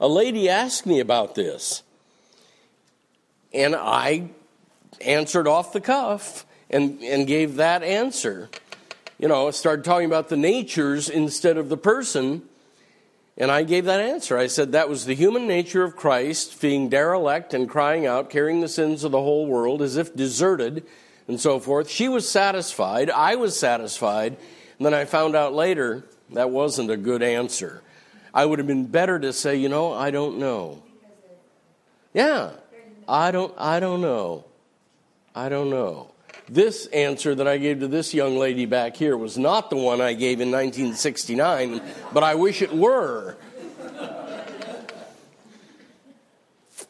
a 0.00 0.08
lady 0.08 0.48
asked 0.48 0.86
me 0.86 0.98
about 0.98 1.34
this. 1.34 1.82
And 3.54 3.74
I 3.76 4.30
answered 5.00 5.46
off 5.46 5.72
the 5.72 5.80
cuff 5.80 6.46
and, 6.70 7.02
and 7.02 7.26
gave 7.26 7.56
that 7.56 7.82
answer. 7.82 8.48
You 9.18 9.28
know, 9.28 9.48
I 9.48 9.50
started 9.50 9.84
talking 9.84 10.06
about 10.06 10.28
the 10.28 10.36
natures 10.36 11.08
instead 11.08 11.56
of 11.56 11.68
the 11.68 11.76
person. 11.76 12.42
And 13.36 13.50
I 13.50 13.62
gave 13.62 13.86
that 13.86 14.00
answer. 14.00 14.36
I 14.36 14.46
said 14.46 14.72
that 14.72 14.88
was 14.88 15.06
the 15.06 15.14
human 15.14 15.46
nature 15.46 15.84
of 15.84 15.96
Christ 15.96 16.60
being 16.60 16.88
derelict 16.88 17.54
and 17.54 17.68
crying 17.68 18.06
out, 18.06 18.30
carrying 18.30 18.60
the 18.60 18.68
sins 18.68 19.04
of 19.04 19.12
the 19.12 19.20
whole 19.20 19.46
world 19.46 19.80
as 19.80 19.96
if 19.96 20.14
deserted 20.14 20.84
and 21.28 21.40
so 21.40 21.58
forth. 21.58 21.88
She 21.88 22.08
was 22.08 22.28
satisfied. 22.28 23.10
I 23.10 23.36
was 23.36 23.58
satisfied. 23.58 24.36
And 24.76 24.86
then 24.86 24.94
I 24.94 25.04
found 25.04 25.34
out 25.34 25.54
later 25.54 26.04
that 26.30 26.50
wasn't 26.50 26.90
a 26.90 26.96
good 26.96 27.22
answer. 27.22 27.82
I 28.34 28.44
would 28.44 28.58
have 28.58 28.68
been 28.68 28.86
better 28.86 29.18
to 29.18 29.32
say, 29.32 29.56
you 29.56 29.68
know, 29.68 29.92
I 29.92 30.10
don't 30.10 30.38
know. 30.38 30.82
Yeah. 32.12 32.52
I 33.08 33.30
don't 33.30 33.54
I 33.58 33.80
don't 33.80 34.00
know. 34.00 34.44
I 35.34 35.48
don't 35.48 35.70
know. 35.70 36.12
This 36.48 36.86
answer 36.86 37.34
that 37.34 37.48
I 37.48 37.56
gave 37.56 37.80
to 37.80 37.88
this 37.88 38.12
young 38.12 38.36
lady 38.36 38.66
back 38.66 38.96
here 38.96 39.16
was 39.16 39.38
not 39.38 39.70
the 39.70 39.76
one 39.76 40.00
I 40.00 40.12
gave 40.12 40.40
in 40.40 40.50
1969, 40.50 41.80
but 42.12 42.22
I 42.22 42.34
wish 42.34 42.60
it 42.62 42.74
were. 42.74 43.36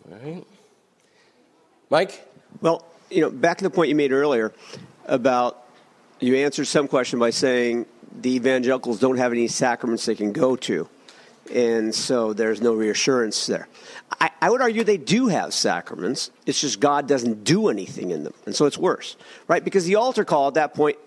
Right? 0.08 0.44
Mike? 1.90 2.28
Well, 2.60 2.84
you 3.10 3.20
know, 3.20 3.30
back 3.30 3.58
to 3.58 3.64
the 3.64 3.70
point 3.70 3.88
you 3.88 3.94
made 3.94 4.12
earlier 4.12 4.52
about 5.06 5.64
you 6.20 6.36
answered 6.36 6.66
some 6.66 6.88
question 6.88 7.18
by 7.18 7.30
saying 7.30 7.86
the 8.20 8.34
evangelicals 8.34 8.98
don't 8.98 9.18
have 9.18 9.32
any 9.32 9.48
sacraments 9.48 10.06
they 10.06 10.14
can 10.14 10.32
go 10.32 10.56
to, 10.56 10.88
and 11.54 11.94
so 11.94 12.32
there's 12.32 12.60
no 12.60 12.74
reassurance 12.74 13.46
there. 13.46 13.68
I, 14.20 14.30
I 14.42 14.50
would 14.50 14.60
argue 14.60 14.82
they 14.82 14.96
do 14.96 15.28
have 15.28 15.54
sacraments. 15.54 16.30
It's 16.46 16.60
just 16.60 16.80
God 16.80 17.06
doesn't 17.06 17.44
do 17.44 17.68
anything 17.68 18.10
in 18.10 18.24
them, 18.24 18.34
and 18.44 18.54
so 18.54 18.66
it's 18.66 18.76
worse, 18.76 19.16
right? 19.46 19.64
Because 19.64 19.84
the 19.84 19.94
altar 19.94 20.24
call 20.24 20.48
at 20.48 20.54
that 20.54 20.74
point, 20.74 20.98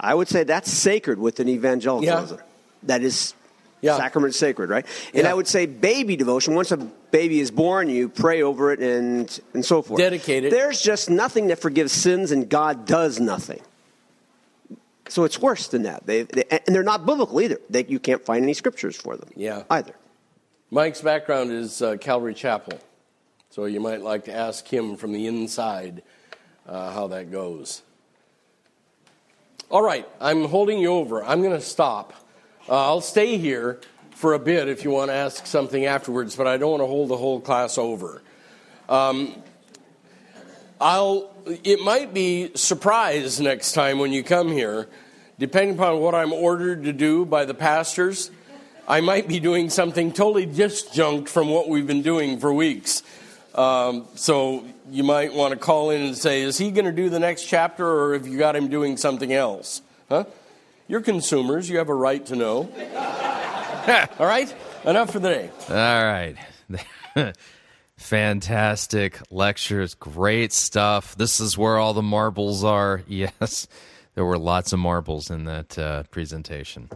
I 0.00 0.14
would 0.14 0.26
say 0.26 0.42
that's 0.44 0.72
sacred 0.72 1.18
with 1.18 1.40
an 1.40 1.48
evangelicalism. 1.48 2.38
That 2.84 3.02
is 3.02 3.34
sacrament 3.82 4.34
sacred, 4.34 4.70
right? 4.70 4.86
And 5.12 5.24
Yeah. 5.24 5.30
I 5.30 5.34
would 5.34 5.46
say 5.46 5.66
baby 5.66 6.16
devotion. 6.16 6.54
Once 6.54 6.72
a 6.72 6.78
baby 6.78 7.38
is 7.38 7.50
born, 7.50 7.90
you 7.90 8.08
pray 8.08 8.42
over 8.42 8.72
it 8.72 8.80
and 8.80 9.40
and 9.52 9.64
so 9.64 9.82
forth. 9.82 9.98
Dedicate 10.00 10.44
it. 10.46 10.50
There's 10.50 10.80
just 10.80 11.10
nothing 11.10 11.48
that 11.48 11.58
forgives 11.60 11.92
sins, 11.92 12.32
and 12.32 12.48
God 12.48 12.86
does 12.86 13.20
nothing. 13.20 13.60
So 15.08 15.24
it's 15.24 15.38
worse 15.38 15.68
than 15.68 15.82
that. 15.82 16.06
They, 16.06 16.22
they 16.22 16.44
and 16.50 16.74
they're 16.74 16.82
not 16.82 17.06
biblical 17.06 17.40
either. 17.40 17.60
They, 17.70 17.84
you 17.84 18.00
can't 18.00 18.24
find 18.24 18.42
any 18.42 18.54
scriptures 18.54 18.96
for 18.96 19.16
them. 19.16 19.28
Yeah. 19.36 19.62
Either. 19.70 19.94
Mike's 20.72 21.00
background 21.00 21.52
is 21.52 21.80
uh, 21.80 21.96
Calvary 21.96 22.34
Chapel. 22.34 22.80
So 23.50 23.66
you 23.66 23.78
might 23.78 24.02
like 24.02 24.24
to 24.24 24.34
ask 24.34 24.66
him 24.66 24.96
from 24.96 25.12
the 25.12 25.28
inside 25.28 26.02
uh, 26.66 26.92
how 26.92 27.06
that 27.06 27.30
goes. 27.30 27.82
All 29.70 29.82
right, 29.82 30.08
I'm 30.20 30.46
holding 30.46 30.80
you 30.80 30.88
over. 30.88 31.24
I'm 31.24 31.40
going 31.40 31.54
to 31.54 31.64
stop. 31.64 32.14
Uh, 32.68 32.84
I'll 32.84 33.00
stay 33.00 33.38
here 33.38 33.80
for 34.10 34.34
a 34.34 34.40
bit 34.40 34.68
if 34.68 34.82
you 34.82 34.90
want 34.90 35.10
to 35.10 35.14
ask 35.14 35.46
something 35.46 35.86
afterwards, 35.86 36.34
but 36.34 36.48
I 36.48 36.56
don't 36.56 36.72
want 36.72 36.82
to 36.82 36.86
hold 36.86 37.10
the 37.10 37.16
whole 37.16 37.40
class 37.40 37.78
over. 37.78 38.22
Um, 38.88 39.40
I'll. 40.80 41.32
It 41.62 41.78
might 41.80 42.12
be 42.12 42.50
surprise 42.56 43.40
next 43.40 43.72
time 43.72 44.00
when 44.00 44.12
you 44.12 44.24
come 44.24 44.48
here, 44.48 44.88
depending 45.38 45.76
upon 45.76 46.00
what 46.00 46.16
I'm 46.16 46.32
ordered 46.32 46.82
to 46.84 46.92
do 46.92 47.24
by 47.24 47.44
the 47.44 47.54
pastors. 47.54 48.32
I 48.88 49.00
might 49.00 49.26
be 49.26 49.40
doing 49.40 49.70
something 49.70 50.12
totally 50.12 50.46
disjunct 50.46 51.28
from 51.28 51.48
what 51.48 51.68
we've 51.68 51.86
been 51.86 52.02
doing 52.02 52.38
for 52.38 52.52
weeks. 52.52 53.02
Um, 53.54 54.06
so 54.14 54.64
you 54.90 55.02
might 55.02 55.34
want 55.34 55.52
to 55.52 55.58
call 55.58 55.90
in 55.90 56.02
and 56.02 56.16
say, 56.16 56.42
is 56.42 56.56
he 56.58 56.70
going 56.70 56.84
to 56.84 56.92
do 56.92 57.08
the 57.08 57.18
next 57.18 57.46
chapter 57.46 57.86
or 57.86 58.12
have 58.12 58.26
you 58.26 58.38
got 58.38 58.54
him 58.54 58.68
doing 58.68 58.96
something 58.96 59.32
else? 59.32 59.82
Huh? 60.08 60.24
You're 60.86 61.00
consumers. 61.00 61.68
You 61.68 61.78
have 61.78 61.88
a 61.88 61.94
right 61.94 62.24
to 62.26 62.36
know. 62.36 62.58
All 64.18 64.26
right? 64.26 64.54
Enough 64.84 65.10
for 65.10 65.18
the 65.18 65.30
day. 65.30 65.50
All 65.68 65.74
right. 65.74 66.36
Fantastic 67.96 69.20
lectures. 69.30 69.94
Great 69.94 70.52
stuff. 70.52 71.16
This 71.16 71.40
is 71.40 71.58
where 71.58 71.78
all 71.78 71.94
the 71.94 72.02
marbles 72.02 72.62
are. 72.62 73.02
Yes, 73.08 73.66
there 74.14 74.24
were 74.24 74.38
lots 74.38 74.72
of 74.72 74.78
marbles 74.78 75.30
in 75.30 75.44
that 75.44 75.78
uh, 75.78 76.02
presentation. 76.04 76.88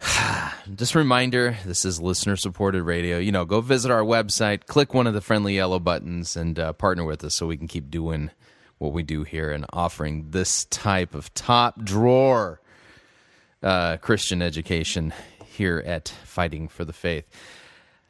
Just 0.74 0.94
a 0.94 0.98
reminder 0.98 1.56
this 1.64 1.84
is 1.84 2.00
listener 2.00 2.36
supported 2.36 2.82
radio. 2.82 3.18
You 3.18 3.32
know, 3.32 3.44
go 3.44 3.60
visit 3.60 3.90
our 3.90 4.02
website, 4.02 4.66
click 4.66 4.94
one 4.94 5.06
of 5.06 5.14
the 5.14 5.20
friendly 5.20 5.56
yellow 5.56 5.78
buttons, 5.78 6.36
and 6.36 6.58
uh, 6.58 6.72
partner 6.72 7.04
with 7.04 7.24
us 7.24 7.34
so 7.34 7.46
we 7.46 7.56
can 7.56 7.68
keep 7.68 7.90
doing 7.90 8.30
what 8.78 8.92
we 8.92 9.02
do 9.02 9.24
here 9.24 9.50
and 9.50 9.66
offering 9.72 10.30
this 10.30 10.64
type 10.66 11.14
of 11.14 11.32
top 11.34 11.82
drawer 11.82 12.60
uh, 13.62 13.96
Christian 13.96 14.40
education 14.40 15.12
here 15.44 15.82
at 15.84 16.08
Fighting 16.08 16.68
for 16.68 16.84
the 16.84 16.92
Faith. 16.92 17.26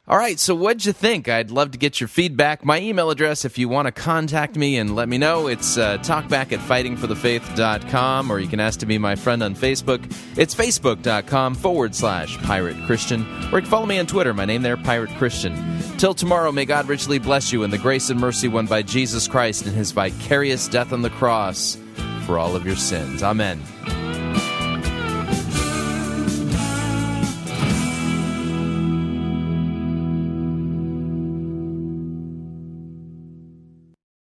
All 0.09 0.17
right, 0.17 0.39
so 0.39 0.55
what'd 0.55 0.87
you 0.87 0.91
think? 0.91 1.29
I'd 1.29 1.51
love 1.51 1.69
to 1.69 1.77
get 1.77 2.01
your 2.01 2.07
feedback. 2.07 2.65
My 2.65 2.81
email 2.81 3.11
address, 3.11 3.45
if 3.45 3.59
you 3.59 3.69
want 3.69 3.85
to 3.85 3.91
contact 3.91 4.55
me 4.55 4.79
and 4.79 4.95
let 4.95 5.07
me 5.07 5.19
know, 5.19 5.45
it's 5.45 5.77
uh, 5.77 5.99
talkback 5.99 6.51
at 6.51 6.57
fightingforthefaith.com, 6.61 8.31
or 8.31 8.39
you 8.39 8.47
can 8.47 8.59
ask 8.59 8.79
to 8.79 8.87
be 8.87 8.97
my 8.97 9.15
friend 9.15 9.43
on 9.43 9.53
Facebook. 9.53 10.03
It's 10.35 10.55
facebook.com 10.55 11.53
forward 11.53 11.93
slash 11.93 12.39
pirate 12.39 12.75
Christian, 12.87 13.21
or 13.53 13.59
you 13.59 13.61
can 13.61 13.69
follow 13.69 13.85
me 13.85 13.99
on 13.99 14.07
Twitter. 14.07 14.33
My 14.33 14.45
name 14.45 14.63
there, 14.63 14.77
Pirate 14.77 15.11
Christian. 15.11 15.53
Till 15.99 16.15
tomorrow, 16.15 16.51
may 16.51 16.65
God 16.65 16.87
richly 16.87 17.19
bless 17.19 17.53
you 17.53 17.61
in 17.61 17.69
the 17.69 17.77
grace 17.77 18.09
and 18.09 18.19
mercy 18.19 18.47
won 18.47 18.65
by 18.65 18.81
Jesus 18.81 19.27
Christ 19.27 19.67
in 19.67 19.73
his 19.73 19.91
vicarious 19.91 20.67
death 20.67 20.91
on 20.91 21.03
the 21.03 21.11
cross 21.11 21.77
for 22.25 22.39
all 22.39 22.55
of 22.55 22.65
your 22.65 22.77
sins. 22.77 23.21
Amen. 23.21 23.61